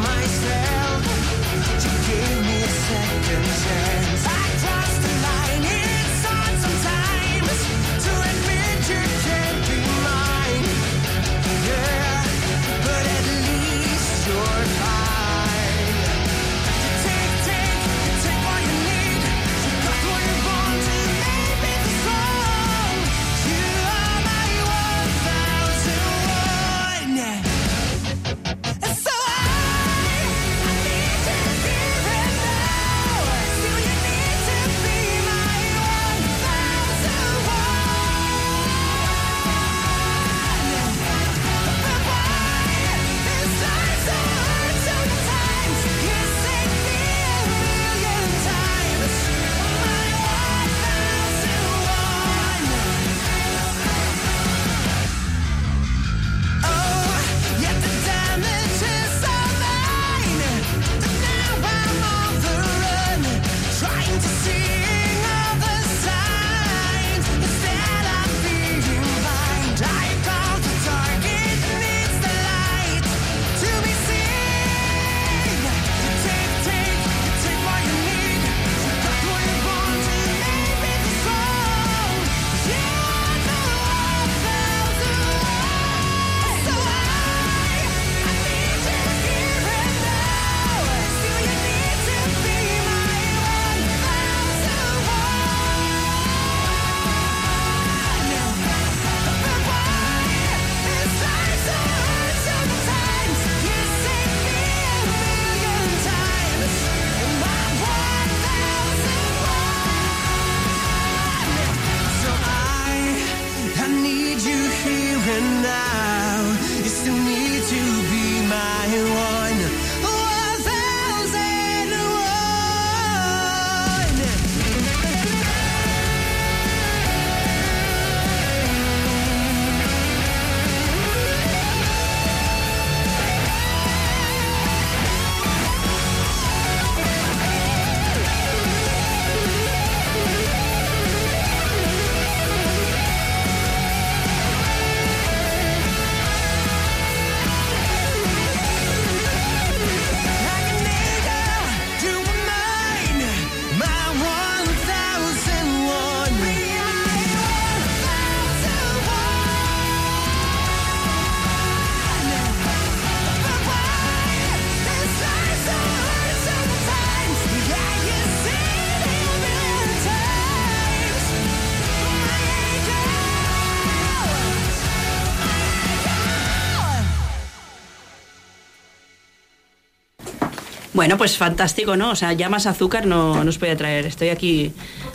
Bueno, 181.05 181.19
pues 181.19 181.37
fantástico, 181.37 181.95
¿no? 181.95 182.09
O 182.09 182.15
sea, 182.15 182.33
ya 182.33 182.49
más 182.49 182.65
azúcar 182.65 183.05
no, 183.05 183.43
no 183.43 183.47
os 183.51 183.59
voy 183.59 183.69
a 183.69 183.77
traer. 183.77 184.07
Estoy 184.07 184.29
aquí 184.29 184.71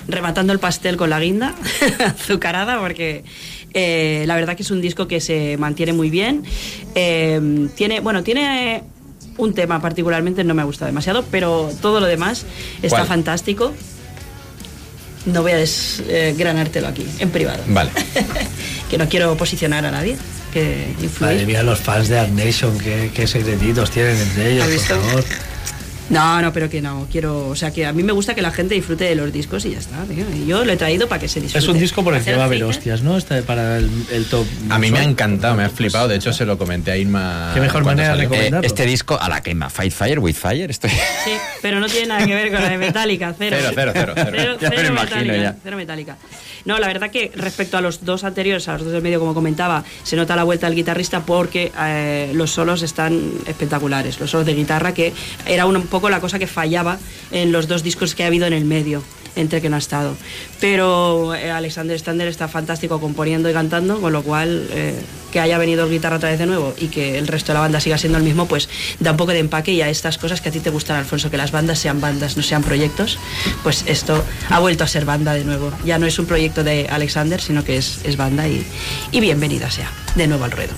rematando 0.06 0.52
el 0.52 0.60
pastel 0.60 0.96
con 0.96 1.10
la 1.10 1.18
guinda 1.18 1.52
azucarada 2.06 2.78
porque 2.78 3.24
eh, 3.74 4.22
la 4.28 4.36
verdad 4.36 4.54
que 4.54 4.62
es 4.62 4.70
un 4.70 4.80
disco 4.80 5.08
que 5.08 5.20
se 5.20 5.56
mantiene 5.56 5.92
muy 5.92 6.08
bien. 6.08 6.44
Eh, 6.94 7.68
tiene, 7.74 7.98
bueno, 7.98 8.22
tiene 8.22 8.84
un 9.36 9.52
tema 9.52 9.82
particularmente, 9.82 10.44
no 10.44 10.54
me 10.54 10.62
gusta 10.62 10.86
demasiado, 10.86 11.24
pero 11.28 11.68
todo 11.82 11.98
lo 11.98 12.06
demás 12.06 12.46
está 12.82 12.98
¿Cuál? 12.98 13.08
fantástico. 13.08 13.72
No 15.26 15.42
voy 15.42 15.50
a 15.50 15.56
desgranártelo 15.56 16.86
aquí, 16.86 17.04
en 17.18 17.30
privado. 17.30 17.64
Vale. 17.66 17.90
que 18.88 18.96
no 18.96 19.08
quiero 19.08 19.36
posicionar 19.36 19.84
a 19.84 19.90
nadie 19.90 20.16
que 20.52 20.94
Madre 20.94 21.04
influir. 21.04 21.46
mía, 21.48 21.62
los 21.64 21.80
fans 21.80 22.08
de 22.08 22.18
Art 22.20 22.30
Nation, 22.30 22.78
qué, 22.78 23.10
qué 23.12 23.26
secretitos 23.26 23.90
tienen 23.90 24.16
entre 24.16 24.52
ellos, 24.52 24.62
¿Has 24.62 24.68
por 24.70 24.78
visto? 24.78 25.00
favor. 25.00 25.24
No, 26.10 26.42
no, 26.42 26.52
pero 26.52 26.68
que 26.68 26.82
no, 26.82 27.06
quiero, 27.10 27.48
o 27.48 27.56
sea, 27.56 27.70
que 27.72 27.86
a 27.86 27.92
mí 27.92 28.02
me 28.02 28.12
gusta 28.12 28.34
que 28.34 28.42
la 28.42 28.50
gente 28.50 28.74
disfrute 28.74 29.04
de 29.04 29.14
los 29.14 29.32
discos 29.32 29.64
y 29.64 29.70
ya 29.70 29.78
está. 29.78 30.02
tío. 30.04 30.24
Y 30.34 30.44
yo 30.46 30.64
lo 30.64 30.72
he 30.72 30.76
traído 30.76 31.08
para 31.08 31.20
que 31.20 31.28
se 31.28 31.40
disfrute. 31.40 31.64
Es 31.64 31.68
un 31.68 31.78
disco 31.78 32.02
por 32.02 32.14
el 32.14 32.22
que 32.24 32.34
va 32.34 32.42
a 32.42 32.46
haber 32.46 32.64
hostias, 32.64 33.02
¿no? 33.02 33.16
Este 33.16 33.42
para 33.42 33.78
el, 33.78 33.88
el 34.12 34.24
top. 34.26 34.44
A 34.68 34.78
mí 34.78 34.90
me 34.90 34.98
ha 34.98 35.04
encantado, 35.04 35.54
me 35.54 35.64
ha 35.64 35.70
flipado. 35.70 36.08
De 36.08 36.16
hecho, 36.16 36.32
se 36.32 36.44
lo 36.44 36.58
comenté 36.58 36.90
a 36.90 36.96
Irma. 36.96 37.52
Qué 37.54 37.60
mejor 37.60 37.84
manera 37.84 38.08
de 38.10 38.14
salió. 38.14 38.28
recomendar. 38.28 38.64
Eh, 38.64 38.66
este 38.66 38.86
disco 38.86 39.18
a 39.20 39.28
la 39.28 39.40
quema, 39.42 39.70
Fight 39.70 39.92
Fire 39.92 40.18
with 40.18 40.34
Fire, 40.34 40.70
estoy... 40.70 40.90
Sí, 40.90 41.30
pero 41.62 41.78
no 41.80 41.86
tiene 41.88 42.08
nada 42.08 42.26
que 42.26 42.34
ver 42.34 42.50
con 42.50 42.60
la 42.60 42.70
de 42.70 42.78
Metallica, 42.78 43.34
cero. 43.38 43.56
Cero, 43.60 43.72
cero, 43.74 43.92
cero, 43.94 44.12
cero. 44.16 44.30
Cero, 44.36 44.56
Ya 44.60 44.68
me 44.70 44.76
cero 44.76 44.88
lo 44.88 44.94
imagino 44.94 45.16
Metallica, 45.20 45.42
ya. 45.42 45.56
cero 45.62 45.76
Metallica. 45.76 46.16
No, 46.64 46.78
la 46.78 46.86
verdad 46.86 47.10
que 47.10 47.30
respecto 47.34 47.76
a 47.76 47.80
los 47.80 48.04
dos 48.04 48.24
anteriores, 48.24 48.68
a 48.68 48.74
los 48.74 48.84
dos 48.84 48.92
del 48.92 49.02
medio, 49.02 49.20
como 49.20 49.34
comentaba, 49.34 49.84
se 50.02 50.16
nota 50.16 50.36
la 50.36 50.44
vuelta 50.44 50.66
del 50.66 50.76
guitarrista 50.76 51.24
porque 51.24 51.72
eh, 51.78 52.32
los 52.34 52.50
solos 52.50 52.82
están 52.82 53.32
espectaculares. 53.46 54.20
Los 54.20 54.30
solos 54.30 54.46
de 54.46 54.54
guitarra, 54.54 54.94
que 54.94 55.12
era 55.46 55.66
un, 55.66 55.76
un 55.76 55.86
poco 55.86 56.10
la 56.10 56.20
cosa 56.20 56.38
que 56.38 56.46
fallaba 56.46 56.98
en 57.30 57.52
los 57.52 57.68
dos 57.68 57.82
discos 57.82 58.14
que 58.14 58.24
ha 58.24 58.26
habido 58.26 58.46
en 58.46 58.52
el 58.52 58.64
medio, 58.64 59.02
entre 59.36 59.60
que 59.60 59.68
no 59.68 59.76
ha 59.76 59.78
estado. 59.78 60.16
Pero 60.60 61.34
eh, 61.34 61.50
Alexander 61.50 61.98
Stander 61.98 62.28
está 62.28 62.48
fantástico 62.48 63.00
componiendo 63.00 63.48
y 63.50 63.52
cantando, 63.52 64.00
con 64.00 64.12
lo 64.12 64.22
cual 64.22 64.68
eh, 64.72 64.94
que 65.30 65.40
haya 65.40 65.58
venido 65.58 65.84
el 65.84 65.90
guitarra 65.90 66.16
otra 66.16 66.30
vez 66.30 66.38
de 66.38 66.46
nuevo 66.46 66.74
y 66.78 66.88
que 66.88 67.18
el 67.18 67.26
resto 67.26 67.52
de 67.52 67.54
la 67.54 67.60
banda 67.60 67.80
siga 67.80 67.98
siendo 67.98 68.18
el 68.18 68.24
mismo, 68.24 68.46
pues 68.46 68.68
da 68.98 69.12
un 69.12 69.16
poco 69.16 69.32
de 69.32 69.38
empaque 69.38 69.72
y 69.72 69.82
a 69.82 69.88
estas 69.88 70.18
cosas 70.18 70.40
que 70.40 70.48
a 70.48 70.52
ti 70.52 70.60
te 70.60 70.70
gustan, 70.70 70.96
Alfonso, 70.96 71.30
que 71.30 71.36
las 71.36 71.52
bandas 71.52 71.78
sean 71.78 72.00
bandas, 72.00 72.36
no 72.36 72.42
sean 72.42 72.62
proyectos, 72.62 73.18
pues 73.62 73.84
esto 73.86 74.24
ha 74.48 74.58
vuelto 74.58 74.84
a 74.84 74.88
ser 74.88 75.04
banda 75.04 75.32
de 75.32 75.44
nuevo. 75.44 75.72
Ya 75.84 75.98
no 75.98 76.06
es 76.06 76.18
un 76.18 76.26
proyecto 76.26 76.64
de 76.64 76.88
Alexander, 76.90 77.40
sino 77.40 77.64
que 77.64 77.76
es, 77.76 78.00
es 78.04 78.16
banda 78.16 78.48
y, 78.48 78.66
y 79.12 79.20
bienvenida 79.20 79.70
sea 79.70 79.90
de 80.14 80.26
nuevo 80.26 80.44
al 80.44 80.50
ruedo. 80.50 80.72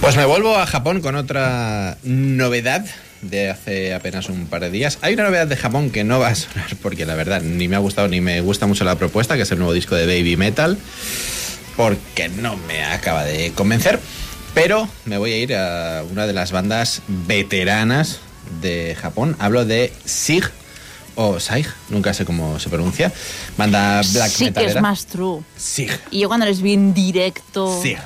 Pues 0.00 0.16
me 0.16 0.24
vuelvo 0.24 0.56
a 0.56 0.66
Japón 0.66 1.00
con 1.00 1.16
otra 1.16 1.98
novedad 2.04 2.86
de 3.22 3.50
hace 3.50 3.94
apenas 3.94 4.28
un 4.28 4.46
par 4.46 4.60
de 4.62 4.70
días. 4.70 4.98
Hay 5.02 5.14
una 5.14 5.24
novedad 5.24 5.46
de 5.46 5.56
Japón 5.56 5.90
que 5.90 6.04
no 6.04 6.18
va 6.18 6.28
a 6.28 6.34
sonar 6.34 6.76
porque 6.82 7.06
la 7.06 7.14
verdad 7.14 7.42
ni 7.42 7.68
me 7.68 7.76
ha 7.76 7.80
gustado 7.80 8.08
ni 8.08 8.20
me 8.20 8.40
gusta 8.40 8.66
mucho 8.66 8.84
la 8.84 8.96
propuesta, 8.96 9.36
que 9.36 9.42
es 9.42 9.50
el 9.50 9.58
nuevo 9.58 9.72
disco 9.72 9.94
de 9.94 10.06
Baby 10.06 10.36
Metal, 10.36 10.78
porque 11.76 12.28
no 12.28 12.56
me 12.56 12.84
acaba 12.84 13.24
de 13.24 13.52
convencer. 13.52 14.00
Pero 14.54 14.88
me 15.04 15.18
voy 15.18 15.32
a 15.32 15.36
ir 15.38 15.54
a 15.54 16.04
una 16.10 16.26
de 16.26 16.32
las 16.32 16.52
bandas 16.52 17.02
veteranas 17.06 18.20
de 18.60 18.96
Japón. 19.00 19.36
Hablo 19.38 19.64
de 19.64 19.92
SIG 20.04 20.50
o 21.14 21.38
SAIG, 21.40 21.66
nunca 21.90 22.14
sé 22.14 22.24
cómo 22.24 22.58
se 22.58 22.68
pronuncia. 22.68 23.12
Banda 23.56 24.00
black 24.12 24.30
sí 24.30 24.50
que 24.52 24.66
es 24.66 24.80
más 24.80 25.06
true. 25.06 25.42
SIG. 25.56 25.90
Y 26.10 26.20
yo 26.20 26.28
cuando 26.28 26.46
les 26.46 26.62
vi 26.62 26.74
en 26.74 26.94
directo... 26.94 27.80
SIG. 27.82 27.98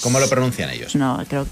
¿Cómo 0.00 0.20
lo 0.20 0.28
pronuncian 0.28 0.68
ellos? 0.70 0.94
No, 0.94 1.24
creo 1.28 1.46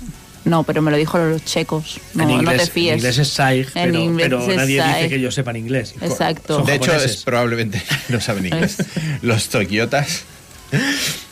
No, 0.45 0.63
pero 0.63 0.83
me 0.83 0.91
lo 0.91 0.97
dijo 0.97 1.19
los 1.19 1.45
checos. 1.45 2.01
No, 2.13 2.25
en 2.25 2.29
no 2.29 2.35
inglés, 2.37 2.65
te 2.65 2.71
fíes. 2.71 2.93
En 2.93 2.99
inglés 2.99 3.19
es 3.19 3.29
SAIG, 3.29 3.67
En 3.69 3.73
pero, 3.73 3.99
inglés 3.99 4.27
pero 4.27 4.51
es 4.51 4.57
nadie 4.57 4.83
dice 4.83 5.09
que 5.09 5.15
ellos 5.17 5.35
sepan 5.35 5.57
inglés. 5.57 5.95
Exacto. 6.01 6.59
Son 6.59 6.67
De 6.67 6.75
hecho, 6.75 6.95
es 6.95 7.23
probablemente 7.23 7.83
no 8.09 8.21
saben 8.21 8.47
inglés. 8.47 8.77
Los 9.23 9.49
Tokiotas 9.49 10.23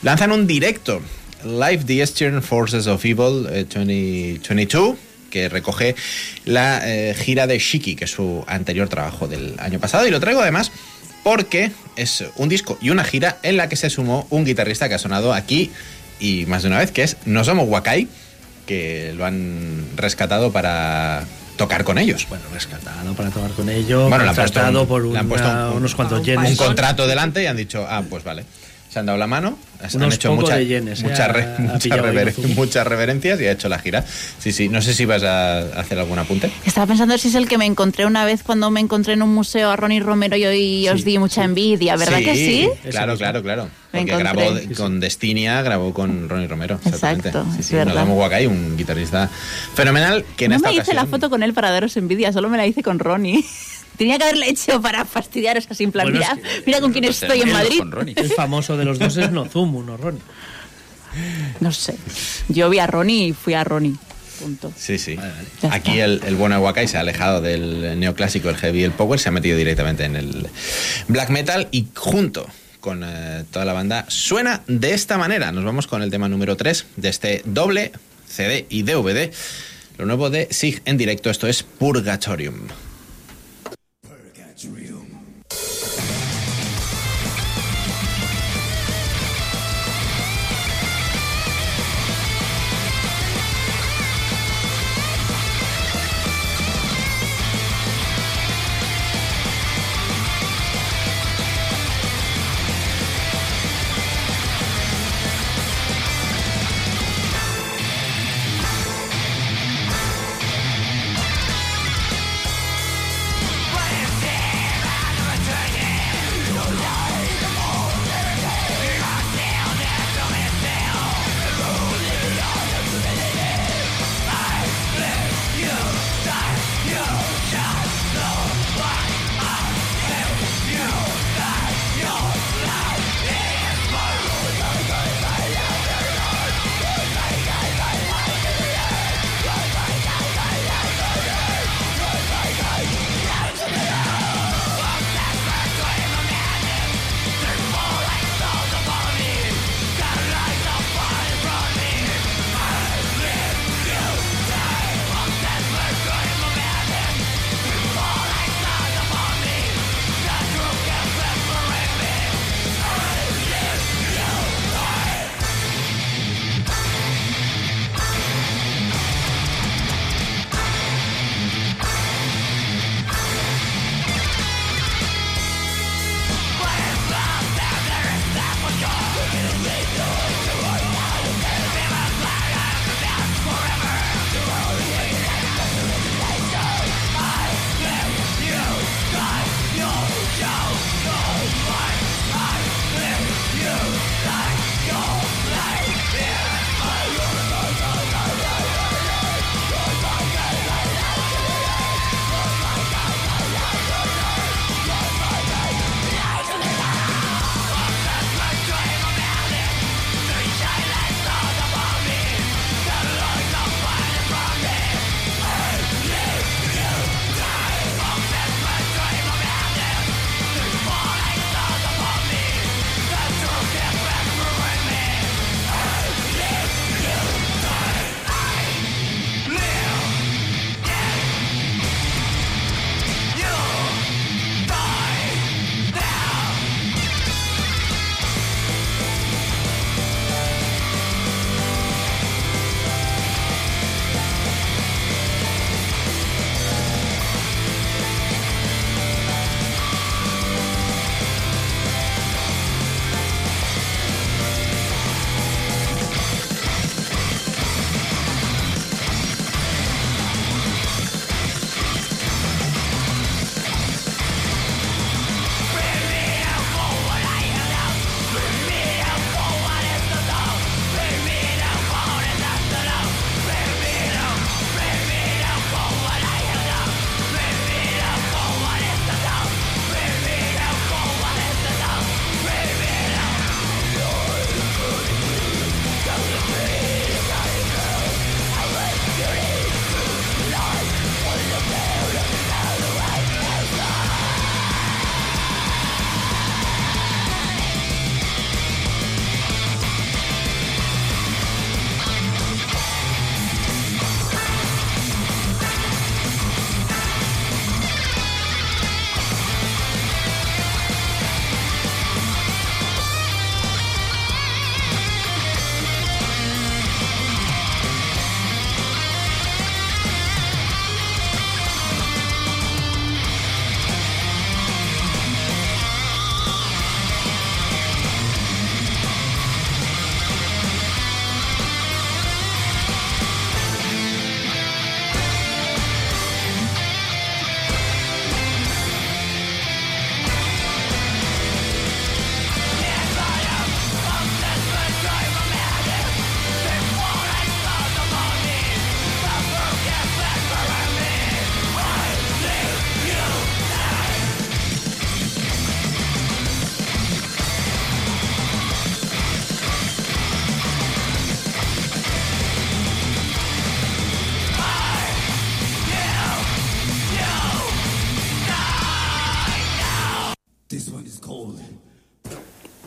lanzan 0.03 0.33
un 0.33 0.47
directo, 0.47 1.03
Live 1.45 1.85
the 1.87 1.99
Eastern 1.99 2.43
Forces 2.43 2.87
of 2.87 3.05
Evil 3.05 3.47
eh, 3.51 3.65
2022, 3.65 4.97
que 5.31 5.49
recoge 5.49 5.95
la 6.45 6.81
eh, 6.85 7.15
gira 7.15 7.47
de 7.47 7.59
Shiki, 7.59 7.97
que 7.97 8.05
es 8.05 8.11
su 8.11 8.45
anterior 8.47 8.89
trabajo 8.89 9.29
del 9.29 9.57
año 9.59 9.79
pasado. 9.79 10.07
Y 10.07 10.11
lo 10.11 10.21
traigo 10.21 10.41
además 10.41 10.73
porque 11.23 11.71
es 11.97 12.25
un 12.37 12.49
disco 12.49 12.79
y 12.81 12.91
una 12.91 13.05
gira 13.05 13.39
en 13.43 13.57
la 13.57 13.69
que 13.69 13.77
se 13.77 13.91
sumó 13.91 14.27
un 14.31 14.45
guitarrista 14.45 14.89
que 14.89 14.95
ha 14.95 14.99
sonado 14.99 15.33
aquí 15.33 15.71
y 16.19 16.47
más 16.47 16.63
de 16.63 16.69
una 16.69 16.79
vez, 16.79 16.91
que 16.93 17.03
es 17.03 17.17
Nozomo 17.27 17.65
Wakai, 17.65 18.09
que 18.67 19.13
lo 19.17 19.25
han 19.25 19.85
rescatado 19.97 20.53
para 20.53 21.25
tocar 21.57 21.85
con 21.85 21.99
ellos. 21.99 22.27
Bueno, 22.29 22.45
rescatado 22.53 23.13
para 23.15 23.31
tocar 23.31 23.51
con 23.53 23.69
ellos. 23.69 24.09
Bueno, 24.09 24.25
le 24.25 24.31
han 24.31 24.37
puesto 24.37 24.61
un- 24.61 24.87
por 24.87 25.03
le 25.05 25.19
han 25.19 25.27
una- 25.27 25.29
puesto 25.29 25.49
un- 25.73 25.77
unos 25.79 25.95
cuantos 25.95 26.19
un 26.21 26.25
yenes. 26.25 26.57
contrato 26.59 27.07
delante 27.07 27.43
y 27.43 27.47
han 27.47 27.57
dicho, 27.57 27.87
ah, 27.89 28.03
pues 28.09 28.25
vale. 28.25 28.45
Se 28.93 28.99
han 28.99 29.07
dado 29.07 29.17
la 29.17 29.27
mano, 29.27 29.57
han 29.83 30.13
hecho 30.13 30.35
mucha- 30.35 30.61
yenes, 30.61 31.01
eh, 31.01 31.05
muchas, 31.05 31.33
re- 31.33 31.57
rever- 31.57 32.85
reverencias 32.85 33.41
y 33.41 33.47
ha 33.47 33.53
hecho 33.53 33.71
la 33.71 33.79
gira. 33.79 34.05
Sí, 34.39 34.53
sí, 34.53 34.69
no 34.69 34.83
sé 34.83 34.93
si 34.93 35.07
vas 35.07 35.23
a 35.23 35.61
hacer 35.81 35.99
algún 35.99 36.19
apunte. 36.19 36.51
Estaba 36.67 36.87
pensando 36.89 37.17
si 37.17 37.29
es 37.29 37.35
el 37.35 37.49
que 37.49 37.57
me 37.57 37.65
encontré 37.65 38.05
una 38.05 38.27
vez 38.27 38.43
cuando 38.43 38.71
me 38.71 38.81
encontré 38.81 39.15
en 39.15 39.23
un 39.23 39.35
museo 39.35 39.71
a 39.71 39.77
Ronnie 39.77 40.01
Romero 40.01 40.37
y, 40.37 40.53
y 40.53 40.89
os 40.91 41.05
di 41.05 41.19
mucha 41.19 41.43
envidia, 41.43 41.97
¿verdad 41.97 42.19
que 42.19 42.35
sí? 42.37 42.69
Claro, 42.91 43.17
claro, 43.17 43.43
claro. 43.43 43.69
Porque 43.91 44.15
grabó 44.15 44.43
con 44.77 45.01
Destinia, 45.01 45.63
grabó 45.63 45.95
con 45.95 46.29
Ronnie 46.29 46.47
Romero. 46.49 46.79
Exactamente. 46.85 47.29
Exacto, 47.29 47.51
sí, 47.55 47.61
es 47.61 47.67
sí, 47.67 47.75
verdad. 47.75 47.95
Nozomo 47.95 48.17
Wakai, 48.17 48.47
un 48.47 48.77
guitarrista 48.77 49.31
fenomenal 49.75 50.23
que 50.37 50.45
en 50.47 50.51
no 50.51 50.57
esta 50.57 50.69
me 50.69 50.75
hice 50.75 50.83
ocasión... 50.83 50.97
la 50.97 51.07
foto 51.07 51.31
con 51.31 51.43
él 51.43 51.55
para 51.55 51.71
daros 51.71 51.97
envidia, 51.97 52.31
solo 52.31 52.51
me 52.51 52.59
la 52.59 52.67
hice 52.67 52.83
con 52.83 52.99
Ronnie. 52.99 53.43
Tenía 53.97 54.19
que 54.19 54.25
haberla 54.25 54.47
hecho 54.47 54.81
para 54.81 55.05
fastidiaros 55.05 55.67
así, 55.71 55.85
en 55.85 55.93
plan, 55.93 56.07
Bueno, 56.07 56.19
mira, 56.21 56.33
es 56.33 56.59
que- 56.61 56.63
mira 56.67 56.81
con 56.81 56.93
quién 56.93 57.05
estoy 57.05 57.43
en 57.43 57.53
Madrid. 57.53 57.81
El 58.17 58.31
famoso 58.33 58.77
de 58.77 58.85
los 58.85 58.99
dos 58.99 59.17
es 59.17 59.31
Nozumu, 59.31 59.83
no 59.83 59.97
Ronnie. 59.97 60.23
No 61.61 61.73
sé. 61.73 61.97
Yo 62.49 62.71
vi 62.71 62.79
a 62.79 62.87
Ronnie 62.87 63.29
y 63.29 63.33
fui 63.33 63.55
a 63.55 63.65
Ronnie. 63.65 63.95
Punto. 64.41 64.73
Sí, 64.77 64.99
sí. 64.99 65.17
Aquí 65.71 66.01
el, 66.01 66.21
el 66.25 66.35
bueno 66.35 66.59
Wakai 66.59 66.89
se 66.89 66.97
ha 66.97 67.01
alejado 67.01 67.41
del 67.41 68.01
neoclásico, 68.01 68.49
el 68.49 68.57
heavy 68.57 68.81
y 68.81 68.85
el 68.85 68.91
power, 68.93 69.21
se 69.21 69.29
ha 69.29 69.33
metido 69.33 69.57
directamente 69.57 70.05
en 70.05 70.17
el 70.17 70.49
black 71.07 71.29
metal 71.31 71.69
y 71.71 71.87
junto 71.95 72.49
con 72.81 73.03
eh, 73.05 73.45
toda 73.53 73.65
la 73.65 73.73
banda 73.73 74.07
suena 74.09 74.63
de 74.67 74.95
esta 74.95 75.17
manera. 75.19 75.53
Nos 75.53 75.65
vamos 75.65 75.87
con 75.87 76.03
el 76.03 76.11
tema 76.11 76.29
número 76.29 76.57
3 76.57 76.87
de 76.97 77.09
este 77.09 77.43
doble 77.45 77.93
CD 78.27 78.67
y 78.69 78.83
DVD. 78.83 79.31
Lo 79.99 80.07
nuevo 80.07 80.31
de 80.31 80.49
Sig 80.51 80.83
en 80.87 80.97
directo, 80.97 81.31
esto 81.31 81.47
es 81.47 81.63
Purgatorium. 81.63 82.55
Purgatorium. 82.57 82.69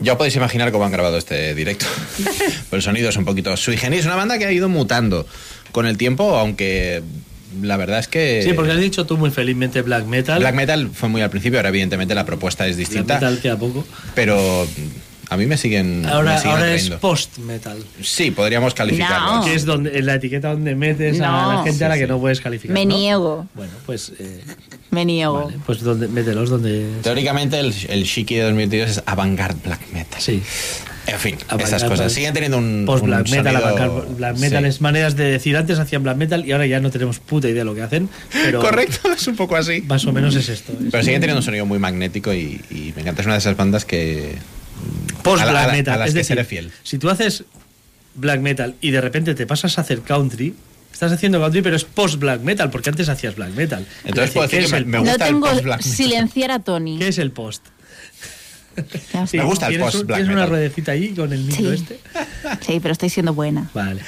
Ya 0.06 0.12
os 0.12 0.18
podéis 0.18 0.36
imaginar 0.36 0.70
cómo 0.70 0.84
han 0.84 0.92
grabado 0.92 1.18
este 1.18 1.52
directo. 1.56 1.84
Pero 2.70 2.76
el 2.78 2.82
sonido 2.82 3.08
es 3.08 3.16
un 3.16 3.24
poquito 3.24 3.56
sui 3.56 3.76
generis. 3.76 4.06
Una 4.06 4.14
banda 4.14 4.38
que 4.38 4.46
ha 4.46 4.52
ido 4.52 4.68
mutando 4.68 5.26
con 5.72 5.84
el 5.84 5.98
tiempo, 5.98 6.36
aunque 6.38 7.02
la 7.60 7.76
verdad 7.76 7.98
es 7.98 8.06
que... 8.06 8.40
Sí, 8.44 8.52
porque 8.52 8.70
has 8.70 8.78
dicho 8.78 9.04
tú 9.04 9.16
muy 9.16 9.32
felizmente 9.32 9.82
black 9.82 10.06
metal. 10.06 10.38
Black 10.38 10.54
Metal 10.54 10.90
fue 10.94 11.08
muy 11.08 11.22
al 11.22 11.30
principio, 11.30 11.58
ahora 11.58 11.70
evidentemente 11.70 12.14
la 12.14 12.24
propuesta 12.24 12.68
es 12.68 12.76
Black 12.76 12.88
distinta. 12.88 13.14
metal 13.14 13.40
queda 13.40 13.58
poco. 13.58 13.84
Pero 14.14 14.68
a 15.28 15.36
mí 15.36 15.46
me 15.46 15.56
siguen. 15.56 16.06
Ahora, 16.06 16.32
me 16.34 16.38
siguen 16.38 16.52
ahora 16.52 16.66
es 16.66 16.82
atrayendo. 16.84 16.98
post 17.00 17.38
metal. 17.38 17.78
Sí, 18.02 18.30
podríamos 18.30 18.74
calificarlo. 18.74 19.44
Que 19.44 19.54
es 19.54 19.64
donde, 19.64 19.98
en 19.98 20.06
la 20.06 20.14
etiqueta 20.14 20.50
donde 20.52 20.74
metes 20.74 21.20
a 21.20 21.26
No. 21.30 21.52
la 21.54 21.62
gente 21.64 21.84
a 21.84 21.88
la 21.88 21.94
que 21.96 22.02
sí. 22.04 22.08
no 22.08 22.18
puedes 22.20 22.40
calificar. 22.40 22.74
Me 22.74 22.86
¿no? 22.86 22.96
niego. 22.96 23.46
Bueno, 23.54 23.72
pues, 23.86 24.12
eh, 24.18 24.42
Me 24.90 25.04
niego. 25.04 25.50
pues 25.66 25.80
donde, 25.82 26.08
mételos 26.08 26.50
donde. 26.50 26.88
Teóricamente 27.02 27.58
el, 27.60 27.74
el 27.88 28.04
Shiki 28.04 28.36
de 28.36 28.42
2022 28.42 28.90
es 28.90 29.02
avant-garde 29.06 29.60
black 29.64 29.80
metal. 29.92 30.20
Sí. 30.20 30.42
En 31.08 31.20
fin, 31.20 31.36
esas 31.60 31.84
cosas. 31.84 32.12
Siguen 32.12 32.34
teniendo 32.34 32.58
un. 32.58 32.82
Post 32.84 33.04
un 33.04 33.10
black 33.10 33.28
metal, 33.30 33.54
sonido- 33.54 33.66
avant-garde 33.68 34.14
black 34.16 34.38
metal 34.38 34.62
Sí. 34.64 34.68
es 34.70 34.80
maneras 34.80 35.14
de 35.14 35.24
decir 35.24 35.56
antes 35.56 35.78
hacían 35.78 36.02
black 36.02 36.16
metal 36.16 36.44
y 36.44 36.50
ahora 36.50 36.66
ya 36.66 36.80
no 36.80 36.90
tenemos 36.90 37.20
puta 37.20 37.46
idea 37.48 37.60
de 37.60 37.64
lo 37.64 37.76
que 37.76 37.82
hacen. 37.82 38.08
Pero 38.32 38.58
Correcto, 38.60 39.12
es 39.16 39.24
un 39.28 39.36
poco 39.36 39.54
así. 39.54 39.82
Más 39.82 40.04
o 40.06 40.12
menos 40.12 40.34
es 40.34 40.48
esto. 40.48 40.72
es- 40.72 40.90
Pero 40.90 41.04
siguen 41.04 41.20
teniendo 41.20 41.38
un 41.38 41.44
sonido 41.44 41.64
muy 41.64 41.78
magnético 41.78 42.34
y, 42.34 42.60
y 42.70 42.92
me 42.96 43.02
encanta. 43.02 43.20
Es 43.22 43.26
una 43.26 43.34
de 43.34 43.38
esas 43.38 43.56
bandas 43.56 43.84
que. 43.84 44.34
Post 45.22 45.42
black 45.42 45.48
a 45.56 45.66
la- 45.66 45.72
metal. 45.72 45.94
a 45.94 45.98
las 45.98 46.08
es 46.08 46.14
que 46.14 46.18
decir, 46.20 46.36
seré 46.36 46.44
fiel. 46.44 46.70
si 46.82 46.98
tú 46.98 47.08
haces 47.10 47.44
black 48.14 48.40
metal 48.40 48.74
y 48.80 48.90
de 48.90 49.00
repente 49.00 49.34
te 49.34 49.46
pasas 49.46 49.76
a 49.78 49.82
hacer 49.82 50.00
country, 50.00 50.54
estás 50.92 51.12
haciendo 51.12 51.40
country, 51.40 51.62
pero 51.62 51.76
es 51.76 51.84
post 51.84 52.16
black 52.18 52.40
metal, 52.40 52.70
porque 52.70 52.88
antes 52.90 53.08
hacías 53.08 53.34
black 53.36 53.50
metal. 53.50 53.86
Entonces 54.04 54.32
puedo 54.32 54.48
¿qué 54.48 54.56
decir 54.56 54.66
es 54.66 54.72
que 54.72 54.78
el 54.78 54.86
me- 54.86 54.98
me 54.98 54.98
post? 54.98 55.10
gusta 55.10 55.24
no 55.24 55.24
el 55.26 55.32
tengo 55.42 55.46
post-black 55.54 55.78
metal. 55.84 55.92
silenciar 55.92 56.50
a 56.50 56.58
Tony. 56.60 56.98
¿Qué 56.98 57.08
es 57.08 57.18
el 57.18 57.30
post? 57.32 57.64
Sí. 59.26 59.38
Me 59.38 59.44
gusta 59.44 59.66
el 59.68 59.72
¿Tienes 59.72 59.86
post 59.86 60.00
un- 60.02 60.06
black 60.06 60.18
¿Tienes 60.18 60.34
una 60.36 60.44
ruedecita 60.46 60.92
ahí 60.92 61.08
con 61.14 61.32
el 61.32 61.40
micro 61.44 61.70
Sí. 61.70 61.82
este? 61.82 61.98
Sí, 62.66 62.78
pero 62.80 62.92
estoy 62.92 63.08
siendo 63.08 63.32
buena. 63.32 63.70
Vale. 63.72 64.02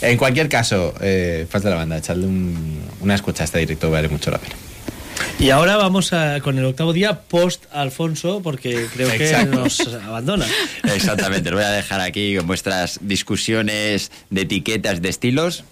En 0.00 0.16
cualquier 0.16 0.48
caso, 0.48 0.94
eh, 1.02 1.46
falta 1.48 1.68
la 1.68 1.76
banda. 1.76 1.98
Echadle 1.98 2.26
un- 2.26 2.80
una 3.00 3.14
escucha 3.14 3.42
a 3.42 3.46
este 3.46 3.58
directo, 3.58 3.90
vale 3.90 4.08
mucho 4.08 4.30
la 4.30 4.38
pena. 4.38 4.54
Y 5.38 5.50
ahora 5.50 5.76
vamos 5.76 6.12
a- 6.12 6.40
con 6.40 6.58
el 6.58 6.64
octavo 6.64 6.92
día 6.92 7.20
post 7.22 7.64
Alfonso, 7.72 8.40
porque 8.42 8.86
creo 8.94 9.10
que 9.10 9.28
Exacto. 9.30 9.58
nos 9.60 9.80
abandona. 10.06 10.46
Exactamente, 10.94 11.50
lo 11.50 11.56
voy 11.56 11.64
a 11.66 11.70
dejar 11.70 12.00
aquí 12.00 12.36
con 12.36 12.46
vuestras 12.46 12.98
discusiones 13.02 14.10
de 14.30 14.42
etiquetas, 14.42 15.02
de 15.02 15.08
estilos. 15.08 15.64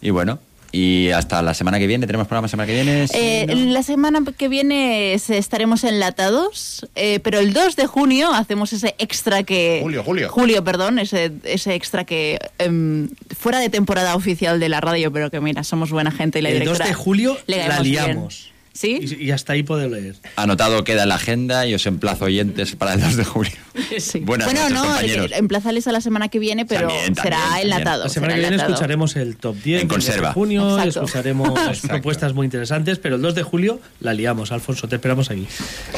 Y 0.00 0.10
bueno, 0.10 0.40
y 0.72 1.10
hasta 1.10 1.40
la 1.42 1.54
semana 1.54 1.78
que 1.78 1.86
viene, 1.86 2.06
¿tenemos 2.06 2.26
programa 2.26 2.46
la 2.46 2.50
semana 2.50 2.66
que 2.66 2.72
viene? 2.74 3.06
Sí, 3.06 3.14
Eh, 3.16 3.46
¿no? 3.46 3.54
La 3.72 3.82
semana 3.84 4.20
que 4.36 4.48
viene 4.48 5.14
estaremos 5.14 5.84
enlatados, 5.84 6.86
eh, 6.96 7.20
pero 7.20 7.38
el 7.38 7.52
2 7.52 7.76
de 7.76 7.86
junio 7.86 8.32
hacemos 8.34 8.72
ese 8.72 8.96
extra 8.98 9.44
que... 9.44 9.78
Julio, 9.82 10.02
julio. 10.02 10.28
Julio, 10.30 10.64
perdón, 10.64 10.98
ese, 10.98 11.30
ese 11.44 11.74
extra 11.74 12.04
que 12.04 12.38
em, 12.58 13.08
fuera 13.38 13.60
de 13.60 13.68
temporada 13.68 14.16
oficial 14.16 14.58
de 14.58 14.68
la 14.68 14.80
radio, 14.80 15.12
pero 15.12 15.30
que 15.30 15.40
mira, 15.40 15.62
somos 15.62 15.90
buena 15.90 16.10
gente 16.10 16.40
y 16.40 16.42
la 16.42 16.48
el 16.48 16.54
2 16.58 16.64
directora... 16.64 16.88
de 16.88 16.94
julio 16.94 17.38
le 17.46 17.58
la 17.58 17.66
caemos 17.68 17.84
bien. 17.84 18.53
¿Sí? 18.74 18.98
Y, 19.00 19.26
y 19.26 19.30
hasta 19.30 19.52
ahí 19.52 19.62
puedo 19.62 19.88
leer. 19.88 20.16
Anotado 20.34 20.82
queda 20.82 21.04
en 21.04 21.08
la 21.10 21.14
agenda 21.14 21.64
y 21.64 21.74
os 21.74 21.86
emplazo 21.86 22.24
oyentes 22.24 22.74
para 22.74 22.94
el 22.94 23.00
2 23.00 23.16
de 23.16 23.24
julio. 23.24 23.52
Sí. 23.98 24.20
Buenas 24.20 24.46
bueno, 24.46 24.60
noches, 24.62 24.74
no, 24.76 24.84
compañeros. 24.84 25.30
eh, 25.32 25.36
emplazales 25.36 25.86
a 25.88 25.92
la 25.92 26.00
semana 26.00 26.28
que 26.28 26.38
viene, 26.38 26.64
pero 26.66 26.88
También, 26.88 27.14
será 27.16 27.38
también, 27.38 27.62
enlatado. 27.64 28.04
La 28.04 28.08
semana 28.10 28.34
que 28.34 28.40
viene 28.40 28.54
enlatado. 28.54 28.72
escucharemos 28.74 29.16
el 29.16 29.36
top 29.36 29.56
10 29.62 29.82
En 29.82 29.88
de 29.88 30.32
junio, 30.32 30.78
Exacto. 30.78 31.04
escucharemos 31.04 31.80
propuestas 31.88 32.34
muy 32.34 32.44
interesantes, 32.44 32.98
pero 32.98 33.16
el 33.16 33.22
2 33.22 33.34
de 33.34 33.42
julio 33.42 33.80
la 34.00 34.14
liamos. 34.14 34.52
Alfonso, 34.52 34.88
te 34.88 34.96
esperamos 34.96 35.30
aquí. 35.30 35.46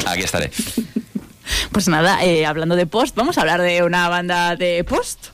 Aquí 0.05 0.21
estaré. 0.21 0.51
Pues 1.71 1.87
nada, 1.87 2.23
eh, 2.25 2.45
hablando 2.45 2.75
de 2.75 2.85
post, 2.87 3.15
vamos 3.15 3.37
a 3.37 3.41
hablar 3.41 3.61
de 3.61 3.83
una 3.83 4.09
banda 4.09 4.55
de 4.55 4.83
post. 4.83 5.27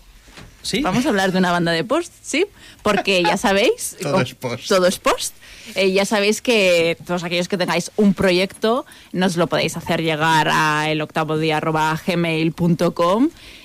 ¿Sí? 0.61 0.81
Vamos 0.81 1.05
a 1.05 1.09
hablar 1.09 1.31
de 1.31 1.39
una 1.39 1.51
banda 1.51 1.71
de 1.71 1.83
post, 1.83 2.13
¿sí? 2.21 2.45
Porque 2.83 3.23
ya 3.23 3.35
sabéis... 3.35 3.97
Todo 4.01 4.21
es 4.21 4.33
post. 4.35 4.67
Todo 4.67 4.87
es 4.87 4.99
post. 4.99 5.33
Eh, 5.75 5.91
ya 5.91 6.05
sabéis 6.05 6.41
que 6.41 6.97
todos 7.05 7.23
aquellos 7.23 7.47
que 7.47 7.57
tengáis 7.57 7.91
un 7.95 8.13
proyecto 8.13 8.85
nos 9.11 9.37
lo 9.37 9.47
podéis 9.47 9.77
hacer 9.77 10.01
llegar 10.01 10.49
a 10.51 10.89
el 10.89 11.01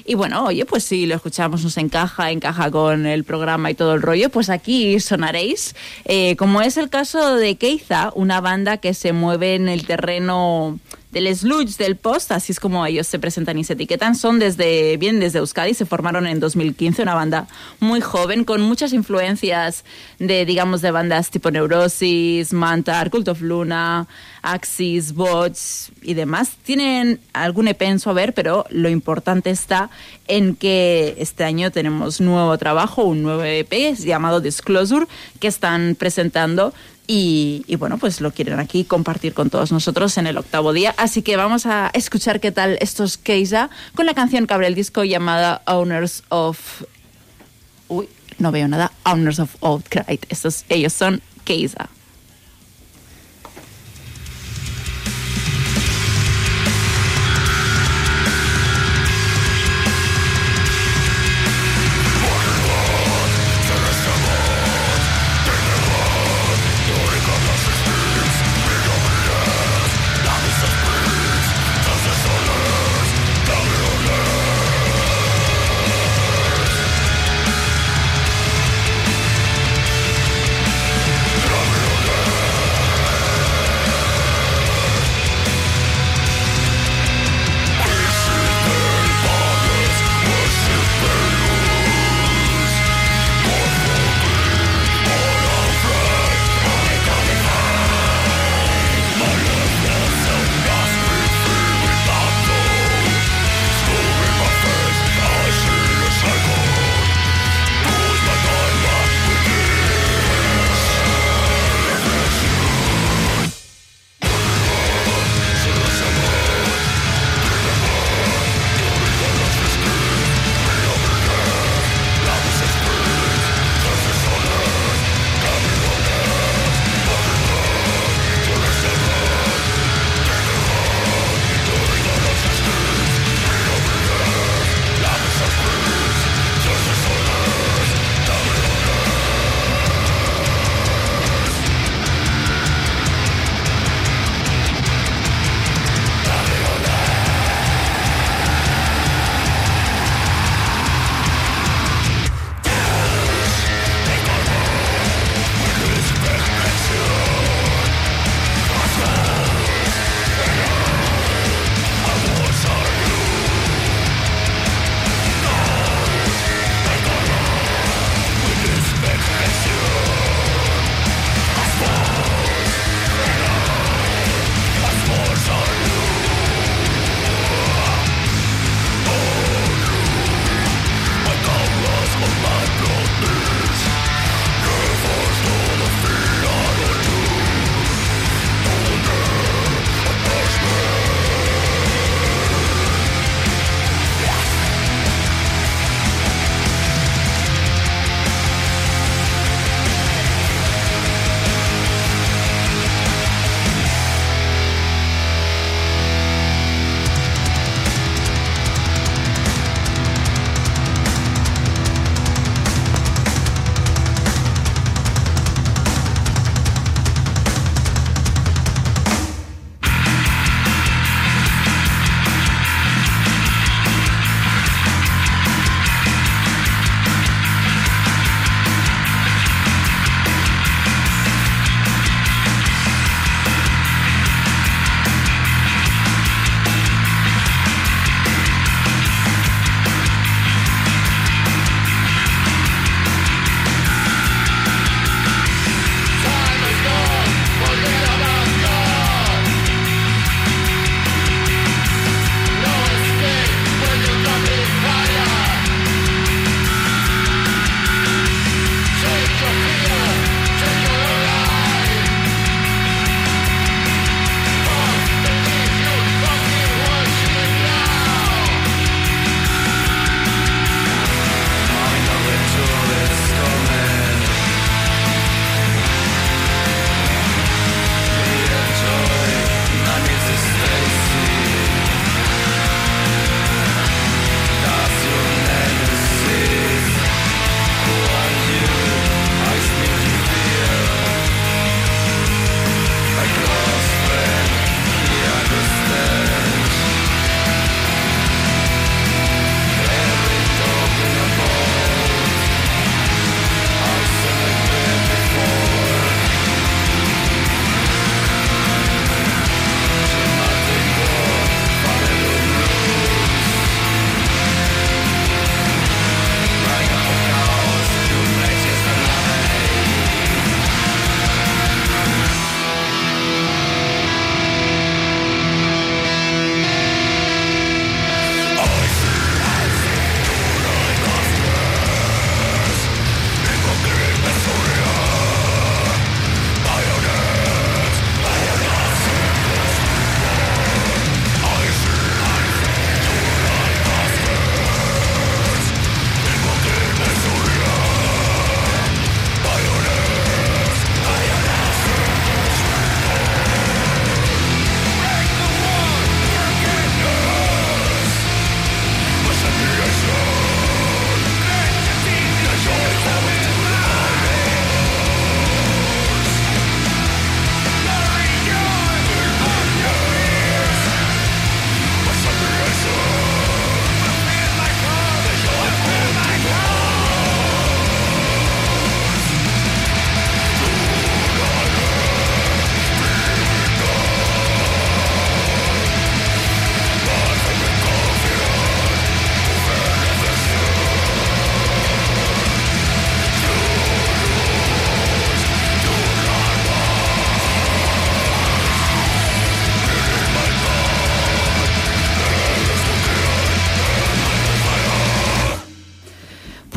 y 0.08 0.14
bueno, 0.14 0.46
oye, 0.46 0.64
pues 0.64 0.84
si 0.84 1.04
lo 1.04 1.16
escuchamos 1.16 1.62
nos 1.62 1.76
encaja, 1.76 2.30
encaja 2.30 2.70
con 2.70 3.04
el 3.04 3.24
programa 3.24 3.70
y 3.70 3.74
todo 3.74 3.92
el 3.92 4.00
rollo, 4.00 4.30
pues 4.30 4.48
aquí 4.48 4.98
sonaréis. 5.00 5.76
Eh, 6.06 6.34
como 6.36 6.62
es 6.62 6.78
el 6.78 6.88
caso 6.88 7.36
de 7.36 7.56
Keiza, 7.56 8.10
una 8.14 8.40
banda 8.40 8.78
que 8.78 8.94
se 8.94 9.12
mueve 9.12 9.54
en 9.54 9.68
el 9.68 9.86
terreno 9.86 10.78
del 11.10 11.34
sludge 11.34 11.76
del 11.76 11.96
post, 11.96 12.32
así 12.32 12.52
es 12.52 12.60
como 12.60 12.84
ellos 12.84 13.06
se 13.06 13.18
presentan 13.18 13.58
y 13.58 13.64
se 13.64 13.72
etiquetan, 13.72 14.14
son 14.14 14.38
desde 14.38 14.96
bien 14.98 15.20
desde 15.20 15.38
Euskadi, 15.38 15.74
se 15.74 15.86
formaron 15.86 16.26
en 16.26 16.38
2015, 16.38 17.02
una 17.02 17.14
banda 17.14 17.46
muy 17.80 18.00
joven 18.00 18.44
con 18.44 18.60
muchas 18.60 18.92
influencias 18.92 19.84
de 20.18 20.44
digamos 20.44 20.82
de 20.82 20.90
bandas 20.90 21.30
tipo 21.30 21.50
Neurosis, 21.50 22.52
Mantar, 22.52 23.10
Cult 23.10 23.28
of 23.28 23.40
Luna, 23.40 24.06
Axis, 24.42 25.14
Bots 25.14 25.92
y 26.02 26.14
demás. 26.14 26.52
Tienen 26.62 27.20
algún 27.32 27.68
EP 27.68 27.82
en 27.82 28.00
su 28.00 28.10
haber, 28.10 28.34
pero 28.34 28.66
lo 28.70 28.88
importante 28.88 29.50
está 29.50 29.90
en 30.26 30.54
que 30.54 31.14
este 31.18 31.44
año 31.44 31.70
tenemos 31.70 32.20
nuevo 32.20 32.56
trabajo, 32.58 33.04
un 33.04 33.22
nuevo 33.22 33.42
EP 33.42 33.94
llamado 33.96 34.40
Disclosure 34.40 35.06
que 35.40 35.48
están 35.48 35.96
presentando 35.98 36.74
y, 37.10 37.64
bueno, 37.76 37.96
pues 37.96 38.20
lo 38.20 38.32
quieren 38.32 38.60
aquí 38.60 38.84
compartir 38.84 39.32
con 39.32 39.48
todos 39.48 39.72
nosotros 39.72 40.18
en 40.18 40.26
el 40.26 40.36
octavo 40.36 40.74
día. 40.74 40.94
Así 40.98 41.22
que 41.22 41.38
vamos 41.38 41.64
a 41.64 41.90
escuchar 41.94 42.38
qué 42.38 42.52
tal 42.52 42.76
estos 42.82 43.16
Keisa 43.16 43.70
con 43.94 44.04
la 44.04 44.12
canción 44.12 44.46
que 44.46 44.52
abre 44.52 44.66
el 44.66 44.74
disco 44.74 45.04
llamada 45.04 45.62
Owners 45.66 46.22
of... 46.28 46.82
Uy, 47.88 48.10
no 48.36 48.52
veo 48.52 48.68
nada. 48.68 48.92
Owners 49.06 49.38
of 49.38 49.56
Outcry. 49.62 50.20
Estos, 50.28 50.66
ellos 50.68 50.92
son 50.92 51.22
Keisa. 51.44 51.88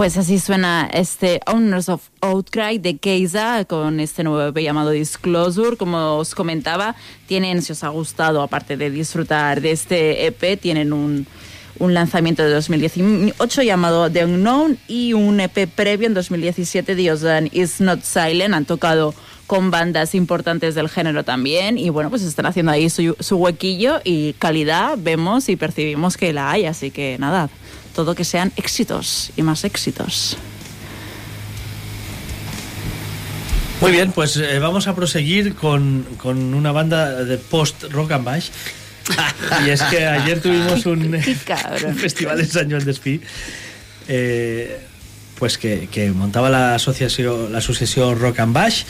Pues 0.02 0.18
así 0.18 0.40
suena 0.40 0.90
este 0.92 1.42
Owners 1.46 1.88
of 1.88 2.02
Outcry 2.22 2.80
de 2.80 2.98
Keiza 2.98 3.66
con 3.66 4.00
este 4.00 4.24
nuevo 4.24 4.42
EP 4.48 4.58
llamado 4.64 4.90
Disclosure. 4.90 5.78
Como 5.78 6.18
os 6.18 6.34
comentaba, 6.34 6.96
tienen, 7.28 7.62
si 7.62 7.74
os 7.74 7.84
ha 7.84 7.90
gustado, 7.90 8.42
aparte 8.42 8.78
de 8.78 8.90
disfrutar 8.90 9.62
de 9.62 9.70
este 9.70 10.26
EP, 10.26 10.60
tienen 10.60 10.92
un, 10.92 11.28
un 11.78 11.94
lanzamiento 11.94 12.42
de 12.42 12.50
2018 12.50 13.62
llamado 13.62 14.10
The 14.10 14.26
Unknown 14.26 14.80
y 14.88 15.14
un 15.14 15.40
EP 15.40 15.70
previo 15.70 16.08
en 16.08 16.16
2017 16.16 16.96
de 16.96 17.50
Is 17.52 17.80
Not 17.80 18.02
Silent. 18.02 18.56
Han 18.56 18.66
tocado 18.66 19.14
con 19.46 19.70
bandas 19.70 20.16
importantes 20.16 20.74
del 20.74 20.90
género 20.90 21.24
también 21.24 21.78
y 21.78 21.92
bueno, 21.92 22.10
pues 22.10 22.24
están 22.24 22.48
haciendo 22.48 22.72
ahí 22.72 22.90
su, 22.90 23.16
su 23.20 23.36
huequillo 23.36 24.02
y 24.04 24.34
calidad 24.40 24.98
vemos 24.98 25.48
y 25.48 25.58
percibimos 25.58 26.18
que 26.18 26.34
la 26.34 26.50
hay, 26.50 26.66
así 26.66 26.90
que 26.90 27.18
nada, 27.20 27.52
todo 27.94 28.16
que 28.16 28.24
sean 28.24 28.52
éxitos 28.56 29.32
y 29.36 29.44
más 29.44 29.64
éxitos. 29.64 30.38
Muy 33.82 33.92
bien, 33.92 34.12
pues 34.12 34.38
eh, 34.38 34.60
vamos 34.60 34.88
a 34.88 34.96
proseguir 34.96 35.56
con, 35.56 36.06
con 36.18 36.54
una 36.54 36.72
banda 36.72 37.24
de 37.24 37.38
post-rock 37.38 38.12
and 38.12 38.26
bash. 38.26 38.50
y 39.66 39.70
es 39.70 39.82
que 39.84 40.06
ayer 40.06 40.40
tuvimos 40.40 40.86
un, 40.86 41.16
un 41.86 41.96
festival 41.98 42.40
en 42.40 42.48
San 42.48 42.70
Joan 42.70 42.86
d'Espí 42.86 43.20
eh, 44.08 44.80
pues 45.40 45.58
que, 45.58 45.88
que 45.92 46.12
montaba 46.12 46.50
la 46.50 46.76
asociación, 46.76 47.52
la 47.52 47.58
asociación 47.58 48.20
Rock 48.20 48.40
and 48.40 48.54
Bash 48.54 48.84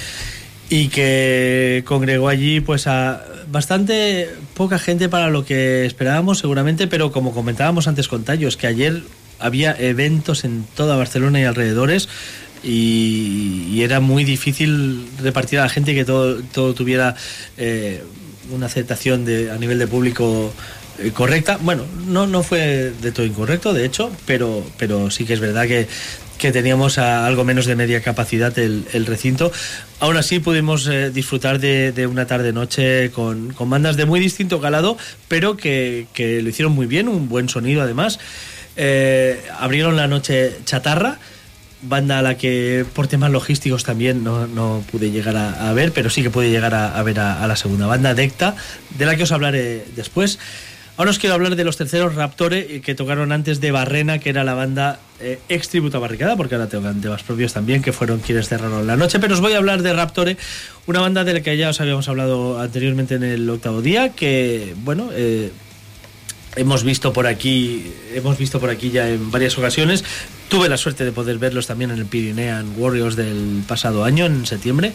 y 0.72 0.88
que 0.88 1.84
congregó 1.85 2.30
allí 2.30 2.61
pues 2.61 2.88
a 2.88 3.26
bastante 3.52 4.30
poca 4.53 4.80
gente 4.80 5.10
para 5.10 5.30
lo 5.30 5.43
que 5.43 5.85
esperábamos 5.85 6.39
seguramente, 6.39 6.88
pero 6.88 7.11
como 7.11 7.34
comentábamos 7.34 7.89
antes 7.89 8.07
con 8.07 8.23
Tallos, 8.23 8.56
que 8.56 8.68
ayer 8.68 9.03
había 9.38 9.76
eventos 9.77 10.45
en 10.45 10.64
toda 10.73 10.95
Barcelona 10.95 11.41
y 11.41 11.43
alrededores 11.43 12.07
y, 12.64 13.81
era 13.81 13.99
muy 13.99 14.23
difícil 14.23 15.07
repartir 15.22 15.60
a 15.60 15.64
la 15.64 15.69
gente 15.69 15.93
que 15.93 16.06
todo, 16.06 16.41
todo 16.53 16.73
tuviera 16.73 17.15
eh, 17.57 18.02
una 18.49 18.68
aceptación 18.68 19.26
de, 19.26 19.52
a 19.52 19.57
nivel 19.57 19.77
de 19.77 19.88
público 19.88 20.53
correcta. 21.13 21.57
Bueno, 21.61 21.85
no, 22.07 22.27
no 22.27 22.43
fue 22.43 22.93
de 23.01 23.11
todo 23.11 23.25
incorrecto, 23.25 23.73
de 23.73 23.85
hecho, 23.85 24.11
pero, 24.25 24.63
pero 24.77 25.09
sí 25.11 25.25
que 25.25 25.33
es 25.33 25.39
verdad 25.39 25.67
que, 25.67 25.87
que 26.41 26.51
teníamos 26.51 26.97
a 26.97 27.27
algo 27.27 27.43
menos 27.43 27.67
de 27.67 27.75
media 27.75 28.01
capacidad 28.01 28.57
el, 28.57 29.05
recinto. 29.05 29.51
Aún 29.99 30.17
así 30.17 30.39
pudimos 30.39 30.87
eh, 30.87 31.11
disfrutar 31.11 31.59
de, 31.59 32.07
una 32.07 32.25
tarde-noche 32.25 33.11
con, 33.11 33.53
con 33.53 33.69
bandas 33.69 33.95
de 33.95 34.05
muy 34.05 34.19
distinto 34.19 34.59
calado, 34.59 34.97
pero 35.27 35.55
que, 35.55 36.07
que 36.13 36.41
lo 36.41 36.49
hicieron 36.49 36.73
muy 36.73 36.87
bien, 36.87 37.07
un 37.07 37.29
buen 37.29 37.47
sonido 37.47 37.83
además. 37.83 38.19
Eh, 38.75 39.39
abrieron 39.59 39.95
la 39.95 40.07
noche 40.07 40.57
Chatarra, 40.65 41.19
banda 41.83 42.17
a 42.17 42.21
la 42.23 42.37
que 42.37 42.85
por 42.95 43.05
temas 43.05 43.29
logísticos 43.29 43.83
también 43.83 44.23
no, 44.23 44.47
no 44.47 44.83
pude 44.91 45.11
llegar 45.11 45.37
a, 45.37 45.71
ver, 45.73 45.91
pero 45.91 46.09
sí 46.09 46.23
que 46.23 46.31
pude 46.31 46.49
llegar 46.49 46.73
a, 46.73 46.97
a 46.97 47.03
ver 47.03 47.19
a, 47.19 47.43
a 47.43 47.47
la 47.47 47.55
segunda 47.55 47.85
banda, 47.85 48.15
Decta, 48.15 48.55
de 48.97 49.05
la 49.05 49.15
que 49.15 49.23
os 49.23 49.31
hablaré 49.31 49.85
después. 49.95 50.39
Ahora 51.01 51.09
os 51.09 51.17
quiero 51.17 51.33
hablar 51.33 51.55
de 51.55 51.63
los 51.63 51.77
terceros 51.77 52.13
Raptore 52.13 52.75
eh, 52.75 52.81
que 52.81 52.93
tocaron 52.93 53.31
antes 53.31 53.59
de 53.59 53.71
Barrena, 53.71 54.19
que 54.19 54.29
era 54.29 54.43
la 54.43 54.53
banda 54.53 54.99
eh, 55.19 55.39
ex 55.49 55.67
tributo 55.67 55.97
a 55.97 55.99
Barricada, 55.99 56.37
porque 56.37 56.53
ahora 56.53 56.69
tocan 56.69 57.01
temas 57.01 57.23
propios 57.23 57.53
también, 57.53 57.81
que 57.81 57.91
fueron 57.91 58.19
quienes 58.19 58.47
cerraron 58.47 58.85
la 58.85 58.95
noche. 58.97 59.17
Pero 59.17 59.33
os 59.33 59.41
voy 59.41 59.53
a 59.53 59.57
hablar 59.57 59.81
de 59.81 59.93
Raptore, 59.93 60.37
una 60.85 60.99
banda 60.99 61.23
de 61.23 61.33
la 61.33 61.41
que 61.41 61.57
ya 61.57 61.69
os 61.69 61.81
habíamos 61.81 62.07
hablado 62.07 62.59
anteriormente 62.59 63.15
en 63.15 63.23
el 63.23 63.49
octavo 63.49 63.81
día, 63.81 64.09
que, 64.09 64.75
bueno, 64.83 65.09
eh, 65.11 65.51
hemos 66.55 66.83
visto 66.83 67.13
por 67.13 67.27
aquí, 67.27 67.91
hemos 68.13 68.37
visto 68.37 68.59
por 68.59 68.69
aquí 68.69 68.91
ya 68.91 69.09
en 69.09 69.31
varias 69.31 69.57
ocasiones. 69.57 70.03
Tuve 70.49 70.67
la 70.67 70.75
suerte 70.75 71.05
de 71.05 71.13
poder 71.13 71.37
verlos 71.37 71.67
también 71.67 71.91
en 71.91 71.99
el 71.99 72.05
Pyrenean 72.05 72.73
Warriors 72.77 73.15
del 73.15 73.63
pasado 73.67 74.03
año, 74.03 74.25
en 74.25 74.45
septiembre. 74.45 74.91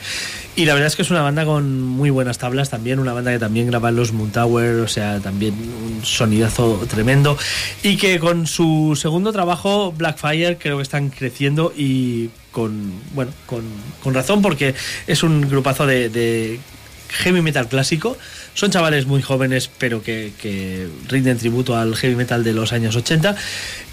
Y 0.55 0.67
la 0.67 0.75
verdad 0.75 0.89
es 0.89 0.97
que 0.97 1.03
es 1.03 1.11
una 1.11 1.23
banda 1.23 1.47
con 1.47 1.81
muy 1.81 2.11
buenas 2.11 2.37
tablas 2.37 2.69
también, 2.69 2.99
una 2.99 3.15
banda 3.15 3.33
que 3.33 3.39
también 3.39 3.67
graba 3.69 3.91
los 3.91 4.13
Moon 4.13 4.31
Tower, 4.31 4.81
o 4.81 4.89
sea, 4.89 5.21
también 5.21 5.55
un 5.55 6.05
sonidazo 6.05 6.87
tremendo. 6.91 7.39
Y 7.83 7.97
que 7.97 8.19
con 8.19 8.47
su 8.47 8.99
segundo 9.01 9.33
trabajo, 9.33 9.93
Blackfire, 9.93 10.59
creo 10.59 10.77
que 10.77 10.83
están 10.83 11.09
creciendo 11.09 11.73
y 11.75 12.29
con, 12.53 12.93
bueno, 13.15 13.33
con, 13.47 13.63
con 14.03 14.13
razón, 14.13 14.43
porque 14.43 14.75
es 15.07 15.23
un 15.23 15.49
grupazo 15.49 15.87
de 15.87 16.61
heavy 17.09 17.43
metal 17.43 17.69
clásico. 17.69 18.17
Son 18.55 18.71
chavales 18.71 19.07
muy 19.07 19.23
jóvenes, 19.23 19.71
pero 19.79 20.03
que, 20.03 20.33
que, 20.41 20.89
rinden 21.09 21.39
tributo 21.39 21.77
al 21.77 21.95
heavy 21.95 22.15
metal 22.15 22.45
de 22.45 22.53
los 22.53 22.73
años 22.73 22.97
80. 22.97 23.37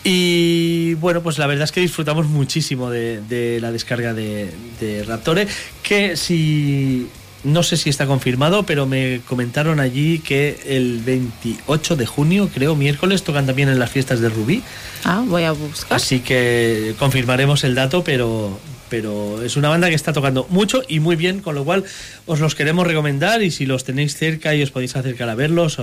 Y 0.03 0.95
bueno, 0.95 1.21
pues 1.21 1.37
la 1.37 1.47
verdad 1.47 1.65
es 1.65 1.71
que 1.71 1.81
disfrutamos 1.81 2.27
muchísimo 2.27 2.89
de, 2.89 3.21
de 3.21 3.59
la 3.61 3.71
descarga 3.71 4.13
de, 4.13 4.51
de, 4.79 5.03
Raptore, 5.03 5.47
que 5.81 6.17
si... 6.17 7.07
No 7.43 7.61
sé 7.61 7.75
si 7.75 7.89
está 7.89 8.05
confirmado, 8.05 8.63
pero 8.63 8.85
me 8.85 9.19
comentaron 9.27 9.81
allí 9.81 10.19
que 10.19 10.61
el 10.65 11.01
28 11.03 11.97
de 11.97 12.05
junio, 12.05 12.49
creo, 12.53 12.73
miércoles, 12.77 13.23
tocan 13.23 13.45
también 13.45 13.67
en 13.67 13.79
las 13.79 13.91
fiestas 13.91 14.21
de 14.21 14.29
Rubí. 14.29 14.63
Ah, 15.03 15.25
voy 15.27 15.43
a 15.43 15.51
buscar. 15.51 15.97
Así 15.97 16.21
que 16.21 16.95
confirmaremos 16.97 17.65
el 17.65 17.75
dato, 17.75 18.01
pero, 18.01 18.57
pero 18.93 19.41
es 19.41 19.57
una 19.57 19.69
banda 19.69 19.89
que 19.89 19.95
está 19.95 20.13
tocando 20.13 20.45
mucho 20.51 20.83
y 20.87 20.99
muy 20.99 21.15
bien, 21.15 21.39
con 21.39 21.55
lo 21.55 21.65
cual 21.65 21.83
os 22.27 22.39
los 22.39 22.53
queremos 22.53 22.85
recomendar 22.85 23.41
y 23.41 23.49
si 23.49 23.65
los 23.65 23.85
tenéis 23.85 24.15
cerca 24.15 24.53
y 24.53 24.61
os 24.61 24.69
podéis 24.69 24.95
acercar 24.95 25.29
a 25.29 25.33
verlos, 25.33 25.79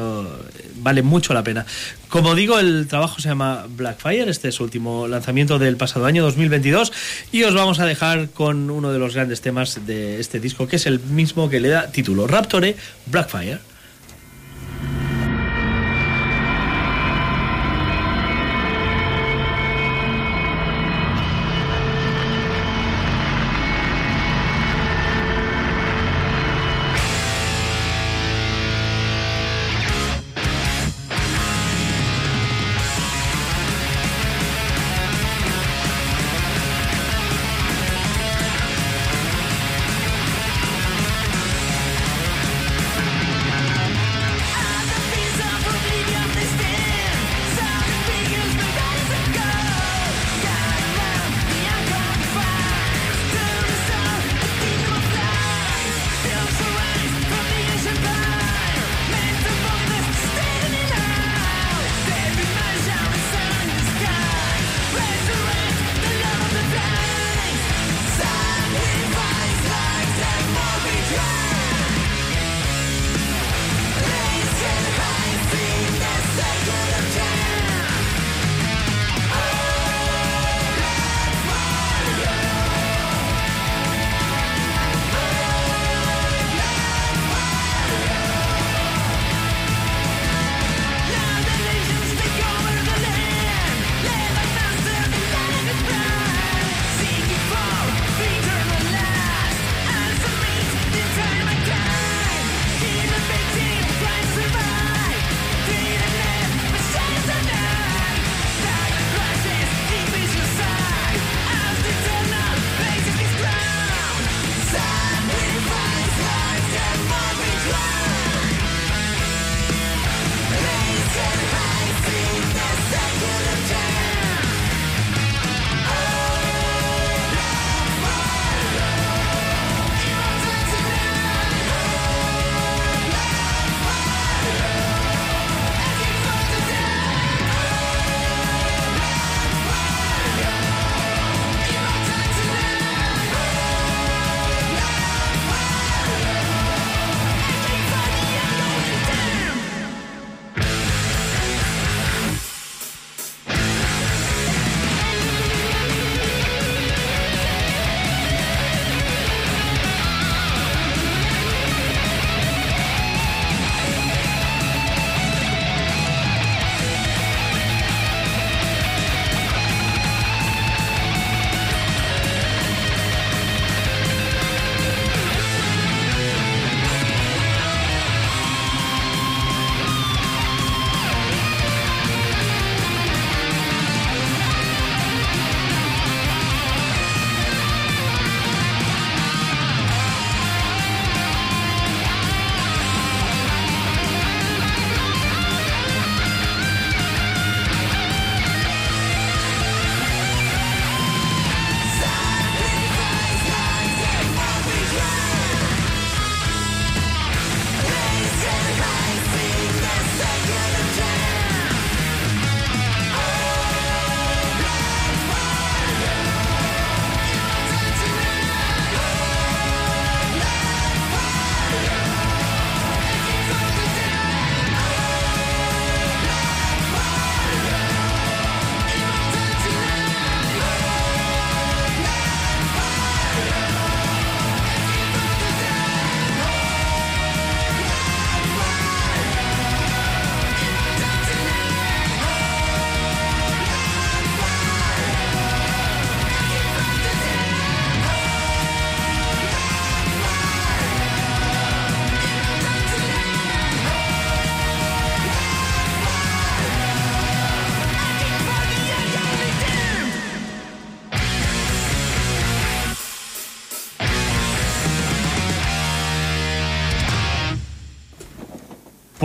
vale 0.77 1.03
mucho 1.03 1.35
la 1.35 1.43
pena. 1.43 1.67
Como 2.09 2.37
digo, 2.37 2.61
el 2.61 2.87
trabajo 2.87 3.21
se 3.21 3.29
llama 3.29 3.67
Blackfire, 3.69 4.31
este 4.31 4.47
es 4.51 4.55
su 4.55 4.63
último 4.63 5.09
lanzamiento 5.09 5.59
del 5.59 5.77
pasado 5.77 6.07
año 6.07 6.23
2022 6.23 6.93
y 7.33 7.43
os 7.43 7.53
vamos 7.53 7.81
a 7.81 7.85
dejar 7.85 8.31
con 8.31 8.71
uno 8.71 8.93
de 8.93 9.01
los 9.01 9.17
grandes 9.17 9.41
temas 9.41 9.85
de 9.89 10.21
este 10.21 10.39
disco, 10.39 10.69
que 10.69 10.77
es 10.77 10.87
el 10.87 11.01
mismo 11.01 11.51
que 11.51 11.59
le 11.59 11.71
da 11.71 11.91
título 11.91 12.29
Raptore 12.29 12.77
Blackfire. 13.07 13.70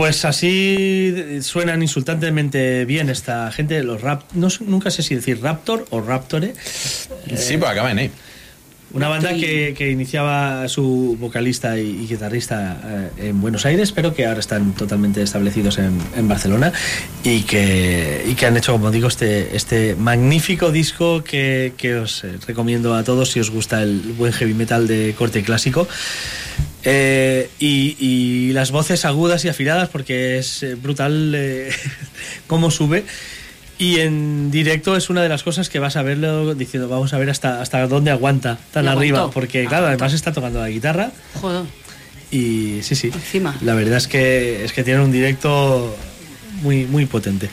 Pues 0.06 0.24
así 0.24 1.40
suenan 1.42 1.82
insultantemente 1.82 2.84
bien 2.84 3.10
esta 3.10 3.50
gente, 3.50 3.82
los 3.82 4.02
rap. 4.02 4.22
No, 4.34 4.50
sé- 4.50 4.62
nunca 4.62 4.88
sé 4.92 5.02
si 5.02 5.16
decir 5.16 5.42
Raptor 5.42 5.84
o 5.90 6.00
Raptore. 6.00 6.54
Sí, 7.34 7.56
pues 7.56 7.68
acaba 7.72 7.90
en. 7.90 8.12
Una 8.92 9.08
banda 9.08 9.30
que, 9.34 9.74
que 9.76 9.90
iniciaba 9.90 10.68
su 10.68 11.16
vocalista 11.18 11.76
y, 11.76 12.04
y 12.04 12.06
guitarrista 12.06 13.10
eh, 13.18 13.30
en 13.30 13.40
Buenos 13.40 13.66
Aires, 13.66 13.90
pero 13.90 14.14
que 14.14 14.26
ahora 14.26 14.38
están 14.38 14.74
totalmente 14.74 15.22
establecidos 15.22 15.78
en, 15.78 15.98
en 16.16 16.28
Barcelona 16.28 16.72
y 17.24 17.40
que, 17.42 18.24
y 18.28 18.34
que 18.36 18.46
han 18.46 18.56
hecho, 18.56 18.70
como 18.70 18.92
digo, 18.92 19.08
este, 19.08 19.56
este 19.56 19.96
magnífico 19.96 20.70
disco 20.70 21.24
que, 21.24 21.72
que 21.76 21.96
os 21.96 22.22
eh, 22.22 22.34
recomiendo 22.46 22.94
a 22.94 23.02
todos 23.02 23.32
si 23.32 23.40
os 23.40 23.50
gusta 23.50 23.82
el 23.82 23.98
buen 24.16 24.32
heavy 24.32 24.54
metal 24.54 24.86
de 24.86 25.16
corte 25.18 25.42
clásico. 25.42 25.88
Eh, 26.84 27.50
y, 27.58 27.96
y 27.98 28.52
las 28.52 28.70
voces 28.70 29.04
agudas 29.04 29.44
y 29.44 29.48
afiladas, 29.48 29.88
porque 29.88 30.38
es 30.38 30.62
eh, 30.62 30.74
brutal 30.74 31.32
eh, 31.34 31.70
cómo 32.46 32.70
sube. 32.70 33.04
Y 33.78 34.00
en 34.00 34.50
directo 34.50 34.96
es 34.96 35.10
una 35.10 35.22
de 35.22 35.28
las 35.28 35.42
cosas 35.42 35.68
que 35.68 35.78
vas 35.78 35.96
a 35.96 36.02
verlo 36.02 36.54
diciendo, 36.54 36.88
vamos 36.88 37.12
a 37.12 37.18
ver 37.18 37.28
hasta, 37.28 37.60
hasta 37.60 37.86
dónde 37.88 38.10
aguanta 38.10 38.58
tan 38.72 38.88
arriba. 38.88 39.18
aguantó. 39.18 39.34
Porque, 39.34 39.66
claro, 39.66 39.86
además 39.86 40.14
está 40.14 40.32
tocando 40.32 40.60
la 40.60 40.68
guitarra. 40.70 41.10
Joder. 41.40 41.64
Y 42.30 42.78
sí, 42.82 42.94
sí. 42.94 43.10
Encima. 43.12 43.56
La 43.62 43.74
verdad 43.74 43.98
es 43.98 44.08
que 44.08 44.64
es 44.64 44.72
que 44.72 44.82
tiene 44.82 45.00
un 45.00 45.12
directo 45.12 45.94
muy, 46.62 46.84
muy 46.84 47.06
potente. 47.06 47.48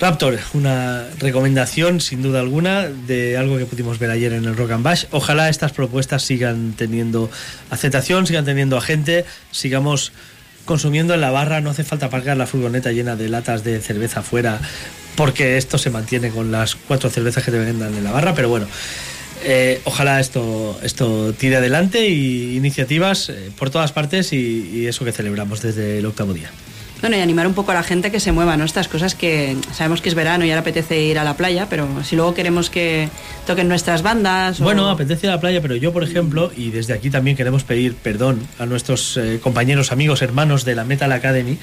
Raptor, 0.00 0.38
una 0.54 1.06
recomendación 1.18 2.00
sin 2.00 2.22
duda 2.22 2.40
alguna 2.40 2.82
de 2.82 3.36
algo 3.36 3.58
que 3.58 3.66
pudimos 3.66 3.98
ver 3.98 4.10
ayer 4.10 4.32
en 4.32 4.44
el 4.44 4.56
Rock 4.56 4.72
and 4.72 4.84
Bash. 4.84 5.04
Ojalá 5.10 5.48
estas 5.48 5.72
propuestas 5.72 6.22
sigan 6.22 6.74
teniendo 6.76 7.30
aceptación, 7.70 8.26
sigan 8.26 8.44
teniendo 8.44 8.76
a 8.76 8.80
gente, 8.80 9.24
sigamos 9.50 10.12
consumiendo 10.64 11.14
en 11.14 11.20
la 11.20 11.30
barra. 11.30 11.60
No 11.60 11.70
hace 11.70 11.84
falta 11.84 12.06
aparcar 12.06 12.36
la 12.36 12.46
furgoneta 12.46 12.92
llena 12.92 13.16
de 13.16 13.28
latas 13.28 13.64
de 13.64 13.80
cerveza 13.80 14.20
afuera, 14.20 14.60
porque 15.16 15.56
esto 15.56 15.78
se 15.78 15.90
mantiene 15.90 16.30
con 16.30 16.52
las 16.52 16.74
cuatro 16.74 17.08
cervezas 17.10 17.44
que 17.44 17.50
te 17.50 17.58
vendan 17.58 17.94
en 17.94 18.04
la 18.04 18.12
barra. 18.12 18.34
Pero 18.34 18.48
bueno, 18.48 18.66
eh, 19.44 19.80
ojalá 19.84 20.20
esto, 20.20 20.78
esto 20.82 21.32
tire 21.32 21.56
adelante 21.56 22.08
y 22.08 22.56
iniciativas 22.56 23.28
eh, 23.28 23.50
por 23.56 23.70
todas 23.70 23.92
partes 23.92 24.32
y, 24.32 24.70
y 24.72 24.86
eso 24.86 25.04
que 25.04 25.12
celebramos 25.12 25.62
desde 25.62 25.98
el 25.98 26.06
octavo 26.06 26.34
día. 26.34 26.50
Bueno, 27.00 27.16
y 27.16 27.20
animar 27.20 27.46
un 27.46 27.52
poco 27.54 27.72
a 27.72 27.74
la 27.74 27.82
gente 27.82 28.10
que 28.10 28.20
se 28.20 28.32
mueva, 28.32 28.56
¿no? 28.56 28.64
Estas 28.64 28.88
cosas 28.88 29.14
que 29.14 29.56
sabemos 29.74 30.00
que 30.00 30.08
es 30.08 30.14
verano 30.14 30.44
y 30.46 30.50
ahora 30.50 30.62
apetece 30.62 31.00
ir 31.02 31.18
a 31.18 31.24
la 31.24 31.36
playa, 31.36 31.66
pero 31.68 31.86
si 32.04 32.16
luego 32.16 32.32
queremos 32.34 32.70
que 32.70 33.08
toquen 33.46 33.68
nuestras 33.68 34.02
bandas. 34.02 34.60
o- 34.60 34.64
Bueno, 34.64 34.88
apetece 34.88 35.26
la 35.26 35.38
playa, 35.38 35.60
pero 35.60 35.76
yo, 35.76 35.92
por 35.92 36.02
ejemplo, 36.02 36.50
y 36.56 36.70
desde 36.70 36.94
aquí 36.94 37.10
también 37.10 37.36
queremos 37.36 37.64
pedir 37.64 37.94
perdón 37.94 38.40
a 38.58 38.64
nuestros 38.66 39.16
eh, 39.18 39.38
compañeros, 39.42 39.92
amigos, 39.92 40.22
hermanos 40.22 40.64
de 40.64 40.74
la 40.74 40.84
Metal 40.84 41.12
Academy. 41.12 41.58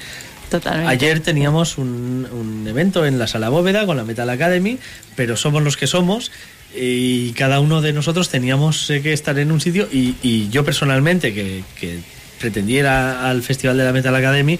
Totalmente. 0.50 0.88
Ayer 0.92 1.18
teníamos 1.20 1.78
un, 1.78 2.28
un 2.32 2.68
evento 2.68 3.04
en 3.04 3.18
la 3.18 3.26
sala 3.26 3.48
bóveda 3.48 3.86
con 3.86 3.96
la 3.96 4.04
Metal 4.04 4.30
Academy, 4.30 4.78
pero 5.16 5.36
somos 5.36 5.62
los 5.64 5.76
que 5.76 5.88
somos 5.88 6.30
y 6.76 7.32
cada 7.32 7.58
uno 7.60 7.80
de 7.80 7.92
nosotros 7.92 8.28
teníamos 8.28 8.88
eh, 8.90 9.02
que 9.02 9.12
estar 9.12 9.36
en 9.38 9.50
un 9.50 9.60
sitio 9.60 9.88
y, 9.92 10.14
y 10.22 10.48
yo 10.50 10.64
personalmente, 10.64 11.34
que, 11.34 11.64
que 11.80 11.98
pretendiera 12.40 13.28
al 13.28 13.42
Festival 13.42 13.76
de 13.78 13.84
la 13.84 13.92
Metal 13.92 14.14
Academy, 14.14 14.58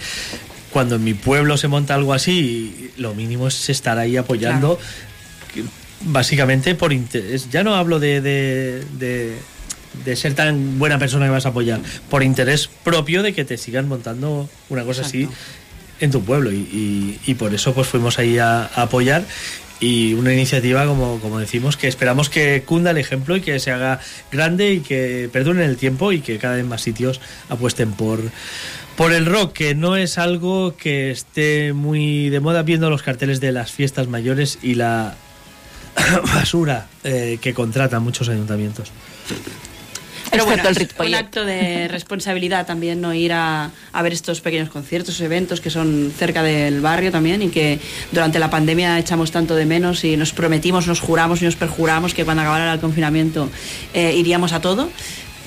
cuando 0.74 0.96
en 0.96 1.04
mi 1.04 1.14
pueblo 1.14 1.56
se 1.56 1.68
monta 1.68 1.94
algo 1.94 2.12
así, 2.12 2.90
lo 2.98 3.14
mínimo 3.14 3.46
es 3.48 3.70
estar 3.70 3.96
ahí 3.96 4.16
apoyando 4.18 4.78
básicamente 6.02 6.74
por 6.74 6.92
interés. 6.92 7.48
Ya 7.50 7.62
no 7.62 7.74
hablo 7.76 8.00
de, 8.00 8.20
de, 8.20 8.84
de- 8.98 9.36
de 10.04 10.16
ser 10.16 10.34
tan 10.34 10.80
buena 10.80 10.98
persona 10.98 11.26
que 11.26 11.30
vas 11.30 11.46
a 11.46 11.50
apoyar, 11.50 11.80
por 12.10 12.24
interés 12.24 12.68
propio 12.82 13.22
de 13.22 13.32
que 13.32 13.44
te 13.44 13.56
sigan 13.56 13.86
montando 13.88 14.48
una 14.68 14.82
cosa 14.82 15.02
así 15.02 15.28
en 16.00 16.10
tu 16.10 16.22
pueblo. 16.24 16.50
Y, 16.50 16.56
y- 16.56 17.20
y 17.26 17.34
por 17.34 17.54
eso 17.54 17.72
pues 17.72 17.86
fuimos 17.86 18.18
ahí 18.18 18.38
a, 18.38 18.62
a 18.64 18.82
apoyar. 18.82 19.24
Y 19.80 20.14
una 20.14 20.32
iniciativa, 20.32 20.86
como, 20.86 21.20
como 21.20 21.38
decimos, 21.38 21.76
que 21.76 21.88
esperamos 21.88 22.28
que 22.30 22.62
cunda 22.66 22.90
el 22.90 22.98
ejemplo 22.98 23.36
y 23.36 23.40
que 23.40 23.58
se 23.60 23.70
haga 23.70 24.00
grande 24.32 24.72
y 24.72 24.80
que 24.80 25.28
perdure 25.32 25.62
en 25.64 25.70
el 25.70 25.76
tiempo 25.76 26.10
y 26.12 26.20
que 26.20 26.38
cada 26.38 26.56
vez 26.56 26.64
más 26.64 26.80
sitios 26.82 27.20
apuesten 27.48 27.92
por, 27.92 28.20
por 28.96 29.12
el 29.12 29.26
rock, 29.26 29.52
que 29.52 29.74
no 29.74 29.96
es 29.96 30.18
algo 30.18 30.76
que 30.76 31.10
esté 31.10 31.72
muy 31.72 32.30
de 32.30 32.40
moda 32.40 32.62
viendo 32.62 32.90
los 32.90 33.02
carteles 33.02 33.40
de 33.40 33.52
las 33.52 33.72
fiestas 33.72 34.08
mayores 34.08 34.58
y 34.62 34.74
la 34.74 35.14
basura 36.34 36.86
eh, 37.02 37.38
que 37.40 37.54
contratan 37.54 38.02
muchos 38.02 38.28
ayuntamientos. 38.28 38.90
Pero 40.30 40.46
bueno, 40.46 40.68
es 40.68 40.88
un 40.98 41.14
acto 41.14 41.44
de 41.44 41.86
responsabilidad 41.86 42.66
también 42.66 43.00
no 43.00 43.14
ir 43.14 43.32
a, 43.32 43.70
a 43.92 44.02
ver 44.02 44.12
estos 44.12 44.40
pequeños 44.40 44.68
conciertos, 44.68 45.20
eventos 45.20 45.60
que 45.60 45.70
son 45.70 46.12
cerca 46.16 46.42
del 46.42 46.80
barrio 46.80 47.12
también 47.12 47.40
y 47.42 47.50
que 47.50 47.78
durante 48.10 48.40
la 48.40 48.50
pandemia 48.50 48.98
echamos 48.98 49.30
tanto 49.30 49.54
de 49.54 49.64
menos 49.64 50.02
y 50.02 50.16
nos 50.16 50.32
prometimos, 50.32 50.88
nos 50.88 50.98
juramos 50.98 51.40
y 51.42 51.44
nos 51.44 51.54
perjuramos 51.54 52.14
que 52.14 52.24
cuando 52.24 52.42
acabara 52.42 52.72
el 52.72 52.80
confinamiento 52.80 53.48
eh, 53.92 54.14
iríamos 54.16 54.52
a 54.52 54.60
todo. 54.60 54.90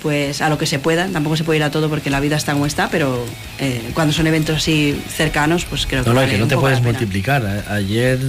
Pues 0.02 0.42
a 0.42 0.50
lo 0.50 0.58
que 0.58 0.68
se 0.68 0.78
pueda, 0.78 1.08
tampoco 1.08 1.36
se 1.38 1.44
puede 1.44 1.58
ir 1.58 1.64
a 1.64 1.72
todo 1.72 1.90
porque 1.90 2.10
la 2.10 2.20
vida 2.20 2.36
está 2.36 2.54
como 2.54 2.66
está, 2.66 2.90
pero 2.90 3.26
eh, 3.60 3.82
cuando 3.94 4.14
son 4.14 4.28
eventos 4.28 4.58
así 4.58 5.00
cercanos, 5.10 5.66
pues 5.66 5.88
creo 5.88 6.04
que 6.04 6.10
No, 6.10 6.14
no, 6.14 6.22
vale 6.22 6.34
que 6.34 6.38
no 6.38 6.48
te 6.48 6.56
puedes 6.56 6.82
multiplicar. 6.82 7.66
Ayer 7.68 8.20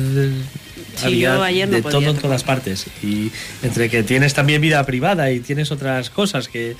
Sí, 0.98 1.06
había 1.06 1.36
yo 1.36 1.42
ayer 1.42 1.68
no 1.68 1.76
de 1.76 1.82
podía, 1.82 1.98
todo 2.00 2.10
en 2.10 2.16
todas 2.16 2.42
partes. 2.42 2.86
Y 3.02 3.30
entre 3.62 3.88
que 3.88 4.02
tienes 4.02 4.34
también 4.34 4.60
vida 4.60 4.84
privada 4.84 5.30
y 5.30 5.40
tienes 5.40 5.70
otras 5.70 6.10
cosas 6.10 6.48
que, 6.48 6.76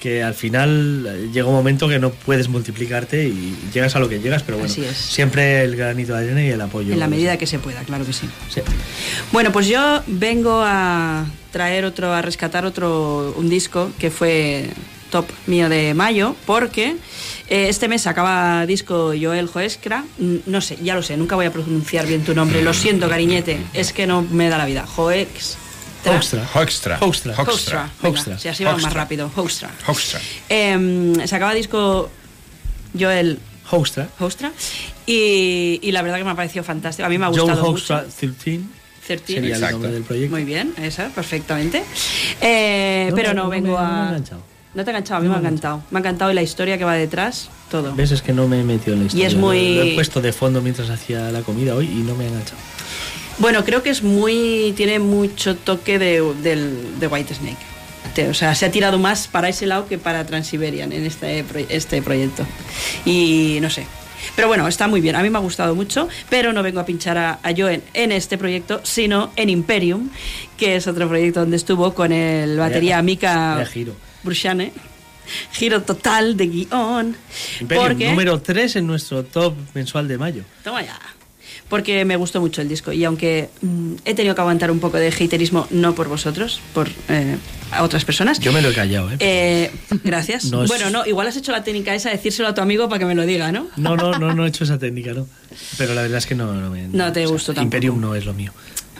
que 0.00 0.22
al 0.22 0.34
final 0.34 1.06
eh, 1.06 1.28
llega 1.32 1.46
un 1.46 1.54
momento 1.54 1.88
que 1.88 1.98
no 1.98 2.10
puedes 2.10 2.48
multiplicarte 2.48 3.28
y 3.28 3.54
llegas 3.72 3.94
a 3.94 4.00
lo 4.00 4.08
que 4.08 4.18
llegas, 4.18 4.42
pero 4.42 4.58
bueno, 4.58 4.74
siempre 4.94 5.62
el 5.62 5.76
granito 5.76 6.14
de 6.14 6.24
arena 6.24 6.44
y 6.44 6.48
el 6.48 6.60
apoyo. 6.60 6.92
En 6.92 6.98
la 6.98 7.06
medida 7.06 7.36
que 7.36 7.46
se 7.46 7.58
pueda, 7.58 7.82
claro 7.82 8.04
que 8.04 8.12
sí. 8.12 8.28
Sí. 8.48 8.62
Bueno, 9.30 9.52
pues 9.52 9.68
yo 9.68 10.02
vengo 10.06 10.62
a 10.64 11.26
traer 11.52 11.84
otro, 11.84 12.12
a 12.12 12.22
rescatar 12.22 12.64
otro, 12.64 13.34
un 13.36 13.48
disco 13.48 13.90
que 13.98 14.10
fue 14.10 14.70
top 15.10 15.26
mío 15.46 15.68
de 15.68 15.92
mayo, 15.92 16.34
porque 16.46 16.96
eh, 17.48 17.68
este 17.68 17.88
mes 17.88 18.06
acaba 18.06 18.64
disco 18.64 19.12
Joel 19.20 19.48
Joescra, 19.48 20.04
no 20.46 20.60
sé, 20.60 20.78
ya 20.82 20.94
lo 20.94 21.02
sé, 21.02 21.16
nunca 21.16 21.36
voy 21.36 21.46
a 21.46 21.52
pronunciar 21.52 22.06
bien 22.06 22.24
tu 22.24 22.34
nombre, 22.34 22.62
lo 22.62 22.72
siento 22.72 23.08
cariñete, 23.08 23.58
es 23.74 23.92
que 23.92 24.06
no 24.06 24.22
me 24.22 24.48
da 24.48 24.56
la 24.56 24.66
vida, 24.66 24.86
Joex. 24.86 25.69
Hoekstra. 26.04 26.48
Hoekstra. 26.54 26.98
Hoekstra. 27.00 27.36
Hoekstra. 27.36 27.90
Hoekstra. 28.02 28.38
Si 28.38 28.48
así 28.48 28.64
va 28.64 28.76
más 28.76 28.92
rápido, 28.92 29.30
Hoekstra. 29.34 29.70
Hoekstra. 29.86 30.20
Eh, 30.48 31.12
se 31.24 31.36
acaba 31.36 31.54
disco 31.54 32.10
Joel 32.98 33.38
Hoekstra. 33.70 34.08
Hoekstra 34.18 34.52
y, 35.06 35.78
y 35.82 35.92
la 35.92 36.02
verdad 36.02 36.18
que 36.18 36.24
me 36.24 36.30
ha 36.30 36.34
parecido 36.36 36.64
fantástico, 36.64 37.06
a 37.06 37.08
mí 37.08 37.18
me 37.18 37.26
ha 37.26 37.28
gustado 37.28 37.62
Hoekstra 37.62 37.96
mucho. 38.04 38.08
13 38.10 38.60
13. 39.06 39.32
sería 39.34 39.56
el 39.56 39.60
nombre 39.72 39.90
del 39.92 40.02
proyecto. 40.04 40.34
Muy 40.34 40.44
bien, 40.44 40.72
esa, 40.78 41.08
perfectamente. 41.08 41.82
Eh, 42.40 43.06
No, 43.10 43.16
pero 43.16 43.34
no, 43.34 43.48
vengo 43.48 43.72
me- 43.72 43.84
a. 43.84 44.20
No 44.72 44.84
te 44.84 44.90
ha 44.90 44.92
enganchado, 44.92 45.18
a 45.18 45.20
mí 45.20 45.26
No 45.26 45.32
me 45.32 45.38
ha 45.38 45.40
me 45.40 45.46
ha 45.46 45.50
encantado. 45.50 45.82
Me 45.90 45.98
ha 45.98 46.00
encantado 46.00 46.30
y 46.30 46.34
la 46.34 46.42
historia 46.42 46.78
que 46.78 46.84
va 46.84 46.94
detrás, 46.94 47.50
todo. 47.72 47.92
¿Ves? 47.96 48.12
Es 48.12 48.22
que 48.22 48.32
no 48.32 48.46
me 48.46 48.60
he 48.60 48.62
metido 48.62 48.92
en 48.94 49.00
la 49.00 49.06
historia. 49.06 49.26
es 49.26 49.34
Lo- 49.34 49.40
muy- 49.40 49.74
Lo 49.74 49.82
he 49.82 49.94
puesto 49.96 50.20
de 50.20 50.32
fondo 50.32 50.62
mientras 50.62 50.90
hacía 50.90 51.30
la 51.32 51.40
comida 51.42 51.74
hoy 51.74 51.86
y 51.86 52.02
no 52.04 52.14
me 52.14 52.24
ha 52.24 52.28
enganchado. 52.28 52.58
Bueno, 53.40 53.64
creo 53.64 53.82
que 53.82 53.90
es 53.90 54.02
muy. 54.02 54.72
Tiene 54.76 54.98
mucho 55.00 55.56
toque 55.56 55.98
de, 55.98 56.22
del, 56.42 57.00
de 57.00 57.06
White 57.08 57.34
Snake. 57.34 57.70
O 58.28 58.34
sea, 58.34 58.54
se 58.54 58.66
ha 58.66 58.70
tirado 58.70 58.98
más 58.98 59.28
para 59.28 59.48
ese 59.48 59.66
lado 59.66 59.86
que 59.86 59.96
para 59.96 60.26
Transiberian 60.26 60.92
en 60.92 61.06
este, 61.06 61.44
este 61.68 62.02
proyecto. 62.02 62.44
Y 63.04 63.58
no 63.62 63.70
sé. 63.70 63.86
Pero 64.36 64.48
bueno, 64.48 64.68
está 64.68 64.88
muy 64.88 65.00
bien. 65.00 65.16
A 65.16 65.22
mí 65.22 65.30
me 65.30 65.38
ha 65.38 65.40
gustado 65.40 65.74
mucho, 65.74 66.08
pero 66.28 66.52
no 66.52 66.62
vengo 66.62 66.80
a 66.80 66.84
pinchar 66.84 67.16
a, 67.16 67.38
a 67.42 67.52
Joen 67.56 67.82
en 67.94 68.12
este 68.12 68.36
proyecto, 68.36 68.80
sino 68.84 69.32
en 69.36 69.48
Imperium, 69.48 70.10
que 70.58 70.76
es 70.76 70.86
otro 70.86 71.08
proyecto 71.08 71.40
donde 71.40 71.56
estuvo 71.56 71.94
con 71.94 72.12
el 72.12 72.58
batería 72.58 73.00
Mika. 73.00 73.56
Brushane. 74.22 74.72
Giro 75.52 75.82
total 75.82 76.36
de 76.36 76.46
guion. 76.48 77.16
Imperium, 77.60 77.86
porque- 77.88 78.10
número 78.10 78.40
3 78.42 78.76
en 78.76 78.86
nuestro 78.86 79.24
top 79.24 79.54
mensual 79.72 80.08
de 80.08 80.18
mayo. 80.18 80.42
Toma 80.64 80.82
ya. 80.82 80.98
Porque 81.70 82.04
me 82.04 82.16
gustó 82.16 82.40
mucho 82.40 82.60
el 82.60 82.68
disco 82.68 82.92
y 82.92 83.04
aunque 83.04 83.48
mm, 83.62 83.94
he 84.04 84.12
tenido 84.14 84.34
que 84.34 84.40
aguantar 84.42 84.70
un 84.70 84.80
poco 84.80 84.98
de 84.98 85.08
haterismo, 85.08 85.66
no 85.70 85.94
por 85.94 86.08
vosotros, 86.08 86.60
por 86.74 86.88
eh, 87.08 87.36
a 87.70 87.82
otras 87.84 88.04
personas. 88.04 88.38
Yo 88.40 88.52
me 88.52 88.60
lo 88.60 88.70
he 88.70 88.74
callado, 88.74 89.10
¿eh? 89.12 89.16
Eh, 89.20 89.70
gracias. 90.04 90.44
No 90.50 90.64
es- 90.64 90.68
Bueno, 90.68 90.90
no, 90.90 91.06
igual 91.06 91.28
has 91.28 91.36
hecho 91.36 91.52
la 91.52 91.62
técnica 91.64 91.94
esa 91.94 92.10
de 92.10 92.16
decírselo 92.16 92.48
a 92.48 92.54
tu 92.54 92.60
amigo 92.60 92.88
para 92.88 92.98
que 92.98 93.04
me 93.06 93.14
lo 93.14 93.24
diga, 93.24 93.52
¿no? 93.52 93.68
No, 93.76 93.96
no, 93.96 94.18
no, 94.18 94.34
no 94.34 94.44
he 94.44 94.48
hecho 94.48 94.64
esa 94.68 94.78
técnica, 94.78 95.12
¿no? 95.14 95.26
Pero 95.78 95.94
la 95.94 96.02
verdad 96.02 96.18
es 96.18 96.26
que 96.26 96.34
no, 96.34 96.52
no 96.52 96.68
me. 96.70 96.88
No 96.88 97.12
te 97.12 97.20
o 97.20 97.28
sea, 97.28 97.32
gustó 97.32 97.54
tampoco. 97.54 97.64
Imperium 97.76 98.00
no 98.00 98.14
es 98.14 98.24
lo 98.26 98.34
mío. 98.34 98.52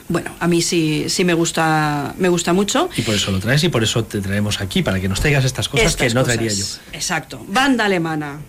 Bueno, 0.07 0.31
a 0.39 0.47
mí 0.47 0.61
sí, 0.61 1.05
sí 1.07 1.23
me 1.23 1.33
gusta, 1.33 2.13
me 2.17 2.27
gusta 2.27 2.51
mucho. 2.51 2.89
Y 2.97 3.01
por 3.01 3.15
eso 3.15 3.31
lo 3.31 3.39
traes 3.39 3.63
y 3.63 3.69
por 3.69 3.81
eso 3.83 4.03
te 4.03 4.19
traemos 4.19 4.59
aquí, 4.59 4.81
para 4.81 4.99
que 4.99 5.07
nos 5.07 5.19
traigas 5.21 5.45
estas 5.45 5.69
cosas 5.69 5.87
Estas 5.87 6.07
que 6.09 6.13
no 6.13 6.21
cosas. 6.21 6.35
traería 6.35 6.57
yo. 6.57 6.65
Exacto. 6.93 7.45
Banda 7.47 7.85
alemana. 7.85 8.39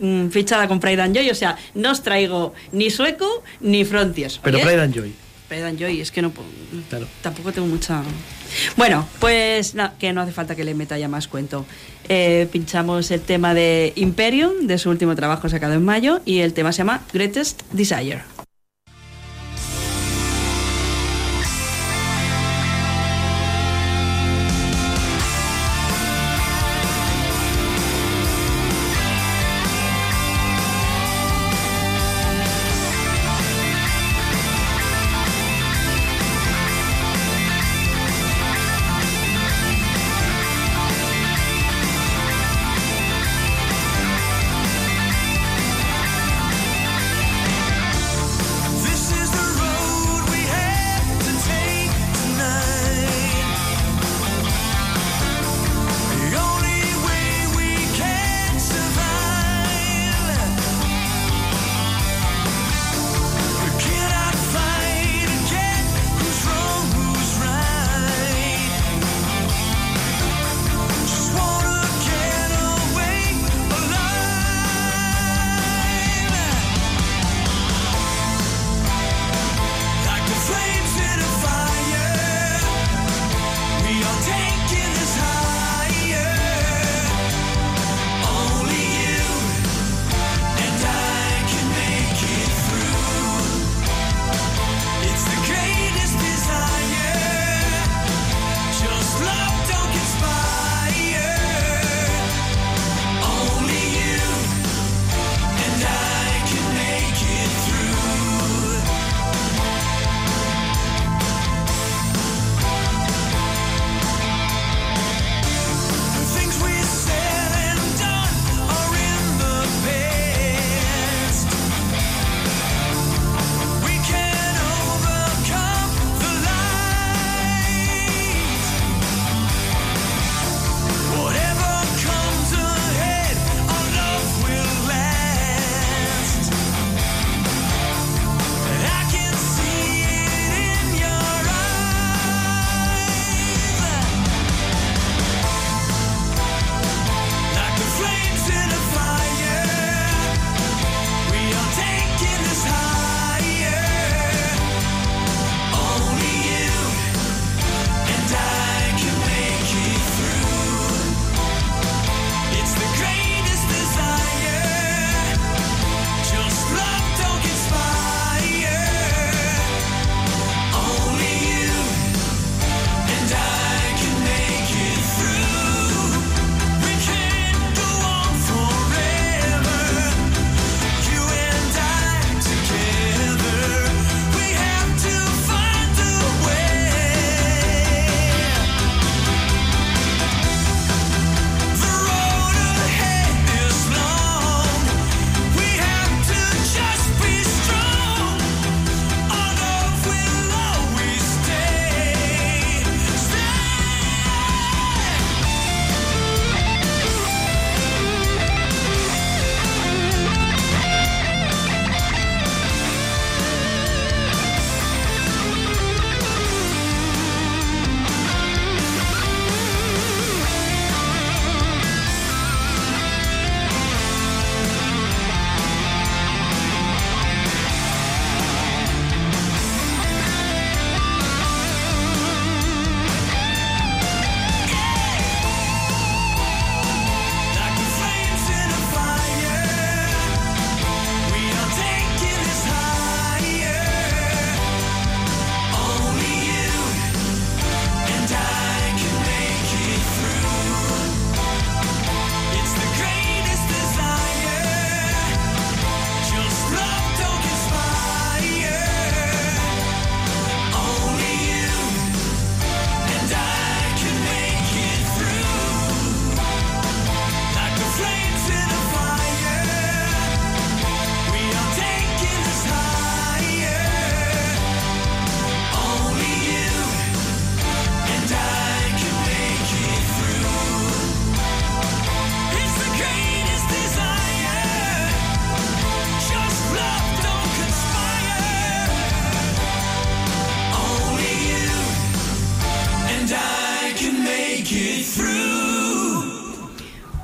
Mm, 0.00 0.28
Fichada 0.28 0.66
con 0.68 0.80
Pride 0.80 1.02
and 1.02 1.16
Joy, 1.16 1.30
o 1.30 1.34
sea, 1.34 1.56
no 1.74 1.90
os 1.92 2.02
traigo 2.02 2.54
ni 2.72 2.90
sueco 2.90 3.42
ni 3.60 3.84
frontiers. 3.84 4.38
Pero. 4.42 4.58
Pride 4.60 4.80
and 4.82 4.94
Joy. 4.94 5.12
Pedan 5.48 5.76
Joy, 5.76 6.00
es 6.00 6.12
que 6.12 6.22
no. 6.22 6.30
puedo- 6.30 6.46
Tampoco 7.22 7.50
tengo 7.52 7.66
mucha. 7.66 8.02
Bueno, 8.76 9.08
pues 9.18 9.74
na- 9.74 9.94
que 9.98 10.12
no 10.12 10.20
hace 10.20 10.30
falta 10.30 10.54
que 10.54 10.62
le 10.62 10.74
meta 10.74 10.96
ya 10.96 11.08
más 11.08 11.26
cuento. 11.26 11.66
Eh, 12.08 12.46
pinchamos 12.52 13.10
el 13.10 13.20
tema 13.20 13.52
de 13.52 13.92
Imperium, 13.96 14.68
de 14.68 14.78
su 14.78 14.90
último 14.90 15.16
trabajo 15.16 15.48
sacado 15.48 15.74
en 15.74 15.84
mayo, 15.84 16.20
y 16.24 16.38
el 16.38 16.52
tema 16.52 16.70
se 16.72 16.78
llama 16.78 17.02
Greatest 17.12 17.62
Desire. 17.72 18.22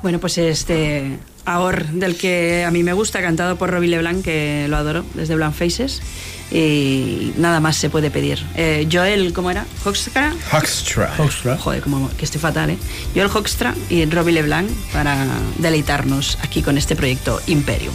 Bueno, 0.07 0.21
pues 0.21 0.37
este 0.37 1.19
Ahor 1.43 1.85
del 1.87 2.15
que 2.15 2.63
a 2.63 2.71
mí 2.71 2.81
me 2.81 2.93
gusta, 2.93 3.21
cantado 3.21 3.57
por 3.57 3.71
Robbie 3.71 3.89
LeBlanc, 3.89 4.23
que 4.23 4.67
lo 4.69 4.77
adoro, 4.77 5.03
desde 5.15 5.35
Blanc 5.35 5.53
Faces. 5.53 6.01
Y 6.49 7.33
nada 7.35 7.59
más 7.59 7.75
se 7.75 7.89
puede 7.89 8.09
pedir. 8.09 8.41
Eh, 8.55 8.87
Joel, 8.89 9.33
¿cómo 9.33 9.51
era? 9.51 9.65
¿Hoxtra? 9.83 10.33
Hoxtra. 10.53 11.57
Joder, 11.57 11.81
como, 11.81 12.09
que 12.15 12.23
estoy 12.23 12.39
fatal, 12.39 12.69
¿eh? 12.69 12.77
Joel 13.13 13.27
Hoxtra 13.27 13.75
y 13.89 14.05
Robbie 14.05 14.31
LeBlanc 14.31 14.69
para 14.93 15.27
deleitarnos 15.57 16.37
aquí 16.41 16.61
con 16.61 16.77
este 16.77 16.95
proyecto 16.95 17.41
Imperium. 17.47 17.93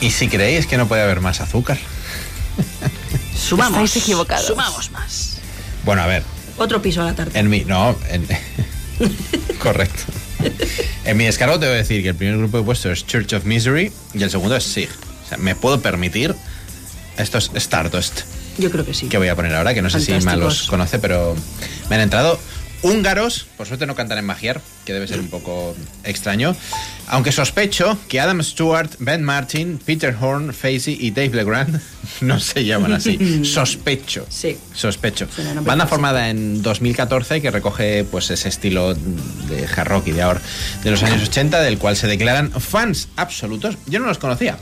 Y 0.00 0.10
si 0.10 0.26
creéis 0.26 0.66
que 0.66 0.76
no 0.78 0.88
puede 0.88 1.02
haber 1.02 1.20
más 1.20 1.40
azúcar. 1.40 1.78
Sumamos. 3.36 3.84
Estáis 3.84 4.02
equivocados. 4.02 4.48
Sumamos 4.48 4.90
más. 4.90 5.38
Bueno, 5.84 6.02
a 6.02 6.08
ver, 6.08 6.24
Otro 6.56 6.82
piso 6.82 7.02
a 7.02 7.04
la 7.04 7.14
tarde. 7.14 7.38
en 7.38 7.48
mi. 7.48 7.60
No, 7.60 7.96
en. 8.10 8.26
Correcto. 9.60 10.17
En 11.08 11.16
mi 11.16 11.24
descargo 11.24 11.58
te 11.58 11.64
voy 11.64 11.76
a 11.76 11.78
decir 11.78 12.02
que 12.02 12.10
el 12.10 12.14
primer 12.14 12.36
grupo 12.36 12.58
que 12.58 12.62
he 12.62 12.64
puesto 12.66 12.92
es 12.92 13.06
Church 13.06 13.32
of 13.32 13.46
Misery 13.46 13.90
y 14.12 14.22
el 14.22 14.30
segundo 14.30 14.54
es 14.54 14.64
Sig. 14.64 14.90
O 15.24 15.26
sea, 15.26 15.38
me 15.38 15.54
puedo 15.54 15.80
permitir. 15.80 16.34
Esto 17.16 17.38
es 17.38 17.50
Stardust. 17.54 18.20
Yo 18.58 18.70
creo 18.70 18.84
que 18.84 18.92
sí. 18.92 19.08
que 19.08 19.16
voy 19.16 19.28
a 19.28 19.34
poner 19.34 19.54
ahora, 19.54 19.72
que 19.72 19.80
no 19.80 19.88
sé 19.88 20.00
si 20.00 20.12
Fantásticos. 20.12 20.26
mal 20.26 20.40
los 20.40 20.66
conoce, 20.68 20.98
pero 20.98 21.34
me 21.88 21.96
han 21.96 22.02
entrado 22.02 22.38
húngaros, 22.82 23.46
por 23.56 23.66
suerte 23.66 23.86
no 23.86 23.94
cantan 23.94 24.18
en 24.18 24.26
Magiar, 24.26 24.60
que 24.88 24.94
debe 24.94 25.06
ser 25.06 25.20
un 25.20 25.28
poco 25.28 25.76
extraño, 26.02 26.56
aunque 27.08 27.30
sospecho 27.30 27.98
que 28.08 28.20
Adam 28.20 28.42
Stewart, 28.42 28.88
Ben 29.00 29.22
Martin, 29.22 29.78
Peter 29.84 30.16
Horn, 30.18 30.54
Facey 30.54 30.96
y 30.98 31.10
Dave 31.10 31.28
LeGrand 31.34 31.78
no 32.22 32.40
se 32.40 32.64
llaman 32.64 32.94
así. 32.94 33.44
Sospecho. 33.44 34.24
Sí. 34.30 34.56
Sospecho. 34.72 35.28
Banda 35.60 35.86
formada 35.86 36.30
en 36.30 36.62
2014 36.62 37.42
que 37.42 37.50
recoge 37.50 38.04
pues 38.10 38.30
ese 38.30 38.48
estilo 38.48 38.94
de 38.94 39.66
hard 39.76 39.88
rock 39.88 40.06
y 40.06 40.12
de 40.12 40.22
ahora 40.22 40.40
de 40.82 40.90
los 40.90 41.02
años 41.02 41.28
80 41.28 41.60
del 41.60 41.76
cual 41.76 41.94
se 41.94 42.06
declaran 42.06 42.50
fans 42.50 43.08
absolutos. 43.16 43.76
Yo 43.88 44.00
no 44.00 44.06
los 44.06 44.16
conocía. 44.16 44.56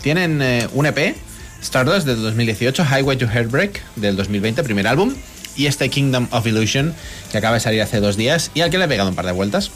Tienen 0.00 0.40
eh, 0.42 0.68
un 0.74 0.86
EP, 0.86 1.16
Stardust 1.60 2.06
del 2.06 2.22
2018, 2.22 2.84
Highway 2.84 3.16
to 3.16 3.26
Heartbreak 3.26 3.82
del 3.96 4.14
2020, 4.14 4.62
primer 4.62 4.86
álbum, 4.86 5.12
y 5.56 5.66
este 5.66 5.88
Kingdom 5.90 6.28
of 6.30 6.46
Illusion 6.46 6.94
que 7.30 7.38
acaba 7.38 7.54
de 7.54 7.60
salir 7.60 7.82
hace 7.82 8.00
dos 8.00 8.16
días 8.16 8.50
y 8.54 8.60
al 8.62 8.70
que 8.70 8.78
le 8.78 8.84
he 8.84 8.88
pegado 8.88 9.08
un 9.08 9.14
par 9.14 9.26
de 9.26 9.32
vueltas. 9.32 9.70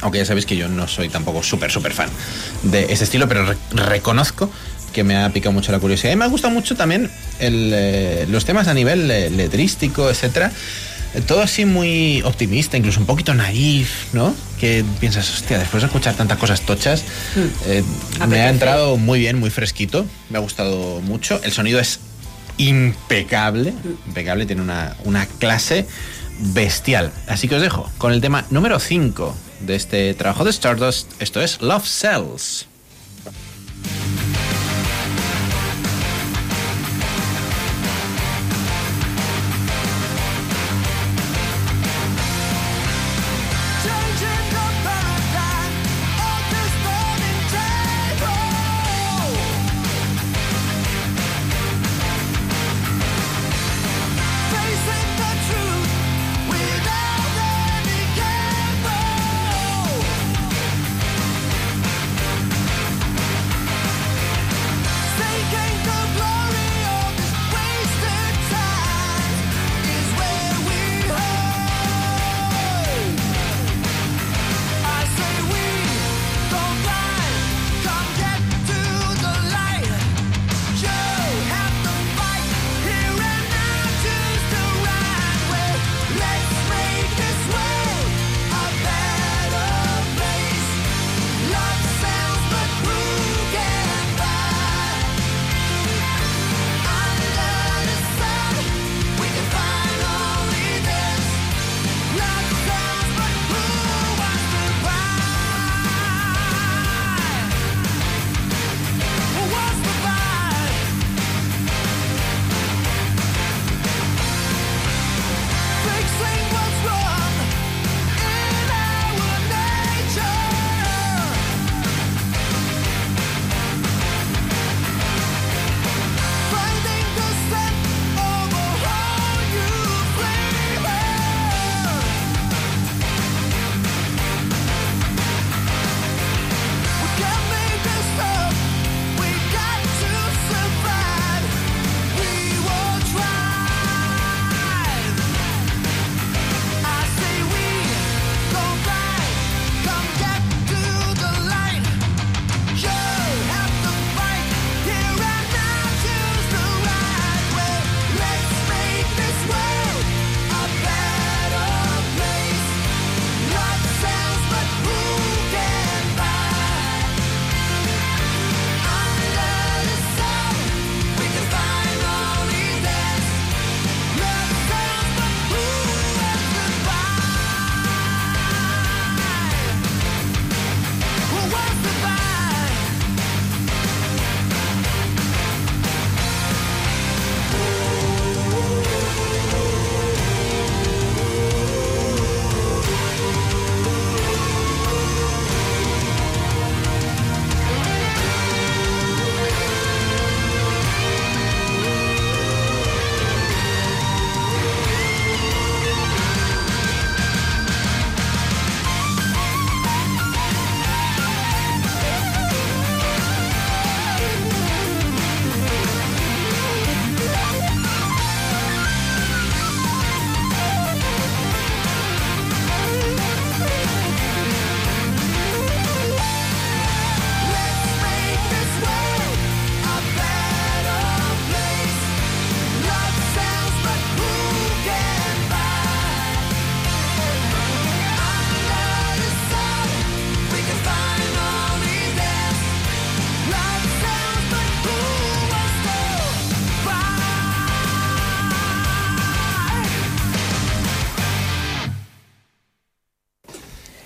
Aunque 0.00 0.18
ya 0.18 0.24
sabéis 0.24 0.46
que 0.46 0.56
yo 0.56 0.68
no 0.68 0.88
soy 0.88 1.08
tampoco 1.08 1.42
súper, 1.44 1.70
súper 1.70 1.92
fan 1.92 2.08
de 2.64 2.92
ese 2.92 3.04
estilo, 3.04 3.28
pero 3.28 3.44
re- 3.46 3.56
reconozco 3.70 4.50
que 4.92 5.04
me 5.04 5.16
ha 5.16 5.30
picado 5.30 5.52
mucho 5.52 5.70
la 5.70 5.78
curiosidad. 5.78 6.12
Y 6.12 6.16
me 6.16 6.24
ha 6.24 6.28
gustado 6.28 6.52
mucho 6.52 6.74
también 6.74 7.08
el, 7.38 7.70
eh, 7.72 8.26
los 8.28 8.44
temas 8.44 8.66
a 8.66 8.74
nivel 8.74 9.08
eh, 9.10 9.30
letrístico, 9.30 10.10
etcétera. 10.10 10.50
Todo 11.26 11.42
así 11.42 11.66
muy 11.66 12.22
optimista, 12.22 12.76
incluso 12.78 12.98
un 12.98 13.06
poquito 13.06 13.32
naif, 13.34 14.12
¿no? 14.14 14.34
Que 14.58 14.82
piensas, 14.98 15.30
hostia, 15.30 15.58
después 15.58 15.82
de 15.82 15.86
escuchar 15.86 16.14
tantas 16.14 16.38
cosas 16.38 16.62
tochas, 16.62 17.04
eh, 17.66 17.84
me 18.28 18.40
ha 18.40 18.48
entrado 18.48 18.96
muy 18.96 19.18
bien, 19.20 19.38
muy 19.38 19.50
fresquito. 19.50 20.06
Me 20.30 20.38
ha 20.38 20.40
gustado 20.40 21.00
mucho. 21.02 21.38
El 21.44 21.52
sonido 21.52 21.78
es 21.78 22.00
impecable, 22.68 23.74
impecable, 24.06 24.46
tiene 24.46 24.62
una, 24.62 24.96
una 25.04 25.26
clase 25.26 25.86
bestial. 26.38 27.12
Así 27.28 27.48
que 27.48 27.56
os 27.56 27.62
dejo 27.62 27.90
con 27.98 28.12
el 28.12 28.20
tema 28.20 28.44
número 28.50 28.78
5 28.78 29.34
de 29.60 29.74
este 29.74 30.14
trabajo 30.14 30.44
de 30.44 30.50
Stardust. 30.50 31.10
Esto 31.20 31.40
es 31.40 31.60
Love 31.60 31.86
Cells. 31.86 32.71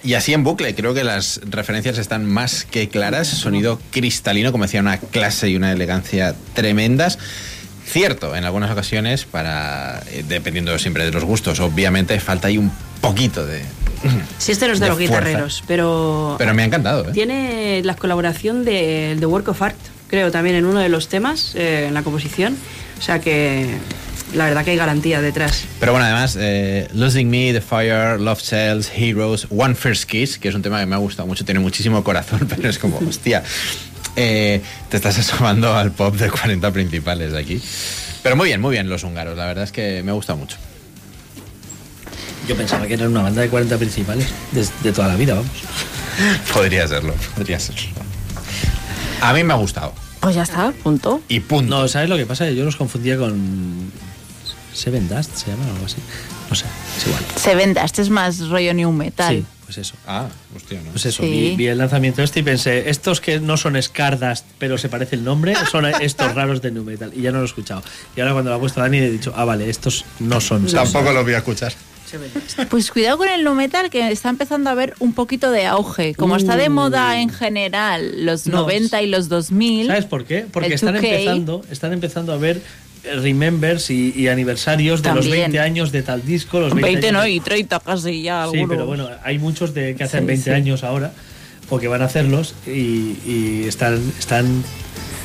Y 0.06 0.14
así 0.14 0.32
en 0.32 0.44
bucle, 0.44 0.72
creo 0.76 0.94
que 0.94 1.02
las 1.02 1.40
referencias 1.50 1.98
están 1.98 2.24
más 2.24 2.64
que 2.64 2.88
claras. 2.88 3.26
Sonido 3.26 3.80
cristalino, 3.90 4.52
como 4.52 4.62
decía, 4.62 4.78
una 4.78 4.98
clase 4.98 5.50
y 5.50 5.56
una 5.56 5.72
elegancia 5.72 6.36
tremendas. 6.54 7.18
Cierto, 7.84 8.36
en 8.36 8.44
algunas 8.44 8.70
ocasiones, 8.70 9.24
para 9.24 10.00
eh, 10.12 10.24
dependiendo 10.28 10.78
siempre 10.78 11.04
de 11.04 11.10
los 11.10 11.24
gustos, 11.24 11.58
obviamente 11.58 12.20
falta 12.20 12.46
ahí 12.46 12.56
un 12.56 12.70
poquito 13.00 13.44
de. 13.44 13.62
Si 14.38 14.52
este 14.52 14.68
no 14.68 14.74
es 14.74 14.78
de, 14.78 14.84
de 14.86 14.90
los 14.90 14.98
fuerza. 14.98 15.18
guitarreros, 15.18 15.64
pero. 15.66 16.36
Pero 16.38 16.54
me 16.54 16.62
ha 16.62 16.66
encantado, 16.66 17.08
¿eh? 17.08 17.12
Tiene 17.12 17.82
la 17.82 17.96
colaboración 17.96 18.64
de, 18.64 19.16
de 19.18 19.26
Work 19.26 19.48
of 19.48 19.60
Art, 19.60 19.76
creo, 20.06 20.30
también 20.30 20.54
en 20.54 20.66
uno 20.66 20.78
de 20.78 20.88
los 20.88 21.08
temas, 21.08 21.56
eh, 21.56 21.86
en 21.88 21.94
la 21.94 22.04
composición. 22.04 22.56
O 22.96 23.02
sea 23.02 23.20
que 23.20 23.74
la 24.36 24.44
verdad 24.44 24.64
que 24.64 24.72
hay 24.72 24.76
garantía 24.76 25.20
detrás. 25.20 25.64
Pero 25.80 25.92
bueno, 25.92 26.04
además, 26.06 26.36
eh, 26.38 26.88
Losing 26.92 27.28
Me, 27.28 27.52
The 27.52 27.60
Fire, 27.60 28.20
Love 28.20 28.40
Cells, 28.40 28.90
Heroes, 28.94 29.46
One 29.50 29.74
First 29.74 30.04
Kiss, 30.04 30.38
que 30.38 30.48
es 30.48 30.54
un 30.54 30.62
tema 30.62 30.78
que 30.78 30.86
me 30.86 30.94
ha 30.94 30.98
gustado 30.98 31.26
mucho, 31.26 31.44
tiene 31.44 31.60
muchísimo 31.60 32.04
corazón, 32.04 32.46
pero 32.48 32.68
es 32.68 32.78
como, 32.78 32.98
hostia, 32.98 33.42
eh, 34.14 34.62
te 34.90 34.96
estás 34.96 35.18
asomando 35.18 35.74
al 35.74 35.92
pop 35.92 36.14
de 36.16 36.30
40 36.30 36.70
principales 36.70 37.32
de 37.32 37.38
aquí. 37.38 37.62
Pero 38.22 38.36
muy 38.36 38.48
bien, 38.48 38.60
muy 38.60 38.72
bien 38.72 38.88
los 38.88 39.04
húngaros, 39.04 39.36
la 39.36 39.46
verdad 39.46 39.64
es 39.64 39.72
que 39.72 40.02
me 40.04 40.10
ha 40.10 40.14
gustado 40.14 40.38
mucho. 40.38 40.56
Yo 42.46 42.54
pensaba 42.56 42.86
que 42.86 42.94
eran 42.94 43.08
una 43.08 43.22
banda 43.22 43.42
de 43.42 43.48
40 43.48 43.76
principales 43.78 44.28
de, 44.52 44.66
de 44.82 44.92
toda 44.92 45.08
la 45.08 45.16
vida, 45.16 45.34
vamos. 45.34 45.50
Podría 46.52 46.86
serlo, 46.86 47.14
podría 47.34 47.58
serlo. 47.60 47.82
A 49.20 49.32
mí 49.32 49.44
me 49.44 49.52
ha 49.52 49.56
gustado. 49.56 49.92
Pues 50.20 50.34
ya 50.34 50.42
está, 50.42 50.72
punto. 50.82 51.20
Y 51.28 51.40
punto. 51.40 51.76
No, 51.76 51.88
¿sabes 51.88 52.08
lo 52.08 52.16
que 52.16 52.24
pasa? 52.24 52.50
Yo 52.50 52.64
los 52.64 52.76
confundía 52.76 53.16
con 53.18 53.90
Seven 54.76 55.08
Dust, 55.08 55.34
se 55.34 55.50
llama 55.50 55.64
o 55.66 55.72
algo 55.74 55.86
así. 55.86 55.96
No 56.48 56.54
sé, 56.54 56.64
es 56.98 57.06
igual. 57.06 57.22
Se 57.36 57.54
venda, 57.54 57.84
este 57.84 58.02
es 58.02 58.10
más 58.10 58.48
rollo 58.48 58.72
new 58.74 58.92
metal. 58.92 59.34
Sí, 59.34 59.44
pues 59.64 59.78
eso. 59.78 59.94
Ah, 60.06 60.26
hostia, 60.54 60.80
¿no? 60.84 60.90
Pues 60.92 61.06
eso, 61.06 61.22
Sí. 61.22 61.28
vi, 61.30 61.56
vi 61.56 61.66
el 61.66 61.78
lanzamiento 61.78 62.22
este 62.22 62.40
y 62.40 62.42
pensé, 62.44 62.88
estos 62.88 63.20
que 63.20 63.40
no 63.40 63.56
son 63.56 63.80
Scardust, 63.82 64.44
pero 64.58 64.78
se 64.78 64.88
parece 64.88 65.16
el 65.16 65.24
nombre, 65.24 65.54
son 65.70 65.86
estos 65.86 66.34
raros 66.34 66.62
de 66.62 66.70
New 66.70 66.84
Metal. 66.84 67.10
Y 67.14 67.22
ya 67.22 67.32
no 67.32 67.38
lo 67.38 67.44
he 67.44 67.46
escuchado. 67.46 67.82
Y 68.16 68.20
ahora 68.20 68.32
cuando 68.34 68.50
lo 68.50 68.56
ha 68.56 68.60
puesto 68.60 68.80
Dani 68.80 68.98
he 68.98 69.10
dicho, 69.10 69.32
ah, 69.36 69.44
vale, 69.44 69.68
estos 69.68 70.04
no 70.20 70.40
son. 70.40 70.66
Tampoco 70.66 71.12
los 71.12 71.24
voy 71.24 71.34
a 71.34 71.38
escuchar. 71.38 71.72
Pues 72.70 72.92
cuidado 72.92 73.18
con 73.18 73.28
el 73.28 73.42
nu 73.42 73.54
metal 73.54 73.90
que 73.90 74.10
está 74.12 74.28
empezando 74.30 74.70
a 74.70 74.74
haber 74.74 74.94
un 75.00 75.12
poquito 75.12 75.50
de 75.50 75.66
auge. 75.66 76.14
Como 76.14 76.36
está 76.36 76.56
de 76.56 76.68
moda 76.68 77.20
en 77.20 77.30
general 77.30 78.24
los 78.24 78.46
No. 78.46 78.58
90 78.62 79.02
y 79.02 79.08
los 79.08 79.28
2000. 79.28 79.88
¿Sabes 79.88 80.04
por 80.04 80.24
qué? 80.24 80.46
Porque 80.50 80.68
el 80.68 80.72
están 80.74 80.94
2K, 80.94 80.98
empezando, 81.04 81.62
están 81.68 81.92
empezando 81.92 82.32
a 82.32 82.36
ver 82.36 82.62
remembers 83.22 83.90
y, 83.90 84.12
y 84.16 84.28
aniversarios 84.28 85.02
de 85.02 85.08
los 85.14 85.24
También. 85.24 85.52
20 85.52 85.60
años 85.60 85.92
de 85.92 86.02
tal 86.02 86.24
disco. 86.24 86.60
Los 86.60 86.74
20, 86.74 86.90
20 86.90 87.08
años 87.08 87.20
no, 87.22 87.26
y 87.28 87.40
30 87.40 87.80
casi 87.80 88.22
ya. 88.22 88.44
Sí, 88.50 88.58
alguno. 88.58 88.68
pero 88.68 88.86
bueno, 88.86 89.08
hay 89.24 89.38
muchos 89.38 89.74
de 89.74 89.94
que 89.94 90.04
hacen 90.04 90.20
Sí, 90.20 90.26
20 90.26 90.44
sí. 90.44 90.50
años 90.50 90.84
ahora 90.84 91.12
o 91.68 91.78
que 91.78 91.88
van 91.88 92.02
a 92.02 92.04
hacerlos 92.04 92.54
y, 92.66 93.16
y 93.26 93.64
están, 93.66 94.00
están 94.18 94.62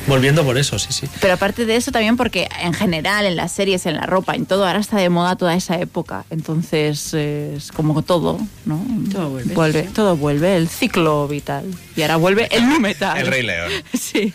volviendo 0.08 0.42
por 0.44 0.58
eso, 0.58 0.76
sí, 0.80 0.88
sí. 0.92 1.06
Pero 1.20 1.34
aparte 1.34 1.64
de 1.66 1.76
eso 1.76 1.92
también 1.92 2.16
porque 2.16 2.48
en 2.60 2.72
general 2.74 3.24
en 3.26 3.36
las 3.36 3.52
series, 3.52 3.86
en 3.86 3.94
la 3.94 4.06
ropa, 4.06 4.34
en 4.34 4.46
todo, 4.46 4.66
ahora 4.66 4.80
está 4.80 4.96
de 4.96 5.08
moda 5.08 5.36
toda 5.36 5.54
esa 5.54 5.78
época. 5.78 6.24
Entonces 6.30 7.14
es 7.14 7.70
como 7.70 8.02
todo, 8.02 8.40
¿no? 8.64 8.84
Todo 9.12 9.30
vuelve, 9.54 9.82
sí. 9.84 9.88
Todo 9.94 10.16
vuelve, 10.16 10.56
el 10.56 10.68
ciclo 10.68 11.28
vital. 11.28 11.64
Y 11.94 12.02
ahora 12.02 12.16
vuelve 12.16 12.48
el 12.50 12.68
nu 12.68 12.80
metal. 12.80 13.16
El 13.18 13.26
Rey 13.28 13.42
León. 13.44 13.70
Sí. 13.92 14.34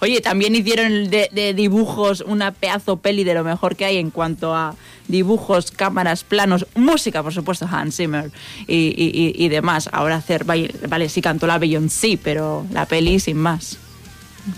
Oye, 0.00 0.20
también 0.20 0.54
hicieron 0.54 1.10
de, 1.10 1.54
dibujos 1.54 2.20
una 2.20 2.52
pedazo 2.52 2.96
peli 2.96 3.24
de 3.24 3.34
lo 3.34 3.44
mejor 3.44 3.76
que 3.76 3.84
hay 3.84 3.96
en 3.96 4.10
cuanto 4.10 4.54
a 4.54 4.74
dibujos, 5.08 5.70
cámaras, 5.70 6.24
planos, 6.24 6.66
música, 6.74 7.22
por 7.22 7.32
supuesto, 7.32 7.66
Hans 7.70 7.96
Zimmer 7.96 8.30
y, 8.66 9.48
demás. 9.48 9.88
Ahora 9.92 10.16
hacer, 10.16 10.44
vale, 10.44 11.08
sí 11.08 11.22
cantó 11.22 11.46
la 11.46 11.58
Beyoncé, 11.58 12.18
pero 12.22 12.66
la 12.72 12.86
peli 12.86 13.18
sin 13.20 13.38
más. 13.38 13.78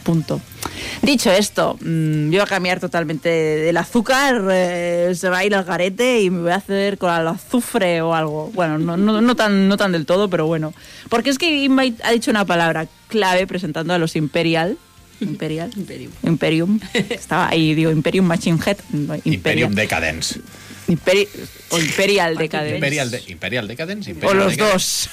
Punto. 0.02 0.40
Dicho 1.02 1.30
esto, 1.32 1.76
mm, 1.80 2.30
yo 2.30 2.38
voy 2.38 2.40
a 2.40 2.46
cambiar 2.46 2.80
totalmente 2.80 3.28
del 3.28 3.76
azúcar, 3.76 4.42
eh, 4.50 5.12
se 5.14 5.28
va 5.28 5.38
a 5.38 5.44
ir 5.44 5.54
al 5.54 5.64
garete 5.64 6.22
y 6.22 6.30
me 6.30 6.42
voy 6.42 6.50
a 6.52 6.56
hacer 6.56 6.98
con 6.98 7.12
el 7.12 7.26
azufre 7.26 8.00
o 8.02 8.14
algo. 8.14 8.50
Bueno, 8.54 8.78
no, 8.78 8.96
no, 8.96 9.20
no 9.20 9.36
tan, 9.36 9.68
no 9.68 9.76
tan 9.76 9.92
del 9.92 10.06
todo, 10.06 10.28
pero 10.30 10.46
bueno. 10.46 10.72
Porque 11.08 11.30
es 11.30 11.38
que 11.38 11.64
Invite 11.64 12.02
ha 12.04 12.12
dicho 12.12 12.30
una 12.30 12.44
palabra 12.44 12.86
clave 13.08 13.46
presentando 13.46 13.94
a 13.94 13.98
los 13.98 14.16
Imperial. 14.16 14.78
Imperial. 15.20 15.70
Imperium. 15.76 16.12
Imperium. 16.22 16.80
Estaba 17.10 17.48
ahí, 17.48 17.74
digo, 17.74 17.90
Imperium 17.90 18.26
Machine 18.26 18.58
Head. 18.64 18.78
no, 18.92 19.14
Imperium. 19.24 19.74
Decadence. 19.74 20.40
Imperi- 20.88 21.28
o 21.70 21.78
Imperial 21.78 22.36
Decadence. 22.36 22.74
Imperial, 22.76 23.10
de- 23.10 23.22
Imperial 23.28 23.68
Decadence. 23.68 24.10
O 24.10 24.14
Imperial 24.14 24.38
los 24.38 24.52
Decadence. 24.56 24.72
dos. 24.74 25.10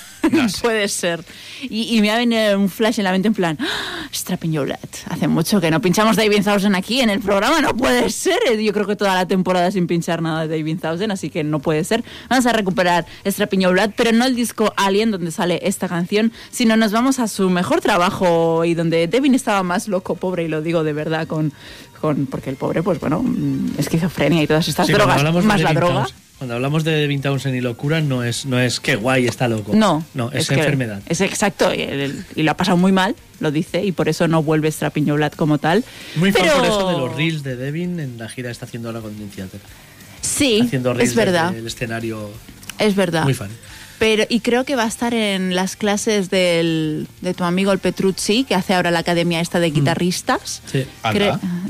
Puede 0.62 0.88
ser. 0.88 1.24
Y, 1.62 1.96
y 1.96 2.02
me 2.02 2.12
ha 2.12 2.18
venido 2.18 2.60
un 2.60 2.70
flash 2.70 3.00
en 3.00 3.04
la 3.04 3.12
mente 3.12 3.28
en 3.28 3.34
plan, 3.34 3.58
¡Ah! 3.60 4.08
Lad. 4.42 4.78
Hace 5.10 5.28
mucho 5.28 5.62
que 5.62 5.72
no 5.72 5.82
pinchamos 5.82 6.16
David 6.16 6.44
Thousand 6.44 6.76
aquí 6.76 7.02
en 7.02 7.10
el 7.10 7.20
programa, 7.20 7.62
no 7.62 7.76
puede 7.76 8.10
ser. 8.10 8.40
Yo 8.60 8.74
creo 8.74 8.88
que 8.88 8.96
toda 8.96 9.14
la 9.14 9.28
temporada 9.28 9.72
sin 9.72 9.88
pinchar 9.88 10.22
nada 10.22 10.48
de 10.48 10.58
David 10.58 10.80
Thousand, 10.80 11.12
así 11.12 11.30
que 11.30 11.44
no 11.44 11.60
puede 11.60 11.84
ser. 11.84 12.04
Vamos 12.30 12.46
a 12.46 12.54
recuperar 12.54 13.06
Lad, 13.24 13.92
pero 13.96 14.12
no 14.12 14.26
el 14.26 14.36
disco 14.36 14.74
Alien 14.78 15.12
donde 15.12 15.32
sale 15.32 15.60
esta 15.64 15.88
canción, 15.88 16.32
sino 16.52 16.78
nos 16.78 16.92
vamos 16.92 17.20
a 17.20 17.28
su 17.28 17.50
mejor 17.50 17.82
trabajo 17.82 18.66
y 18.66 18.74
donde 18.74 19.08
Devin 19.08 19.36
estaba 19.36 19.64
más 19.64 19.88
loco, 19.88 20.16
pobre, 20.16 20.44
y 20.44 20.48
lo 20.48 20.62
digo 20.62 20.84
de 20.84 20.94
verdad 20.94 21.28
con... 21.28 21.54
con 22.02 22.26
porque 22.26 22.50
el 22.50 22.56
pobre, 22.56 22.84
pues 22.84 23.00
bueno, 23.00 23.22
mm, 23.24 23.76
esquizofrenia 23.78 24.44
y 24.44 24.48
todas 24.48 24.68
estas 24.68 24.88
Sí, 24.88 24.94
drogas, 24.94 25.24
más 25.44 25.62
la 25.62 25.74
droga. 25.74 26.08
Cuando 26.38 26.54
hablamos 26.54 26.84
de 26.84 26.92
Devin 26.92 27.22
Townsend 27.22 27.56
y 27.56 27.62
locura, 27.62 28.00
no 28.00 28.24
es, 28.24 28.46
no 28.46 28.60
es 28.60 28.80
que 28.80 28.96
guay 28.96 29.26
está 29.26 29.48
loco. 29.48 29.72
No, 29.74 30.06
No, 30.14 30.32
es, 30.32 30.48
que 30.48 30.54
enfermedad. 30.56 31.02
Es 31.08 31.22
exacto, 31.22 31.74
y, 31.74 31.82
el- 31.82 32.26
y 32.36 32.44
lo 32.44 32.52
ha 32.52 32.58
pasado 32.58 32.78
muy 32.78 32.92
mal, 32.92 33.16
lo 33.40 33.50
dice, 33.52 33.84
y 33.84 33.92
por 33.92 34.08
eso 34.08 34.28
no 34.28 34.44
vuelve 34.44 34.72
Strapping 34.72 35.06
Your 35.08 35.20
Lad 35.20 35.32
como 35.34 35.58
tal. 35.58 35.84
Muy 36.16 36.32
fan 36.32 36.44
por 36.48 36.66
eso 36.66 36.90
de 36.92 36.98
los 37.00 37.16
reels 37.16 37.42
de 37.42 37.56
Devin 37.56 38.00
en 38.00 38.18
la 38.20 38.30
gira 38.30 38.50
que 38.50 38.52
está 38.52 38.66
haciendo 38.66 38.90
ahora 38.90 39.02
con 39.02 39.16
Dream 39.16 39.30
Theater. 39.32 39.60
Sí, 40.22 40.62
Haciendo 40.64 40.94
reels 40.94 41.10
es 41.10 41.16
verdad, 41.16 41.56
el 41.56 41.66
escenario. 41.66 42.30
es 42.78 42.96
verdad. 42.96 43.24
Muy 43.24 43.34
fan. 43.34 43.50
Pero, 44.00 44.26
y 44.30 44.42
creo 44.42 44.64
que 44.64 44.76
va 44.76 44.84
a 44.84 44.88
estar 44.88 45.14
en 45.16 45.56
las 45.56 45.76
clases 45.76 46.30
del, 46.30 47.08
de 47.22 47.34
tu 47.34 47.44
amigo 47.44 47.72
el 47.72 47.80
Petrucci, 47.80 48.44
que 48.44 48.54
hace 48.54 48.76
ahora 48.76 48.92
la 48.92 49.00
academia 49.00 49.40
esta 49.42 49.58
Mm. 49.58 49.62
de 49.62 49.72
guitarristas. 49.72 50.62
Sí. 50.72 50.86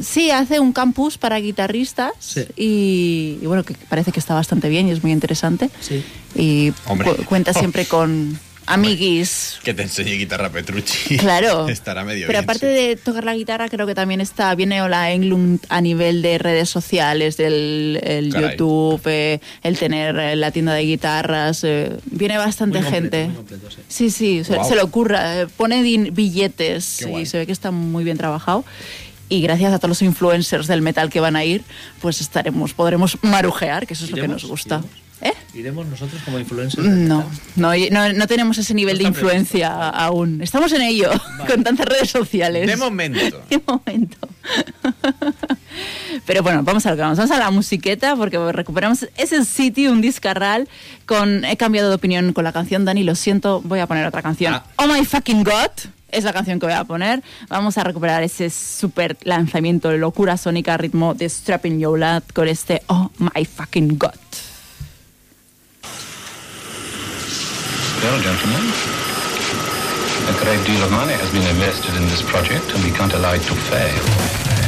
Sí, 0.02 0.32
hace 0.32 0.60
un 0.60 0.74
campus 0.74 1.18
para 1.18 1.38
guitarristas 1.40 2.12
Sí. 2.20 2.42
y, 2.58 3.40
y 3.42 3.46
bueno, 3.46 3.64
que 3.64 3.76
parece 3.90 4.12
que 4.12 4.20
está 4.20 4.34
bastante 4.34 4.68
bien 4.68 4.88
y 4.88 4.92
es 4.92 5.02
muy 5.04 5.12
interesante. 5.14 5.70
Sí. 5.80 6.04
Y 6.36 6.74
Hombre. 6.88 7.16
cu- 7.16 7.24
cuenta 7.26 7.54
siempre 7.54 7.86
con 7.88 8.38
amiguis 8.68 9.60
Que 9.64 9.74
te 9.74 9.82
enseñe 9.84 10.18
guitarra 10.18 10.50
Petrucci. 10.50 11.18
Claro. 11.18 11.68
Estará 11.70 12.04
medio 12.04 12.28
Pero 12.28 12.40
bien, 12.40 12.44
aparte 12.44 12.68
sí. 12.70 12.88
de 12.88 12.96
tocar 12.98 13.24
la 13.24 13.34
guitarra, 13.36 13.70
creo 13.70 13.88
que 13.88 13.96
también 13.96 14.22
está 14.22 14.54
viene 14.56 14.82
Ola 14.82 15.12
Englund 15.12 15.60
a 15.70 15.82
nivel 15.82 16.22
de 16.22 16.38
redes 16.38 16.70
sociales, 16.70 17.38
del 17.38 18.00
el. 18.04 18.34
YouTube, 18.34 19.02
eh, 19.06 19.40
el 19.64 19.78
tener 19.78 20.16
eh, 20.18 20.36
la 20.36 20.52
tienda 20.52 20.74
de 20.74 20.84
guitarras. 20.84 21.64
eh, 21.64 21.98
viene 22.06 22.38
bastante 22.38 22.80
Muy 22.80 22.92
completo, 22.92 23.04
gente. 23.18 23.26
muy 23.28 23.36
completo, 23.38 23.72
sí. 23.72 23.78
Sí, 23.88 24.10
sí, 24.12 24.44
se, 24.44 24.64
se 24.64 24.76
le 24.76 24.82
ocurra. 24.82 25.42
eh, 25.42 25.48
pone 25.58 25.82
din- 25.84 26.14
billetes 26.14 27.02
y 27.02 27.26
se 27.26 27.38
ve 27.40 27.46
que 27.46 27.52
está 27.52 27.72
muy 27.72 28.04
bien 28.04 28.18
trabajado. 28.18 28.64
Y 29.30 29.42
gracias 29.42 29.74
a 29.74 29.78
todos 29.80 29.90
los 29.90 30.02
influencers 30.04 30.68
del 30.68 30.82
metal 30.82 31.10
que 31.10 31.20
van 31.20 31.36
a 31.36 31.44
ir, 31.44 31.62
pues 32.02 32.22
estaremos, 32.22 32.74
podremos 32.74 33.18
marujear, 33.24 33.86
que 33.86 33.94
eso 33.94 34.06
es 34.06 34.12
lo 34.12 34.18
que 34.22 34.28
nos 34.30 34.46
gusta. 34.46 34.78
¿Iremos? 34.78 35.07
¿Eh? 35.22 35.34
¿Iremos 35.54 35.88
nosotros 35.88 36.22
como 36.24 36.38
influencers? 36.38 36.86
No, 36.86 37.26
no, 37.56 37.72
no, 37.92 38.14
no 38.14 38.28
tenemos 38.28 38.58
ese 38.58 38.74
nivel 38.74 38.98
de 38.98 39.04
No 39.04 39.10
influencia 39.10 39.90
aún. 39.90 40.42
Estamos 40.42 40.72
en 40.74 40.84
ello, 40.84 41.10
con 41.48 41.64
tantas 41.64 41.88
redes 41.88 42.10
sociales. 42.10 42.68
De 42.68 42.76
momento. 42.76 43.44
De 43.50 43.62
momento. 43.66 44.18
Pero 46.26 46.44
bueno, 46.44 46.62
vamos 46.64 46.86
a 46.86 46.92
lo 46.92 46.96
que 46.96 47.02
vamos. 47.02 47.18
Vamos 47.18 47.32
a 47.32 47.40
la 47.40 47.52
musiqueta 47.52 48.16
porque 48.16 48.38
recuperamos 48.52 49.08
ese 49.18 49.44
City, 49.46 49.88
un 49.88 50.02
discarral. 50.02 50.68
Con, 51.06 51.46
he 51.46 51.58
cambiado 51.58 51.90
de 51.90 51.96
opinión 51.96 52.34
con 52.34 52.44
la 52.44 52.52
canción, 52.52 52.86
Dani, 52.86 53.04
lo 53.04 53.16
siento, 53.16 53.62
voy 53.64 53.80
a 53.80 53.88
poner 53.88 54.06
otra 54.06 54.22
canción. 54.22 54.54
Ah. 54.54 54.66
Oh 54.78 54.88
my 54.88 55.04
fucking 55.06 55.44
God. 55.44 55.72
Es 56.10 56.24
la 56.24 56.34
canción 56.34 56.60
que 56.60 56.66
voy 56.66 56.76
a 56.76 56.84
poner. 56.84 57.22
Vamos 57.50 57.78
a 57.78 57.84
recuperar 57.84 58.24
ese 58.24 58.50
super 58.50 59.18
lanzamiento 59.24 59.90
de 59.90 59.98
locura 59.98 60.38
sónica 60.38 60.78
ritmo 60.78 61.14
de 61.14 61.28
Strapping 61.28 61.80
Your 61.80 62.00
Lad 62.00 62.24
con 62.34 62.48
este 62.48 62.82
Oh 62.88 63.10
my 63.18 63.44
fucking 63.46 63.98
God. 63.98 64.12
Well, 68.04 68.22
gentlemen, 68.22 68.62
a 70.28 70.34
great 70.44 70.64
deal 70.68 70.84
of 70.84 70.92
money 70.92 71.14
has 71.14 71.32
been 71.32 71.48
invested 71.48 71.96
in 71.96 72.04
this 72.04 72.22
project, 72.22 72.72
and 72.76 72.84
we 72.84 72.92
can't 72.92 73.14
allow 73.14 73.34
it 73.34 73.42
to 73.42 73.56
fail. 73.56 74.67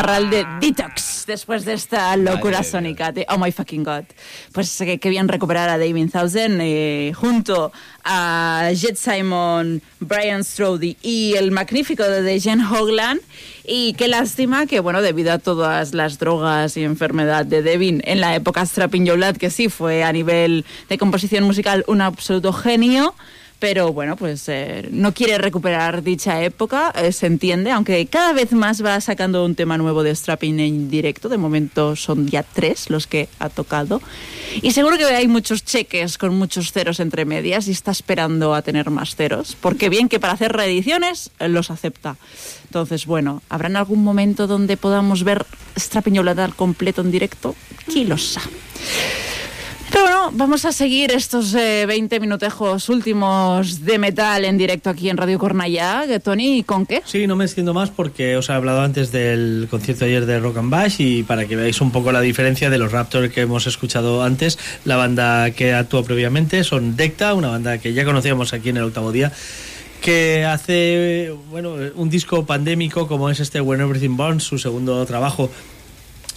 Real 0.00 0.30
de 0.30 0.46
Detox 0.60 1.24
después 1.26 1.64
de 1.64 1.74
esta 1.74 2.16
locura 2.16 2.62
sónica 2.62 3.12
de 3.12 3.26
Oh 3.28 3.36
My 3.36 3.52
Fucking 3.52 3.84
God. 3.84 4.04
Pues 4.52 4.80
eh, 4.80 4.98
qué 4.98 5.10
bien 5.10 5.28
recuperar 5.28 5.68
a 5.68 5.76
David 5.76 6.10
Thousand 6.10 6.58
eh, 6.62 7.12
junto 7.14 7.72
a 8.04 8.70
Jet 8.74 8.96
Simon, 8.96 9.82
Brian 10.00 10.44
Strode 10.44 10.96
y 11.02 11.34
el 11.36 11.50
magnífico 11.50 12.04
de 12.04 12.40
Jen 12.40 12.62
Hoglan. 12.62 13.20
Y 13.64 13.94
qué 13.94 14.08
lástima 14.08 14.66
que, 14.66 14.80
bueno, 14.80 15.02
debido 15.02 15.32
a 15.32 15.38
todas 15.38 15.94
las 15.94 16.18
drogas 16.18 16.76
y 16.76 16.84
enfermedad 16.84 17.44
de 17.44 17.62
Devin 17.62 18.02
en 18.04 18.20
la 18.20 18.34
época 18.34 18.64
Strapping 18.64 19.04
Your 19.04 19.18
Lad, 19.18 19.36
que 19.36 19.50
sí 19.50 19.68
fue 19.68 20.04
a 20.04 20.12
nivel 20.12 20.64
de 20.88 20.98
composición 20.98 21.44
musical 21.44 21.84
un 21.86 22.00
absoluto 22.00 22.52
genio, 22.52 23.14
pero 23.62 23.92
bueno, 23.92 24.16
pues 24.16 24.48
eh, 24.48 24.88
no 24.90 25.14
quiere 25.14 25.38
recuperar 25.38 26.02
dicha 26.02 26.42
época, 26.42 26.92
eh, 26.96 27.12
se 27.12 27.26
entiende, 27.28 27.70
aunque 27.70 28.04
cada 28.06 28.32
vez 28.32 28.50
más 28.50 28.84
va 28.84 29.00
sacando 29.00 29.44
un 29.44 29.54
tema 29.54 29.78
nuevo 29.78 30.02
de 30.02 30.12
Strapping 30.12 30.58
en 30.58 30.90
directo, 30.90 31.28
de 31.28 31.38
momento 31.38 31.94
son 31.94 32.26
ya 32.26 32.42
tres 32.42 32.90
los 32.90 33.06
que 33.06 33.28
ha 33.38 33.50
tocado, 33.50 34.02
y 34.62 34.72
seguro 34.72 34.98
que 34.98 35.04
hay 35.04 35.28
muchos 35.28 35.64
cheques 35.64 36.18
con 36.18 36.36
muchos 36.36 36.72
ceros 36.72 36.98
entre 36.98 37.24
medias 37.24 37.68
y 37.68 37.70
está 37.70 37.92
esperando 37.92 38.52
a 38.52 38.62
tener 38.62 38.90
más 38.90 39.14
ceros, 39.14 39.56
porque 39.60 39.88
bien 39.88 40.08
que 40.08 40.18
para 40.18 40.32
hacer 40.32 40.50
reediciones 40.50 41.30
eh, 41.38 41.46
los 41.46 41.70
acepta. 41.70 42.16
Entonces, 42.64 43.06
bueno, 43.06 43.44
¿habrá 43.48 43.68
en 43.68 43.76
algún 43.76 44.02
momento 44.02 44.48
donde 44.48 44.76
podamos 44.76 45.22
ver 45.22 45.46
Strapping 45.78 46.18
al 46.18 46.56
completo 46.56 47.00
en 47.02 47.12
directo? 47.12 47.54
¿Quién 47.86 48.08
lo 48.08 48.18
sabe? 48.18 48.50
Pero 49.92 50.04
bueno, 50.04 50.30
vamos 50.32 50.64
a 50.64 50.72
seguir 50.72 51.12
estos 51.12 51.52
eh, 51.54 51.84
20 51.86 52.18
minutejos 52.18 52.88
últimos 52.88 53.84
de 53.84 53.98
metal 53.98 54.46
en 54.46 54.56
directo 54.56 54.88
aquí 54.88 55.10
en 55.10 55.18
Radio 55.18 55.38
Cornellá. 55.38 56.04
¿Qué, 56.06 56.18
Tony, 56.18 56.58
¿y 56.58 56.62
con 56.62 56.86
qué? 56.86 57.02
Sí, 57.04 57.26
no 57.26 57.36
me 57.36 57.44
extiendo 57.44 57.74
más 57.74 57.90
porque 57.90 58.36
os 58.38 58.48
he 58.48 58.52
hablado 58.54 58.80
antes 58.80 59.12
del 59.12 59.68
concierto 59.70 60.06
ayer 60.06 60.24
de 60.24 60.40
Rock 60.40 60.56
and 60.56 60.70
Bash 60.70 60.96
y 61.00 61.24
para 61.24 61.44
que 61.44 61.56
veáis 61.56 61.82
un 61.82 61.90
poco 61.90 62.10
la 62.10 62.22
diferencia 62.22 62.70
de 62.70 62.78
los 62.78 62.90
Raptors 62.90 63.30
que 63.30 63.42
hemos 63.42 63.66
escuchado 63.66 64.22
antes, 64.22 64.58
la 64.86 64.96
banda 64.96 65.50
que 65.50 65.74
actuó 65.74 66.02
previamente 66.02 66.64
son 66.64 66.96
Decta, 66.96 67.34
una 67.34 67.48
banda 67.48 67.76
que 67.76 67.92
ya 67.92 68.06
conocíamos 68.06 68.54
aquí 68.54 68.70
en 68.70 68.78
el 68.78 68.84
octavo 68.84 69.12
día 69.12 69.30
que 70.00 70.44
hace 70.44 71.32
bueno 71.50 71.76
un 71.94 72.10
disco 72.10 72.44
pandémico 72.44 73.06
como 73.06 73.30
es 73.30 73.38
este 73.38 73.60
When 73.60 73.80
Everything 73.80 74.16
Burns, 74.16 74.42
su 74.42 74.58
segundo 74.58 75.06
trabajo 75.06 75.48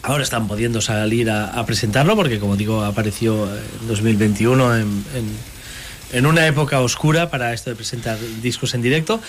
Ahora 0.05 0.23
están 0.23 0.47
pudiendo 0.47 0.81
salir 0.81 1.31
a, 1.31 1.65
presentarlo 1.65 2.15
porque, 2.15 2.39
como 2.39 2.55
digo, 2.55 2.83
apareció 2.83 3.45
en 3.45 3.87
2021 3.87 4.75
en, 4.77 4.81
en, 5.15 5.31
en 6.13 6.25
una 6.27 6.45
época 6.45 6.79
oscura 6.81 7.31
para 7.31 7.53
esto 7.53 7.71
de 7.71 7.75
presentar 7.75 8.19
discos 8.41 8.75
en 8.75 8.83
directo. 8.83 9.19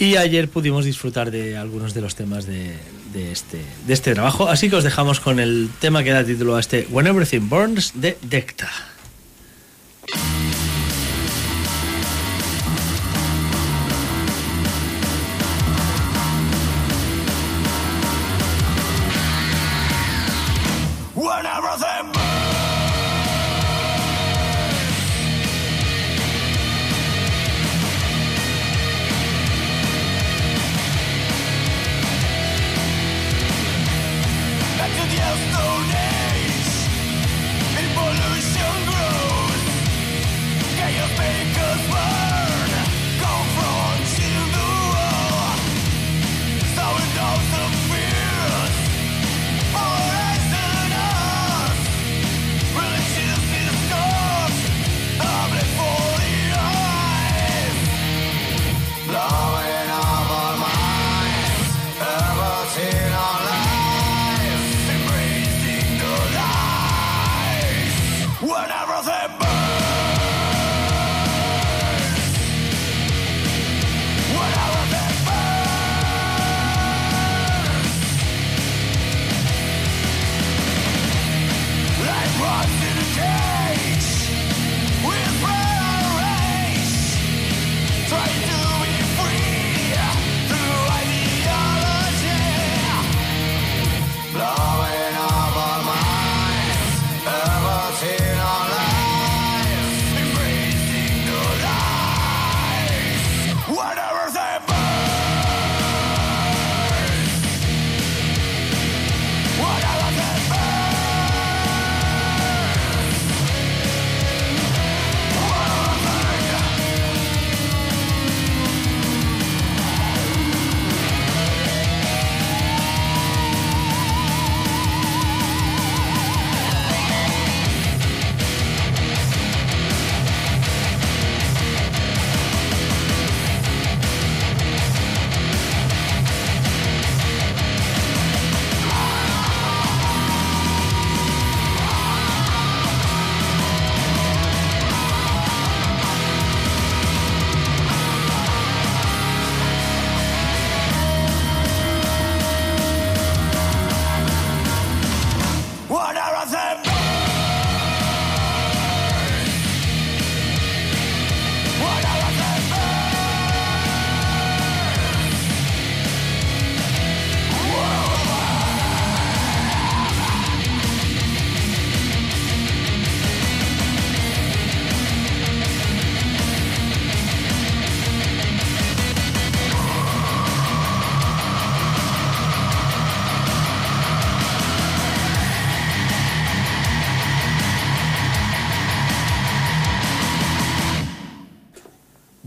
Y 0.00 0.16
ayer 0.16 0.48
pudimos 0.48 0.84
disfrutar 0.84 1.30
de 1.30 1.56
algunos 1.56 1.94
de 1.94 2.00
los 2.00 2.16
temas 2.16 2.44
de, 2.46 2.76
de 3.12 3.30
este, 3.30 3.60
de 3.86 3.92
este 3.92 4.14
trabajo. 4.14 4.48
Así 4.48 4.68
que 4.68 4.76
os 4.76 4.82
dejamos 4.82 5.20
con 5.20 5.38
el 5.38 5.70
tema 5.78 6.02
que 6.02 6.10
da 6.10 6.24
título 6.24 6.56
a 6.56 6.60
este 6.60 6.88
When 6.90 7.06
Everything 7.06 7.48
Burns 7.48 7.92
de 7.94 8.18
Decta. 8.22 8.68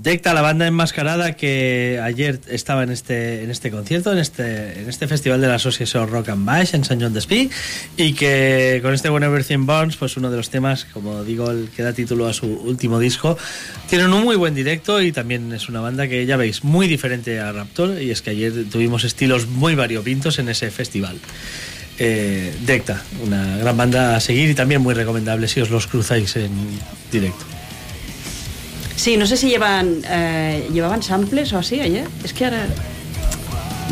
Decta, 0.03 0.33
la 0.33 0.41
banda 0.41 0.67
enmascarada 0.67 1.32
que 1.32 1.98
ayer 2.03 2.41
estaba 2.49 2.83
en 2.83 2.90
este, 2.90 3.41
en 3.41 3.49
este 3.49 3.72
concierto, 3.72 4.11
en 4.11 4.17
este, 4.17 4.82
en 4.82 4.90
este 4.90 5.07
festival 5.07 5.40
de 5.40 5.48
la 5.48 5.56
Asociación 5.56 6.09
Rock 6.09 6.27
and 6.27 6.45
Bash 6.45 6.75
en 6.75 6.83
San 6.83 6.99
John 6.99 7.14
Despí 7.14 7.49
y 7.95 8.11
que 8.11 8.82
con 8.83 8.93
este 8.93 9.09
When 9.09 9.23
Everything 9.23 9.65
Burns, 9.65 9.95
pues 9.95 10.17
uno 10.17 10.30
de 10.30 10.35
los 10.35 10.49
temas, 10.49 10.83
como 10.91 11.23
digo, 11.23 11.49
el 11.49 11.69
que 11.73 11.83
da 11.83 11.93
título 11.93 12.27
a 12.27 12.33
su 12.33 12.48
último 12.48 12.99
disco, 12.99 13.38
tienen 13.90 14.11
un 14.11 14.25
muy 14.25 14.35
buen 14.35 14.53
directo 14.53 15.01
y 15.01 15.14
también 15.14 15.53
es 15.53 15.69
una 15.69 15.80
banda 15.80 16.06
que 16.09 16.25
ya 16.25 16.35
veis, 16.35 16.65
muy 16.65 16.90
diferente 16.90 17.40
a 17.40 17.53
Raptor 17.53 18.01
y 18.01 18.11
es 18.11 18.22
que 18.22 18.32
ayer 18.32 18.65
tuvimos 18.69 19.06
estilos 19.06 19.48
muy 19.48 19.73
variopintos 19.73 20.38
en 20.38 20.49
ese 20.49 20.69
festival. 20.69 21.17
Eh, 21.98 22.53
Decta, 22.65 23.01
una 23.25 23.56
gran 23.56 23.77
banda 23.77 24.17
a 24.17 24.19
seguir 24.19 24.49
y 24.49 24.53
también 24.53 24.82
muy 24.82 24.95
recomendable 24.95 25.48
si 25.48 25.61
os 25.61 25.69
los 25.69 25.88
cruzáis 25.88 26.35
en 26.35 26.51
directo. 27.09 27.52
Sí, 28.95 29.17
no 29.17 29.25
sé 29.25 29.38
si 29.38 29.49
llevan 29.49 30.01
eh, 30.07 30.69
llevaban 30.72 31.01
samples 31.03 31.51
o 31.53 31.57
así 31.57 31.80
ayer. 31.80 32.07
Es 32.23 32.33
que 32.33 32.45
ahora 32.45 32.67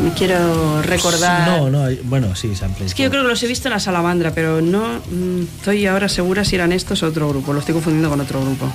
me 0.02 0.10
quiero 0.12 0.80
recordar. 0.82 1.46
No, 1.48 1.68
no, 1.70 1.88
bueno, 2.04 2.34
sí, 2.34 2.54
samples. 2.54 2.88
Es 2.88 2.94
que 2.94 3.02
yo 3.02 3.10
creo 3.10 3.22
que 3.22 3.28
los 3.28 3.42
he 3.42 3.46
visto 3.46 3.68
en 3.68 3.74
la 3.74 3.80
Salamandra, 3.80 4.32
pero 4.32 4.60
no 4.62 5.00
mm, 5.10 5.42
estoy 5.58 5.86
ahora 5.86 6.08
segura 6.08 6.44
si 6.44 6.54
eran 6.56 6.72
estos 6.72 7.02
o 7.02 7.06
otro 7.08 7.28
grupo. 7.28 7.52
Lo 7.52 7.60
estoy 7.60 7.74
confundiendo 7.74 8.08
con 8.08 8.20
otro 8.20 8.40
grupo. 8.40 8.70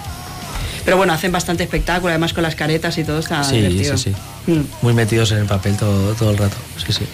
Pero 0.86 0.96
bueno, 0.96 1.12
hacen 1.12 1.32
bastante 1.34 1.64
espectáculo, 1.64 2.10
además 2.12 2.34
con 2.34 2.44
las 2.44 2.56
caretas 2.56 2.98
y 2.98 3.04
todo 3.04 3.20
está 3.20 3.44
Sí, 3.44 3.58
divertido. 3.58 3.98
sí, 3.98 4.14
sí. 4.46 4.62
Muy 4.82 4.94
metidos 4.94 5.32
en 5.32 5.40
el 5.40 5.46
papel 5.46 5.76
todo, 5.76 6.14
todo 6.14 6.32
el 6.32 6.38
rato. 6.38 6.56
Sí, 6.86 6.94
sí. 6.94 7.06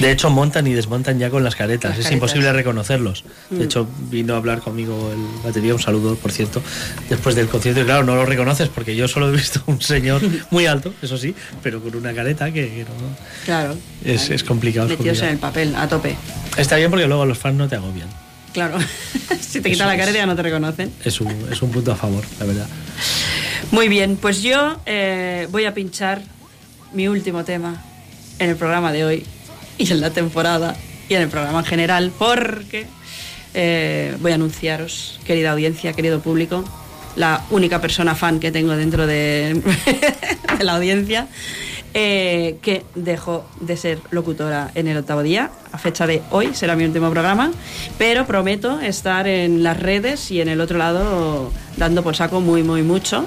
De 0.00 0.10
hecho, 0.10 0.30
montan 0.30 0.66
y 0.66 0.72
desmontan 0.72 1.18
ya 1.18 1.28
con 1.28 1.44
las 1.44 1.54
caretas. 1.54 1.90
Las 1.90 1.98
es 1.98 2.04
caretas. 2.04 2.12
imposible 2.12 2.52
reconocerlos. 2.52 3.24
Mm. 3.50 3.58
De 3.58 3.64
hecho, 3.64 3.86
vino 4.10 4.34
a 4.34 4.38
hablar 4.38 4.60
conmigo 4.60 5.12
el 5.12 5.44
batería, 5.44 5.74
un 5.74 5.80
saludo, 5.80 6.16
por 6.16 6.32
cierto, 6.32 6.62
después 7.08 7.34
del 7.36 7.48
concierto. 7.48 7.82
Y 7.82 7.84
claro, 7.84 8.04
no 8.04 8.16
lo 8.16 8.24
reconoces 8.24 8.68
porque 8.68 8.96
yo 8.96 9.08
solo 9.08 9.28
he 9.28 9.32
visto 9.32 9.62
un 9.66 9.80
señor 9.80 10.22
muy 10.50 10.66
alto, 10.66 10.94
eso 11.02 11.18
sí, 11.18 11.34
pero 11.62 11.82
con 11.82 11.94
una 11.94 12.14
careta 12.14 12.46
que, 12.46 12.68
que 12.68 12.84
no. 12.84 12.90
Claro. 13.44 13.76
Es, 14.04 14.30
es 14.30 14.42
complicado. 14.42 14.88
es 14.88 14.98
Metidos 14.98 15.20
en 15.20 15.28
el 15.28 15.38
papel, 15.38 15.74
a 15.76 15.86
tope. 15.86 16.16
Está 16.56 16.76
bien 16.76 16.90
porque 16.90 17.06
luego 17.06 17.26
los 17.26 17.38
fans 17.38 17.56
no 17.56 17.68
te 17.68 17.76
agobian. 17.76 18.08
Claro. 18.54 18.78
si 19.40 19.60
te 19.60 19.70
quitan 19.70 19.88
la 19.88 19.96
careta 19.96 20.18
ya 20.18 20.26
no 20.26 20.34
te 20.34 20.42
reconocen. 20.42 20.90
Es 21.04 21.20
un, 21.20 21.30
es 21.52 21.60
un 21.60 21.70
punto 21.70 21.92
a 21.92 21.96
favor, 21.96 22.24
la 22.38 22.46
verdad. 22.46 22.66
Muy 23.70 23.88
bien, 23.88 24.16
pues 24.16 24.42
yo 24.42 24.80
eh, 24.86 25.46
voy 25.50 25.66
a 25.66 25.74
pinchar 25.74 26.22
mi 26.92 27.06
último 27.06 27.44
tema 27.44 27.82
en 28.38 28.50
el 28.50 28.56
programa 28.56 28.90
de 28.90 29.04
hoy 29.04 29.26
y 29.78 29.90
en 29.90 30.00
la 30.00 30.10
temporada 30.10 30.76
y 31.08 31.14
en 31.14 31.22
el 31.22 31.28
programa 31.28 31.60
en 31.60 31.64
general 31.64 32.12
porque 32.18 32.86
eh, 33.54 34.16
voy 34.20 34.32
a 34.32 34.36
anunciaros, 34.36 35.18
querida 35.24 35.52
audiencia, 35.52 35.92
querido 35.92 36.20
público, 36.20 36.64
la 37.16 37.44
única 37.50 37.80
persona 37.80 38.14
fan 38.14 38.38
que 38.38 38.52
tengo 38.52 38.76
dentro 38.76 39.06
de, 39.06 39.60
la 40.60 40.76
audiencia, 40.76 41.26
eh, 41.92 42.58
que 42.62 42.84
dejó 42.94 43.44
de 43.60 43.76
ser 43.76 43.98
locutora 44.10 44.70
en 44.76 44.86
el 44.86 44.96
octavo 44.98 45.22
día. 45.22 45.50
A 45.72 45.78
fecha 45.78 46.06
de 46.06 46.22
hoy 46.30 46.54
será 46.54 46.76
mi 46.76 46.84
último 46.84 47.10
programa, 47.10 47.50
pero 47.98 48.26
prometo 48.26 48.80
estar 48.80 49.26
en 49.26 49.64
las 49.64 49.80
redes 49.80 50.30
y 50.30 50.40
en 50.40 50.48
el 50.48 50.60
otro 50.60 50.78
lado 50.78 51.50
dando 51.76 52.04
por 52.04 52.14
saco 52.14 52.40
muy, 52.40 52.62
muy 52.62 52.82
mucho. 52.82 53.26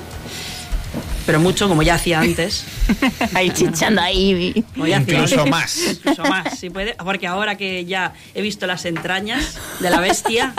Pero 1.26 1.40
mucho, 1.40 1.70
como 1.70 1.84
ya 1.84 1.96
hacía 1.96 2.20
antes. 2.20 2.66
Ahí 3.34 3.50
chichando 3.52 4.02
ahí. 4.02 4.64
Como 4.74 4.88
ya 4.88 4.98
hacía 4.98 5.14
Incluso 5.16 5.36
antes. 5.40 5.52
más. 5.52 5.78
Incluso 5.92 6.24
más, 6.24 6.60
si 6.60 6.70
puede. 6.70 6.96
Porque 6.96 7.28
ahora 7.28 7.56
que 7.56 7.86
ya 7.86 8.14
he 8.36 8.42
visto 8.42 8.68
las 8.68 8.84
entrañas 8.86 9.56
de 9.80 9.90
la 9.90 10.00
bestia, 10.02 10.54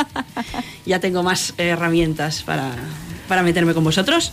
ya 0.87 1.01
tengo 1.01 1.23
más 1.23 1.53
herramientas 1.59 2.43
para, 2.45 2.71
para 3.29 3.43
meterme 3.43 3.75
con 3.75 3.85
vosotros. 3.85 4.33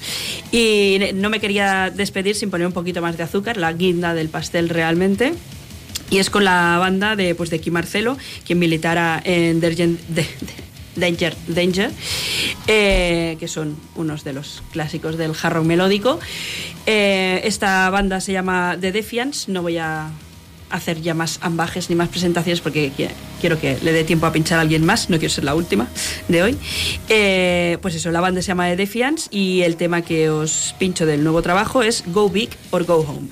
Y 0.53 0.99
no 1.15 1.29
me 1.29 1.39
quería 1.41 1.89
despedir 1.93 2.35
sin 2.35 2.49
poner 2.49 2.65
un 2.67 2.73
poquito 2.73 3.01
más 3.01 3.17
de 3.17 3.23
azúcar, 3.23 3.57
la 3.57 3.73
guinda 3.73 4.13
del 4.13 4.29
pastel 4.29 4.69
realmente. 4.69 5.33
Y 6.09 6.19
es 6.19 6.29
con 6.29 6.43
la 6.45 6.77
banda 6.77 7.15
de, 7.15 7.35
pues, 7.35 7.49
de 7.49 7.59
Kim 7.59 7.73
Marcelo, 7.73 8.17
quien 8.45 8.59
militara 8.59 9.21
en 9.23 9.61
Dergen- 9.61 9.97
de- 10.09 10.21
de- 10.23 10.70
Danger, 10.95 11.35
Danger 11.47 11.91
eh, 12.67 13.37
que 13.39 13.47
son 13.47 13.77
unos 13.95 14.23
de 14.23 14.33
los 14.33 14.61
clásicos 14.71 15.17
del 15.17 15.31
hard 15.41 15.53
rock 15.53 15.65
melódico. 15.65 16.19
Eh, 16.85 17.41
esta 17.43 17.89
banda 17.89 18.19
se 18.21 18.31
llama 18.33 18.77
The 18.79 18.91
Defiance, 18.91 19.51
no 19.51 19.61
voy 19.61 19.77
a 19.77 20.09
hacer 20.69 21.01
ya 21.01 21.13
más 21.13 21.37
ambajes 21.41 21.89
ni 21.89 21.95
más 21.97 22.07
presentaciones 22.07 22.61
porque 22.61 22.91
qui- 22.97 23.09
quiero 23.41 23.59
que 23.59 23.77
le 23.83 23.91
dé 23.91 24.05
tiempo 24.05 24.25
a 24.25 24.31
pinchar 24.31 24.57
a 24.57 24.61
alguien 24.61 24.85
más, 24.85 25.09
no 25.09 25.19
quiero 25.19 25.33
ser 25.33 25.43
la 25.43 25.53
última 25.53 25.87
de 26.29 26.43
hoy. 26.43 26.57
Eh, 27.09 27.77
pues 27.81 27.95
eso, 27.95 28.09
la 28.11 28.21
banda 28.21 28.41
se 28.41 28.47
llama 28.47 28.69
The 28.69 28.77
Defiance 28.77 29.27
y 29.31 29.61
el 29.63 29.75
tema 29.75 30.01
que 30.01 30.29
os 30.29 30.73
pincho 30.79 31.05
del 31.05 31.23
nuevo 31.23 31.41
trabajo 31.41 31.83
es 31.83 32.03
Go 32.07 32.29
Big 32.29 32.51
or 32.71 32.85
Go 32.85 32.99
Home. 33.07 33.27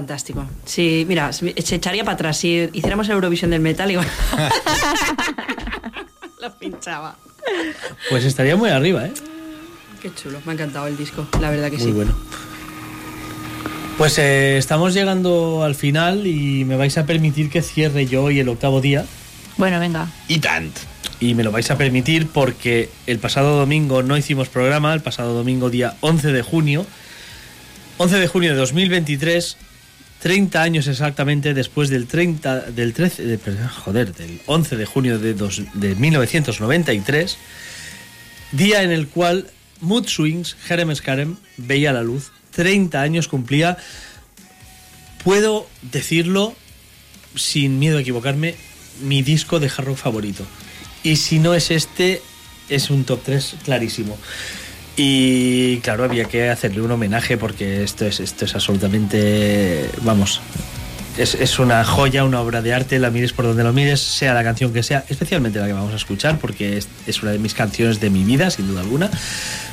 Fantástico. 0.00 0.46
Sí, 0.64 1.04
mira, 1.06 1.30
se 1.30 1.52
echaría 1.74 2.04
para 2.04 2.14
atrás. 2.14 2.38
Si 2.38 2.70
hiciéramos 2.72 3.06
Eurovisión 3.10 3.50
del 3.50 3.60
metal, 3.60 3.90
igual. 3.90 4.08
Lo 6.40 6.58
pinchaba. 6.58 7.16
Pues 8.08 8.24
estaría 8.24 8.56
muy 8.56 8.70
arriba, 8.70 9.04
¿eh? 9.04 9.12
Qué 10.00 10.10
chulo, 10.14 10.40
me 10.46 10.52
ha 10.52 10.54
encantado 10.54 10.86
el 10.86 10.96
disco, 10.96 11.28
la 11.38 11.50
verdad 11.50 11.70
que 11.70 11.76
Muy 11.76 11.86
sí. 11.86 11.92
bueno. 11.92 12.14
Pues 13.98 14.16
eh, 14.16 14.56
estamos 14.56 14.94
llegando 14.94 15.64
al 15.64 15.74
final 15.74 16.26
y 16.26 16.64
me 16.64 16.76
vais 16.78 16.96
a 16.96 17.04
permitir 17.04 17.50
que 17.50 17.60
cierre 17.60 18.06
yo 18.06 18.22
hoy 18.22 18.40
el 18.40 18.48
octavo 18.48 18.80
día. 18.80 19.04
Bueno, 19.58 19.78
venga. 19.80 20.08
Y 20.28 20.38
tant. 20.38 20.74
Y 21.20 21.34
me 21.34 21.44
lo 21.44 21.52
vais 21.52 21.70
a 21.70 21.76
permitir 21.76 22.26
porque 22.26 22.88
el 23.06 23.18
pasado 23.18 23.58
domingo 23.58 24.02
no 24.02 24.16
hicimos 24.16 24.48
programa, 24.48 24.94
el 24.94 25.02
pasado 25.02 25.34
domingo 25.34 25.68
día 25.68 25.98
11 26.00 26.32
de 26.32 26.40
junio. 26.40 26.86
11 27.98 28.18
de 28.18 28.28
junio 28.28 28.52
de 28.52 28.56
2023, 28.56 29.58
30 30.22 30.62
años 30.62 30.86
exactamente 30.86 31.54
después 31.54 31.88
del 31.88 32.06
30 32.06 32.60
del 32.72 32.92
13 32.92 33.24
de- 33.24 33.38
joder, 33.68 34.14
del 34.14 34.40
11 34.46 34.76
de 34.76 34.84
junio 34.86 35.18
de, 35.18 35.34
dos- 35.34 35.62
de 35.74 35.94
1993, 35.94 37.38
día 38.52 38.82
en 38.82 38.90
el 38.90 39.08
cual 39.08 39.46
Mood 39.80 40.06
Swings, 40.06 40.56
Jerem 40.66 40.94
Scarem, 40.94 41.36
veía 41.56 41.92
la 41.92 42.02
luz. 42.02 42.32
30 42.52 43.00
años 43.00 43.28
cumplía, 43.28 43.78
puedo 45.24 45.68
decirlo 45.82 46.54
sin 47.36 47.78
miedo 47.78 47.98
a 47.98 48.00
equivocarme, 48.00 48.56
mi 49.02 49.22
disco 49.22 49.60
de 49.60 49.68
hard 49.68 49.86
rock 49.86 49.96
favorito. 49.96 50.44
Y 51.02 51.16
si 51.16 51.38
no 51.38 51.54
es 51.54 51.70
este, 51.70 52.20
es 52.68 52.90
un 52.90 53.04
top 53.04 53.20
3 53.24 53.54
clarísimo. 53.64 54.18
Y 55.02 55.78
claro, 55.78 56.04
había 56.04 56.26
que 56.26 56.50
hacerle 56.50 56.82
un 56.82 56.90
homenaje 56.90 57.38
porque 57.38 57.82
esto 57.82 58.04
es, 58.04 58.20
esto 58.20 58.44
es 58.44 58.54
absolutamente, 58.54 59.88
vamos, 60.02 60.42
es, 61.20 61.34
es 61.34 61.58
una 61.58 61.84
joya, 61.84 62.24
una 62.24 62.40
obra 62.40 62.62
de 62.62 62.72
arte, 62.72 62.98
la 62.98 63.10
mires 63.10 63.32
por 63.32 63.44
donde 63.44 63.62
lo 63.62 63.72
mires, 63.72 64.00
sea 64.00 64.34
la 64.34 64.42
canción 64.42 64.72
que 64.72 64.82
sea, 64.82 65.04
especialmente 65.08 65.58
la 65.58 65.66
que 65.66 65.72
vamos 65.72 65.92
a 65.92 65.96
escuchar 65.96 66.38
porque 66.38 66.78
es, 66.78 66.88
es 67.06 67.22
una 67.22 67.32
de 67.32 67.38
mis 67.38 67.54
canciones 67.54 68.00
de 68.00 68.10
mi 68.10 68.24
vida, 68.24 68.50
sin 68.50 68.66
duda 68.66 68.80
alguna. 68.80 69.10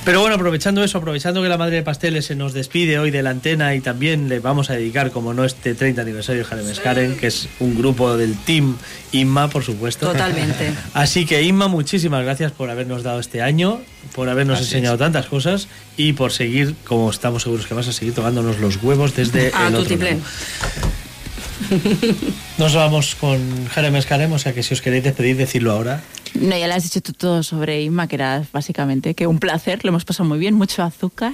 Pero 0.03 0.21
bueno, 0.21 0.35
aprovechando 0.35 0.83
eso, 0.83 0.97
aprovechando 0.97 1.41
que 1.41 1.49
la 1.49 1.57
Madre 1.57 1.77
de 1.77 1.83
Pasteles 1.83 2.25
se 2.25 2.35
nos 2.35 2.53
despide 2.53 2.97
hoy 2.99 3.11
de 3.11 3.23
la 3.23 3.31
antena 3.31 3.75
y 3.75 3.81
también 3.81 4.29
le 4.29 4.39
vamos 4.39 4.69
a 4.69 4.73
dedicar, 4.73 5.11
como 5.11 5.33
no, 5.33 5.43
este 5.43 5.75
30 5.75 6.01
aniversario 6.01 6.43
de 6.43 6.47
Harem 6.49 6.73
Skaren, 6.73 7.17
que 7.17 7.27
es 7.27 7.49
un 7.59 7.77
grupo 7.77 8.15
del 8.15 8.37
Team 8.37 8.77
Inma, 9.11 9.49
por 9.49 9.63
supuesto. 9.63 10.07
Totalmente. 10.07 10.71
Así 10.93 11.25
que 11.25 11.41
Inma, 11.43 11.67
muchísimas 11.67 12.23
gracias 12.23 12.51
por 12.51 12.69
habernos 12.69 13.03
dado 13.03 13.19
este 13.19 13.41
año, 13.41 13.81
por 14.15 14.29
habernos 14.29 14.59
enseñado 14.59 14.97
tantas 14.97 15.25
cosas 15.25 15.67
y 15.97 16.13
por 16.13 16.31
seguir, 16.31 16.75
como 16.85 17.09
estamos 17.09 17.43
seguros 17.43 17.67
que 17.67 17.73
vas 17.73 17.87
a 17.87 17.93
seguir 17.93 18.13
tocándonos 18.13 18.59
los 18.59 18.81
huevos 18.81 19.15
desde 19.15 19.51
Ah, 19.53 19.67
el 19.67 19.75
otro. 19.75 19.97
Nos 22.57 22.73
vamos 22.73 23.15
con 23.15 23.67
Jeremy 23.69 24.01
Scarem, 24.01 24.31
o 24.31 24.39
sea 24.39 24.53
que 24.53 24.63
si 24.63 24.73
os 24.73 24.81
queréis 24.81 25.03
despedir, 25.03 25.37
decidlo 25.37 25.71
ahora. 25.71 26.03
No, 26.33 26.57
ya 26.57 26.67
le 26.67 26.73
has 26.73 26.83
dicho 26.83 27.01
tú 27.01 27.13
todo 27.13 27.43
sobre 27.43 27.81
Inma, 27.81 28.07
que 28.07 28.15
era 28.15 28.43
básicamente 28.51 29.13
que 29.13 29.27
un 29.27 29.39
placer, 29.39 29.83
lo 29.83 29.89
hemos 29.89 30.05
pasado 30.05 30.27
muy 30.29 30.37
bien, 30.37 30.53
mucho 30.53 30.83
azúcar, 30.83 31.33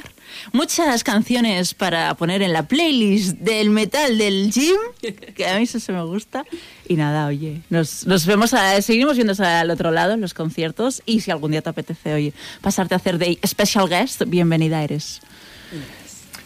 muchas 0.52 1.04
canciones 1.04 1.74
para 1.74 2.14
poner 2.16 2.42
en 2.42 2.54
la 2.54 2.68
playlist 2.68 3.38
del 3.38 3.70
metal 3.70 4.18
del 4.18 4.52
gym, 4.52 4.78
que 5.36 5.48
a 5.48 5.58
mí 5.58 5.64
eso 5.64 5.80
se 5.80 5.92
me 5.92 6.04
gusta. 6.04 6.46
Y 6.88 6.96
nada, 6.96 7.28
oye, 7.28 7.62
nos, 7.70 8.06
nos 8.06 8.26
vemos, 8.26 8.54
a, 8.54 8.82
seguimos 8.82 9.16
viendo 9.16 9.34
al 9.44 9.70
otro 9.70 9.92
lado 9.92 10.14
en 10.14 10.22
los 10.22 10.34
conciertos 10.34 11.02
y 11.06 11.22
si 11.22 11.32
algún 11.32 11.52
día 11.52 11.62
te 11.62 11.70
apetece, 11.70 12.14
oye, 12.14 12.34
pasarte 12.62 12.94
a 12.94 12.98
hacer 12.98 13.18
de 13.18 13.40
special 13.46 13.90
guest, 13.90 14.24
bienvenida 14.28 14.84
eres. 14.84 15.22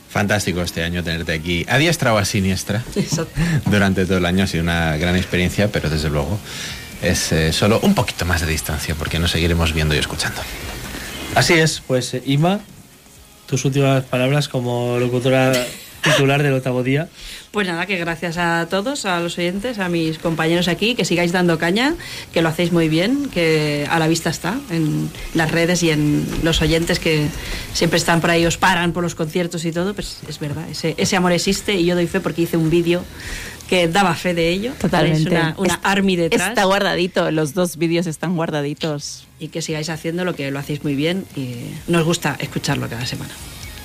Fantástico 0.10 0.62
este 0.62 0.84
año 0.84 1.04
tenerte 1.04 1.34
aquí 1.34 1.66
a 1.68 1.78
diestra 1.78 2.14
o 2.14 2.18
a 2.18 2.26
siniestra. 2.26 2.84
Durante 3.66 4.06
todo 4.06 4.18
el 4.18 4.26
año 4.26 4.44
ha 4.44 4.48
sido 4.48 4.64
una 4.64 4.98
gran 4.98 5.16
experiencia, 5.16 5.72
pero 5.72 5.90
desde 5.90 6.10
luego 6.10 6.40
es 7.02 7.32
eh, 7.32 7.54
solo 7.54 7.80
un 7.84 7.94
poquito 7.94 8.26
más 8.26 8.42
de 8.42 8.48
distancia 8.48 8.96
porque 8.96 9.20
nos 9.20 9.32
seguiremos 9.32 9.74
viendo 9.74 9.94
y 9.96 9.98
escuchando. 9.98 10.42
Así 11.36 11.54
es, 11.54 11.82
pues 11.86 12.14
eh, 12.14 12.24
Inma, 12.26 12.62
tus 13.46 13.66
últimas 13.66 14.04
palabras 14.06 14.48
como 14.48 14.98
locutora 15.00 15.54
titular 16.02 16.44
del 16.44 16.54
octavo 16.54 16.84
día. 16.84 17.08
Pues 17.52 17.68
nada, 17.68 17.86
que 17.86 17.98
gracias 17.98 18.38
a 18.38 18.68
todos, 18.70 19.06
a 19.06 19.20
los 19.20 19.38
oyentes, 19.38 19.80
a 19.80 19.90
mis 19.90 20.18
compañeros 20.20 20.68
aquí, 20.68 20.96
que 20.96 21.06
sigáis 21.06 21.32
dando 21.32 21.58
caña, 21.58 21.96
que 22.34 22.42
lo 22.42 22.50
hacéis 22.50 22.72
muy 22.72 22.88
bien, 22.90 23.30
que 23.30 23.88
a 23.90 23.98
la 24.00 24.08
vista 24.08 24.30
está 24.30 24.60
en 24.70 25.10
las 25.34 25.50
redes 25.52 25.82
y 25.84 25.90
en 25.92 26.26
los 26.44 26.62
oyentes 26.62 27.00
que 27.00 27.28
siempre 27.74 27.98
están 27.98 28.22
por 28.22 28.30
ahí, 28.30 28.46
os 28.46 28.58
paran 28.58 28.92
por 28.94 29.04
los 29.04 29.16
conciertos 29.16 29.66
y 29.66 29.72
todo, 29.72 29.94
pues 29.94 30.18
es 30.28 30.40
verdad, 30.40 30.70
ese, 30.70 30.94
ese 30.98 31.16
amor 31.16 31.32
existe 31.32 31.74
y 31.76 31.86
yo 31.86 31.96
doy 31.96 32.08
fe 32.08 32.20
porque 32.20 32.44
hice 32.44 32.58
un 32.58 32.70
vídeo 32.70 33.04
que 33.70 33.88
daba 33.90 34.14
fe 34.16 34.34
de 34.34 34.50
ello. 34.50 34.72
Totalmente. 34.80 35.30
Una, 35.30 35.56
una 35.58 35.74
Está- 35.76 35.90
army 35.92 36.16
detrás. 36.16 36.50
Está 36.50 36.64
guardadito, 36.66 37.32
los 37.32 37.54
dos 37.54 37.78
vídeos 37.78 38.08
están 38.08 38.36
guardaditos. 38.36 39.26
Y 39.40 39.50
que 39.50 39.62
sigáis 39.62 39.90
haciendo 39.90 40.24
lo 40.26 40.36
que 40.36 40.50
lo 40.52 40.60
hacéis 40.60 40.84
muy 40.84 40.96
bien 40.96 41.26
y 41.36 41.56
nos 41.88 42.06
gusta 42.06 42.38
escucharlo 42.40 42.88
cada 42.88 43.06
semana. 43.06 43.34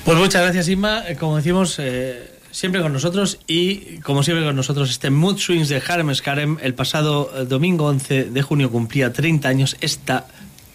Pues 0.05 0.19
muchas 0.19 0.43
gracias, 0.43 0.69
Inma. 0.69 1.05
Eh, 1.09 1.17
Como 1.17 1.37
decimos, 1.37 1.77
eh, 1.79 2.29
siempre 2.51 2.83
con 2.83 2.93
nosotros 2.93 3.39
y 3.47 3.99
como 3.99 4.23
siempre 4.23 4.45
con 4.45 4.57
nosotros, 4.57 4.91
este 4.91 5.11
Mood 5.11 5.39
Swings 5.39 5.69
de 5.69 5.83
Harem 5.87 6.13
Scarem, 6.15 6.59
el 6.61 6.75
pasado 6.75 7.31
eh, 7.37 7.45
domingo 7.45 7.87
11 7.87 8.25
de 8.25 8.43
junio 8.43 8.71
cumplía 8.71 9.13
30 9.13 9.49
años. 9.49 9.77
Esta 9.81 10.27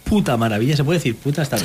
puta 0.05 0.37
maravilla, 0.37 0.77
¿se 0.77 0.83
puede 0.83 0.99
decir 0.99 1.15
puta? 1.15 1.41
Esta 1.41 1.57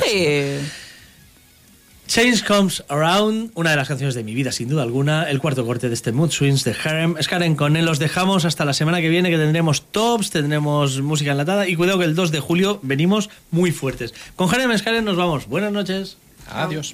Change 2.05 2.43
Comes 2.43 2.83
Around, 2.89 3.51
una 3.55 3.71
de 3.71 3.75
las 3.77 3.87
canciones 3.87 4.13
de 4.13 4.25
mi 4.25 4.35
vida, 4.35 4.51
sin 4.51 4.67
duda 4.67 4.83
alguna, 4.83 5.29
el 5.29 5.39
cuarto 5.39 5.65
corte 5.65 5.87
de 5.87 5.93
este 5.93 6.11
Mood 6.11 6.31
Swings 6.31 6.65
de 6.65 6.75
Harem 6.83 7.15
Skaren. 7.19 7.55
Con 7.55 7.77
él 7.77 7.85
los 7.85 7.97
dejamos 7.97 8.43
hasta 8.43 8.65
la 8.65 8.73
semana 8.73 8.99
que 8.99 9.07
viene, 9.07 9.29
que 9.29 9.37
tendremos 9.37 9.83
tops, 9.83 10.29
tendremos 10.29 11.01
música 11.01 11.31
enlatada 11.31 11.67
y 11.67 11.77
cuidado 11.77 11.99
que 11.99 12.05
el 12.05 12.13
2 12.13 12.31
de 12.31 12.41
julio 12.41 12.79
venimos 12.83 13.29
muy 13.51 13.71
fuertes. 13.71 14.13
Con 14.35 14.53
Harem 14.53 14.77
Skaren 14.77 15.05
nos 15.05 15.15
vamos. 15.15 15.47
Buenas 15.47 15.71
noches. 15.71 16.17
Adiós. 16.51 16.93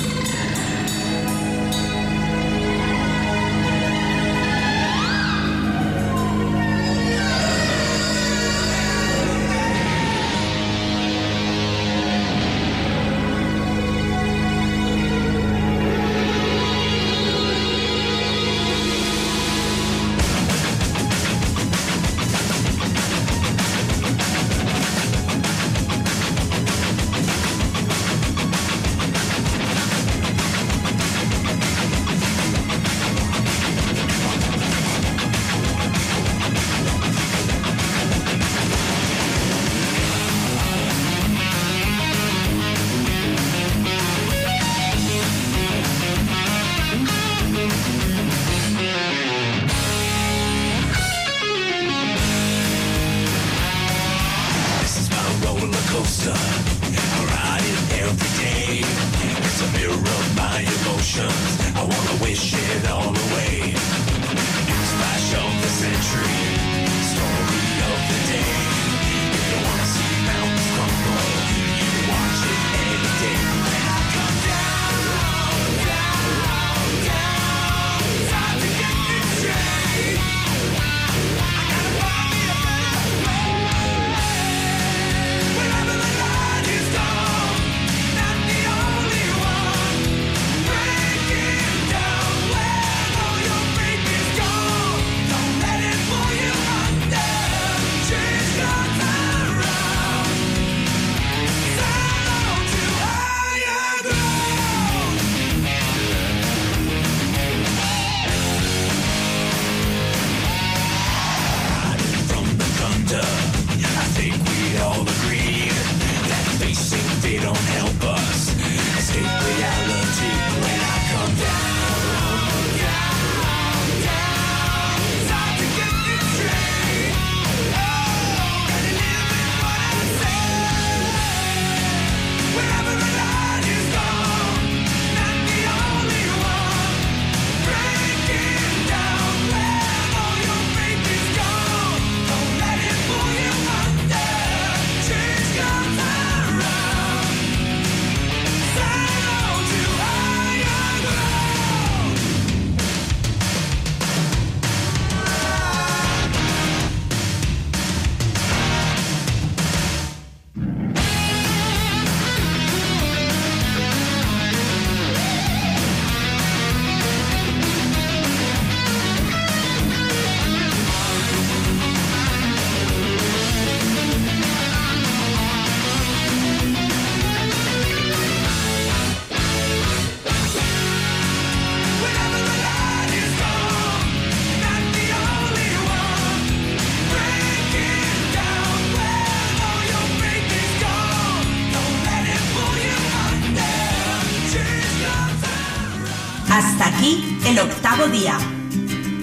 día. 198.07 198.37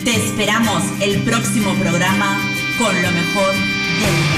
Te 0.05 0.15
esperamos 0.15 0.82
el 1.00 1.23
próximo 1.23 1.74
programa 1.74 2.39
con 2.78 2.94
lo 3.02 3.10
mejor 3.10 3.52
del 3.52 4.38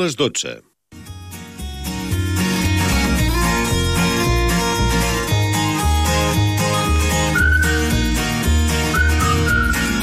les 0.00 0.16
12. 0.16 0.69